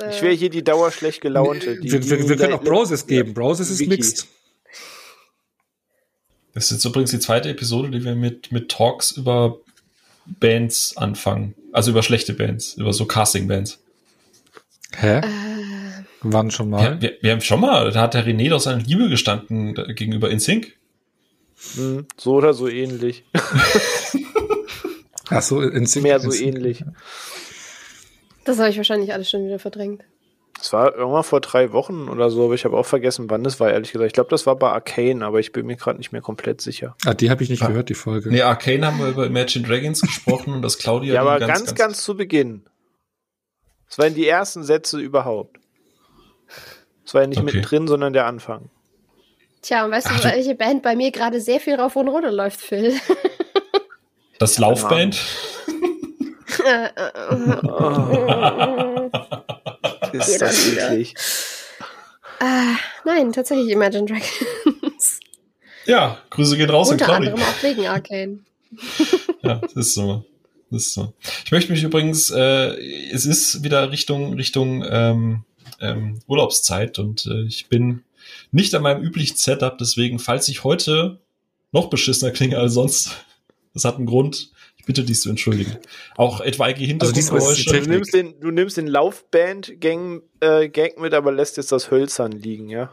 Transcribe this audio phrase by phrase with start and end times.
[0.00, 1.78] Äh, Ich wäre hier die Dauer schlecht gelaunte.
[1.80, 3.34] Die, wir, wir, wir können auch Broses geben.
[3.34, 3.90] Broses ist Wiki.
[3.90, 4.26] mixed.
[6.54, 9.58] Das ist jetzt übrigens die zweite Episode, die wir mit, mit Talks über
[10.26, 11.54] Bands anfangen.
[11.72, 13.80] Also über schlechte Bands, über so Casting-Bands.
[14.96, 15.18] Hä?
[15.18, 15.22] äh,
[16.22, 17.02] Wann schon Ja, mal?
[17.02, 20.72] wir, wir haben schon mal, da hat der René doch seine Liebe gestanden gegenüber InSync.
[21.74, 23.24] Hm, so oder so ähnlich.
[25.28, 26.02] Ach so, in Sync.
[26.04, 26.84] Mehr so in ähnlich.
[28.44, 30.02] Das habe ich wahrscheinlich alles schon wieder verdrängt.
[30.56, 33.58] Das war irgendwann vor drei Wochen oder so, aber ich habe auch vergessen, wann das
[33.58, 34.06] war, ehrlich gesagt.
[34.06, 36.96] Ich glaube, das war bei Arcane, aber ich bin mir gerade nicht mehr komplett sicher.
[37.04, 37.66] Ah, die habe ich nicht Ah.
[37.68, 38.30] gehört, die Folge.
[38.30, 41.14] Nee, Arcane haben wir über Imagine Dragons gesprochen und das Claudia.
[41.14, 42.64] Ja, aber die ganz, ganz, zu Beginn.
[43.88, 45.58] Das waren die ersten Sätze überhaupt.
[47.04, 47.46] Das war ja nicht Okay.
[47.46, 48.70] mittendrin, sondern der Anfang.
[49.60, 52.08] Tja, und weißt Ach, du, du- welche Band bei mir gerade sehr viel rauf und
[52.08, 52.94] runter läuft, Phil?
[54.40, 55.20] Das Laufband.
[56.60, 56.90] Äh,
[60.12, 61.14] Ist das eklig.
[62.40, 65.20] äh, nein, tatsächlich Imagine Dragons.
[65.86, 67.32] Ja, Grüße gehen raus Unter an Claudia.
[67.34, 68.38] anderem auch wegen Arcane.
[69.42, 70.24] Ja, das ist so.
[70.70, 71.12] Das ist so.
[71.44, 72.74] Ich möchte mich übrigens, äh,
[73.12, 75.44] es ist wieder Richtung, Richtung ähm,
[75.80, 78.02] ähm, Urlaubszeit und äh, ich bin
[78.50, 81.18] nicht an meinem üblichen Setup, deswegen, falls ich heute
[81.72, 83.10] noch beschissener klinge als sonst,
[83.74, 84.50] das hat einen Grund.
[84.84, 85.78] Ich bitte dies zu entschuldigen.
[86.18, 87.88] Auch etwaige Also es die Du Hintergrundgeräusche.
[87.88, 90.68] Nimmst den, du nimmst den Laufband-Gang äh,
[90.98, 92.90] mit, aber lässt jetzt das Hölzern liegen, ja?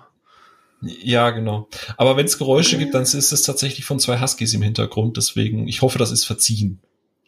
[0.82, 1.68] Ja, genau.
[1.98, 5.18] Aber wenn es Geräusche gibt, dann ist es tatsächlich von zwei Huskies im Hintergrund.
[5.18, 6.80] Deswegen, ich hoffe, das ist verziehen.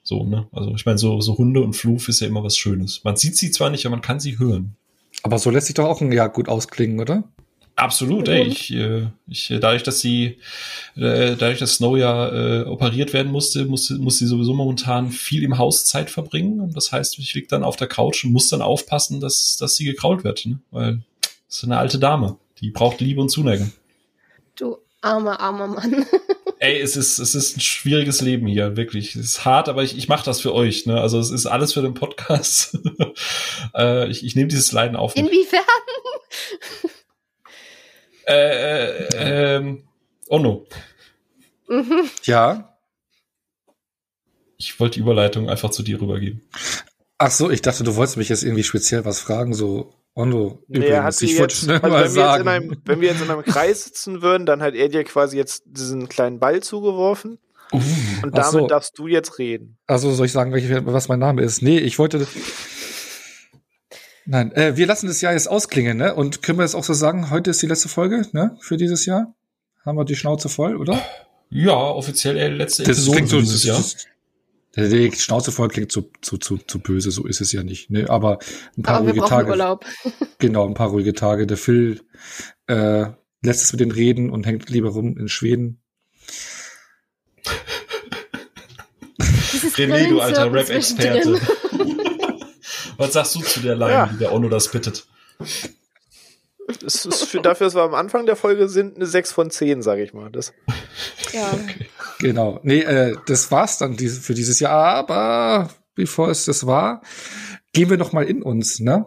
[0.01, 0.47] So, ne?
[0.53, 3.03] Also ich meine, so, so Hunde und Fluf ist ja immer was Schönes.
[3.03, 4.77] Man sieht sie zwar nicht, aber man kann sie hören.
[5.23, 7.25] Aber so lässt sich doch auch ein Jahr gut ausklingen, oder?
[7.75, 8.43] Absolut, ey.
[8.43, 10.37] Ich, äh, ich, äh, dadurch, dass sie,
[10.95, 15.43] äh, dadurch, dass Snow ja äh, operiert werden musste, musste, muss sie sowieso momentan viel
[15.43, 16.59] im Haus Zeit verbringen.
[16.59, 19.75] Und das heißt, ich lieg dann auf der Couch und muss dann aufpassen, dass, dass
[19.75, 20.45] sie gekrault wird.
[20.45, 20.59] Ne?
[20.69, 21.01] Weil
[21.47, 22.37] das ist eine alte Dame.
[22.61, 23.71] Die braucht Liebe und Zuneigung.
[24.55, 26.05] Du armer, armer Mann.
[26.59, 29.15] Ey, es ist, es ist ein schwieriges Leben hier, wirklich.
[29.15, 30.85] Es ist hart, aber ich, ich mache das für euch.
[30.85, 31.01] Ne?
[31.01, 32.77] Also es ist alles für den Podcast.
[33.75, 35.15] äh, ich ich nehme dieses Leiden auf.
[35.15, 35.59] Inwiefern?
[38.27, 39.83] Äh, äh, ähm,
[40.27, 40.65] oh no.
[41.67, 42.09] Mhm.
[42.23, 42.77] Ja.
[44.57, 46.41] Ich wollte die Überleitung einfach zu dir rübergeben.
[47.17, 50.63] Ach so, ich dachte, du wolltest mich jetzt irgendwie speziell was fragen, so Ondo.
[50.67, 52.45] Nee, er hat Übrigens, sie ich wollte jetzt, schnell also mal wenn, wir jetzt in
[52.45, 52.47] sagen.
[52.47, 55.63] einem, wenn wir jetzt in einem Kreis sitzen würden, dann hat er dir quasi jetzt
[55.65, 57.39] diesen kleinen Ball zugeworfen
[57.71, 57.79] Uh,
[58.21, 58.67] und damit so.
[58.67, 59.79] darfst du jetzt reden.
[59.87, 61.63] Also soll ich sagen, welche, was mein Name ist?
[61.63, 62.27] Nee, ich wollte.
[64.25, 66.15] Nein, äh, wir lassen das Jahr jetzt ausklingen, ne?
[66.15, 68.57] Und können wir jetzt auch so sagen, heute ist die letzte Folge, ne?
[68.61, 69.33] Für dieses Jahr.
[69.85, 71.01] Haben wir die Schnauze voll, oder?
[71.49, 73.77] ja, offiziell äh, letzte Episode für dieses Jahr.
[73.77, 77.89] das- Die Schnauze voll klingt zu, zu, zu, zu böse, so ist es ja nicht.
[77.91, 78.09] Ne?
[78.09, 78.39] Aber
[78.77, 79.49] ein paar Aber ruhige Tage.
[79.51, 79.85] Urlaub.
[80.39, 81.45] Genau, ein paar ruhige Tage.
[81.45, 82.01] Der Phil
[82.67, 83.05] äh,
[83.43, 85.79] lässt es mit den Reden und hängt lieber rum in Schweden.
[89.75, 91.39] René, du alter Rap-Experte.
[92.97, 94.05] Was sagst du zu der Line, Ja.
[94.07, 95.05] die der Onno das bittet?
[96.81, 99.81] Das ist für, dafür, dass wir am Anfang der Folge sind, eine 6 von 10,
[99.81, 100.29] sage ich mal.
[100.31, 100.53] Das,
[101.31, 101.51] Ja.
[102.19, 102.61] Genau.
[102.63, 104.71] Nee, äh, das war's dann diese, für dieses Jahr.
[104.95, 107.01] Aber bevor es das war,
[107.73, 109.05] gehen wir noch mal in uns, ne?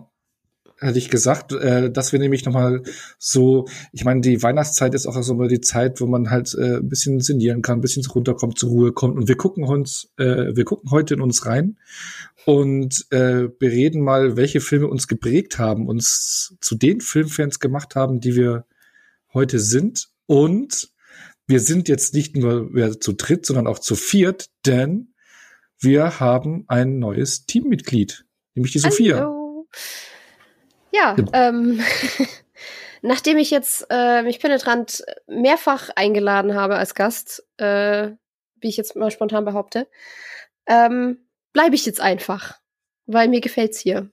[0.78, 2.82] Hätte ich gesagt, äh, dass wir nämlich noch mal
[3.18, 6.76] so, ich meine, die Weihnachtszeit ist auch so mal die Zeit, wo man halt äh,
[6.76, 9.16] ein bisschen sinnieren kann, ein bisschen runterkommt, zur Ruhe kommt.
[9.16, 11.78] Und wir gucken uns, äh, wir gucken heute in uns rein
[12.46, 18.20] und äh, bereden mal, welche Filme uns geprägt haben, uns zu den Filmfans gemacht haben,
[18.20, 18.66] die wir
[19.34, 20.10] heute sind.
[20.26, 20.92] Und
[21.48, 25.12] wir sind jetzt nicht nur zu dritt, sondern auch zu viert, denn
[25.80, 28.24] wir haben ein neues Teammitglied,
[28.54, 29.16] nämlich die Sophia.
[29.16, 29.68] Hallo.
[30.92, 31.80] Ja, ähm,
[33.02, 38.12] nachdem ich jetzt äh, mich penetrant mehrfach eingeladen habe als Gast, äh,
[38.60, 39.88] wie ich jetzt mal spontan behaupte,
[40.68, 41.25] ähm,
[41.56, 42.58] bleibe ich jetzt einfach,
[43.06, 44.10] weil mir gefällt's hier.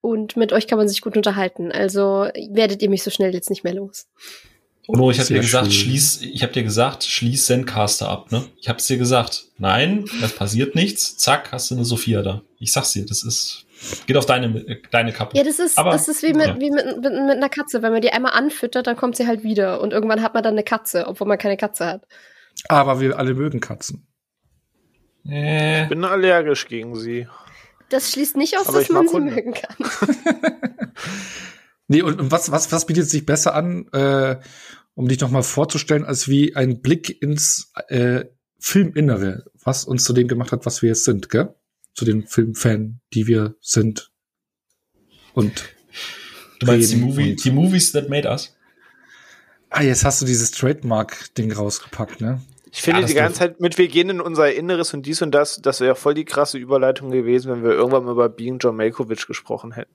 [0.00, 1.70] Und mit euch kann man sich gut unterhalten.
[1.70, 4.08] Also werdet ihr mich so schnell jetzt nicht mehr los.
[4.88, 5.86] Onno, ich habe dir gesagt, schön.
[5.86, 8.44] schließ, ich habe dir gesagt, schließ Zencaster ab, ne?
[8.60, 9.44] Ich hab's dir gesagt.
[9.56, 11.16] Nein, es passiert nichts.
[11.16, 12.42] Zack, hast du eine Sophia da.
[12.58, 13.66] Ich sag's dir, das ist,
[14.06, 15.38] geht auf deine, deine Kappe.
[15.38, 16.60] Ja, das ist, Aber- das ist wie, mit, ja.
[16.60, 17.82] wie mit, mit, mit einer Katze.
[17.82, 19.80] Wenn man die einmal anfüttert, dann kommt sie halt wieder.
[19.80, 22.02] Und irgendwann hat man dann eine Katze, obwohl man keine Katze hat.
[22.68, 24.08] Aber wir alle mögen Katzen.
[25.28, 27.26] Äh, ich bin allergisch gegen sie.
[27.88, 29.32] Das schließt nicht aus, Aber dass man sie Hunde.
[29.32, 29.76] mögen kann.
[31.86, 34.40] Nee, und, und was, was, was bietet sich besser an, äh,
[34.94, 38.24] um dich noch mal vorzustellen, als wie ein Blick ins äh,
[38.58, 41.54] Filminnere, was uns zu dem gemacht hat, was wir jetzt sind, gell?
[41.94, 44.10] Zu den Filmfan, die wir sind.
[45.34, 45.64] und
[46.60, 48.56] Du meinst die, Movie, und- die Movies that made us?
[49.68, 52.40] Ah, jetzt hast du dieses Trademark-Ding rausgepackt, ne?
[52.74, 55.30] Ich finde Ja, die ganze Zeit mit, wir gehen in unser Inneres und dies und
[55.30, 58.74] das, das wäre voll die krasse Überleitung gewesen, wenn wir irgendwann mal über Being John
[58.74, 59.94] Malkovich gesprochen hätten.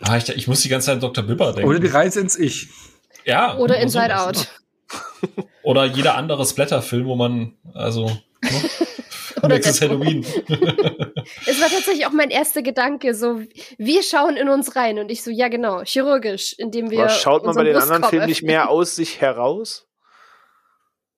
[0.00, 1.22] Ah, ich, ich muss die ganze Zeit an Dr.
[1.22, 1.68] Bibber denken.
[1.68, 2.68] Oder die Reise ins Ich.
[3.26, 4.18] ja, Oder Inside?
[4.18, 4.48] Out.
[5.62, 8.20] Oder jeder andere Splatterfilm, wo man, also, ne?
[9.42, 9.82] Oder nächstes.
[9.82, 10.24] Halloween.
[11.46, 13.42] Es war tatsächlich auch mein erster Gedanke, so,
[13.76, 14.98] wir schauen in uns rein.
[14.98, 18.10] Und ich so, ja genau, chirurgisch, indem wir Aber schaut man bei den anderen Brustkorb
[18.10, 19.86] Filmen nicht mehr aus sich heraus?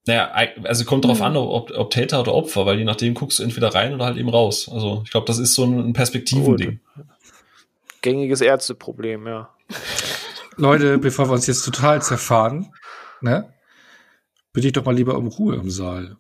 [0.06, 0.30] Naja,
[0.64, 1.24] also kommt drauf Hm.
[1.24, 4.18] an, ob, ob Täter oder Opfer, weil je nachdem guckst du entweder rein oder halt
[4.18, 4.68] eben raus.
[4.70, 6.80] Also ich glaube, das ist so ein Perspektivending.
[8.02, 9.48] Gängiges Ärzteproblem, ja.
[10.56, 12.70] Leute, bevor wir uns jetzt total zerfahren,
[13.22, 13.50] ne?
[14.52, 16.16] Bitte ich doch mal lieber um Ruhe im Saal.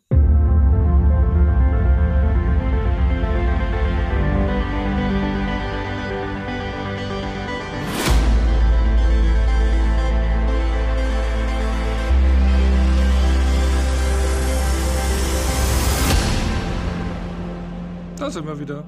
[18.24, 18.82] Da sind wir wieder.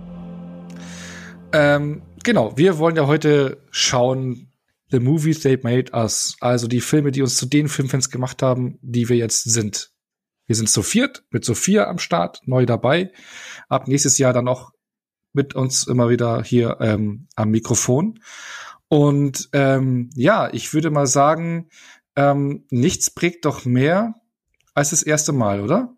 [1.52, 4.50] Ähm, genau, wir wollen ja heute schauen,
[4.88, 6.38] The Movies They Made Us.
[6.40, 9.92] Also die Filme, die uns zu den Filmfans gemacht haben, die wir jetzt sind.
[10.46, 13.12] Wir sind zu viert, mit Sophia am Start, neu dabei.
[13.68, 14.70] Ab nächstes Jahr dann auch
[15.34, 18.20] mit uns immer wieder hier ähm, am Mikrofon.
[18.88, 21.68] Und ähm, ja, ich würde mal sagen,
[22.16, 24.14] ähm, nichts prägt doch mehr
[24.72, 25.92] als das erste Mal, oder?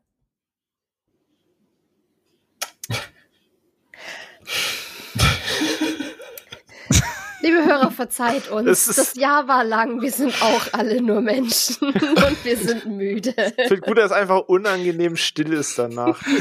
[7.40, 8.86] Liebe Hörer, verzeiht uns.
[8.86, 13.34] Das Das, Jahr war lang, wir sind auch alle nur Menschen und wir sind müde.
[13.56, 16.22] Ich finde gut, dass es einfach unangenehm still ist danach.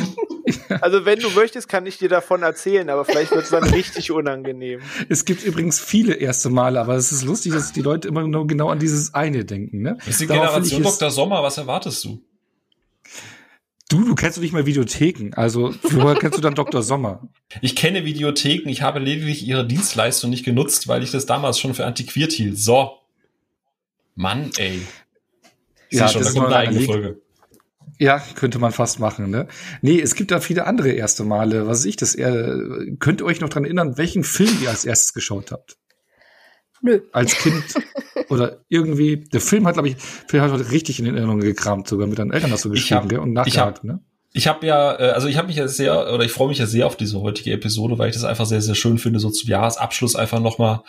[0.79, 4.11] Also wenn du möchtest, kann ich dir davon erzählen, aber vielleicht wird es dann richtig
[4.11, 4.79] unangenehm.
[5.09, 8.47] Es gibt übrigens viele erste Male, aber es ist lustig, dass die Leute immer nur
[8.47, 9.81] genau an dieses eine denken.
[9.81, 9.97] Ne?
[9.97, 11.11] Das ist die Darauf will ich Generation Dr.
[11.11, 12.21] Sommer, was erwartest du?
[13.89, 15.31] Du, du kennst doch nicht mal Videotheken.
[15.33, 16.83] Also, woher kennst du dann Dr.
[16.83, 17.29] Sommer?
[17.61, 21.73] Ich kenne Videotheken, ich habe lediglich ihre Dienstleistung nicht genutzt, weil ich das damals schon
[21.73, 22.57] für antiquiert hielt.
[22.59, 22.91] So.
[24.15, 24.81] Mann, ey.
[25.89, 27.21] Ich Ja, schon, das da ist kommt eine eigene Folge.
[27.99, 29.47] Ja, könnte man fast machen, ne?
[29.81, 31.65] Nee, es gibt da viele andere erste Male.
[31.65, 32.13] Was weiß ich das?
[32.13, 32.59] Eher,
[32.99, 35.77] könnt ihr euch noch dran erinnern, welchen Film ihr als erstes geschaut habt?
[36.81, 37.01] Nö.
[37.11, 37.63] Als Kind?
[38.29, 42.07] Oder irgendwie, der Film hat, glaube ich, Film hat heute richtig in Erinnerung gekramt, sogar
[42.07, 43.19] mit deinen Eltern hast du geschrieben, hab- gell?
[43.19, 43.99] Und nachgehakt, ne?
[44.33, 46.67] Ich habe ja, äh, also ich habe mich ja sehr, oder ich freue mich ja
[46.67, 49.49] sehr auf diese heutige Episode, weil ich das einfach sehr, sehr schön finde, so zum
[49.49, 50.81] Jahresabschluss einfach nochmal,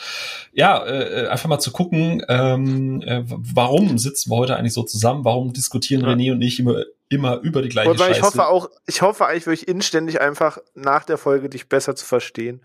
[0.52, 5.24] ja, äh, einfach mal zu gucken, ähm, äh, warum sitzen wir heute eigentlich so zusammen,
[5.24, 6.08] warum diskutieren Ja.
[6.08, 8.26] René und ich immer, immer über die gleiche Und weil ich Scheiße.
[8.38, 12.60] hoffe auch, ich hoffe eigentlich wirklich inständig einfach nach der Folge dich besser zu verstehen.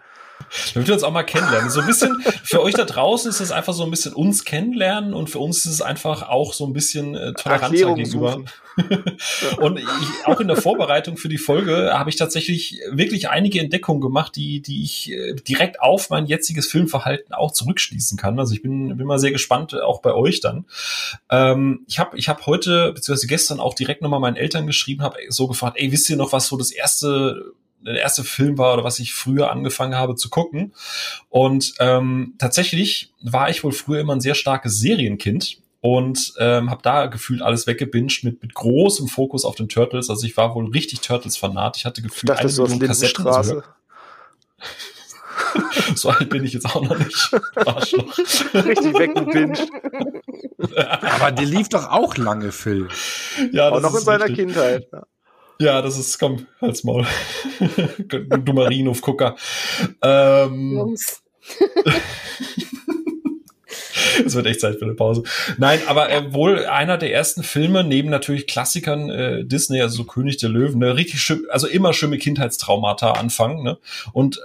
[0.74, 1.70] Damit wir uns auch mal kennenlernen.
[1.70, 5.14] So ein bisschen, für euch da draußen ist es einfach so ein bisschen uns kennenlernen
[5.14, 8.44] und für uns ist es einfach auch so ein bisschen äh, toleranter gegenüber.
[9.58, 9.86] und ich,
[10.26, 14.62] auch in der Vorbereitung für die Folge habe ich tatsächlich wirklich einige Entdeckungen gemacht, die,
[14.62, 18.40] die ich äh, direkt auf mein jetziges Filmverhalten auch zurückschließen kann.
[18.40, 20.66] Also ich bin, bin mal sehr gespannt, äh, auch bei euch dann.
[21.30, 25.18] Ähm, ich habe ich hab heute, beziehungsweise gestern auch direkt nochmal meinen Eltern geschrieben, habe
[25.30, 27.54] so gefragt, ey, wisst ihr noch, was so das erste
[27.86, 30.74] der erste Film war oder was ich früher angefangen habe zu gucken.
[31.30, 36.82] Und ähm, tatsächlich war ich wohl früher immer ein sehr starkes Serienkind und ähm, habe
[36.82, 40.10] da gefühlt alles weggebinged mit, mit großem Fokus auf den Turtles.
[40.10, 41.78] Also ich war wohl richtig Turtles-Fanat.
[41.78, 43.64] Ich hatte Ich gefühlt dachte, so aus Lindenstraße.
[45.96, 47.32] So alt bin ich jetzt auch noch nicht.
[47.56, 48.18] Arschloch.
[48.18, 49.68] Richtig weggebinged.
[51.02, 52.88] Aber der lief doch auch lange, Phil.
[53.52, 54.46] ja, Auch das noch in seiner richtig.
[54.46, 54.88] Kindheit.
[54.92, 55.04] Ja.
[55.60, 57.06] Ja, das ist, komm, halt's Maul.
[58.08, 59.36] du dummer Rhinhof-Gucker.
[60.02, 61.24] Ähm, Jungs.
[64.26, 65.24] Es wird echt Zeit für eine Pause.
[65.58, 70.04] Nein, aber äh, wohl einer der ersten Filme, neben natürlich Klassikern äh, Disney, also so
[70.04, 73.64] König der Löwen, ne, richtig schön, also immer schön mit Kindheitstraumata anfangen.
[73.64, 73.78] Ne?
[74.12, 74.40] Und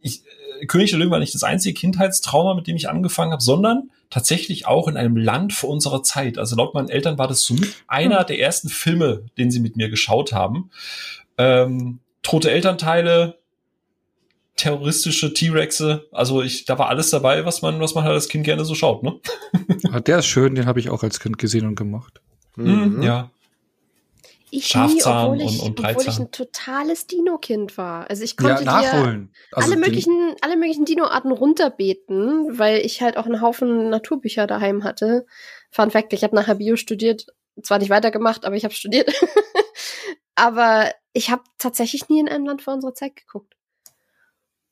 [0.00, 0.22] ich,
[0.60, 3.90] äh, König der Löwen war nicht das einzige Kindheitstrauma, mit dem ich angefangen habe, sondern
[4.12, 6.36] tatsächlich auch in einem Land vor unserer Zeit.
[6.36, 9.88] Also laut meinen Eltern war das somit einer der ersten Filme, den sie mit mir
[9.88, 10.70] geschaut haben.
[11.38, 13.38] Ähm, Tote Elternteile,
[14.56, 18.44] terroristische T-Rexe, also ich, da war alles dabei, was man, was man halt als Kind
[18.44, 19.18] gerne so schaut, ne?
[19.90, 22.20] Ah, Der ist schön, den habe ich auch als Kind gesehen und gemacht.
[22.56, 23.02] Mhm.
[23.02, 23.30] Ja.
[24.54, 28.10] Ich Schafzahn nie, obwohl ich, und- und obwohl ich ein totales Dino-Kind war.
[28.10, 29.32] Also ich konnte Ja, dir nachholen.
[29.50, 34.84] Also alle möglichen, alle möglichen Dino-Arten runterbeten, weil ich halt auch einen Haufen Naturbücher daheim
[34.84, 35.24] hatte.
[35.70, 37.24] Fun Fact, ich habe nachher Bio studiert,
[37.62, 39.10] zwar nicht weitergemacht, aber ich habe studiert.
[40.34, 43.54] aber ich habe tatsächlich nie in einem Land vor unserer Zeit geguckt.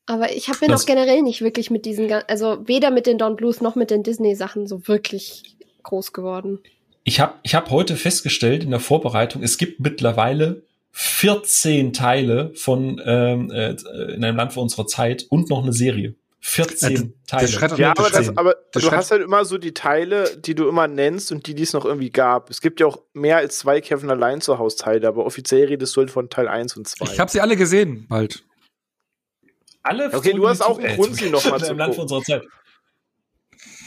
[0.05, 3.35] Aber ich habe mir noch generell nicht wirklich mit diesen, also weder mit den Don't
[3.35, 6.59] Blues noch mit den Disney-Sachen so wirklich groß geworden.
[7.03, 13.01] Ich habe ich hab heute festgestellt in der Vorbereitung, es gibt mittlerweile 14 Teile von
[13.05, 13.71] ähm, äh,
[14.13, 16.15] in einem Land vor unserer Zeit und noch eine Serie.
[16.43, 17.77] 14 ja, Teile.
[17.77, 21.31] Ja, aber, das, aber du hast halt immer so die Teile, die du immer nennst
[21.31, 22.49] und die, die es noch irgendwie gab.
[22.49, 25.95] Es gibt ja auch mehr als zwei Kevin allein zu Haus Teile, aber offiziell redest
[25.95, 27.13] du halt von Teil 1 und 2.
[27.13, 28.43] Ich habe sie alle gesehen, bald.
[29.83, 30.11] Alle?
[30.11, 32.43] Okay, du hast auch einen Grund, sie noch mal zu Land von unserer Zeit.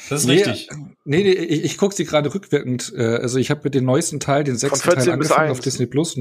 [0.09, 0.69] Das ist nee, richtig.
[1.05, 2.93] Nee, nee, ich, ich gucke sie gerade rückwirkend.
[2.97, 6.17] Äh, also ich habe mit dem neuesten Teil, den sechsten Teil angefangen auf Disney Plus.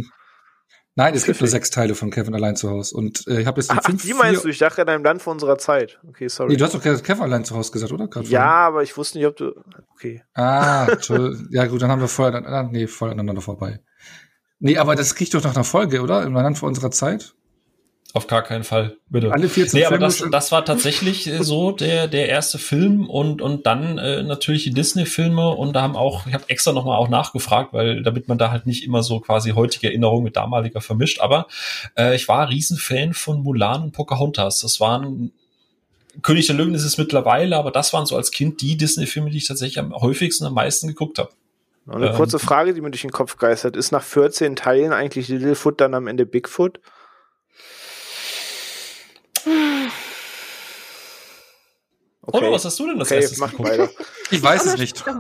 [0.96, 2.96] Nein, es gibt nur sechs Teile von Kevin allein zu Hause.
[2.96, 4.50] Und äh, ich habe jetzt den Ach, fünf, die meinst du?
[4.50, 6.00] Ich dachte in einem Land vor unserer Zeit.
[6.08, 6.52] Okay, sorry.
[6.52, 8.08] Nee, du hast doch Kevin allein zu Hause gesagt, oder?
[8.08, 8.58] Grad ja, vorhin.
[8.68, 9.54] aber ich wusste nicht, ob du.
[9.96, 10.24] Okay.
[10.36, 11.48] Ah, toll.
[11.50, 13.80] ja, gut, dann haben wir voll, nee, voll aneinander vorbei.
[14.60, 16.24] Nee, aber das kriegt doch nach einer Folge, oder?
[16.24, 17.34] Im Land vor unserer Zeit?
[18.16, 19.32] Auf gar keinen Fall, bitte.
[19.32, 23.42] Alle 14 nee, aber das, das war tatsächlich äh, so der, der erste Film und,
[23.42, 27.10] und dann äh, natürlich die Disney-Filme und da haben auch, ich habe extra nochmal auch
[27.10, 31.22] nachgefragt, weil damit man da halt nicht immer so quasi heutige Erinnerungen mit damaliger vermischt,
[31.22, 31.48] aber
[31.98, 34.60] äh, ich war Riesenfan von Mulan und Pocahontas.
[34.60, 35.32] Das waren
[36.22, 39.38] König der Löwen ist es mittlerweile, aber das waren so als Kind die Disney-Filme, die
[39.38, 41.32] ich tatsächlich am häufigsten, am meisten geguckt habe.
[41.88, 45.30] Eine ähm, kurze Frage, die mir durch den Kopf geistert, ist nach 14 Teilen eigentlich
[45.30, 46.80] Littlefoot dann am Ende Bigfoot?
[52.26, 52.38] Okay.
[52.38, 53.90] Oder was hast du denn das okay, erstes mach weiter.
[54.32, 55.04] Ich weiß es nicht.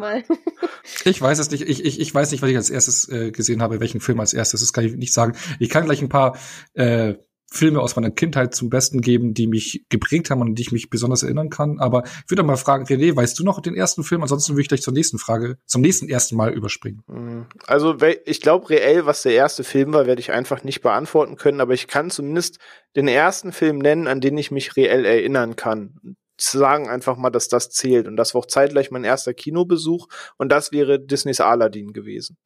[1.05, 1.61] Ich weiß es nicht.
[1.61, 4.33] Ich, ich, ich weiß nicht, was ich als erstes äh, gesehen habe, welchen Film als
[4.33, 4.59] erstes.
[4.59, 5.33] Das kann ich nicht sagen.
[5.59, 6.37] Ich kann gleich ein paar
[6.73, 7.15] äh,
[7.49, 10.71] Filme aus meiner Kindheit zum Besten geben, die mich geprägt haben und an die ich
[10.71, 11.79] mich besonders erinnern kann.
[11.79, 14.21] Aber ich würde mal fragen, René, weißt du noch den ersten Film?
[14.23, 17.03] Ansonsten würde ich gleich zur nächsten Frage, zum nächsten ersten Mal überspringen.
[17.07, 17.45] Mhm.
[17.65, 17.95] Also
[18.25, 21.61] ich glaube, reell, was der erste Film war, werde ich einfach nicht beantworten können.
[21.61, 22.59] Aber ich kann zumindest
[22.95, 26.17] den ersten Film nennen, an den ich mich reell erinnern kann
[26.51, 28.07] sagen einfach mal, dass das zählt.
[28.07, 30.07] Und das war auch zeitgleich mein erster Kinobesuch.
[30.37, 32.37] Und das wäre Disneys Aladdin gewesen.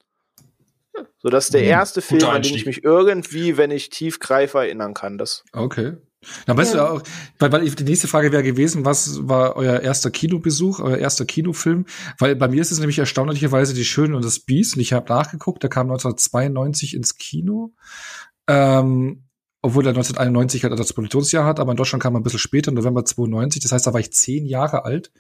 [1.20, 4.20] So, das ist der hm, erste Film, an den ich mich irgendwie, wenn ich tief
[4.20, 5.18] greife, erinnern kann.
[5.18, 5.44] Das.
[5.52, 5.98] Okay.
[6.46, 6.86] Dann weißt ja.
[6.86, 7.04] du auch,
[7.40, 11.86] weil, weil die nächste Frage wäre gewesen, was war euer erster Kinobesuch, euer erster Kinofilm?
[12.18, 14.76] Weil bei mir ist es nämlich erstaunlicherweise Die Schöne und das Biest.
[14.76, 17.74] Und ich habe nachgeguckt, der kam 1992 ins Kino.
[18.48, 19.27] Ähm,
[19.68, 22.72] obwohl er 1991 halt das Produktionsjahr hat, aber in Deutschland kam er ein bisschen später,
[22.72, 23.62] November 92.
[23.62, 25.12] Das heißt, da war ich zehn Jahre alt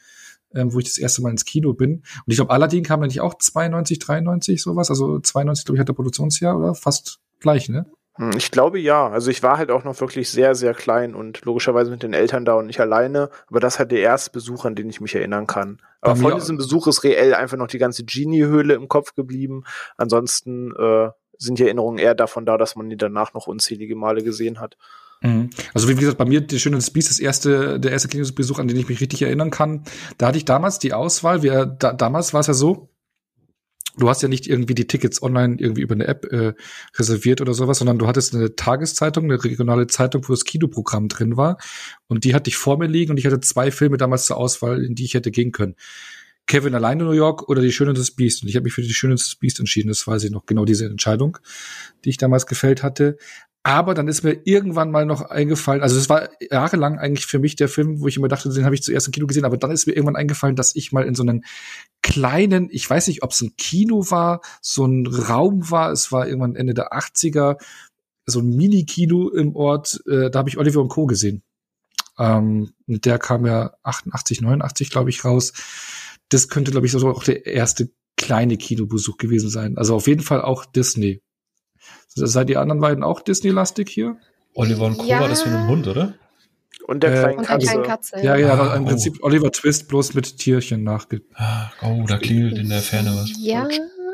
[0.54, 1.96] ähm, wo ich das erste Mal ins Kino bin.
[1.96, 4.89] Und ich glaube, Aladdin kam ja nicht auch 92, 93, sowas.
[4.89, 6.75] Also 92, glaube ich, hat der Produktionsjahr, oder?
[6.75, 7.86] Fast gleich, ne?
[8.16, 9.10] Hm, ich glaube ja.
[9.10, 12.46] Also ich war halt auch noch wirklich sehr, sehr klein und logischerweise mit den Eltern
[12.46, 13.30] da und nicht alleine.
[13.48, 15.82] Aber das hat der erste Besuch, an den ich mich erinnern kann.
[16.01, 19.63] Aber von diesem Besuch ist reell einfach noch die ganze Genie-Höhle im Kopf geblieben.
[19.98, 24.24] Ansonsten äh, sind die Erinnerungen eher davon da, dass man die danach noch unzählige Male
[24.24, 24.77] gesehen hat.
[25.22, 25.50] Mhm.
[25.74, 28.67] Also wie gesagt, bei mir die Schöne das Biest, das erste, der erste Kinobesuch, an
[28.67, 29.84] den ich mich richtig erinnern kann.
[30.17, 31.44] Da hatte ich damals die Auswahl.
[31.44, 32.89] Wir, da, damals war es ja so,
[33.98, 36.53] du hast ja nicht irgendwie die Tickets online irgendwie über eine App äh,
[36.96, 41.36] reserviert oder sowas, sondern du hattest eine Tageszeitung, eine regionale Zeitung, wo das Kinoprogramm drin
[41.36, 41.58] war.
[42.08, 44.84] Und die hatte ich vor mir liegen und ich hatte zwei Filme damals zur Auswahl,
[44.84, 45.75] in die ich hätte gehen können.
[46.48, 48.42] Kevin allein in New York oder Die Schöne des Biest.
[48.42, 49.89] Und ich habe mich für Die Schöne des Biest entschieden.
[49.89, 51.38] Das weiß ich noch, genau diese Entscheidung,
[52.04, 53.18] die ich damals gefällt hatte.
[53.68, 57.58] Aber dann ist mir irgendwann mal noch eingefallen, also es war jahrelang eigentlich für mich
[57.58, 59.72] der Film, wo ich immer dachte, den habe ich zuerst im Kino gesehen, aber dann
[59.72, 61.44] ist mir irgendwann eingefallen, dass ich mal in so einen
[62.01, 66.27] kleinen, ich weiß nicht, ob es ein Kino war, so ein Raum war, es war
[66.27, 67.58] irgendwann Ende der 80er,
[68.25, 71.06] so ein Mini-Kino im Ort, äh, da habe ich Oliver und Co.
[71.06, 71.44] gesehen.
[72.18, 75.51] Ähm, der kam ja 88, 89, glaube ich, raus.
[76.29, 79.77] Das könnte, glaube ich, so auch der erste kleine Kinobesuch gewesen sein.
[79.77, 81.22] Also auf jeden Fall auch Disney.
[82.07, 84.17] Seid ihr anderen beiden auch Disney-lastig hier?
[84.55, 85.05] Oliver und Co.
[85.05, 85.19] Ja.
[85.19, 86.15] war das mit einem Hund, oder?
[86.88, 88.19] Und der kleinen, und der kleinen Katze.
[88.22, 88.88] Ja, ja, ah, im oh.
[88.88, 91.22] Prinzip Oliver Twist bloß mit Tierchen nachge.
[91.36, 93.31] Ah, oh, da klingelt in der Ferne was.
[93.38, 93.67] Ja,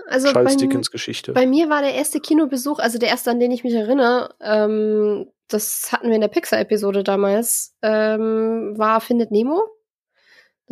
[0.07, 0.43] also bei,
[0.91, 1.33] Geschichte.
[1.33, 5.27] bei mir war der erste Kinobesuch, also der erste, an den ich mich erinnere, ähm,
[5.47, 9.61] das hatten wir in der Pixar-Episode damals, ähm, war Findet Nemo.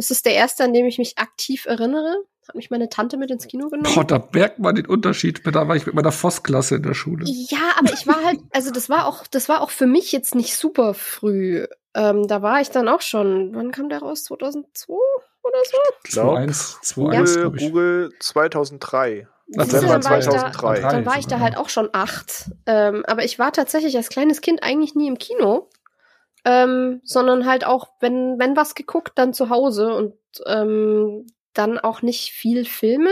[0.02, 2.24] Das ist der erste, an dem ich mich aktiv erinnere.
[2.48, 3.94] Hat mich meine Tante mit ins Kino genommen.
[3.94, 5.44] Boah, da merkt man den Unterschied.
[5.46, 7.24] Da war ich mit meiner Voss-Klasse in der Schule.
[7.28, 10.34] Ja, aber ich war halt, also das war auch, das war auch für mich jetzt
[10.34, 11.68] nicht super früh.
[11.94, 14.24] Ähm, da war ich dann auch schon, wann kam der raus?
[14.24, 14.92] 2002
[15.44, 15.78] oder so?
[16.10, 19.28] 2001, Google, Google 2003.
[19.50, 20.82] November dann 2003.
[20.82, 22.50] Da, dann war ich da halt auch schon acht.
[22.66, 25.70] Ähm, aber ich war tatsächlich als kleines Kind eigentlich nie im Kino.
[26.44, 29.94] Ähm, sondern halt auch, wenn, wenn was geguckt, dann zu Hause.
[29.94, 33.12] Und ähm, dann auch nicht viel Filme,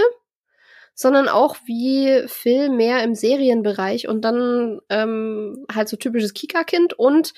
[0.94, 7.34] sondern auch wie Film mehr im Serienbereich und dann ähm, halt so typisches Kika-Kind und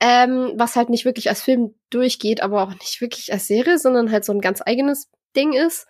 [0.00, 4.10] ähm, was halt nicht wirklich als Film durchgeht, aber auch nicht wirklich als Serie, sondern
[4.10, 5.86] halt so ein ganz eigenes Ding ist.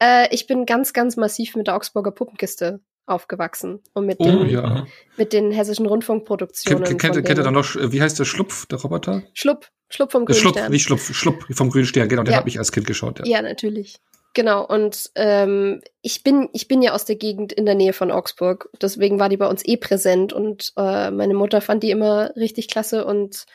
[0.00, 4.48] Äh, ich bin ganz, ganz massiv mit der Augsburger Puppenkiste aufgewachsen und mit, Oh, den,
[4.48, 4.86] ja.
[5.16, 6.84] mit den hessischen Rundfunkproduktionen.
[6.84, 9.22] Kennt, kennt, kennt ihr dann noch, wie heißt der Schlupf, der Roboter?
[9.32, 12.38] Schlupp, Schlupp vom Grünen Schlupf, nicht Schlupf, Schlupf vom grünen Stern, genau, den Ja.
[12.38, 13.20] habe ich als Kind geschaut.
[13.20, 13.24] Ja.
[13.24, 13.98] Ja, natürlich.
[14.34, 18.10] Genau, und ähm, ich bin ich bin ja aus der Gegend in der Nähe von
[18.10, 22.32] Augsburg, deswegen war die bei uns eh präsent und äh, meine Mutter fand die immer
[22.36, 23.46] richtig klasse und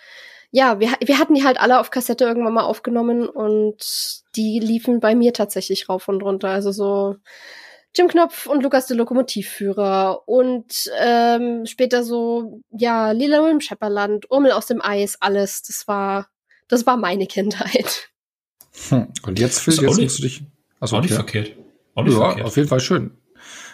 [0.50, 3.78] ja, wir, wir hatten die halt alle auf Kassette irgendwann mal aufgenommen und
[4.36, 7.16] die liefen bei mir tatsächlich rauf und runter, also so
[7.96, 14.52] Jim Knopf und Lukas der Lokomotivführer und ähm, später so ja Lila im Schepperland, Urmel
[14.52, 16.28] aus dem Eis, alles, das war
[16.68, 18.10] das war meine Kindheit.
[18.90, 19.08] Hm.
[19.24, 20.44] Und jetzt, Phil, jetzt musst du dich.
[20.80, 21.18] Achso, Auch nicht ja.
[21.18, 21.58] verkehrt.
[21.96, 22.48] Auch nicht Ja, verkehrt.
[22.48, 23.18] auf jeden Fall schön.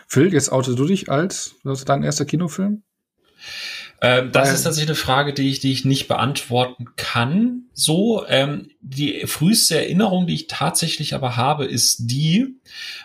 [0.07, 2.83] Phil, jetzt outest du dich als was ist dein erster Kinofilm?
[3.99, 7.63] Ähm, das ist tatsächlich eine Frage, die ich, die ich nicht beantworten kann.
[7.73, 12.59] So, ähm, die früheste Erinnerung, die ich tatsächlich aber habe, ist die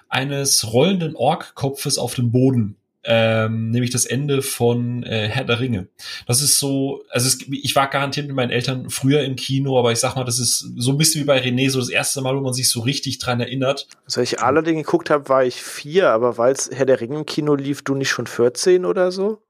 [0.08, 2.76] eines rollenden Ork-Kopfes auf dem Boden.
[3.04, 5.88] Ähm, nämlich das Ende von äh, Herr der Ringe.
[6.28, 9.90] Das ist so, also es, ich war garantiert mit meinen Eltern früher im Kino, aber
[9.90, 12.36] ich sag mal, das ist so ein bisschen wie bei René, so das erste Mal,
[12.36, 13.88] wo man sich so richtig dran erinnert.
[14.04, 17.26] Als ich Aladdin geguckt habe, war ich vier, aber weil es Herr der Ringe im
[17.26, 19.42] Kino lief, du nicht schon 14 oder so?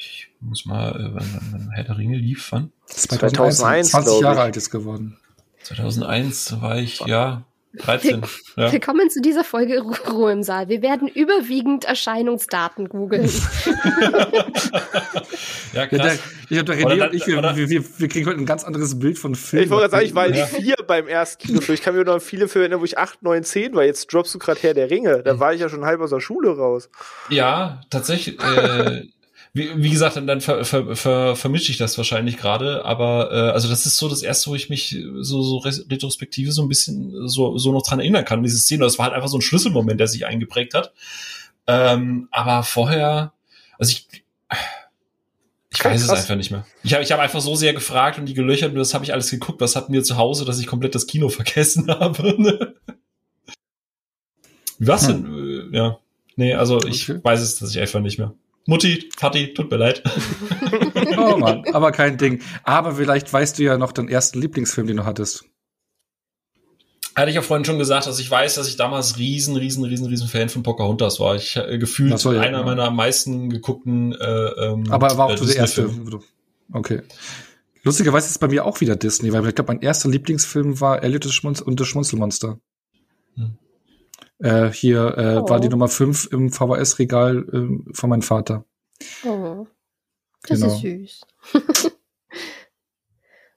[0.00, 2.70] Ich muss mal, äh, wann, wann, wann Herr der Ringe lief, wann?
[2.86, 4.40] 2001, 20 glaub Jahre ich.
[4.42, 5.18] alt ist geworden.
[5.64, 7.42] 2001 war ich, ja,
[7.78, 8.22] 13.
[8.56, 8.70] Ja.
[8.72, 10.68] Willkommen zu dieser Folge Ru Ruhe im Saal.
[10.68, 13.28] Wir werden überwiegend Erscheinungsdaten googeln.
[15.72, 16.18] ja, Ja, krass.
[16.48, 18.62] ich habe Oder René dann- und ich, wir, wir, wir, wir kriegen heute ein ganz
[18.64, 19.64] anderes Bild von Film.
[19.64, 20.46] Ich wollte gerade sagen, ich war Ja.
[20.46, 21.74] vier beim ersten Kinofilm.
[21.74, 23.84] Ich kann mir noch viele Filme erinnern, wo ich 8, 9, 10 war.
[23.84, 25.22] Jetzt droppst du gerade Herr der Ringe.
[25.24, 26.88] Da war ich ja schon halb aus der Schule raus.
[27.30, 28.40] Ja, tatsächlich.
[28.42, 29.02] Äh,
[29.54, 33.50] wie, wie gesagt, dann, dann ver, ver, ver, vermische ich das wahrscheinlich gerade, aber äh,
[33.50, 36.68] also das ist so das erste, wo ich mich so, so res- retrospektive so ein
[36.68, 38.84] bisschen so, so noch dran erinnern kann, diese Szene.
[38.84, 40.92] Das war halt einfach so ein Schlüsselmoment, der sich eingeprägt hat.
[41.66, 43.32] Ähm, aber vorher,
[43.78, 44.06] also ich,
[45.70, 46.20] ich weiß es Krass.
[46.20, 46.66] einfach nicht mehr.
[46.82, 49.12] Ich habe ich hab einfach so sehr gefragt und die gelöchert und das habe ich
[49.12, 49.60] alles geguckt.
[49.60, 52.40] Was hatten wir zu Hause, dass ich komplett das Kino vergessen habe?
[52.42, 52.74] ne?
[54.78, 55.70] Wie war's denn?
[55.72, 55.98] Äh, Ja.
[56.36, 57.20] Nee, also ich Okay.
[57.22, 58.32] weiß es dass ich einfach nicht mehr.
[58.68, 60.02] Mutti, Vati, tut mir leid.
[61.16, 62.42] Oh Mann, aber kein Ding.
[62.62, 65.46] Aber vielleicht weißt du ja noch den ersten Lieblingsfilm, den du hattest.
[67.16, 70.06] Hatte ich ja vorhin schon gesagt, dass ich weiß, dass ich damals riesen, riesen, riesen,
[70.06, 71.34] riesen Fan von Pocahontas war.
[71.34, 72.64] Ich äh, gefühlt so, ja, einer ja.
[72.64, 75.90] meiner am meisten geguckten äh, ähm, Aber er war auch äh, der erste.
[76.72, 77.02] Okay.
[77.82, 81.02] Lustigerweise ist es bei mir auch wieder Disney, weil ich glaube, mein erster Lieblingsfilm war
[81.02, 82.60] Elliot und das Schmunzelmonster.
[83.34, 83.58] Hm.
[84.38, 85.48] Äh, hier äh, Oh.
[85.48, 88.64] war die Nummer 5 im VHS-Regal ähm, von meinem Vater.
[89.24, 89.66] Oh,
[90.42, 90.72] das Genau.
[90.74, 91.20] ist süß.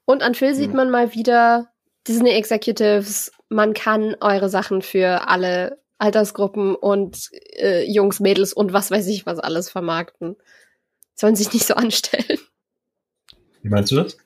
[0.06, 1.72] Und an Phil sieht man mal wieder
[2.08, 8.90] Disney Executives, man kann eure Sachen für alle Altersgruppen und äh, Jungs, Mädels und was
[8.90, 10.36] weiß ich was alles vermarkten.
[11.14, 12.40] Sollen sich nicht so anstellen.
[13.62, 14.18] Wie meinst du das?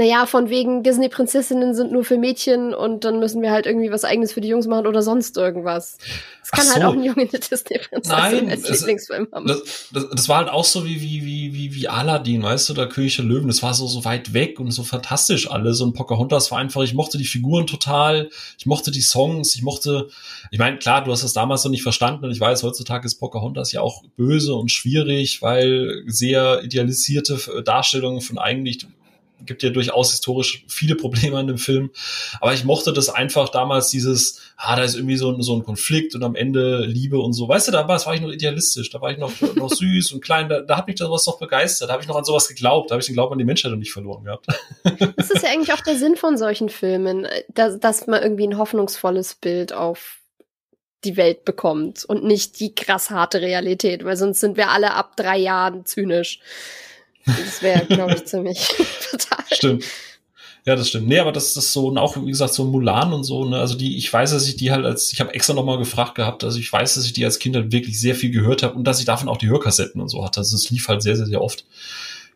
[0.00, 4.02] Naja, von wegen Disney-Prinzessinnen sind nur für Mädchen und dann müssen wir halt irgendwie was
[4.04, 5.98] eigenes für die Jungs machen oder sonst irgendwas.
[6.42, 6.88] Es kann halt so.
[6.88, 9.46] auch ein Junge eine Disney-Prinzessin Nein, als es- Lieblingsfilm haben.
[9.46, 12.72] Das, das, das war halt auch so wie, wie, wie, wie, wie Aladdin, weißt du,
[12.72, 13.48] der König der Löwen.
[13.48, 15.82] Das war so, so weit weg und so fantastisch alles.
[15.82, 20.08] Und Pocahontas war einfach, ich mochte die Figuren total, ich mochte die Songs, ich mochte,
[20.50, 23.16] ich meine, klar, du hast das damals noch nicht verstanden und ich weiß, heutzutage ist
[23.16, 28.86] Pocahontas ja auch böse und schwierig, weil sehr idealisierte Darstellungen von eigentlich
[29.44, 31.90] gibt ja durchaus historisch viele Probleme an dem Film.
[32.40, 35.64] Aber ich mochte das einfach damals, dieses, ah, da ist irgendwie so ein, so ein
[35.64, 37.48] Konflikt und am Ende Liebe und so.
[37.48, 40.48] Weißt du, da war, ich noch idealistisch, da war ich noch, noch süß und klein,
[40.48, 42.90] da, da hat mich das was noch begeistert, da habe ich noch an sowas geglaubt,
[42.90, 44.46] da habe ich den Glauben an die Menschheit noch nicht verloren gehabt.
[45.16, 48.58] Das ist ja eigentlich auch der Sinn von solchen Filmen, dass, dass man irgendwie ein
[48.58, 50.20] hoffnungsvolles Bild auf
[51.04, 55.16] die Welt bekommt und nicht die krass harte Realität, weil sonst sind wir alle ab
[55.16, 56.40] drei Jahren zynisch.
[57.26, 58.58] Das wäre, glaube ich, ziemlich
[59.00, 59.44] fatal.
[59.52, 59.84] Stimmt.
[60.66, 61.08] Ja, das stimmt.
[61.08, 63.76] Nee, aber das ist so, und auch, wie gesagt, so Mulan und so, ne, also
[63.76, 66.58] die, ich weiß, dass ich die halt als, ich habe extra nochmal gefragt gehabt, also
[66.58, 68.98] ich weiß, dass ich die als Kind halt wirklich sehr viel gehört habe und dass
[69.00, 70.40] ich davon auch die Hörkassetten und so hatte.
[70.40, 71.64] Also es lief halt sehr, sehr, sehr oft.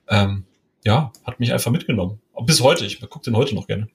[0.09, 0.44] Ähm,
[0.85, 2.20] ja, hat mich einfach mitgenommen.
[2.47, 3.88] Bis heute, ich gucke den heute noch gerne.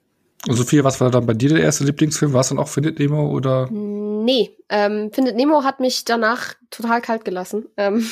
[0.47, 2.31] Und Sophia, was war dann bei dir der erste Lieblingsfilm?
[2.33, 3.69] War es dann auch Findet Nemo oder?
[3.69, 7.65] Nee, ähm, Findet Nemo hat mich danach total kalt gelassen.
[7.75, 8.05] Ähm,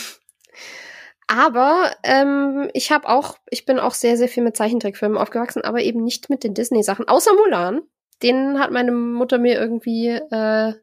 [1.28, 5.82] aber ähm, ich habe auch, ich bin auch sehr, sehr viel mit Zeichentrickfilmen aufgewachsen, aber
[5.82, 7.82] eben nicht mit den Disney-Sachen, außer Mulan.
[8.24, 10.74] Den hat meine Mutter mir irgendwie äh,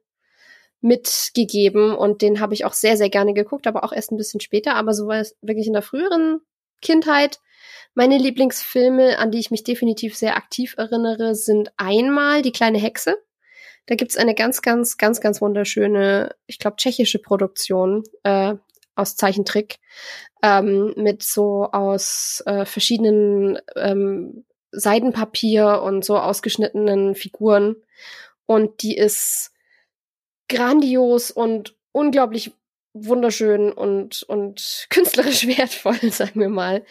[0.81, 4.41] mitgegeben und den habe ich auch sehr, sehr gerne geguckt, aber auch erst ein bisschen
[4.41, 4.75] später.
[4.77, 6.41] Aber so war es wirklich in der früheren
[6.83, 7.41] Kindheit.
[7.95, 13.17] Meine Lieblingsfilme, an die ich mich definitiv sehr aktiv erinnere, sind einmal Die kleine Hexe.
[13.87, 18.55] Da gibt's eine ganz, ganz, ganz, ganz wunderschöne, ich glaube, tschechische Produktion äh,
[18.95, 19.79] aus Zeichentrick
[20.43, 27.77] ähm, mit so aus äh, verschiedenen ähm, Seidenpapier und so ausgeschnittenen Figuren.
[28.47, 29.53] Und die ist
[30.49, 32.53] grandios und unglaublich
[32.93, 36.85] wunderschön und, und künstlerisch wertvoll, sagen wir mal.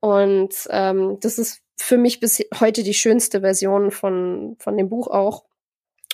[0.00, 5.08] Und ähm, das ist für mich bis heute die schönste Version von, von dem Buch
[5.08, 5.44] auch.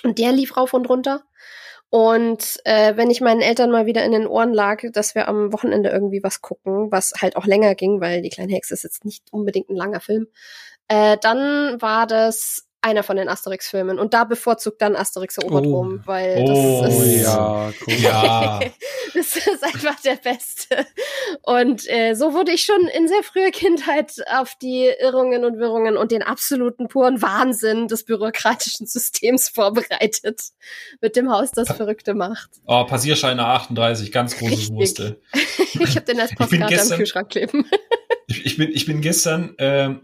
[0.03, 1.23] Und der lief rauf und runter.
[1.89, 5.53] Und äh, wenn ich meinen Eltern mal wieder in den Ohren lag, dass wir am
[5.53, 9.05] Wochenende irgendwie was gucken, was halt auch länger ging, weil die kleine Hexe ist jetzt
[9.05, 10.27] nicht unbedingt ein langer Film,
[10.89, 13.99] äh, dann war das einer von den Asterix-Filmen.
[13.99, 15.75] Und da bevorzugt dann Asterix erobert oh.
[15.75, 17.23] Rom, weil oh, das ist.
[17.23, 17.93] Ja, cool.
[17.95, 18.59] ja.
[19.13, 20.85] das ist einfach der Beste.
[21.41, 25.97] Und äh, so wurde ich schon in sehr früher Kindheit auf die Irrungen und Wirrungen
[25.97, 30.41] und den absoluten puren Wahnsinn des bürokratischen Systems vorbereitet.
[31.01, 32.49] Mit dem Haus, das Verrückte macht.
[32.65, 35.15] Oh, Passierscheine 38, ganz großes Muster.
[35.33, 37.65] ich habe den als Postkarte am Kühlschrank kleben.
[38.27, 39.55] ich, ich, bin, ich bin gestern.
[39.57, 40.01] Ähm,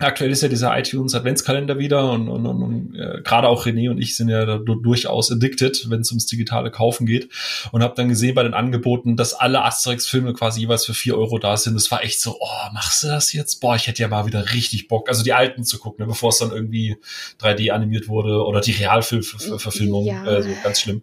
[0.00, 3.90] Aktuell ist ja dieser iTunes Adventskalender wieder und, und, und, und äh, gerade auch René
[3.90, 7.28] und ich sind ja da durchaus addicted, wenn es ums digitale Kaufen geht
[7.72, 11.40] und habe dann gesehen bei den Angeboten, dass alle Asterix-Filme quasi jeweils für vier Euro
[11.40, 11.74] da sind.
[11.74, 13.56] Das war echt so, oh, machst du das jetzt?
[13.60, 16.28] Boah, ich hätte ja mal wieder richtig Bock, also die alten zu gucken, ne, bevor
[16.28, 16.96] es dann irgendwie
[17.40, 20.24] 3D animiert wurde oder die Realfilmverfilmung, ja.
[20.24, 21.02] äh, so ganz schlimm.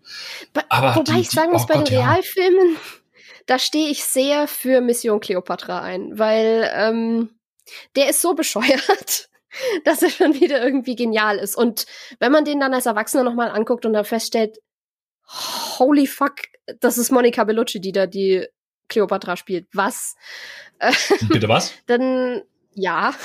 [0.70, 2.80] Aber Wobei die, ich sagen muss, oh bei den Realfilmen, ja.
[3.46, 7.30] da stehe ich sehr für Mission Cleopatra ein, weil ähm,
[7.96, 9.30] der ist so bescheuert,
[9.86, 11.56] dass er schon wieder irgendwie genial ist.
[11.56, 11.86] Und
[12.20, 14.60] wenn man den dann als Erwachsener nochmal anguckt und dann feststellt,
[15.80, 16.36] holy fuck,
[16.80, 18.48] das ist Monica Bellucci, die da die
[18.88, 19.68] Cleopatra spielt.
[19.74, 20.16] Was?
[21.30, 21.74] Bitte was?
[21.88, 23.16] dann, ja.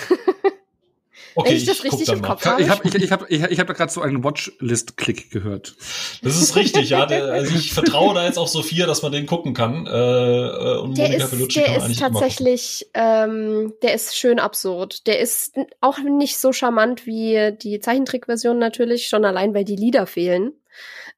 [1.35, 2.63] Okay, Wenn ich, ich das richtig im Kopf habe.
[2.63, 5.77] Ich habe ich, ich hab, ich, ich hab da gerade so einen Watchlist-Klick gehört.
[6.23, 7.07] Das ist richtig, ja.
[7.07, 9.87] Der, also ich vertraue da jetzt auf Sophia, dass man den gucken kann.
[9.87, 15.07] Äh, äh und der Monica ist, Bellucci der ist tatsächlich, ähm, der ist schön absurd.
[15.07, 20.07] Der ist auch nicht so charmant wie die Zeichentrickversion natürlich, schon allein, weil die Lieder
[20.07, 20.53] fehlen.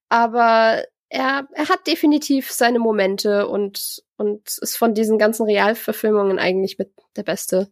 [0.09, 6.79] Aber er, er hat definitiv seine Momente und, und ist von diesen ganzen Realverfilmungen eigentlich
[6.79, 7.71] mit der beste.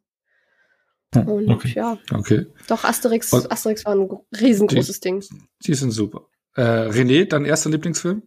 [1.15, 1.73] Hm, Und okay.
[1.75, 2.47] ja, okay.
[2.69, 4.09] doch Asterix, Und Asterix war ein
[4.41, 5.25] riesengroßes die, Ding.
[5.65, 6.27] Die sind super.
[6.55, 8.23] Äh, René, dein erster Lieblingsfilm?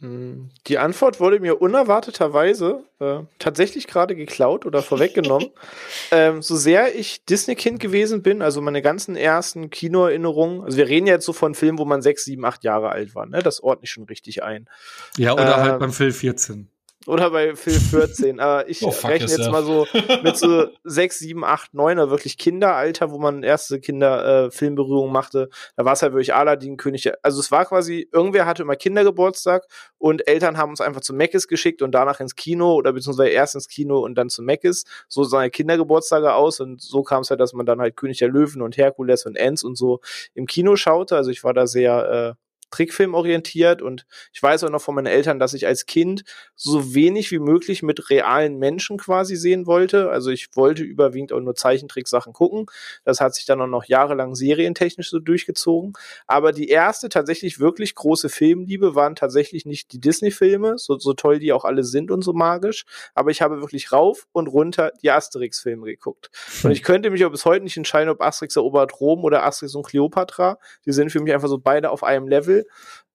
[0.00, 5.48] Hm, die Antwort wurde mir unerwarteterweise äh, tatsächlich gerade geklaut oder vorweggenommen.
[6.10, 11.06] ähm, so sehr ich Disney-Kind gewesen bin, also meine ganzen ersten Kinoerinnerungen, also wir reden
[11.06, 13.42] jetzt so von Filmen, wo man sechs, sieben, acht Jahre alt war, ne?
[13.42, 14.68] Das ordne ich schon richtig ein.
[15.16, 16.68] Ja, oder halt ähm, halt beim Film 14.
[17.06, 18.40] Oder bei Phil 14.
[18.40, 19.86] Aber ich oh, rechne jetzt mal so
[20.22, 24.70] mit so 6, 7, 8, 9er wirklich Kinderalter, wo man erste Kinder äh,
[25.06, 25.48] machte.
[25.76, 27.10] Da war es halt wirklich Aladdin, König.
[27.22, 29.64] Also es war quasi, irgendwer hatte immer Kindergeburtstag
[29.98, 33.54] und Eltern haben uns einfach zu Meckes geschickt und danach ins Kino oder beziehungsweise erst
[33.54, 34.84] ins Kino und dann zu Meckes.
[35.08, 38.28] So sahen Kindergeburtstage aus und so kam es halt, dass man dann halt König der
[38.28, 40.00] Löwen und Herkules und Enz und so
[40.34, 41.16] im Kino schaute.
[41.16, 45.06] Also ich war da sehr äh, Trickfilm orientiert und ich weiß auch noch von meinen
[45.06, 46.24] Eltern, dass ich als Kind
[46.54, 50.10] so wenig wie möglich mit realen Menschen quasi sehen wollte.
[50.10, 52.66] Also ich wollte überwiegend auch nur Zeichentricksachen gucken.
[53.04, 55.92] Das hat sich dann auch noch jahrelang serientechnisch so durchgezogen.
[56.26, 61.38] Aber die erste tatsächlich wirklich große Filmliebe waren tatsächlich nicht die Disney-Filme, so, so toll
[61.38, 62.84] die auch alle sind und so magisch.
[63.14, 66.30] Aber ich habe wirklich rauf und runter die Asterix-Filme geguckt.
[66.62, 69.74] Und ich könnte mich auch bis heute nicht entscheiden, ob Asterix erobert Rom oder Asterix
[69.74, 70.58] und Cleopatra.
[70.84, 72.66] Die sind für mich einfach so beide auf einem Level will.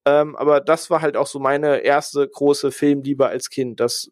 [0.06, 3.80] Ähm, aber das war halt auch so meine erste große Filmliebe als Kind.
[3.80, 4.12] Das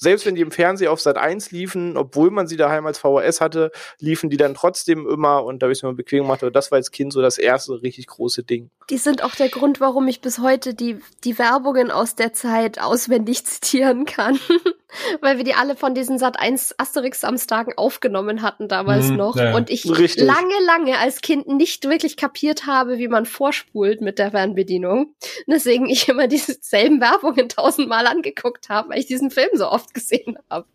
[0.00, 3.42] selbst wenn die im Fernsehen auf Sat 1 liefen, obwohl man sie daheim als VHS
[3.42, 6.50] hatte, liefen die dann trotzdem immer und da habe ich es mir bequem gemacht, aber
[6.50, 8.70] das war als Kind so das erste richtig große Ding.
[8.88, 12.80] Die sind auch der Grund, warum ich bis heute die, die Werbungen aus der Zeit
[12.80, 14.40] auswendig zitieren kann.
[15.20, 19.36] Weil wir die alle von diesen Sat 1 Asterix-Samstagen aufgenommen hatten damals mhm, noch.
[19.36, 19.54] Ja.
[19.54, 20.24] Und ich Richtig.
[20.24, 25.14] lange, lange als Kind nicht wirklich kapiert habe, wie man vorspult mit der Fernbedienung.
[25.46, 30.38] Deswegen ich immer dieselben Werbungen tausendmal angeguckt habe, weil ich diesen Film so oft gesehen
[30.48, 30.66] habe.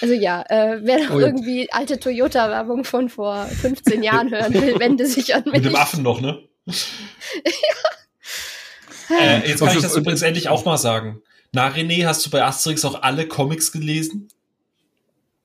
[0.00, 4.78] Also ja, äh, wer noch oh, irgendwie alte Toyota-Werbung von vor 15 Jahren hören will,
[4.78, 5.54] wende sich an mich.
[5.54, 6.42] Mit dem Affen noch, ne?
[6.66, 6.72] ja.
[9.10, 11.22] Äh, jetzt kann ich das übrigens endlich auch mal sagen.
[11.54, 14.28] Na, René, hast du bei Asterix auch alle Comics gelesen?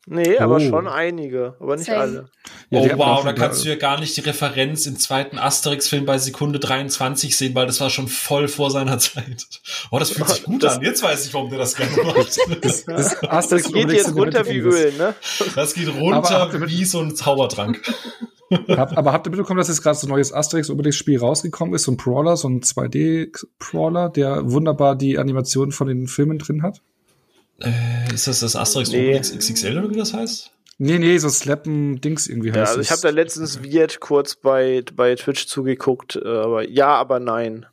[0.08, 0.60] Nee, aber oh.
[0.60, 2.00] schon einige, aber nicht Same.
[2.00, 2.30] alle.
[2.72, 6.18] Ja, oh wow, da kannst du ja gar nicht die Referenz im zweiten Asterix-Film bei
[6.18, 9.46] Sekunde 23 sehen, weil das war schon voll vor seiner Zeit.
[9.92, 10.84] Oh, das fühlt sich gut das, an.
[10.84, 12.40] Jetzt weiß ich, warum du das gerne machst.
[12.62, 15.14] Das, das, Asterix das geht jetzt runter wie Öl, ne?
[15.54, 17.80] Das geht runter wie so ein Zaubertrank.
[18.52, 21.76] Hab, aber habt ihr mitbekommen, dass jetzt gerade so ein neues Asterix Obelix Spiel rausgekommen
[21.76, 26.64] ist, so ein Brawler, so ein 2D-Brawler, der wunderbar die Animationen von den Filmen drin
[26.64, 26.82] hat?
[27.62, 29.20] Äh, ist das das Asterix nee.
[29.20, 30.52] XXL oder wie das heißt?
[30.82, 34.36] Nee, nee, so Slappen Dings irgendwie heißt Ja, also ich habe da letztens Viet kurz
[34.38, 37.66] bei, bei Twitch zugeguckt, äh, aber ja, aber nein.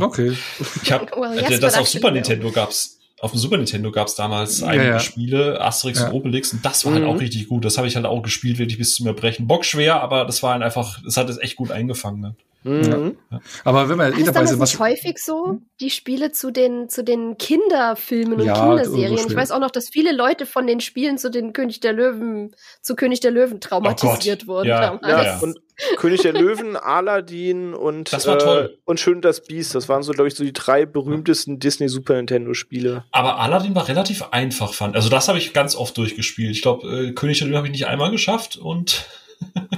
[0.00, 0.36] Okay.
[0.82, 4.14] Ich habe well, yes, das auf Super Nintendo gab's auf dem Super Nintendo gab es
[4.14, 5.00] damals einige ja, ja.
[5.00, 6.08] Spiele, Asterix ja.
[6.08, 7.10] und Obelix, und das war halt mhm.
[7.10, 7.64] auch richtig gut.
[7.64, 9.46] Das habe ich halt auch gespielt, wirklich bis zum Erbrechen.
[9.46, 12.20] Bock schwer, aber das war halt einfach, das hat es echt gut eingefangen.
[12.20, 12.34] Ne?
[12.64, 13.16] Mhm.
[13.30, 13.40] Ja.
[13.64, 17.04] Aber wenn wir eh dabei sind, was nicht häufig so die Spiele zu den zu
[17.04, 19.28] den Kinderfilmen und ja, Kinderserien.
[19.28, 22.54] Ich weiß auch noch, dass viele Leute von den Spielen zu den König der Löwen
[22.82, 24.68] zu König der Löwen traumatisiert oh wurden.
[24.68, 24.98] Ja.
[25.02, 25.38] ja.
[25.38, 25.60] Und
[25.96, 28.74] König der Löwen, Aladdin und das war toll.
[28.74, 29.76] Äh, und schön das Biest.
[29.76, 33.04] Das waren so glaube ich so die drei berühmtesten Disney Super Nintendo Spiele.
[33.12, 34.96] Aber Aladdin war relativ einfach fand.
[34.96, 36.50] Also das habe ich ganz oft durchgespielt.
[36.50, 39.06] Ich glaube äh, König der Löwen habe ich nicht einmal geschafft und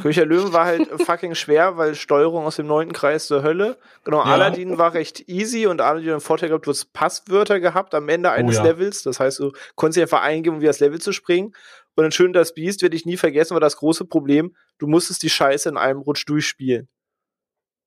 [0.01, 3.77] König der Löwen war halt fucking schwer, weil Steuerung aus dem neunten Kreis der Hölle.
[4.05, 4.25] Genau, ja.
[4.25, 8.09] Aladdin war recht easy und Aladdin hat den Vorteil gehabt, du hast Passwörter gehabt am
[8.09, 8.64] Ende eines oh, ja.
[8.64, 9.03] Levels.
[9.03, 11.55] Das heißt, du konntest dich einfach eingeben, um wie das Level zu springen.
[11.94, 15.23] Und dann schön das Biest werde ich nie vergessen, war das große Problem, du musstest
[15.23, 16.88] die Scheiße in einem Rutsch durchspielen.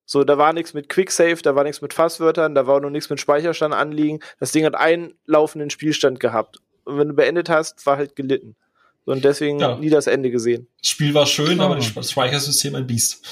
[0.05, 3.09] So, da war nichts mit Quicksave, da war nichts mit Passwörtern, da war noch nichts
[3.09, 4.19] mit Speicherstand anliegen.
[4.39, 6.59] Das Ding hat einen laufenden Spielstand gehabt.
[6.83, 8.55] Und wenn du beendet hast, war halt gelitten.
[9.05, 9.77] Und deswegen ja.
[9.77, 10.67] nie das Ende gesehen.
[10.79, 11.63] Das Spiel war schön, oh.
[11.63, 13.25] aber das Speichersystem ein Biest.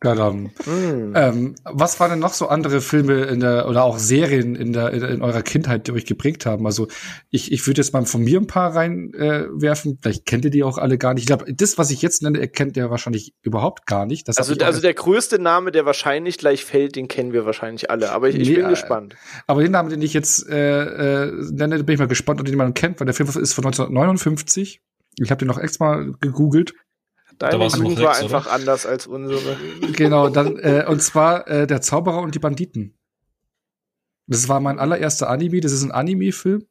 [0.00, 0.52] Dann.
[0.64, 1.12] Mm.
[1.16, 4.92] Ähm, was waren denn noch so andere Filme in der oder auch Serien in der
[4.92, 6.66] in, in eurer Kindheit, die euch geprägt haben?
[6.66, 6.86] Also
[7.30, 9.92] ich, ich würde jetzt mal von mir ein paar reinwerfen.
[9.92, 11.22] Äh, Vielleicht kennt ihr die auch alle gar nicht.
[11.22, 14.28] Ich glaube, das, was ich jetzt nenne, erkennt ihr wahrscheinlich überhaupt gar nicht.
[14.28, 18.12] Das also also der größte Name, der wahrscheinlich gleich fällt, den kennen wir wahrscheinlich alle.
[18.12, 19.16] Aber ich, ich nee, bin äh, gespannt.
[19.48, 22.52] Aber den Namen, den ich jetzt äh, äh, nenne, bin ich mal gespannt, ob den
[22.52, 24.80] jemand kennt, weil der Film ist von 1959.
[25.20, 26.74] Ich habe den noch extra gegoogelt.
[27.38, 28.54] Deine Jugend war einfach oder?
[28.54, 29.56] anders als unsere.
[29.92, 32.98] Genau, dann, äh, und zwar äh, Der Zauberer und die Banditen.
[34.26, 35.60] Das war mein allererster Anime.
[35.60, 36.66] Das ist ein Anime-Film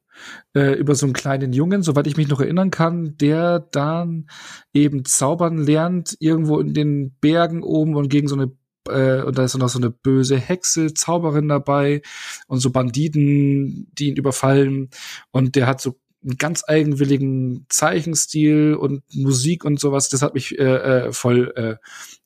[0.56, 4.28] äh, über so einen kleinen Jungen, soweit ich mich noch erinnern kann, der dann
[4.74, 8.52] eben zaubern lernt, irgendwo in den Bergen oben und gegen so eine
[8.90, 12.02] äh, und da ist noch so eine böse Hexe, Zauberin dabei
[12.48, 14.90] und so Banditen, die ihn überfallen
[15.32, 20.10] und der hat so einen ganz eigenwilligen Zeichenstil und Musik und sowas.
[20.10, 20.64] Das hat mich äh,
[21.08, 21.76] äh, voll äh,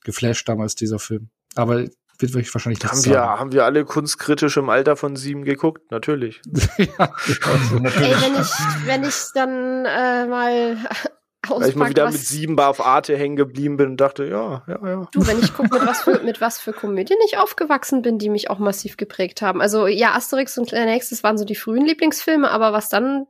[0.04, 1.30] geflasht damals, dieser Film.
[1.56, 1.86] Aber
[2.20, 5.92] wird euch wahrscheinlich haben wir, haben wir alle kunstkritisch im Alter von sieben geguckt?
[5.92, 6.42] Natürlich.
[6.78, 8.12] ja, also, natürlich.
[8.12, 10.78] Ey, wenn ich, wenn ich dann äh, mal
[11.50, 14.26] Weil ich mal wieder was, mit sieben Bar auf Arte hängen geblieben bin und dachte,
[14.26, 15.08] ja, ja, ja.
[15.12, 18.30] Du, wenn ich gucke, mit was für, mit was für Komödien ich aufgewachsen bin, die
[18.30, 19.60] mich auch massiv geprägt haben.
[19.60, 23.26] Also ja, Asterix und Kleiner das waren so die frühen Lieblingsfilme, aber was dann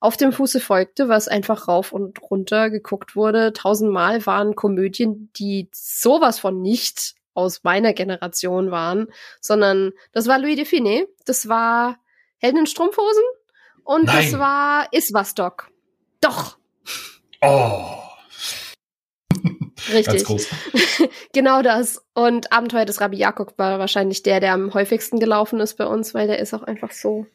[0.00, 3.52] auf dem Fuße folgte, was einfach rauf und runter geguckt wurde.
[3.52, 9.08] Tausendmal waren Komödien, die sowas von nicht aus meiner Generation waren,
[9.40, 11.98] sondern das war Louis Define, das war
[12.38, 13.24] Helden in Strumpfhosen
[13.82, 14.30] und Nein.
[14.30, 15.70] das war Iswas Doc.
[16.20, 16.58] Doch.
[17.42, 18.04] Oh.
[19.92, 20.24] Richtig.
[21.32, 22.02] genau das.
[22.14, 26.14] Und Abenteuer des Rabbi Jakob war wahrscheinlich der, der am häufigsten gelaufen ist bei uns,
[26.14, 27.26] weil der ist auch einfach so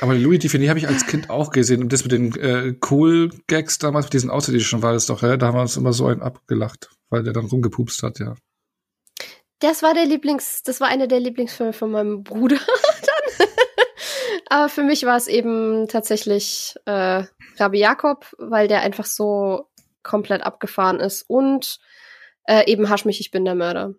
[0.00, 1.82] aber Louis Define habe ich als Kind auch gesehen.
[1.82, 5.36] Und das mit den äh, Cool-Gags damals, mit diesen Außerirdischen war das doch, ja?
[5.36, 8.34] da haben wir uns immer so einen abgelacht, weil der dann rumgepupst hat, ja.
[9.60, 12.56] Das war der Lieblings, das war einer der Lieblingsfilme von meinem Bruder
[13.36, 13.48] dann.
[14.48, 17.24] Aber für mich war es eben tatsächlich äh,
[17.58, 19.68] Rabbi Jakob, weil der einfach so
[20.02, 21.22] komplett abgefahren ist.
[21.28, 21.78] Und
[22.44, 23.94] äh, eben Hasch mich, ich bin der Mörder.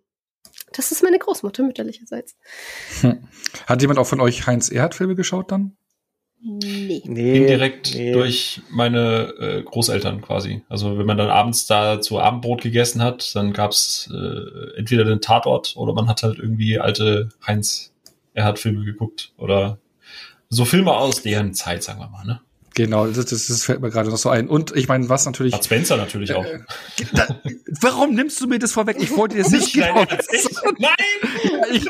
[0.74, 2.36] Das ist meine Großmutter mütterlicherseits.
[3.02, 3.28] Hm.
[3.68, 5.78] Hat jemand auch von euch Heinz Erhardt-Filme geschaut dann?
[6.44, 7.04] Nee.
[7.06, 8.14] nee Indirekt nee.
[8.14, 10.64] durch meine äh, Großeltern quasi.
[10.70, 15.22] Also wenn man dann abends da zu Abendbrot gegessen hat, dann gab's äh, entweder den
[15.22, 17.94] Tatort oder man hat halt irgendwie alte Heinz
[18.34, 19.78] Erhardt-Filme geguckt oder
[20.50, 22.42] so Filme aus deren Zeit, sagen wir mal, ne?
[22.74, 24.48] Genau, das, das, das fällt mir gerade noch so ein.
[24.48, 25.52] Und ich meine, was natürlich.
[25.54, 26.46] Bud Spencer natürlich auch.
[26.46, 26.60] Äh,
[27.12, 27.28] da,
[27.82, 28.96] warum nimmst du mir das vorweg?
[29.00, 30.06] Ich wollte jetzt nicht genau
[30.80, 30.94] Nein!
[31.72, 31.86] Ich,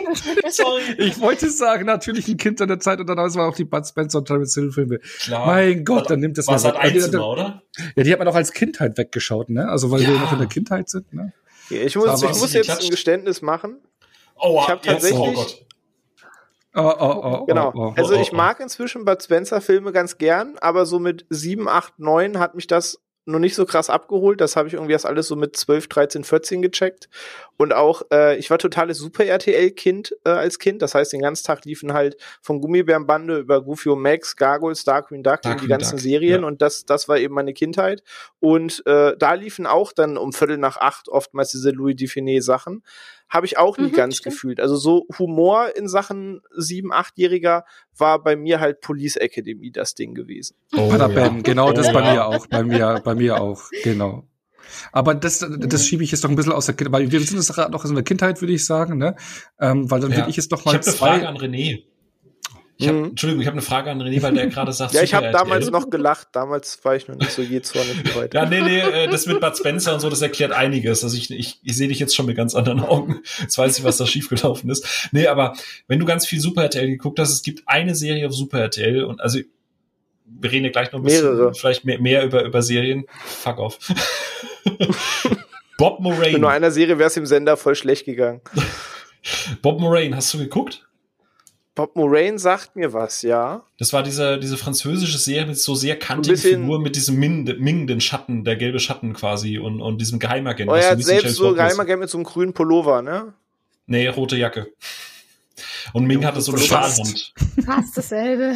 [0.50, 0.82] Sorry.
[0.98, 4.20] Ich wollte sagen, natürlich ein Kind seiner Zeit und dann war auch die Bud Spencer
[4.20, 5.00] und Terence Hill Filme.
[5.20, 5.46] Klar.
[5.46, 6.76] Mein Gott, dann nimmt das mal weg.
[6.78, 7.62] Einzimmer, oder?
[7.96, 9.70] Ja, die hat man auch als Kindheit weggeschaut, ne?
[9.70, 10.10] Also weil ja.
[10.10, 11.32] wir noch in der Kindheit sind, ne?
[11.70, 13.78] Ich muss, ich muss jetzt ein Geständnis machen.
[14.36, 15.66] Oh, ich habe tatsächlich,
[16.76, 16.82] oh.
[16.82, 17.72] Oh, oh, oh, genau.
[17.76, 21.68] Oh, oh, also ich mag inzwischen Bud Spencer Filme ganz gern, aber so mit 7,
[21.68, 24.42] 8, 9 hat mich das noch nicht so krass abgeholt.
[24.42, 27.10] Das habe ich irgendwie erst alles so mit 12, 13, 14 gecheckt.
[27.58, 30.82] Und auch, äh, ich war totales Super-RTL-Kind äh, als Kind.
[30.82, 35.22] Das heißt, den ganzen Tag liefen halt von Gummibärenbande über Goofy und Max, Gargoyles, Darkwing
[35.22, 36.42] Duck, Darkwing die ganzen Duck, Serien.
[36.42, 36.48] Ja.
[36.48, 38.04] Und das, das war eben meine Kindheit.
[38.40, 42.84] Und äh, da liefen auch dann um Viertel nach acht oftmals diese Louis Dufiné-Sachen
[43.32, 44.36] habe ich auch nie mhm, ganz stimmt.
[44.36, 44.60] gefühlt.
[44.60, 47.66] Also so Humor in Sachen sieben, achtjähriger
[47.98, 50.58] war bei mir halt Police Academy das Ding gewesen.
[50.76, 51.30] Oh, ja.
[51.42, 54.28] genau das oh, bei mir auch, bei mir, bei mir auch, genau.
[54.92, 57.38] Aber das, das schiebe ich jetzt doch ein bisschen aus der Kindheit, weil wir sind
[57.38, 59.16] jetzt noch in der Kindheit, würde ich sagen, ne?
[59.60, 60.18] Ähm, weil dann ja.
[60.18, 60.72] würde ich jetzt doch mal.
[60.72, 61.84] Ich habe eine Frage an René.
[62.82, 63.06] Ich hab, mhm.
[63.06, 64.94] Entschuldigung, ich habe eine Frage an René, weil der gerade sagt.
[64.94, 66.30] ja, ich habe damals noch gelacht.
[66.32, 68.34] Damals war ich noch nicht so je zornig weit.
[68.34, 71.04] ja, nee, nee, äh, das mit Bud Spencer und so, das erklärt einiges.
[71.04, 73.22] Also ich, ich, ich sehe dich jetzt schon mit ganz anderen Augen.
[73.40, 75.10] Jetzt weiß ich, was da schiefgelaufen ist.
[75.12, 75.54] Nee, aber
[75.88, 79.04] wenn du ganz viel Super RTL geguckt hast, es gibt eine Serie auf Super RTL
[79.04, 79.40] und also
[80.26, 81.54] wir reden ja gleich noch ein bisschen, Mehrere.
[81.54, 83.06] vielleicht mehr, mehr über, über Serien.
[83.24, 83.78] Fuck off.
[85.78, 86.34] Bob Moraine.
[86.34, 88.42] Mit nur einer Serie wäre es im Sender voll schlecht gegangen.
[89.62, 90.88] Bob Moraine, hast du geguckt?
[91.74, 93.64] Bob Moraine sagt mir was, ja.
[93.78, 98.44] Das war diese, diese französische Serie mit so sehr kantigen Figuren, mit diesem mingenden Schatten,
[98.44, 100.70] der gelbe Schatten quasi und, und diesem Geheimagent.
[100.70, 103.34] Oh, er hat selbst so Geheimagent mit so einem grünen Pullover, ne?
[103.88, 104.68] Nee, rote Jacke.
[105.94, 107.34] Und Ming hatte so einen Stahlhund.
[107.66, 108.56] Fast dasselbe.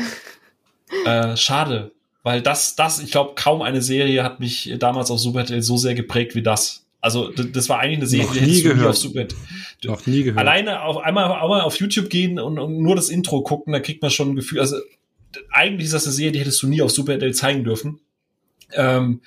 [1.05, 1.91] Äh, schade,
[2.23, 5.77] weil das, das, ich glaube, kaum eine Serie hat mich damals auf Super RTL so
[5.77, 6.84] sehr geprägt wie das.
[7.05, 8.79] Also das war eigentlich eine Serie, die hättest gehört.
[8.79, 9.27] nie auf Super
[9.83, 10.39] Noch nie gehört.
[10.39, 14.01] Alleine auf einmal, einmal auf YouTube gehen und, und, nur das Intro gucken, da kriegt
[14.01, 14.59] man schon ein Gefühl.
[14.59, 14.77] Also
[15.51, 17.99] eigentlich ist das eine Serie, die hättest du nie auf Super RTL zeigen dürfen.
[18.73, 19.21] Ähm,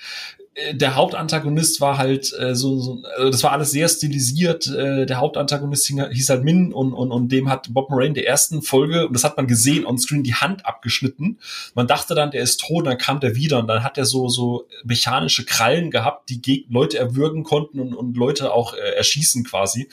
[0.73, 4.67] der Hauptantagonist war halt äh, so, so also das war alles sehr stilisiert.
[4.67, 8.61] Äh, der Hauptantagonist hieß halt Min und, und, und dem hat Bob Moraine der ersten
[8.61, 11.39] Folge, und das hat man gesehen, on screen die Hand abgeschnitten.
[11.75, 14.29] Man dachte dann, der ist tot, dann kam der wieder und dann hat er so,
[14.29, 19.43] so mechanische Krallen gehabt, die Geg Leute erwürgen konnten und, und Leute auch äh, erschießen
[19.43, 19.89] quasi.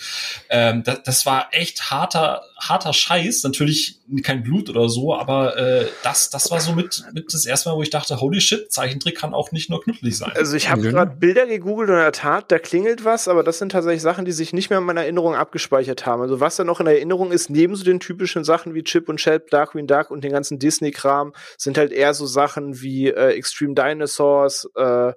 [0.49, 3.43] Ähm, das, das war echt harter, harter Scheiß.
[3.43, 7.69] Natürlich kein Blut oder so, aber äh, das, das war so mit, mit das erste
[7.69, 10.33] Mal, wo ich dachte, holy shit, Zeichentrick kann auch nicht nur knuddelig sein.
[10.37, 13.59] Also ich habe gerade Bilder gegoogelt und in der Tat, da klingelt was, aber das
[13.59, 16.23] sind tatsächlich Sachen, die sich nicht mehr in meiner Erinnerung abgespeichert haben.
[16.23, 19.09] Also was da noch in der Erinnerung ist, neben so den typischen Sachen wie Chip
[19.09, 23.35] und Chap, Darkwing Duck und den ganzen Disney-Kram, sind halt eher so Sachen wie äh,
[23.35, 25.13] Extreme Dinosaurs, äh,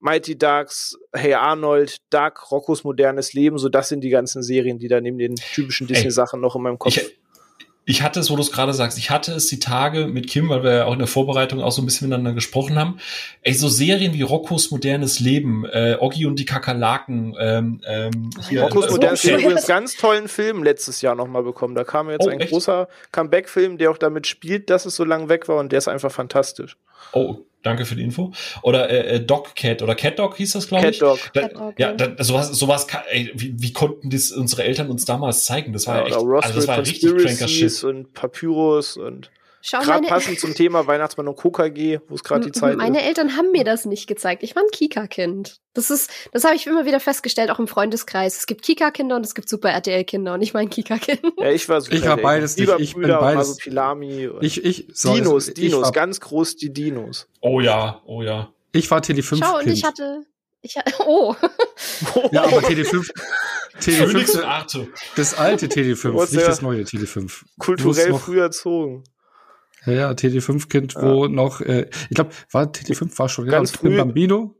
[0.00, 4.88] Mighty Ducks, Hey Arnold, Duck, Roccos modernes Leben, so das sind die ganzen Serien, die
[4.88, 6.96] da neben den typischen Disney-Sachen noch in meinem Kopf.
[6.96, 7.19] Ich,
[7.90, 10.48] ich hatte es, wo du es gerade sagst, ich hatte es die Tage mit Kim,
[10.48, 12.98] weil wir ja auch in der Vorbereitung auch so ein bisschen miteinander gesprochen haben.
[13.42, 17.34] Ey, so Serien wie Roccos modernes Leben, äh, Oggi und die Kakerlaken.
[17.38, 21.74] Ähm, ähm, hier, Roccos also, modernes Leben übrigens ganz tollen Film letztes Jahr nochmal bekommen.
[21.74, 22.52] Da kam jetzt oh, ein echt?
[22.52, 25.88] großer Comeback-Film, der auch damit spielt, dass es so lange weg war und der ist
[25.88, 26.76] einfach fantastisch.
[27.12, 28.32] Oh, Danke für die Info.
[28.62, 30.98] Oder äh, äh Dog Cat oder Cat Dog hieß das, glaube ich.
[30.98, 31.18] Cat Dog.
[31.34, 35.04] Da, Cat Dog ja, da, sowas, sowas ey, wie, wie konnten das unsere Eltern uns
[35.04, 35.72] damals zeigen?
[35.72, 37.84] Das war ja, echt, also das war richtig cranker Shit.
[37.84, 39.30] Und Papyrus und
[39.62, 42.94] Gerade passend zum Thema Weihnachtsmann und KKG, wo es gerade die Zeit meine ist.
[42.94, 44.42] Meine Eltern haben mir das nicht gezeigt.
[44.42, 45.60] Ich war ein Kika-Kind.
[45.74, 48.38] Das ist, das habe ich immer wieder festgestellt, auch im Freundeskreis.
[48.38, 51.20] Es gibt Kika-Kinder und es gibt Super RTL-Kinder und ich mein Kika-Kind.
[51.38, 52.72] Ja, ich war Super Ich war beides nicht.
[52.78, 53.58] Ich bin beides.
[53.58, 57.28] Pilami ich, ich, so, Dinos, ich Dinos, war, ganz groß die Dinos.
[57.40, 58.52] Oh ja, oh ja.
[58.72, 60.24] Ich war Tele 5 Schau, und ich hatte,
[60.62, 61.34] ich hatte, oh.
[62.32, 63.10] Ja, aber Tele 5,
[63.80, 64.42] Tele 5,
[65.16, 67.44] das alte Tele 5, nicht das neue Tele 5.
[67.58, 69.04] Kulturell früh erzogen.
[69.86, 71.02] Ja, ja, TD5-Kind, ja.
[71.02, 73.96] wo noch, äh, ich glaube, war TD5 war schon ganz früh.
[73.96, 74.56] Bambino?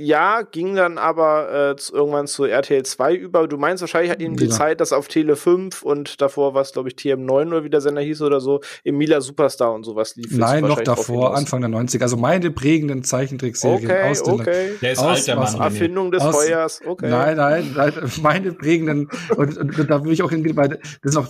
[0.00, 3.46] Ja, ging dann aber äh, irgendwann zu RTL 2 über.
[3.46, 4.50] Du meinst wahrscheinlich hat ihnen die ja.
[4.50, 8.00] Zeit, dass auf Tele 5 und davor was, glaube ich, TM9 oder wie der Sender
[8.00, 10.36] hieß oder so, Emilia Superstar und sowas lief.
[10.36, 12.02] Nein, noch davor, Anfang der 90er.
[12.02, 14.70] Also meine prägenden Zeichentrickserien okay, aus den okay.
[14.80, 15.60] Der ist aus, alt, der Mann.
[15.60, 17.10] Erfindung des aus, Feuers, okay.
[17.10, 21.18] Nein, nein, nein meine prägenden, und, und, da will ich auch hingehen, weil das sind
[21.18, 21.28] auch,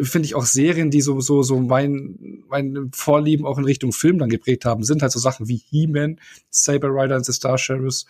[0.00, 4.18] finde ich auch Serien, die so, so, so mein, mein Vorlieben auch in Richtung Film
[4.18, 7.58] dann geprägt haben, sind halt so Sachen wie He-Man, Saber Rider and the Star
[7.96, 8.06] Sheriffs,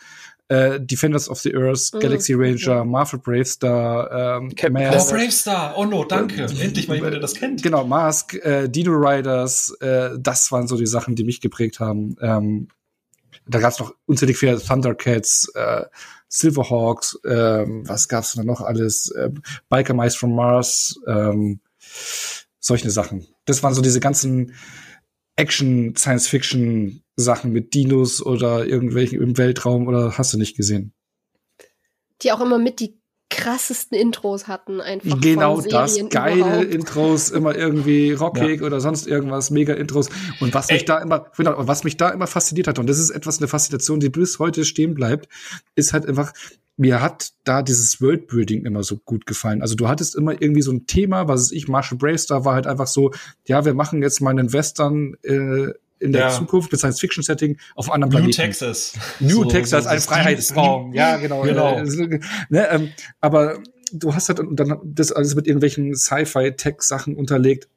[0.49, 2.01] äh, Defenders of the Earth, mhm.
[2.01, 2.90] Galaxy Ranger, mhm.
[2.90, 5.09] Marvel Bravestar, ähm, Captain Mask.
[5.09, 5.75] Oh, Bravestar!
[5.77, 6.42] Oh no, danke.
[6.42, 7.62] Äh, Endlich mal jemand, der das kennt.
[7.62, 12.16] Genau, Mask, äh, Dino Riders, äh, das waren so die Sachen, die mich geprägt haben.
[12.20, 12.68] Ähm,
[13.48, 15.85] da gab's noch unzählig viele Thundercats, äh,
[16.29, 19.10] Silverhawks, ähm, was gab's da noch alles?
[19.10, 19.31] Äh,
[19.69, 21.60] Biker Mice from Mars, ähm,
[22.58, 23.27] solche Sachen.
[23.44, 24.52] Das waren so diese ganzen
[25.37, 30.94] Action, Science-Fiction Sachen mit Dinos oder irgendwelchen im Weltraum oder hast du nicht gesehen?
[32.22, 35.20] Die auch immer mit die krassesten Intros hatten, einfach.
[35.20, 36.64] Genau das, geile überhaupt.
[36.74, 38.66] Intros, immer irgendwie rockig ja.
[38.66, 40.10] oder sonst irgendwas, mega Intros.
[40.40, 40.77] Und was Ey.
[40.77, 43.48] mich da immer, genau, was mich da immer fasziniert hat, und das ist etwas eine
[43.48, 45.29] Faszination, die bis heute stehen bleibt,
[45.74, 46.33] ist halt einfach,
[46.77, 49.62] mir hat da dieses Worldbuilding immer so gut gefallen.
[49.62, 52.87] Also du hattest immer irgendwie so ein Thema, was ich, Marshall Bravestar war halt einfach
[52.87, 53.12] so,
[53.46, 56.31] ja, wir machen jetzt mal einen Western äh, in der ja.
[56.31, 58.53] Zukunft mit Science-Fiction-Setting auf einem anderen New Planeten.
[58.53, 58.94] Texas.
[59.21, 60.92] New so, Texas, so, ein Freiheitsraum.
[60.92, 61.42] Ja, genau.
[61.42, 61.79] genau.
[61.79, 63.59] Äh, ne, ähm, aber
[63.92, 67.69] du hast halt dann das alles mit irgendwelchen Sci-Fi-Tech-Sachen unterlegt.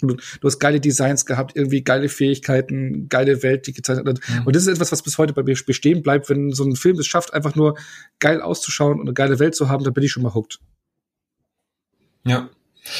[0.00, 4.20] Du, du hast geile Designs gehabt, irgendwie geile Fähigkeiten, geile Welt, die gezeichnet hat.
[4.28, 4.46] Mhm.
[4.46, 6.28] Und das ist etwas, was bis heute bei mir bestehen bleibt.
[6.28, 7.76] Wenn so ein Film es schafft, einfach nur
[8.20, 10.60] geil auszuschauen und eine geile Welt zu haben, dann bin ich schon mal hooked.
[12.24, 12.48] Ja.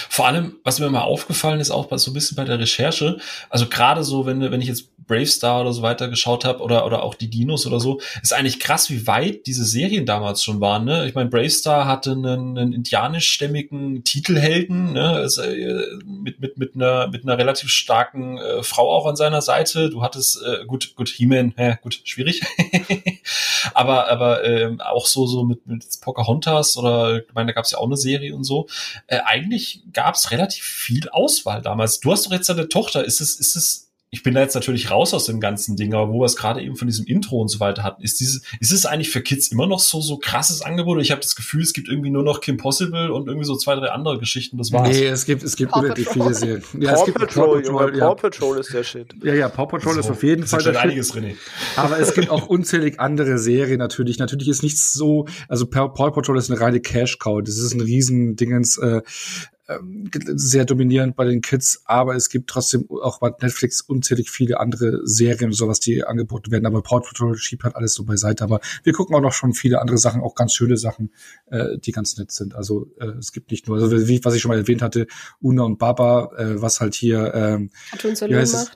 [0.08, 3.18] Vor allem, was mir mal aufgefallen ist, auch so ein bisschen bei der Recherche,
[3.50, 6.86] also gerade so, wenn, wenn ich jetzt Brave Star oder so weiter geschaut habe oder,
[6.86, 10.60] oder auch die Dinos oder so, ist eigentlich krass, wie weit diese Serien damals schon
[10.60, 10.84] waren.
[10.84, 11.06] Ne?
[11.08, 15.08] Ich meine, Brave Star hatte einen, einen indianischstämmigen Titelhelden, ne?
[15.08, 15.42] Also,
[16.04, 19.88] mit, mit, mit, einer, mit einer relativ starken äh, Frau auch an seiner Seite.
[19.88, 22.42] Du hattest, äh, gut, gut, He-Man, äh, gut, schwierig.
[23.74, 27.70] aber aber äh, auch so, so mit, mit Pocahontas oder, ich meine, da gab es
[27.70, 28.68] ja auch eine Serie und so.
[29.06, 32.00] Äh, eigentlich gab es relativ viel Auswahl damals.
[32.00, 33.04] Du hast doch jetzt eine Tochter.
[33.04, 36.10] Ist es, ist es, ich bin da jetzt natürlich raus aus dem ganzen Ding, aber
[36.10, 38.72] wo wir es gerade eben von diesem Intro und so weiter hatten, ist dieses, ist
[38.72, 41.02] es eigentlich für Kids immer noch so, so krasses Angebot?
[41.02, 43.74] Ich habe das Gefühl, es gibt irgendwie nur noch Kim Possible und irgendwie so zwei,
[43.74, 44.88] drei andere Geschichten, das war's.
[44.88, 46.62] Nee, es gibt, es gibt unendlich viele Serien.
[46.80, 48.06] Ja, Paw, es gibt Patrol, Paw Patrol, ja.
[48.06, 49.14] Paw Patrol ist der Shit.
[49.22, 51.22] Ja, ja, Paw Patrol so, ist auf jeden Fall der einiges, Shit.
[51.22, 51.34] René.
[51.76, 54.18] Aber es gibt auch unzählig andere Serien natürlich.
[54.18, 57.42] Natürlich ist nichts so, also Paw Patrol ist eine reine Cash-Cow.
[57.44, 59.02] Das ist ein riesen Dingens, äh,
[59.68, 64.60] ähm, sehr dominierend bei den Kids, aber es gibt trotzdem auch bei Netflix unzählig viele
[64.60, 66.66] andere Serien und sowas, die angeboten werden.
[66.66, 68.44] Aber Port Patrol schiebt halt alles so beiseite.
[68.44, 71.12] Aber wir gucken auch noch schon viele andere Sachen, auch ganz schöne Sachen,
[71.46, 72.54] äh, die ganz nett sind.
[72.54, 75.06] Also äh, es gibt nicht nur, also wie was ich schon mal erwähnt hatte,
[75.40, 77.70] Una und Baba, äh, was halt hier ähm,
[78.02, 78.70] wie heißt es?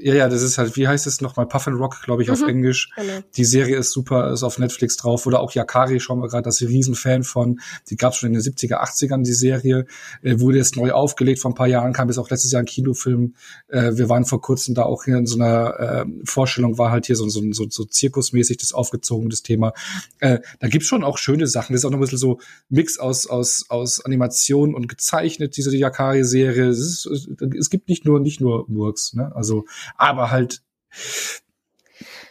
[0.00, 1.46] Ja, ja, das ist halt, wie heißt es nochmal?
[1.46, 2.34] Puff and Rock, glaube ich, mhm.
[2.34, 2.90] auf Englisch.
[2.94, 3.20] Genau.
[3.36, 5.26] Die Serie ist super, ist auf Netflix drauf.
[5.26, 7.60] Oder auch Yakari, schauen wir gerade, das ist ein Riesenfan von.
[7.88, 9.86] Die gab es schon in den 70er, 80ern, die Serie.
[10.22, 12.66] Äh, wurde jetzt neu aufgelegt, vor ein paar Jahren kam jetzt auch letztes Jahr ein
[12.66, 13.34] Kinofilm.
[13.68, 17.16] Äh, wir waren vor kurzem da auch in so einer äh, Vorstellung, war halt hier
[17.16, 19.72] so, so, so, so zirkusmäßig das aufgezogen, das Thema.
[20.18, 21.72] Äh, da gibt's schon auch schöne Sachen.
[21.72, 25.74] Das ist auch noch ein bisschen so Mix aus, aus, aus Animation und gezeichnet, diese
[25.74, 26.68] Yakari-Serie.
[26.68, 27.08] Es,
[27.58, 29.34] es gibt nicht nur, nicht nur Murks, ne?
[29.34, 29.64] Also,
[29.96, 30.62] aber halt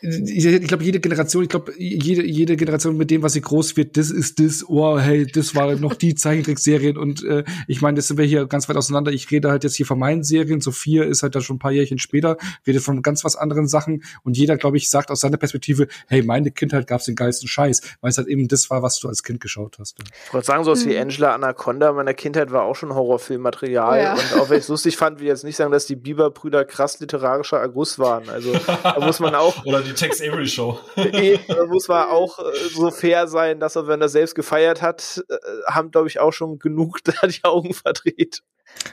[0.02, 3.98] ich glaube, jede Generation, ich glaube, jede, jede Generation mit dem, was sie groß wird,
[3.98, 8.08] das ist das, oh, hey, das war noch die Zeichentrickserien und äh, ich meine, das
[8.08, 9.12] sind wir hier ganz weit auseinander.
[9.12, 10.62] Ich rede halt jetzt hier von meinen Serien.
[10.62, 14.04] Sophia ist halt da schon ein paar Jährchen später, redet von ganz was anderen Sachen
[14.24, 17.82] und jeder, glaube ich, sagt aus seiner Perspektive, hey, meine Kindheit gab's den geilsten Scheiß,
[18.02, 19.98] weil es halt eben das war, was du als Kind geschaut hast.
[20.26, 20.90] Ich wollte sagen, so was mhm.
[20.90, 24.14] wie Angela Anaconda meiner Kindheit war auch schon Horrorfilmmaterial ja.
[24.14, 27.00] und auch wenn ich es lustig fand, wie jetzt nicht sagen, dass die Biberbrüder krass
[27.00, 28.30] literarischer Erguss waren.
[28.30, 30.80] Also da muss man auch Oder die Tex Avery Show.
[30.96, 35.24] da muss man auch äh, so fair sein, dass er, wenn er selbst gefeiert hat,
[35.30, 35.36] äh,
[35.68, 38.42] haben, glaube ich, auch schon genug da die Augen verdreht.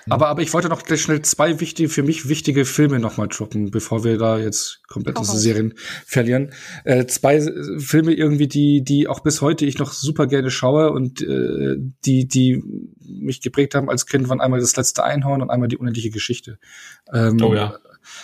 [0.09, 4.05] Aber, aber ich wollte noch schnell zwei wichtige, für mich wichtige Filme nochmal droppen, bevor
[4.05, 5.75] wir da jetzt komplett diese Serien
[6.07, 6.53] verlieren.
[6.85, 7.41] Äh, zwei
[7.79, 12.27] Filme irgendwie, die, die auch bis heute ich noch super gerne schaue und äh, die,
[12.27, 12.63] die
[13.01, 16.59] mich geprägt haben als Kind, waren einmal das letzte Einhorn und einmal die unendliche Geschichte.
[17.13, 17.79] Ähm, oh ja.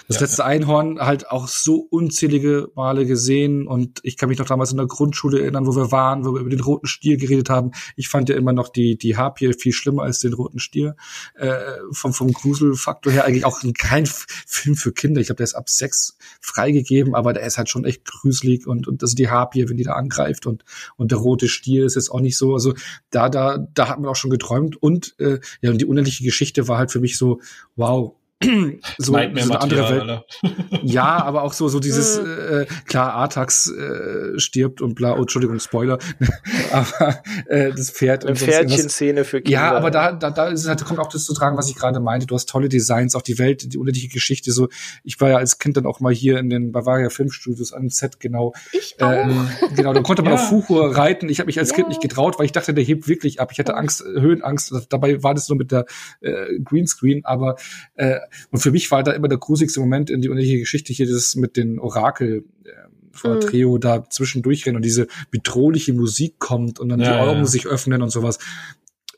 [0.08, 0.44] Das ja, letzte.
[0.44, 4.86] Einhorn halt auch so unzählige Male gesehen und ich kann mich noch damals in der
[4.86, 7.72] Grundschule erinnern, wo wir waren, wo wir über den roten Stier geredet haben.
[7.96, 10.96] Ich fand ja immer noch die, die Harpie viel schlimmer als den roten Stier.
[11.34, 11.56] Äh,
[11.92, 15.20] vom, vom Gruselfaktor her eigentlich auch kein Film für Kinder.
[15.20, 18.88] Ich glaube, der ist ab sechs freigegeben, aber der ist halt schon echt gruselig und,
[18.88, 20.64] und das ist die Harpie, wenn die da angreift und,
[20.96, 22.54] und der rote Stier ist jetzt auch nicht so.
[22.54, 22.74] Also
[23.10, 26.68] da, da, da hat man auch schon geträumt und äh, ja, und die unendliche Geschichte
[26.68, 27.40] war halt für mich so,
[27.76, 28.14] wow,
[28.98, 30.82] so, so eine andere Welt.
[30.82, 35.14] ja, aber auch so so dieses äh, klar Artax äh, stirbt und bla.
[35.14, 35.98] Oh, Entschuldigung, Spoiler.
[36.72, 39.60] aber äh, das Pferd eine Pferdchenszene für Kinder.
[39.60, 42.00] Ja, aber da da da ist halt, kommt auch das zu tragen, was ich gerade
[42.00, 42.26] meinte.
[42.26, 44.52] Du hast tolle Designs, auch die Welt, die unendliche Geschichte.
[44.52, 44.68] So,
[45.04, 48.20] ich war ja als Kind dann auch mal hier in den Bavaria Filmstudios am Set
[48.20, 48.54] genau.
[48.72, 49.10] Ich auch.
[49.10, 50.38] Ähm, genau, da konnte man ja.
[50.38, 51.28] auf Fuchur reiten.
[51.28, 51.76] Ich habe mich als ja.
[51.76, 53.50] Kind nicht getraut, weil ich dachte, der hebt wirklich ab.
[53.52, 54.72] Ich hatte Angst, Höhenangst.
[54.88, 55.84] Dabei war das nur mit der
[56.22, 57.56] äh, Greenscreen, aber
[57.96, 58.16] äh,
[58.50, 61.36] und für mich war da immer der gruseligste Moment in die unendliche Geschichte hier, das
[61.36, 62.70] mit den Orakel äh,
[63.12, 63.40] vor mhm.
[63.40, 67.46] Trio da zwischendurch rennen und diese bedrohliche Musik kommt und dann ja, die Augen ja.
[67.46, 68.38] sich öffnen und sowas.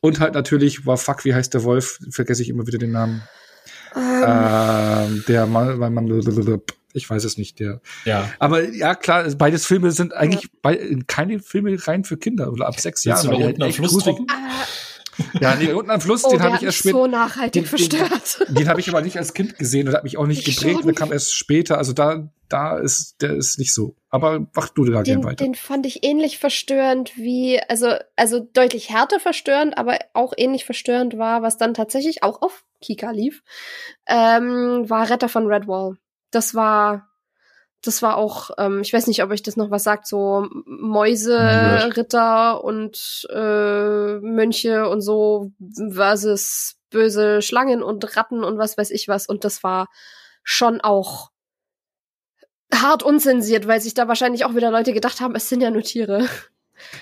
[0.00, 2.00] Und halt natürlich war Fuck, wie heißt der Wolf?
[2.10, 3.22] Vergesse ich immer wieder den Namen.
[3.94, 6.22] Ähm, ähm der Mann, mein Mann,
[6.94, 7.80] ich weiß es nicht, der.
[8.04, 8.30] Ja.
[8.38, 12.80] Aber ja, klar, beides Filme sind eigentlich bei, keine Filme rein für Kinder oder ab
[12.80, 13.28] sechs Jahren.
[13.28, 14.18] weil die halt echt gruselig-
[15.40, 16.96] Ja, nee, unten am Fluss, oh, den habe ich erst später.
[16.98, 18.46] so nachhaltig den- verstört.
[18.48, 20.84] Den habe ich aber nicht als Kind gesehen und hat mich auch nicht Ich geprägt.
[20.84, 21.76] Der kam erst später.
[21.78, 23.94] Also da, da ist, der ist nicht so.
[24.08, 25.44] Aber mach du da gerne Den, weiter.
[25.44, 31.18] den fand ich ähnlich verstörend wie, also, also deutlich härter verstörend, aber auch ähnlich verstörend
[31.18, 33.42] war, was dann tatsächlich auch auf Kika lief,
[34.06, 35.96] ähm, war Retter von Redwall.
[36.30, 37.08] Das war,
[37.82, 41.38] das war auch, ähm, ich weiß nicht, ob euch das noch was sagt, so Mäuse.
[41.96, 45.50] Ritter und äh, Mönche und so
[45.90, 49.26] versus böse Schlangen und Ratten und was weiß ich was.
[49.26, 49.88] Und das war
[50.44, 51.30] schon auch
[52.72, 55.82] hart unzensiert, weil sich da wahrscheinlich auch wieder Leute gedacht haben, es sind ja nur
[55.82, 56.26] Tiere.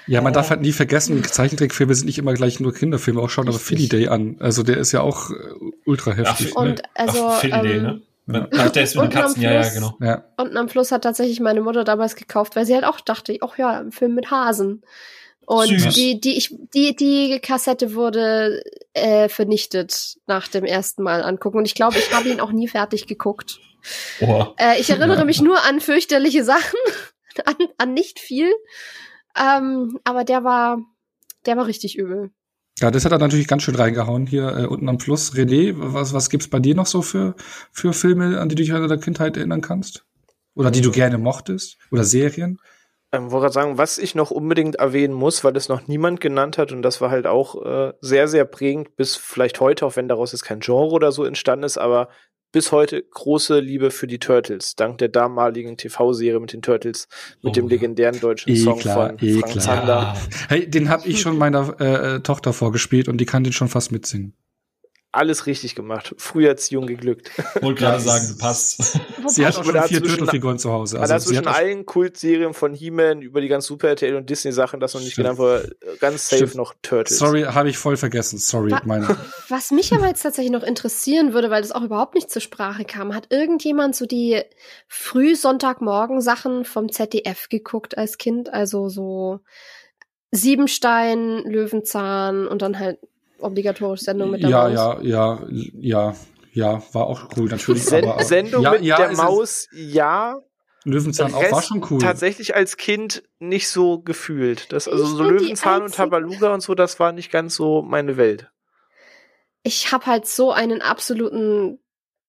[0.07, 3.21] Ja, man darf halt nie vergessen, Zeichentrickfilme sind nicht immer gleich nur Kinderfilme.
[3.21, 3.89] Auch schaut aber Philly.
[3.89, 4.37] Day an.
[4.41, 5.35] Also der ist ja auch äh,
[5.87, 6.53] ultra heftig.
[6.55, 8.03] Ach, Und also, Ach, Philly, ähm, ne?
[8.35, 9.75] Ach, der ist mit den unten am Katzen, ja, ja, Fluss.
[9.75, 9.97] genau.
[10.01, 10.25] ja.
[10.37, 13.57] Unten am Fluss hat tatsächlich meine Mutter damals gekauft, weil sie halt auch dachte, ach
[13.59, 14.83] ja, ein Film mit Hasen.
[15.47, 15.95] Und Süß.
[15.95, 18.63] die, die, ich, die, die Kassette wurde
[18.95, 21.59] äh, vernichtet nach dem ersten Mal angucken.
[21.59, 23.59] Und ich glaube, ich habe ihn auch nie fertig geguckt.
[24.21, 25.25] Äh, ich erinnere Ja.
[25.25, 26.79] mich nur an fürchterliche Sachen,
[27.47, 28.53] an, an nicht viel.
[29.37, 30.79] Ähm, aber der war,
[31.47, 32.31] der war richtig übel.
[32.79, 35.35] Ja, das hat er natürlich ganz schön reingehauen hier äh, unten am Fluss.
[35.35, 37.35] René, was, was gibt's bei dir noch so für,
[37.73, 40.07] für Filme, an die du dich an deiner Kindheit erinnern kannst?
[40.55, 41.77] Oder die du gerne mochtest?
[41.91, 42.59] Oder Serien?
[43.13, 46.59] Ähm, wollte gerade sagen, was ich noch unbedingt erwähnen muss, weil das noch niemand genannt
[46.59, 50.07] hat und das war halt auch äh, sehr, sehr prägend, bis vielleicht heute, auch wenn
[50.07, 52.09] daraus jetzt kein Genre oder so entstanden ist, aber
[52.53, 57.09] bis heute große Liebe für die Turtles, dank der damaligen TV-Serie mit den Turtles,
[57.43, 59.65] mit Oh, dem legendären deutschen Eh Song klar, von eh Frank klar.
[59.65, 60.17] Zander.
[60.49, 63.93] Hey, den habe ich schon meiner äh, Tochter vorgespielt und die kann den schon fast
[63.93, 64.35] mitsingen.
[65.13, 66.15] Alles richtig gemacht.
[66.19, 67.31] Früherziehung geglückt.
[67.61, 69.01] Wollte gerade sagen, passt.
[69.27, 71.01] Sie hat auch schon vier Turtle-Figuren zu Hause.
[71.01, 74.53] Also, Also sie zwischen allen Kultserien von He-Man über die ganzen Super RTL und Disney
[74.53, 75.25] Sachen, das noch nicht Stimmt.
[75.25, 76.55] genannt wurde, ganz safe Stimmt.
[76.55, 77.19] noch Turtles.
[77.19, 78.39] sorry, habe ich voll vergessen.
[78.39, 79.05] Sorry, Wa- mein.
[79.49, 82.85] Was mich aber jetzt tatsächlich noch interessieren würde, weil das auch überhaupt nicht zur Sprache
[82.85, 84.41] kam, hat irgendjemand so die
[84.87, 88.53] Früh-Sonntagmorgen-Sachen vom ZDF geguckt als Kind?
[88.53, 89.41] Also so
[90.31, 92.99] Siebenstein, Löwenzahn und dann halt
[93.43, 94.75] obligatorisch Sendung mit der Ja, Maus.
[94.75, 95.47] ja, ja,
[95.81, 96.15] ja,
[96.53, 97.85] ja, war auch cool, natürlich.
[97.85, 100.37] Sen aber, Sendung ja, mit ja, der Maus, ja.
[100.85, 102.01] Löwenzahn auch war schon cool.
[102.01, 104.73] Tatsächlich als Kind nicht so gefühlt.
[104.73, 108.17] Das, also Ich so Löwenzahn und Tabaluga und so, das war nicht ganz so meine
[108.17, 108.51] Welt.
[109.63, 111.79] Ich habe halt so einen absoluten,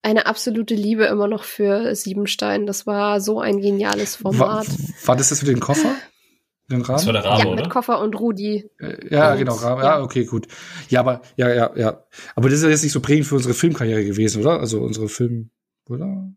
[0.02, 2.66] eine absolute Liebe immer noch für Siebenstein.
[2.66, 4.66] Das war so ein geniales War, Format.
[5.06, 5.94] war das das für den Koffer?
[6.72, 6.96] Den Rahmen?
[6.98, 7.68] Das war der Rabe, ja, mit oder?
[7.70, 8.68] Koffer und Rudi.
[8.80, 9.54] Äh, Ja, Und- genau.
[9.54, 9.82] Rahmen.
[9.82, 9.98] ja.
[9.98, 10.46] Ja, okay, gut.
[10.88, 12.04] Ja, aber, ja, ja, ja.
[12.34, 14.58] Aber das ist ja jetzt nicht so prägend für unsere Filmkarriere gewesen, oder?
[14.60, 15.50] Also unsere Film,
[15.88, 16.28] oder?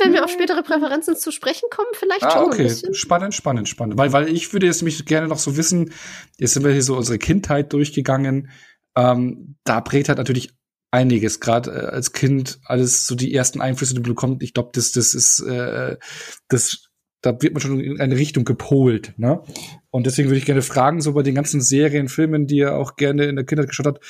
[0.00, 2.64] Wenn wir auf spätere Präferenzen zu sprechen kommen, vielleicht Ah, schon ein okay.
[2.64, 2.92] bisschen.
[2.92, 3.96] Spannend, spannend, spannend.
[3.98, 5.92] Weil, weil ich würde jetzt mich gerne noch so wissen,
[6.38, 8.50] jetzt sind wir hier so unsere Kindheit durchgegangen.
[8.96, 10.50] Ähm, da prägt halt natürlich
[10.90, 14.42] einiges, gerade äh, als Kind, alles so die ersten Einflüsse, die man bekommt.
[14.42, 15.96] Ich glaube, das, das ist, äh,
[16.48, 16.88] das,
[17.22, 19.42] da wird man schon in eine Richtung gepolt, ne?
[19.90, 22.96] Und deswegen würde ich gerne fragen, so bei den ganzen Serien, Filmen, die ihr auch
[22.96, 24.04] gerne in der Kindheit geschaut habt,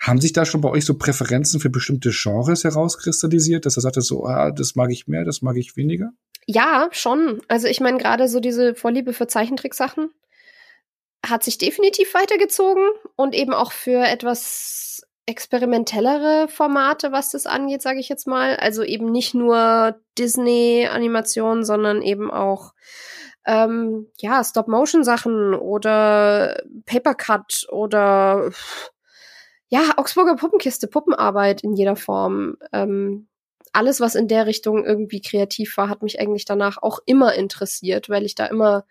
[0.00, 4.00] haben sich da schon bei euch so Präferenzen für bestimmte Genres herauskristallisiert, dass er sagte
[4.00, 6.10] so, ah, das mag ich mehr, das mag ich weniger?
[6.46, 7.40] Ja, schon.
[7.48, 10.10] Also ich meine, gerade so diese Vorliebe für Zeichentricksachen
[11.24, 12.84] hat sich definitiv weitergezogen
[13.14, 14.91] und eben auch für etwas
[15.26, 18.56] experimentellere Formate, was das angeht, sage ich jetzt mal.
[18.56, 22.72] Also eben nicht nur Disney-Animationen, sondern eben auch
[23.46, 28.50] ähm, ja Stop-Motion-Sachen oder Papercut oder
[29.68, 32.56] ja Augsburger Puppenkiste, Puppenarbeit in jeder Form.
[32.72, 33.28] Ähm,
[33.72, 38.08] alles, was in der Richtung irgendwie kreativ war, hat mich eigentlich danach auch immer interessiert,
[38.10, 38.84] weil ich da immer,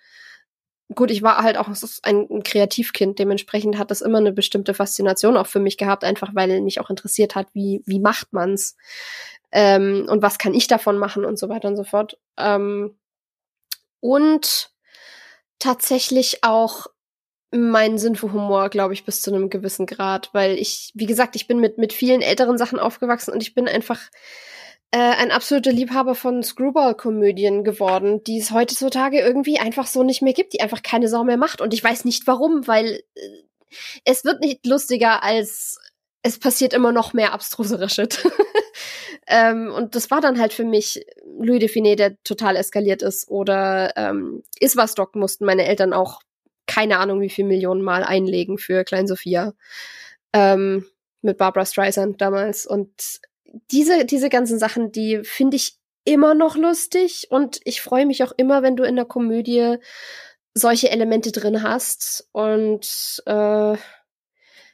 [0.95, 1.69] gut, ich war halt auch
[2.03, 6.61] ein, Kreativkind, dementsprechend hat das immer eine bestimmte Faszination auch für mich gehabt, einfach weil
[6.61, 8.75] mich auch interessiert hat, wie, wie macht man's
[9.51, 12.17] ähm, und was kann ich davon machen und so weiter und so fort.
[12.37, 12.97] Ähm,
[13.99, 14.71] und
[15.59, 16.87] tatsächlich auch
[17.51, 21.35] meinen Sinn für Humor, glaube ich, bis zu einem gewissen Grad, weil ich, wie gesagt,
[21.35, 23.99] ich bin mit, mit vielen älteren Sachen aufgewachsen und ich bin einfach
[24.91, 30.33] äh, ein absoluter Liebhaber von Screwball-Komödien geworden, die es heutzutage irgendwie einfach so nicht mehr
[30.33, 31.61] gibt, die einfach keine Sau mehr macht.
[31.61, 33.43] Und ich weiß nicht warum, weil äh,
[34.05, 35.79] es wird nicht lustiger als
[36.23, 38.27] es passiert immer noch mehr abstruserer Shit.
[39.27, 41.03] ähm, und das war dann halt für mich
[41.39, 43.27] Louis Define, der total eskaliert ist.
[43.29, 46.21] Oder ähm, Iswastock mussten meine Eltern auch
[46.67, 49.53] keine Ahnung wie viel Millionen Mal einlegen für Klein Sophia.
[50.33, 50.85] Ähm,
[51.23, 52.65] mit Barbara Streisand damals.
[52.67, 53.21] Und
[53.71, 58.31] diese, diese ganzen Sachen, die finde ich immer noch lustig und ich freue mich auch
[58.37, 59.77] immer, wenn du in der Komödie
[60.53, 63.77] solche Elemente drin hast und äh,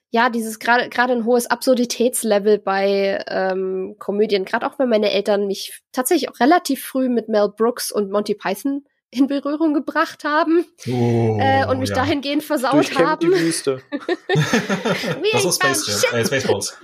[0.09, 5.47] ja, dieses gerade gerade ein hohes Absurditätslevel bei ähm, Komödien, gerade auch wenn meine Eltern
[5.47, 10.65] mich tatsächlich auch relativ früh mit Mel Brooks und Monty Python in Berührung gebracht haben
[10.87, 11.95] oh, äh, und mich ja.
[11.95, 13.31] dahingehend versaut haben.
[13.31, 13.81] Die Wüste.
[15.33, 16.77] das ist Space, äh, Spaceballs.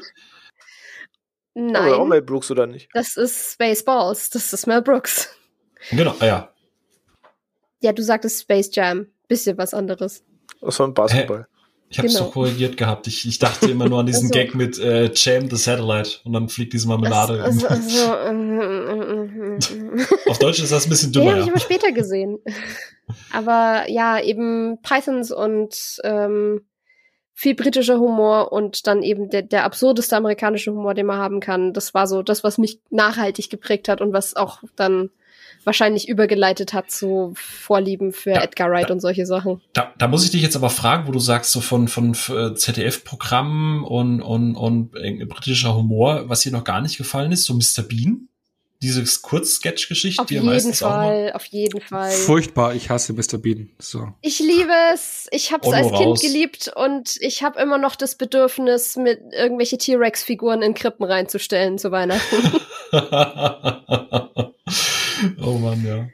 [1.56, 1.88] Nein.
[1.88, 2.90] Oder auch Mel Brooks oder nicht?
[2.94, 4.30] Das ist Spaceballs.
[4.30, 5.30] Das ist Mel Brooks.
[5.92, 6.50] Genau, ah, ja.
[7.82, 9.08] Ja, du sagtest Space Jam.
[9.28, 10.24] Bisschen was anderes.
[10.62, 11.42] Das war ein Basketball.
[11.42, 11.46] Hä?
[11.90, 12.22] Ich habe genau.
[12.22, 13.06] so korrigiert gehabt.
[13.06, 16.34] Ich, ich dachte immer nur an diesen also, Gag mit äh, Jam the Satellite und
[16.34, 17.44] dann fliegt diese Marmelade.
[17.44, 18.14] Also, also,
[20.28, 21.26] Auf Deutsch ist das ein bisschen dümmer.
[21.26, 22.40] Ja, habe ich aber später gesehen.
[23.32, 26.62] aber ja, eben Pythons und ähm,
[27.34, 31.74] viel britischer Humor und dann eben der, der absurdeste amerikanische Humor, den man haben kann.
[31.74, 35.10] Das war so das, was mich nachhaltig geprägt hat und was auch dann
[35.64, 39.62] wahrscheinlich übergeleitet hat zu Vorlieben für ja, Edgar Wright da, und solche Sachen.
[39.74, 42.54] Da, da muss ich dich jetzt aber fragen, wo du sagst, so von, von äh,
[42.54, 47.54] ZDF-Programmen und, und, und äh, britischer Humor, was dir noch gar nicht gefallen ist, so
[47.54, 47.84] Mr.
[47.88, 48.28] Bean?
[48.84, 53.38] Diese Kurzsketch-Geschichte, die ja meistens Fall, auch Fall, Auf jeden Fall, Furchtbar, ich hasse Mr.
[53.38, 53.70] Bean.
[53.80, 54.10] So.
[54.20, 55.28] Ich liebe es.
[55.32, 56.22] Ich habe es als Kind raus.
[56.22, 61.92] geliebt und ich habe immer noch das Bedürfnis, mit irgendwelche T-Rex-Figuren in Krippen reinzustellen zu
[61.92, 62.36] Weihnachten.
[65.42, 66.10] oh Mann, ja.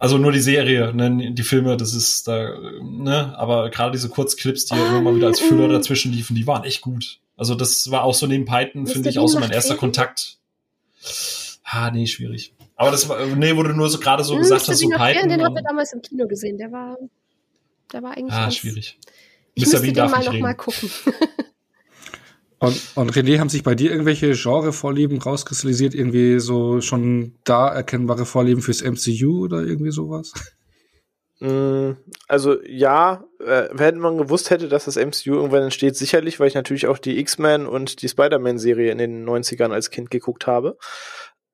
[0.00, 4.66] Also nur die Serie, ne, die Filme, das ist da, ne, aber gerade diese Kurzclips,
[4.66, 7.20] die ja immer mal wieder als Füller dazwischen liefen, die waren echt gut.
[7.36, 9.80] Also das war auch so neben Python, finde ich, auch so mein erster Film?
[9.80, 10.38] Kontakt.
[11.64, 12.54] Ah, nee, schwierig.
[12.76, 15.28] Aber das war, nee, wurde nur so gerade so hm, gesagt hast, so Python.
[15.28, 16.98] Den haben wir damals im Kino gesehen, der war,
[17.92, 18.34] der war eigentlich.
[18.34, 18.98] Ah, schwierig.
[19.54, 19.80] Ich Mr.
[19.80, 20.90] müsste den mal noch mal gucken.
[22.64, 25.94] Und, und René, haben sich bei dir irgendwelche Genre-Vorlieben rauskristallisiert?
[25.94, 30.32] Irgendwie so schon da erkennbare Vorlieben fürs MCU oder irgendwie sowas?
[31.40, 31.90] Mm,
[32.26, 36.54] also ja, äh, wenn man gewusst hätte, dass das MCU irgendwann entsteht, sicherlich, weil ich
[36.54, 40.78] natürlich auch die X-Men und die Spider-Man-Serie in den 90ern als Kind geguckt habe.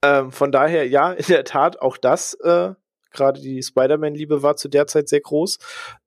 [0.03, 2.75] Ähm, von daher, ja, in der Tat, auch das äh,
[3.13, 5.59] Gerade die Spider-Man-Liebe war zu der Zeit sehr groß.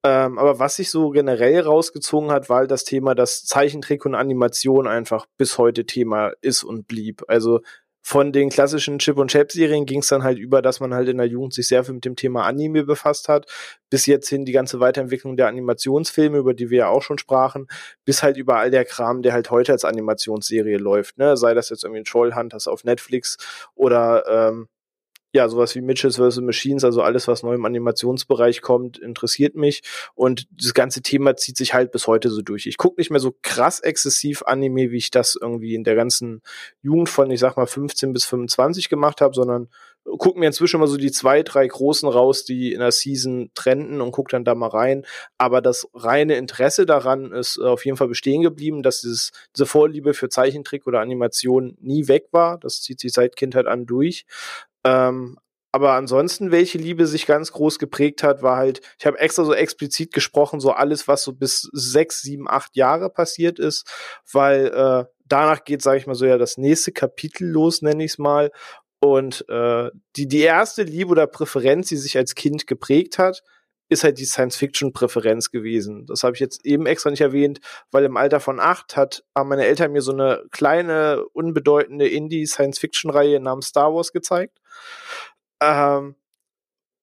[0.04, 4.16] Ähm, aber was sich so generell rausgezogen hat, war halt das Thema, dass Zeichentrick und
[4.16, 7.24] Animation einfach bis heute Thema ist und blieb.
[7.28, 7.62] Also
[8.06, 11.08] von den klassischen Chip und Chap Serien ging es dann halt über, dass man halt
[11.08, 13.48] in der Jugend sich sehr viel mit dem Thema Anime befasst hat,
[13.90, 17.68] bis jetzt hin die ganze Weiterentwicklung der Animationsfilme, über die wir ja auch schon sprachen,
[18.04, 21.70] bis halt über all der Kram, der halt heute als Animationsserie läuft, ne, sei das
[21.70, 23.38] jetzt irgendwie Trollhunters auf Netflix
[23.74, 24.68] oder ähm,
[25.34, 26.42] ja, sowas wie Mitchells vs.
[26.42, 29.82] Machines, also alles, was neu im Animationsbereich kommt, interessiert mich.
[30.14, 32.68] Und das ganze Thema zieht sich halt bis heute so durch.
[32.68, 36.44] Ich gucke nicht mehr so krass exzessiv Anime, wie ich das irgendwie in der ganzen
[36.84, 39.70] Jugend von, ich sag mal, 15 bis 25 gemacht habe, sondern
[40.04, 44.02] guck mir inzwischen mal so die zwei, drei großen raus, die in der Season trenden
[44.02, 45.06] und guck dann da mal rein.
[45.38, 50.14] Aber das reine Interesse daran ist auf jeden Fall bestehen geblieben, dass dieses, diese Vorliebe
[50.14, 52.60] für Zeichentrick oder Animation nie weg war.
[52.60, 54.26] Das zieht sich seit Kindheit an durch.
[54.86, 55.38] Ähm,
[55.76, 59.56] aber ansonsten, welche Liebe sich ganz groß geprägt hat, war halt, ich habe extra so
[59.56, 63.90] explizit gesprochen, so alles, was so bis sechs, sieben, acht Jahre passiert ist,
[64.32, 68.12] weil äh, danach geht, sage ich mal so, ja das nächste Kapitel los, nenne ich
[68.12, 68.52] es mal.
[69.00, 73.42] Und äh, die, die erste Liebe oder Präferenz, die sich als Kind geprägt hat,
[73.90, 76.06] ist halt die Science-Fiction-Präferenz gewesen.
[76.06, 77.60] Das habe ich jetzt eben extra nicht erwähnt,
[77.92, 83.40] weil im Alter von acht hat haben meine Eltern mir so eine kleine, unbedeutende Indie-Science-Fiction-Reihe
[83.40, 84.60] namens Star Wars gezeigt.
[85.62, 86.16] Ähm,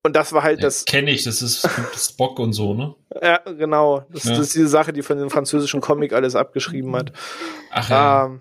[0.02, 0.86] und das war halt ja, das.
[0.86, 2.94] Kenne ich, das ist Spock und so, ne?
[3.22, 4.06] Ja, genau.
[4.10, 4.30] Das, ja.
[4.30, 7.12] das, ist diese Sache, die von dem französischen Comic alles abgeschrieben hat.
[7.70, 8.26] Ach ja.
[8.26, 8.40] Ähm,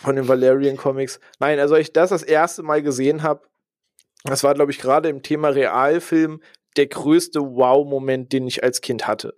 [0.00, 1.20] von den Valerian Comics.
[1.38, 3.42] Nein, also ich das das erste Mal gesehen habe,
[4.24, 6.40] das war, glaube ich, gerade im Thema Realfilm
[6.76, 9.34] der größte Wow-Moment, den ich als Kind hatte.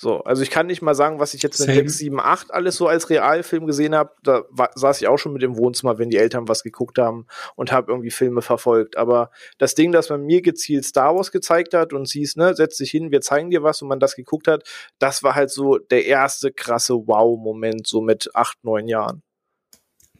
[0.00, 2.76] So, also ich kann nicht mal sagen, was ich jetzt in 6, 7, 8 alles
[2.76, 4.12] so als Realfilm gesehen habe.
[4.22, 7.26] Da war, saß ich auch schon mit im Wohnzimmer, wenn die Eltern was geguckt haben
[7.56, 8.96] und habe irgendwie Filme verfolgt.
[8.96, 12.76] Aber das Ding, dass man mir gezielt Star Wars gezeigt hat und siehst, ne, setz
[12.76, 14.62] dich hin, wir zeigen dir was und man das geguckt hat,
[15.00, 19.24] das war halt so der erste krasse Wow-Moment, so mit 8, 9 Jahren.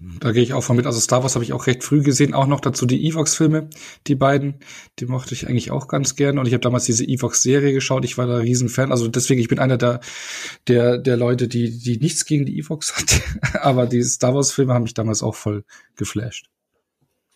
[0.01, 0.87] Da gehe ich auch von mit.
[0.87, 2.33] Also Star Wars habe ich auch recht früh gesehen.
[2.33, 3.69] Auch noch dazu die Evox-Filme,
[4.07, 4.61] die beiden.
[5.01, 6.39] Die mochte ich eigentlich auch ganz gern.
[6.39, 8.05] Und ich habe damals diese Evox-Serie geschaut.
[8.05, 8.93] Ich war da riesen Fan.
[8.93, 10.01] Also deswegen, ich bin einer der,
[10.69, 12.97] der, der Leute, die, die nichts gegen die Evox
[13.43, 13.65] hat.
[13.65, 15.65] Aber die Star Wars-Filme haben mich damals auch voll
[15.97, 16.49] geflasht.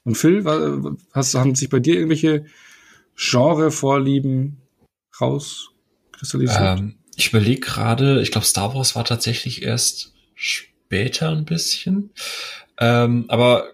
[0.04, 2.46] Und Phil, was, haben sich bei dir irgendwelche
[3.16, 4.62] Genre-Vorlieben
[5.20, 6.78] rauskristallisiert?
[6.78, 10.14] Ähm, ich überlege gerade, ich glaube, Star Wars war tatsächlich erst
[10.92, 12.10] später ein bisschen.
[12.78, 13.64] Ähm, aber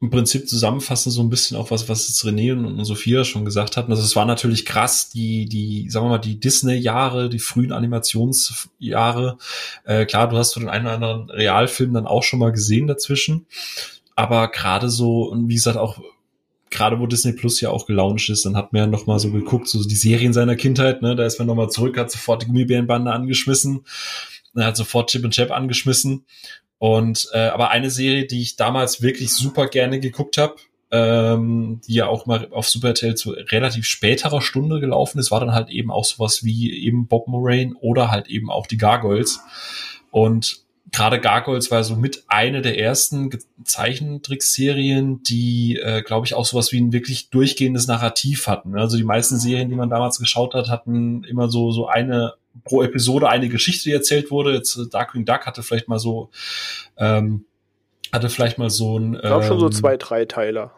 [0.00, 3.76] im Prinzip zusammenfassen so ein bisschen auch was, was jetzt René und, Sophia schon gesagt
[3.76, 3.92] hatten.
[3.92, 9.38] Also es war natürlich krass, die, die, sagen wir mal, die Disney-Jahre, die frühen Animationsjahre.
[9.84, 12.88] Äh, klar, du hast so den einen oder anderen Realfilm dann auch schon mal gesehen
[12.88, 13.46] dazwischen.
[14.16, 16.00] Aber gerade so, und wie gesagt, auch
[16.70, 19.30] gerade wo Disney Plus ja auch gelauncht ist, dann hat man ja noch mal so
[19.30, 22.42] geguckt, so die Serien seiner Kindheit, ne, da ist man noch mal zurück, hat sofort
[22.42, 23.84] die Gummibärenbande angeschmissen,
[24.56, 26.24] hat sofort Chip und Chap angeschmissen
[26.84, 30.56] und äh, aber eine Serie, die ich damals wirklich super gerne geguckt habe,
[30.90, 35.40] ähm, die ja auch mal auf Super RTL zu relativ späterer Stunde gelaufen ist, war
[35.40, 39.40] dann halt eben auch sowas wie eben Bob Moraine oder halt eben auch die Gargoyles.
[40.10, 40.58] Und
[40.92, 43.30] gerade Gargoyles war so mit eine der ersten
[43.64, 48.76] Zeichentrickserien, die, äh, glaube ich, auch sowas wie ein wirklich durchgehendes Narrativ hatten.
[48.76, 52.82] Also die meisten Serien, die man damals geschaut hat, hatten immer so, so eine pro
[52.82, 54.52] Episode eine Geschichte, die erzählt wurde.
[54.52, 56.30] Jetzt äh, Darkwing Duck hatte vielleicht mal so,
[56.96, 57.44] ähm,
[58.12, 59.14] hatte vielleicht mal so ein.
[59.14, 60.72] Ich glaube ähm, schon so zwei, drei Teiler.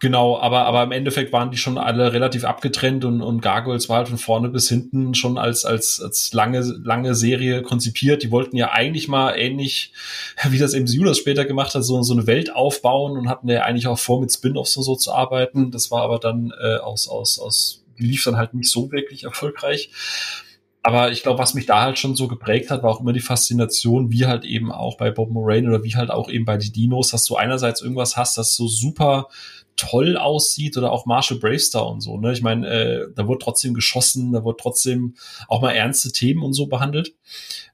[0.00, 3.98] Genau, aber, aber im Endeffekt waren die schon alle relativ abgetrennt und, und Gargoyles war
[3.98, 8.22] halt von vorne bis hinten schon als, als, als lange, lange Serie konzipiert.
[8.22, 9.92] Die wollten ja eigentlich mal ähnlich,
[10.48, 13.62] wie das MCU das später gemacht hat, so, so eine Welt aufbauen und hatten ja
[13.62, 15.70] eigentlich auch vor, mit Spin-offs und so zu arbeiten.
[15.70, 19.90] Das war aber dann äh, aus, aus, aus, lief dann halt nicht so wirklich erfolgreich.
[20.82, 23.20] Aber ich glaube, was mich da halt schon so geprägt hat, war auch immer die
[23.20, 26.72] Faszination, wie halt eben auch bei Bob Moraine oder wie halt auch eben bei die
[26.72, 29.28] Dinos, dass du einerseits irgendwas hast, das so super
[29.76, 32.18] toll aussieht oder auch Marshall Bravestar und so.
[32.18, 32.32] Ne?
[32.32, 35.14] Ich meine, äh, da wurde trotzdem geschossen, da wurde trotzdem
[35.46, 37.14] auch mal ernste Themen und so behandelt.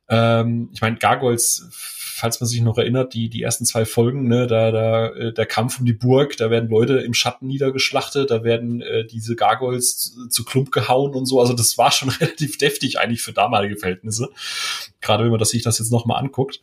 [0.08, 1.68] Ähm, ich meine, Gargoyles,
[2.14, 5.46] falls man sich noch erinnert, die, die ersten zwei Folgen, ne, da, da, äh, der
[5.46, 9.96] Kampf um die Burg, da werden Leute im Schatten niedergeschlachtet, da werden äh, diese Gargoyles
[9.96, 11.40] zu, zu Klump gehauen und so.
[11.40, 14.28] Also das war schon relativ deftig eigentlich für damalige Verhältnisse.
[15.00, 16.60] Gerade wenn man das, sich das jetzt nochmal anguckt.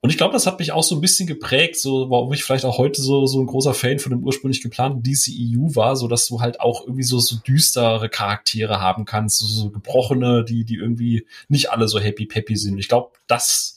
[0.00, 2.64] Und ich glaube, das hat mich auch so ein bisschen geprägt, so warum ich vielleicht
[2.64, 6.26] auch heute so so ein großer Fan von dem ursprünglich geplanten DCEU war, so dass
[6.26, 10.76] du halt auch irgendwie so so düstere Charaktere haben kannst, so, so gebrochene, die die
[10.76, 12.78] irgendwie nicht alle so happy peppy sind.
[12.78, 13.73] Ich glaube, das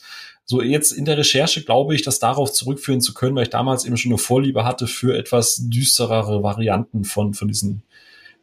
[0.48, 3.86] so jetzt in der Recherche glaube ich, das darauf zurückführen zu können, weil ich damals
[3.86, 7.84] eben schon eine Vorliebe hatte für etwas düsterere Varianten von von diesen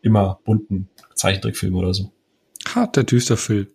[0.02, 2.12] immer bunten Zeichentrickfilmen oder so.
[2.74, 3.66] Ha, der Düsterfilm.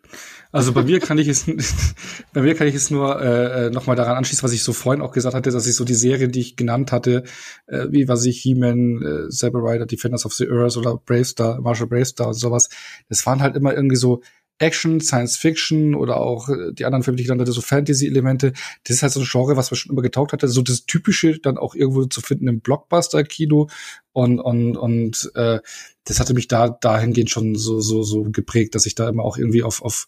[0.52, 1.46] Also bei mir kann ich es,
[2.34, 5.02] bei mir kann ich es nur äh, äh nochmal daran anschließen, was ich so vorhin
[5.02, 7.24] auch gesagt hatte, dass ich so die Serie, die ich genannt hatte,
[7.68, 11.88] äh, wie was ich He-Man, äh, Saber Rider, Defenders of the Earth oder Bravestar, Marshall
[11.88, 12.70] Bravestar und sowas,
[13.10, 14.22] das waren halt immer irgendwie so
[14.60, 18.54] Action, Science Fiction oder auch äh, die anderen Filme, die ich genannt hatte, so Fantasy-Elemente.
[18.84, 20.48] Das ist halt so ein Genre, was mir schon immer getaugt hatte.
[20.48, 23.70] So das Typische dann auch irgendwo zu finden im Blockbuster-Kino.
[24.12, 25.60] Und, und, und äh,
[26.04, 29.38] das hatte mich da dahingehend schon so, so, so geprägt, dass ich da immer auch
[29.38, 30.08] irgendwie auf, auf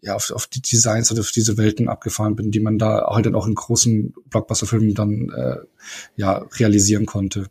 [0.00, 3.26] ja, auf, auf die Designs und auf diese Welten abgefahren bin, die man da halt
[3.26, 5.58] dann auch in großen Blockbuster-Filmen dann äh,
[6.16, 7.46] ja realisieren konnte.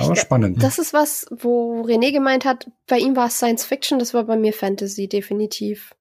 [0.00, 0.62] Aber spannend.
[0.62, 4.24] Das ist was, wo René gemeint hat, bei ihm war es Science Fiction, das war
[4.24, 5.94] bei mir Fantasy, definitiv.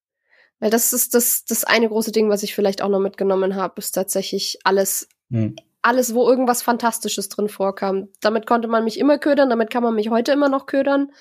[0.60, 3.76] Weil das ist das, das eine große Ding, was ich vielleicht auch noch mitgenommen habe,
[3.78, 5.56] ist tatsächlich alles, hm.
[5.82, 8.10] alles, wo irgendwas Fantastisches drin vorkam.
[8.20, 11.12] Damit konnte man mich immer ködern, damit kann man mich heute immer noch ködern.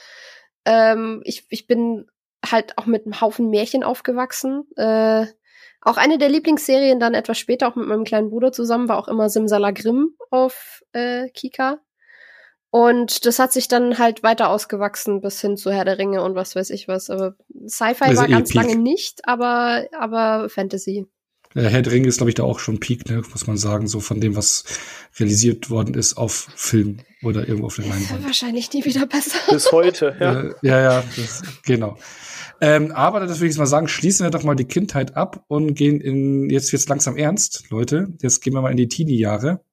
[0.64, 2.06] Ähm, ich, ich bin
[2.44, 4.64] halt auch mit einem Haufen Märchen aufgewachsen.
[4.76, 5.26] Äh,
[5.80, 9.08] auch eine der Lieblingsserien dann etwas später, auch mit meinem kleinen Bruder zusammen, war auch
[9.08, 11.78] immer Simsalagrim auf äh, Kika.
[12.78, 16.36] Und das hat sich dann halt weiter ausgewachsen bis hin zu Herr der Ringe und
[16.36, 17.10] was weiß ich was.
[17.10, 17.34] Aber
[17.66, 21.04] Sci-Fi war ganz lange nicht, aber, aber Fantasy.
[21.56, 23.88] Ja, Herr der Ringe ist, glaube ich, da auch schon Peak, ne, muss man sagen,
[23.88, 24.62] so von dem, was
[25.18, 28.24] realisiert worden ist auf Film oder irgendwo auf der Leinwand.
[28.24, 29.38] Wahrscheinlich nie wieder besser.
[29.50, 30.40] Bis heute, ja.
[30.40, 31.98] Äh, ja, ja, das, genau.
[32.60, 35.44] Ähm, aber das will ich jetzt mal sagen, schließen wir doch mal die Kindheit ab
[35.48, 38.14] und gehen in, jetzt wird's langsam ernst, Leute.
[38.22, 39.64] Jetzt gehen wir mal in die Teenie-Jahre.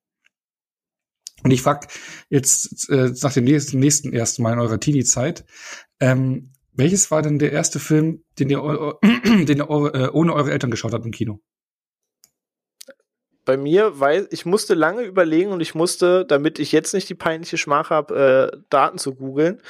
[1.43, 1.87] Und ich frage
[2.29, 5.45] jetzt äh, nach dem nächsten, nächsten ersten Mal in eurer Teenie-Zeit,
[5.99, 8.59] ähm, welches war denn der erste Film, den ihr,
[9.03, 11.39] den ihr äh, ohne eure Eltern geschaut habt im Kino?
[13.45, 17.15] Bei mir, weil ich musste lange überlegen und ich musste, damit ich jetzt nicht die
[17.15, 19.61] peinliche Schmach habe, äh, Daten zu googeln,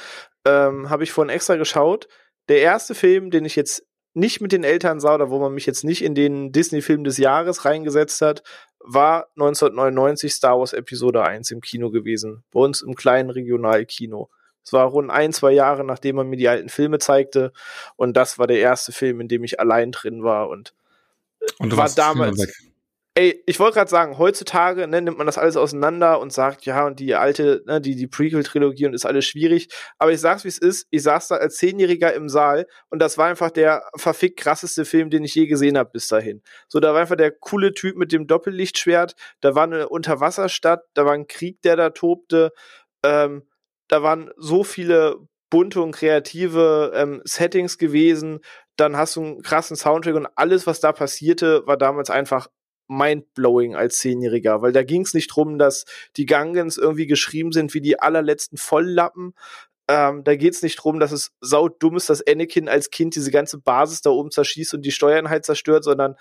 [0.46, 2.08] ähm, habe ich vorhin extra geschaut.
[2.48, 5.66] Der erste Film, den ich jetzt nicht mit den Eltern sah oder wo man mich
[5.66, 8.42] jetzt nicht in den Disney-Film des Jahres reingesetzt hat,
[8.86, 12.44] war 1999 Star Wars Episode 1 im Kino gewesen.
[12.52, 14.30] Bei uns im kleinen Regionalkino.
[14.64, 17.52] Es war rund ein, zwei Jahre, nachdem man mir die alten Filme zeigte.
[17.96, 20.48] Und das war der erste Film, in dem ich allein drin war.
[20.48, 20.72] Und,
[21.58, 22.46] und war damals.
[23.16, 26.86] Ey, ich wollte gerade sagen, heutzutage ne, nimmt man das alles auseinander und sagt, ja,
[26.86, 29.68] und die alte, ne, die, die Prequel-Trilogie und ist alles schwierig.
[29.98, 30.86] Aber ich sag's, wie es ist.
[30.90, 35.08] Ich saß da als Zehnjähriger im Saal und das war einfach der verfickt krasseste Film,
[35.08, 36.42] den ich je gesehen habe bis dahin.
[36.68, 41.06] So, da war einfach der coole Typ mit dem Doppellichtschwert, da war eine Unterwasserstadt, da
[41.06, 42.52] war ein Krieg, der da tobte,
[43.02, 43.48] ähm,
[43.88, 45.16] da waren so viele
[45.48, 48.40] bunte und kreative ähm, Settings gewesen.
[48.76, 52.48] Dann hast du einen krassen Soundtrack und alles, was da passierte, war damals einfach
[52.88, 55.84] mindblowing als Zehnjähriger, weil da ging es nicht drum, dass
[56.16, 59.34] die Gangens irgendwie geschrieben sind wie die allerletzten Volllappen.
[59.88, 63.30] Ähm, da geht es nicht drum, dass es saudumm ist, dass Anakin als Kind diese
[63.30, 66.16] ganze Basis da oben zerschießt und die Steuereinheit zerstört, sondern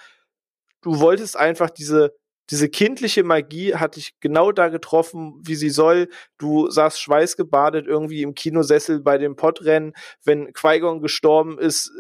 [0.82, 2.14] du wolltest einfach diese
[2.52, 6.10] diese kindliche Magie hat dich genau da getroffen, wie sie soll.
[6.38, 9.94] Du saßt schweißgebadet irgendwie im Kinosessel bei dem Podrennen,
[10.24, 11.92] wenn Qui-Gon gestorben ist,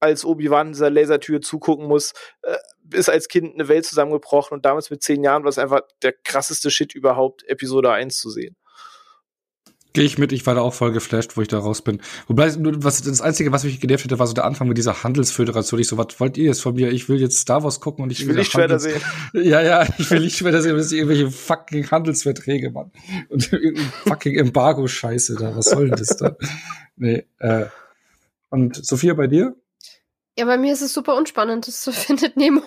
[0.00, 2.56] als Obi-Wan dieser Lasertür zugucken muss, äh,
[2.92, 6.12] ist als Kind eine Welt zusammengebrochen und damals mit zehn Jahren war es einfach der
[6.12, 8.56] krasseste Shit überhaupt, Episode 1 zu sehen.
[9.94, 12.00] Gehe ich mit, ich war da auch voll geflasht, wo ich da raus bin.
[12.26, 15.80] Wobei, was, das Einzige, was mich genervt hätte, war so der Anfang mit dieser Handelsföderation.
[15.80, 16.90] Ich so, was wollt ihr jetzt von mir?
[16.90, 19.00] Ich will jetzt Star Wars gucken und ich, ich will Lichtschwerter sehen.
[19.32, 22.92] Ja, ja, ich will Lichtschwerter sehen, das ist irgendwelche fucking Handelsverträge, Mann.
[23.28, 23.44] Und
[24.06, 25.56] fucking Embargo-Scheiße da.
[25.56, 26.36] Was soll denn das da?
[27.00, 27.66] Nee, äh.
[28.50, 29.54] Und Sophia, bei dir?
[30.38, 32.62] Ja, bei mir ist es super unspannend, das findet Nemo.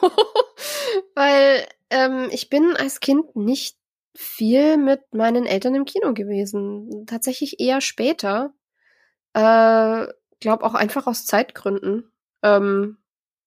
[1.15, 3.77] Weil ähm, ich bin als Kind nicht
[4.13, 7.05] viel mit meinen Eltern im Kino gewesen.
[7.05, 8.53] Tatsächlich eher später.
[9.31, 10.07] Äh,
[10.41, 12.11] glaub auch einfach aus Zeitgründen.
[12.43, 12.97] Ähm,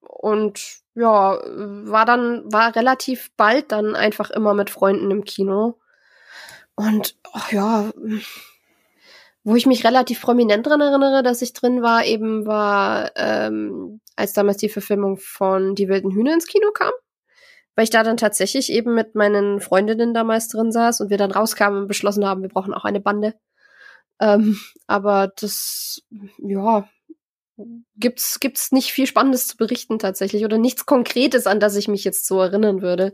[0.01, 5.79] und ja, war dann, war relativ bald dann einfach immer mit Freunden im Kino.
[6.77, 7.93] Und ach ja,
[9.45, 14.32] wo ich mich relativ prominent dran erinnere, dass ich drin war, eben war, ähm, als
[14.32, 16.92] damals die Verfilmung von Die wilden Hühner ins Kino kam.
[17.76, 21.32] Weil ich da dann tatsächlich eben mit meinen Freundinnen damals drin saß und wir dann
[21.32, 23.34] rauskamen und beschlossen haben, wir brauchen auch eine Bande.
[24.20, 26.03] Ähm, aber das,
[26.38, 26.88] ja,
[27.96, 32.05] gibt's gibt's nicht viel Spannendes zu berichten tatsächlich oder nichts Konkretes, an das ich mich
[32.05, 33.12] jetzt so erinnern würde.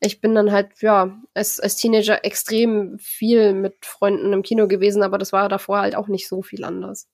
[0.00, 5.02] Ich bin dann halt ja als, als Teenager extrem viel mit Freunden im Kino gewesen,
[5.02, 7.08] aber das war davor halt auch nicht so viel anders.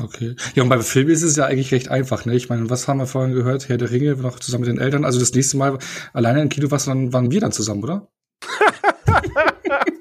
[0.00, 0.36] Okay.
[0.54, 2.34] Ja, und beim Film ist es ja eigentlich recht einfach, ne?
[2.36, 3.68] Ich meine, was haben wir vorhin gehört?
[3.68, 5.04] Herr der Ringe noch zusammen mit den Eltern.
[5.04, 5.78] Also das nächste Mal
[6.12, 8.08] alleine im Kino warst, dann waren wir dann zusammen, oder?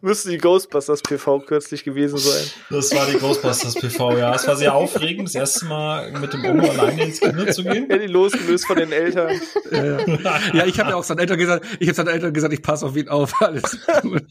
[0.00, 2.44] Müsste die Ghostbusters PV kürzlich gewesen sein.
[2.70, 4.34] Das war die Ghostbusters PV, ja.
[4.34, 7.86] Es war sehr aufregend, das erste Mal mit dem Omo alleine ins Kino zu gehen.
[7.90, 9.40] Ja, die losgelöst von den Eltern.
[9.70, 10.40] Ja, ja.
[10.52, 12.86] ja ich habe ja auch seinen Eltern gesagt, ich habe seinen Eltern gesagt, ich passe
[12.86, 13.32] auf ihn auf.
[13.42, 14.22] Alles gut.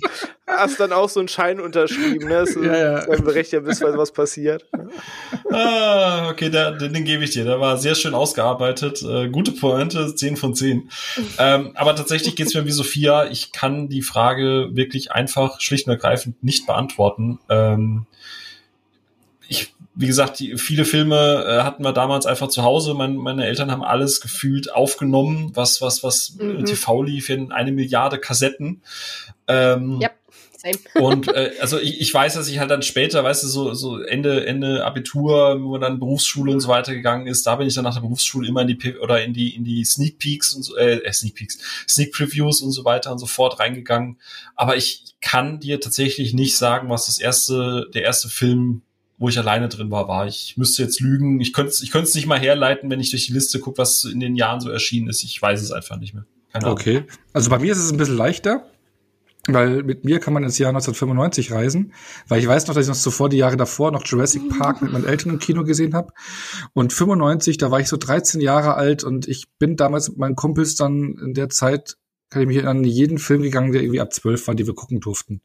[0.48, 2.36] Hast dann auch so einen Schein unterschrieben, ne?
[2.36, 3.08] Das ist ja, ja.
[3.08, 4.66] Wenn Recht ja wisst, was passiert.
[5.52, 7.44] Ah, okay, der, den, den gebe ich dir.
[7.44, 9.02] Der war sehr schön ausgearbeitet.
[9.02, 10.90] Äh, gute Pointe, 10 von 10.
[11.38, 13.28] Ähm, aber tatsächlich geht's mir wie Sophia.
[13.28, 17.40] Ich kann die Frage wirklich einfach schlicht und ergreifend nicht beantworten.
[17.50, 18.06] Ähm,
[19.48, 22.94] ich, wie gesagt, die, viele Filme äh, hatten wir damals einfach zu Hause.
[22.94, 26.66] Mein, meine Eltern haben alles gefühlt aufgenommen, was, was, was mhm.
[26.66, 28.82] TV lief in eine Milliarde Kassetten.
[29.48, 30.17] Ähm, yep.
[30.96, 34.02] Und äh, also ich, ich weiß, dass ich halt dann später, weißt du, so, so
[34.02, 37.76] Ende, Ende Abitur, wo man dann Berufsschule und so weiter gegangen ist, da bin ich
[37.76, 40.54] dann nach der Berufsschule immer in die P oder in die in die Sneak Peeks
[40.54, 44.18] und so, äh, äh Sneak Peeks, Sneak Previews und so weiter und so fort reingegangen.
[44.56, 48.82] Aber ich kann dir tatsächlich nicht sagen, was das erste, der erste Film
[49.20, 50.28] wo ich alleine drin war, war.
[50.28, 51.42] Ich müsste jetzt lügen.
[51.42, 54.04] Ich könnte ich könnte es nicht mal herleiten, wenn ich durch die Liste gucke, was
[54.04, 55.24] in den Jahren so erschienen ist.
[55.24, 56.26] Ich weiß es einfach nicht mehr.
[56.54, 57.04] Keine okay.
[57.34, 58.70] Also bei mir ist es ein bisschen leichter
[59.48, 61.94] weil mit mir kann man ins Jahr 1995 reisen,
[62.28, 64.92] weil ich weiß noch, dass ich noch zuvor die Jahre davor noch Jurassic Park mit
[64.92, 66.14] meinen Eltern im Kino gesehen habe
[66.74, 70.36] und 95, da war ich so 13 Jahre alt und ich bin damals mit meinen
[70.36, 71.98] Kumpels dann in der Zeit,
[72.30, 75.00] kann ich mich erinnern, jeden Film gegangen, der irgendwie ab 12 war, die wir gucken
[75.00, 75.42] durften.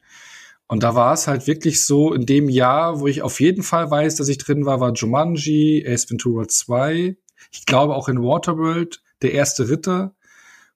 [0.67, 3.91] Und da war es halt wirklich so, in dem Jahr, wo ich auf jeden Fall
[3.91, 7.15] weiß, dass ich drin war, war Jumanji, Ace Ventura 2,
[7.51, 10.15] ich glaube auch in Waterworld, Der erste Ritter,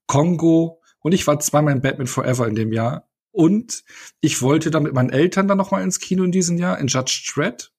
[0.05, 3.06] Kongo und ich war zweimal in Batman Forever in dem Jahr.
[3.37, 3.83] Und
[4.19, 6.87] ich wollte dann mit meinen Eltern dann noch mal ins Kino in diesem Jahr, in
[6.87, 7.71] Judge Dredd.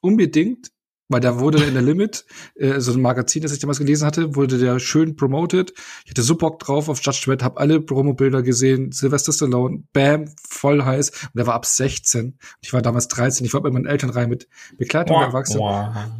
[0.00, 0.72] Unbedingt.
[1.08, 4.34] Weil da wurde in der Limit, äh, so ein Magazin, das ich damals gelesen hatte,
[4.36, 5.74] wurde der schön promoted.
[6.04, 10.34] Ich hatte so Bock drauf auf Judge Dredd, hab alle Promo-Bilder gesehen, Sylvester Stallone, bam,
[10.48, 11.10] voll heiß.
[11.10, 12.38] Und der war ab 16.
[12.62, 13.44] Ich war damals 13.
[13.44, 14.48] Ich war mit meinen Eltern rein mit
[14.78, 15.60] Begleitung der Erwachsenen.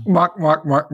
[0.05, 0.91] Mark, Mark, Mark,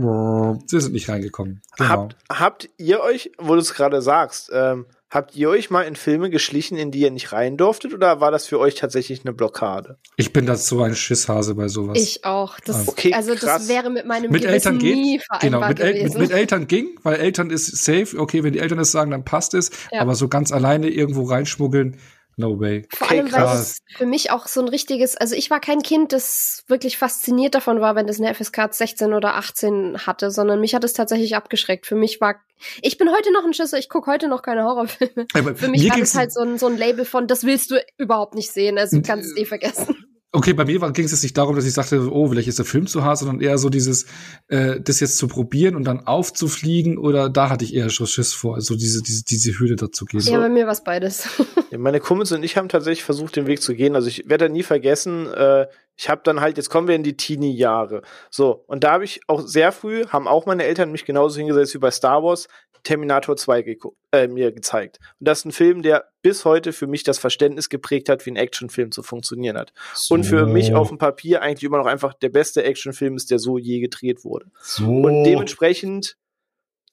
[0.66, 1.62] Sie sind nicht reingekommen.
[1.76, 1.88] Genau.
[1.88, 5.96] Habt, habt ihr euch, wo du es gerade sagst, ähm, Habt ihr euch mal in
[5.96, 9.32] Filme geschlichen, in die ihr nicht rein durftet, oder war das für euch tatsächlich eine
[9.32, 9.98] Blockade?
[10.16, 11.98] Ich bin da so ein Schisshase bei sowas.
[11.98, 12.60] Ich auch.
[12.60, 13.40] Das, okay, also krass.
[13.40, 16.20] das wäre mit meinem mit Gewissen Eltern geht, nie genau, vereinbar mit, El gewesen.
[16.20, 18.18] mit, mit, Eltern ging, weil Eltern ist safe.
[18.18, 19.70] Okay, wenn die Eltern es sagen, dann passt es.
[19.90, 20.02] Ja.
[20.02, 21.96] Aber so ganz alleine irgendwo reinschmuggeln,
[22.38, 22.86] No way.
[22.94, 26.12] Vor allem, weil es für mich auch so ein richtiges, also ich war kein Kind,
[26.12, 30.72] das wirklich fasziniert davon war, wenn das eine FSK 16 oder 18 hatte, sondern mich
[30.72, 31.84] hat es tatsächlich abgeschreckt.
[31.84, 32.36] Für mich war,
[32.80, 35.26] ich bin heute noch ein Schisser, ich gucke heute noch keine Horrorfilme.
[35.34, 37.84] Aber für mich war das halt so ein, so ein Label von, das willst du
[37.96, 40.07] überhaupt nicht sehen, also du kannst es eh vergessen.
[40.30, 42.66] Okay, bei mir ging es jetzt nicht darum, dass ich sagte, oh, vielleicht ist der
[42.66, 44.04] Film zu hart, sondern eher so dieses,
[44.48, 48.34] äh, das jetzt zu probieren und dann aufzufliegen oder da hatte ich eher schon Schiss
[48.34, 50.20] vor, also diese, diese, diese Hürde dazu gehen.
[50.20, 51.28] Ja, bei mir war es beides.
[51.70, 53.94] Ja, meine Kumpels und ich haben tatsächlich versucht, den Weg zu gehen.
[53.94, 55.66] Also ich werde da nie vergessen, äh,
[55.98, 58.02] ich habe dann halt, jetzt kommen wir in die Teenie-Jahre.
[58.30, 61.74] So, und da habe ich auch sehr früh, haben auch meine Eltern mich genauso hingesetzt
[61.74, 62.46] wie bei Star Wars,
[62.84, 63.76] Terminator 2
[64.12, 65.00] äh, mir gezeigt.
[65.18, 68.30] Und das ist ein Film, der bis heute für mich das Verständnis geprägt hat, wie
[68.30, 69.72] ein Actionfilm zu funktionieren hat.
[69.92, 70.14] So.
[70.14, 73.40] Und für mich auf dem Papier eigentlich immer noch einfach der beste Actionfilm ist, der
[73.40, 74.46] so je gedreht wurde.
[74.60, 74.86] So.
[74.86, 76.16] Und dementsprechend,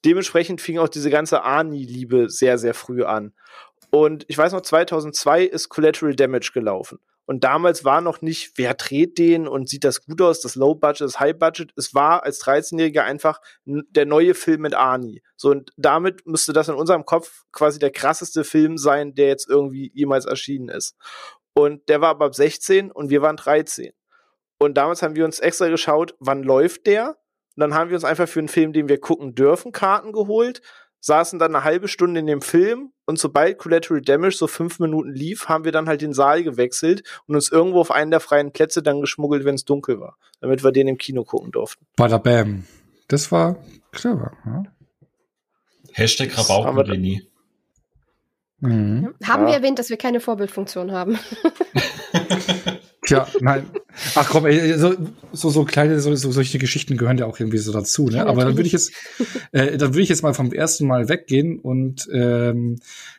[0.04, 3.34] dementsprechend fing auch diese ganze Arnie-Liebe sehr, sehr früh an.
[3.90, 6.98] Und ich weiß noch, 2002 ist Collateral Damage gelaufen.
[7.26, 10.76] Und damals war noch nicht, wer dreht den und sieht das gut aus, das Low
[10.76, 11.72] Budget, das High Budget.
[11.76, 15.22] Es war als 13-Jähriger einfach der neue Film mit Arnie.
[15.36, 19.48] So, und damit müsste das in unserem Kopf quasi der krasseste Film sein, der jetzt
[19.48, 20.96] irgendwie jemals erschienen ist.
[21.52, 23.92] Und der war aber ab 16 und wir waren 13.
[24.58, 27.16] Und damals haben wir uns extra geschaut, wann läuft der?
[27.56, 30.62] Und dann haben wir uns einfach für einen Film, den wir gucken dürfen, Karten geholt
[31.00, 35.12] saßen dann eine halbe Stunde in dem Film und sobald Collateral Damage so fünf Minuten
[35.12, 38.52] lief, haben wir dann halt den Saal gewechselt und uns irgendwo auf einen der freien
[38.52, 41.86] Plätze dann geschmuggelt, wenn es dunkel war, damit wir den im Kino gucken durften.
[41.96, 42.64] Bada bam.
[43.08, 43.56] Das war
[43.92, 44.32] clever.
[44.44, 44.64] Ja?
[45.92, 47.22] Hashtag Rabauken
[48.60, 49.14] Mhm.
[49.22, 49.48] Haben ja.
[49.48, 51.18] wir erwähnt, dass wir keine Vorbildfunktion haben?
[53.06, 53.70] Tja, nein.
[54.14, 54.94] Ach komm, ey, so,
[55.32, 58.18] so, so kleine, so, so, solche Geschichten gehören ja auch irgendwie so dazu, ne?
[58.18, 58.92] Ja, Aber dann würde ich jetzt,
[59.52, 62.76] äh, dann würde ich jetzt mal vom ersten Mal weggehen und ähm,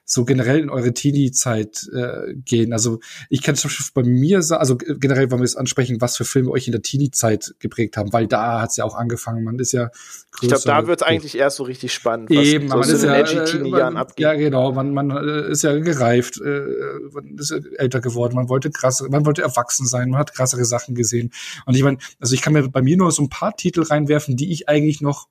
[0.10, 2.72] so generell in eure Teenie-Zeit äh, gehen.
[2.72, 3.00] Also
[3.30, 6.24] ich kann zum Beispiel bei mir sagen, also generell wollen wir jetzt ansprechen, was für
[6.24, 9.44] Filme euch in der Teenie-Zeit geprägt haben, weil da hat's ja auch angefangen.
[9.44, 9.90] Man ist ja
[10.32, 13.04] größer, Ich glaube, da wird's eigentlich erst so richtig spannend, was Eben, so man ist
[13.04, 14.24] ja, äh, man, abgeht.
[14.24, 16.62] Ja, genau, man, man äh, ist ja gereift, äh,
[17.12, 20.96] man ist älter geworden, man wollte krass, man wollte erwachsen sein, man hat krassere Sachen
[20.96, 21.32] gesehen.
[21.66, 24.38] Und ich meine, also ich kann mir bei mir nur so ein paar Titel reinwerfen,
[24.38, 25.28] die ich eigentlich noch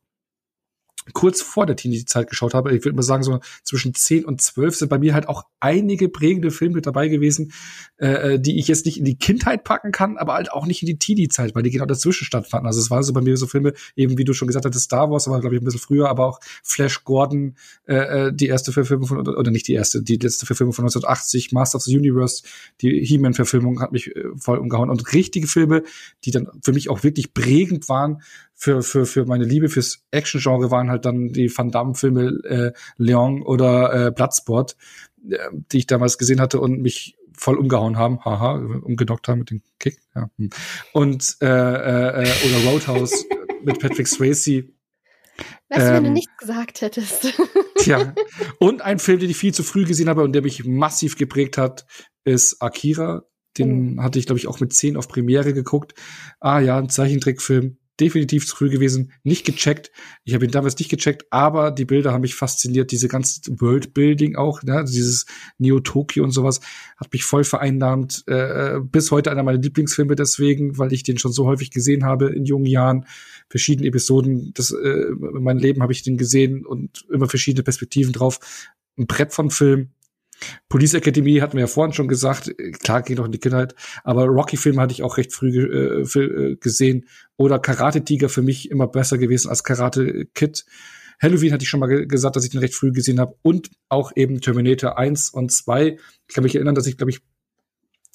[1.13, 2.75] kurz vor der Teenie-Zeit geschaut habe.
[2.75, 6.09] Ich würde mal sagen, so zwischen 10 und 12 sind bei mir halt auch einige
[6.09, 7.53] prägende Filme dabei gewesen,
[7.99, 10.83] äh, äh, die ich jetzt nicht in die Kindheit packen kann, aber halt auch nicht
[10.83, 12.67] in die Teenie-Zeit, weil die genau dazwischen stattfanden.
[12.67, 15.11] Also es waren so bei mir so Filme, eben wie du schon gesagt hattest, Star
[15.11, 17.95] Wars, aber glaube ich ein bisschen früher, aber auch Flash Gordon, äh,
[18.27, 21.77] äh die erste Verfilmung von, oder nicht die erste, die letzte Verfilmung von 1980, Master
[21.77, 22.43] of the Universe,
[22.81, 24.91] die He-Man-Verfilmung hat mich äh, voll umgehauen.
[24.91, 25.83] Und richtige Filme,
[26.25, 28.23] die dann für mich auch wirklich prägend waren,
[28.57, 33.43] für, für, für meine Liebe fürs Action-Genre waren halt dann die Van Damme-Filme äh, Leon
[33.43, 34.77] oder äh, Bloodsport,
[35.29, 35.37] äh,
[35.71, 39.63] die ich damals gesehen hatte und mich voll umgehauen haben, haha, umgenockt haben mit dem
[39.79, 40.31] Kick, ja.
[40.39, 40.51] Hm.
[40.95, 43.27] Und äh, äh, äh, oder Roadhouse
[43.63, 44.65] mit Patrick Swayze.
[45.69, 47.35] Weißt ähm, wenn du ähm, nichts gesagt hättest.
[47.77, 48.15] Tja.
[48.59, 51.59] Und ein Film, den ich viel zu früh gesehen habe und der mich massiv geprägt
[51.59, 51.87] hat,
[52.25, 53.25] ist Akira.
[53.59, 54.03] Den oh.
[54.03, 55.95] hatte ich, glaube ich, auch mit zehn auf Premiere geguckt.
[56.41, 59.91] Ah ja, ein Zeichentrickfilm definitiv zu früh gewesen, nicht gecheckt.
[60.25, 64.37] Ich habe ihn damals nicht gecheckt, aber die Bilder haben mich fasziniert, diese ganze Worldbuilding
[64.37, 64.85] auch, ne?
[64.85, 65.27] dieses
[65.59, 66.61] Neo-Tokyo und sowas,
[66.97, 68.25] hat mich voll vereinnahmt.
[68.27, 72.27] Äh, bis heute einer meiner Lieblingsfilme deswegen, weil ich den schon so häufig gesehen habe
[72.27, 73.07] in jungen Jahren.
[73.49, 78.13] Verschiedene Episoden, das, äh, in meinem Leben habe ich den gesehen und immer verschiedene Perspektiven
[78.13, 78.41] drauf.
[78.99, 79.91] Ein Brett von Film,
[80.69, 83.75] Police Academy hatten wir ja vorhin schon gesagt, klar ging doch in die Kindheit,
[84.05, 87.07] aber Rocky-Filme hatte ich auch recht früh äh, äh, gesehen.
[87.37, 90.65] Oder Karate Tiger für mich immer besser gewesen als Karate Kid.
[91.21, 93.37] Halloween hatte ich schon mal gesagt, dass ich den recht früh gesehen habe.
[93.43, 95.97] Und auch eben Terminator 1 und 2.
[96.29, 97.21] Ich kann mich erinnern, dass ich, glaube ich,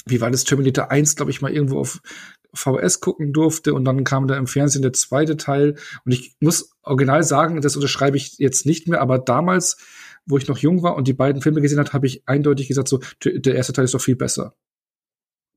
[0.06, 2.02] wie war das, Terminator 1, glaube ich, mal irgendwo auf
[2.54, 5.76] VS gucken durfte und dann kam da im Fernsehen der zweite Teil.
[6.06, 9.78] Und ich muss original sagen, das unterschreibe ich jetzt nicht mehr, aber damals
[10.26, 12.88] wo ich noch jung war und die beiden Filme gesehen hat, habe ich eindeutig gesagt,
[12.88, 14.56] so, der erste Teil ist doch viel besser.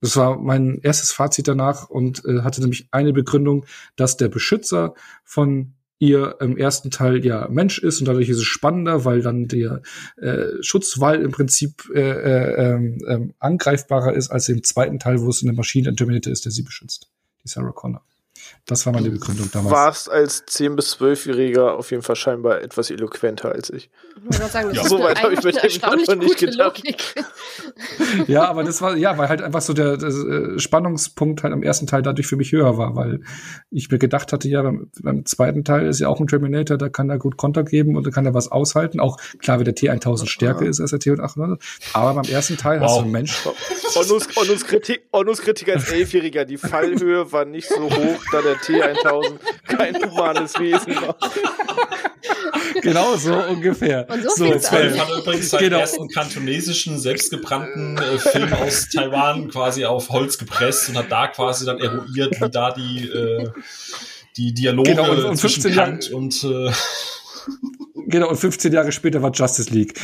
[0.00, 3.64] Das war mein erstes Fazit danach und äh, hatte nämlich eine Begründung,
[3.96, 4.94] dass der Beschützer
[5.24, 9.48] von ihr im ersten Teil ja Mensch ist und dadurch ist es spannender, weil dann
[9.48, 9.80] der
[10.16, 15.42] äh, Schutzwall im Prinzip äh, äh, äh, angreifbarer ist als im zweiten Teil, wo es
[15.42, 17.10] eine Maschine, ein Terminator ist, der sie beschützt,
[17.42, 18.04] die Sarah Connor.
[18.66, 19.70] Das war meine Begründung damals.
[19.74, 23.90] Warst als 10- bis 12-Jähriger auf jeden Fall scheinbar etwas eloquenter als ich.
[24.30, 26.82] Ich sagen, das Ja, so weit hab ich mit dem einfach nicht gedacht.
[28.26, 31.62] Ja, aber das war, ja, weil halt einfach so der, der äh, Spannungspunkt halt am
[31.62, 33.20] ersten Teil dadurch für mich höher war, weil
[33.70, 36.88] ich mir gedacht hatte, ja, beim, beim zweiten Teil ist ja auch ein Terminator, da
[36.88, 39.00] kann er gut Konter geben und da kann er was aushalten.
[39.00, 41.58] Auch klar, wie der T1000 stärker ist als der T800.
[41.92, 42.98] Aber beim ersten Teil hast Wow.
[42.98, 43.46] du einen Mensch,
[43.96, 46.44] Onus, Onus, Kritik, Onus Kritik als Elfjähriger.
[46.44, 51.16] Die Fallhöhe war nicht so hoch, da der T1000 kein humanes Wesen war.
[52.82, 54.06] genau so ungefähr.
[54.10, 54.98] Und so fängt's zwei- an.
[55.00, 55.78] Hat übrigens seinen Genau.
[55.78, 61.64] ersten kantonesischen, selbstgebrannten äh, Film aus Taiwan quasi auf Holz gepresst und hat da quasi
[61.66, 63.48] dann eruiert, wie da die, äh,
[64.36, 66.72] die Dialoge Genau, und- und zwischen 15 Jahre- Kant und äh,
[68.06, 69.98] Genau, und 15 Jahre später war Justice League.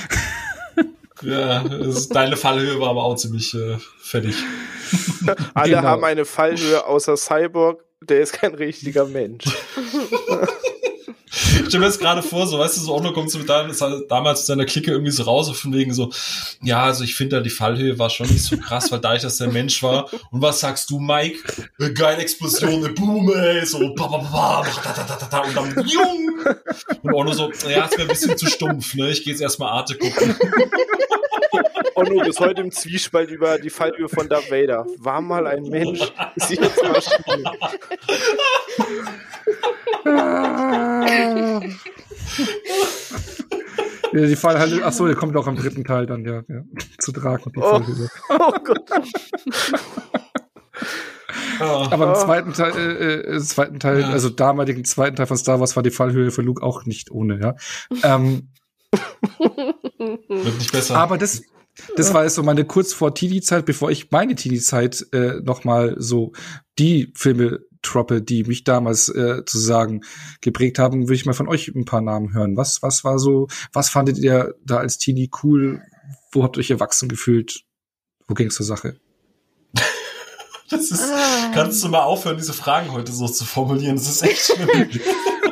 [1.22, 4.36] ja, es- deine Fallhöhe war aber auch ziemlich äh, fertig.
[5.54, 5.82] Alle Genau.
[5.82, 7.84] haben eine Fallhöhe außer Cyborg.
[8.02, 9.44] Der ist kein richtiger Mensch.
[11.32, 13.68] Ich stell mir jetzt gerade vor, so weißt du, so Ono kommt so mit da,
[14.08, 16.10] damals mit seiner Clique irgendwie so raus, von wegen so,
[16.60, 19.36] ja, also ich finde da die Fallhöhe war schon nicht so krass, weil dadurch, dass
[19.36, 20.12] der Mensch war.
[20.32, 21.38] Und was sagst du, Mike?
[21.78, 25.26] Äh, Geile Explosion, eine Boom, ey, so, ba, ba, ba, ba, da, da, da, da,
[25.26, 26.40] da, und dann, jung!
[27.02, 29.70] Und Ono so, ja, ist mir ein bisschen zu stumpf, ne, ich gehe jetzt erstmal
[29.70, 30.34] Arte gucken.
[32.00, 34.86] Onno ist heute im Zwiespalt über die Fallhöhe von Darth Vader.
[34.98, 36.00] War mal ein Mensch,
[36.36, 37.52] ist jetzt Maschine.
[44.12, 46.62] Ja, die Fallhalle, ach so, der kommt auch am dritten Teil dann, ja, ja
[46.98, 47.44] zu tragen.
[47.44, 47.70] und Die Oh.
[47.78, 48.08] Fallhöhe.
[48.30, 48.90] Oh Gott.
[51.92, 54.08] Aber im zweiten Teil, äh, äh, zweiten Teil, Ja.
[54.08, 57.38] also damaligen zweiten Teil von Star Wars war die Fallhöhe für Luke auch nicht ohne,
[57.40, 57.54] ja.
[58.02, 58.48] ähm,
[60.08, 60.96] Wird nicht besser.
[60.96, 61.42] aber das,
[61.96, 65.96] das war jetzt so meine kurz vor Teenie-Zeit, bevor ich meine Teenie-Zeit äh, noch mal
[65.98, 66.32] so
[66.78, 70.02] die Filme troppe, die mich damals äh, zu sagen
[70.40, 72.56] geprägt haben, würde ich mal von euch ein paar Namen hören.
[72.56, 75.82] Was, was war so, was fandet ihr da als Teenie cool?
[76.32, 77.62] Wo habt ihr euch erwachsen gefühlt?
[78.28, 78.96] Wo ging's zur Sache?
[80.70, 81.50] das ist, Ah.
[81.54, 83.96] kannst du mal aufhören, diese Fragen heute so zu formulieren?
[83.96, 84.68] Das ist echt schlimm.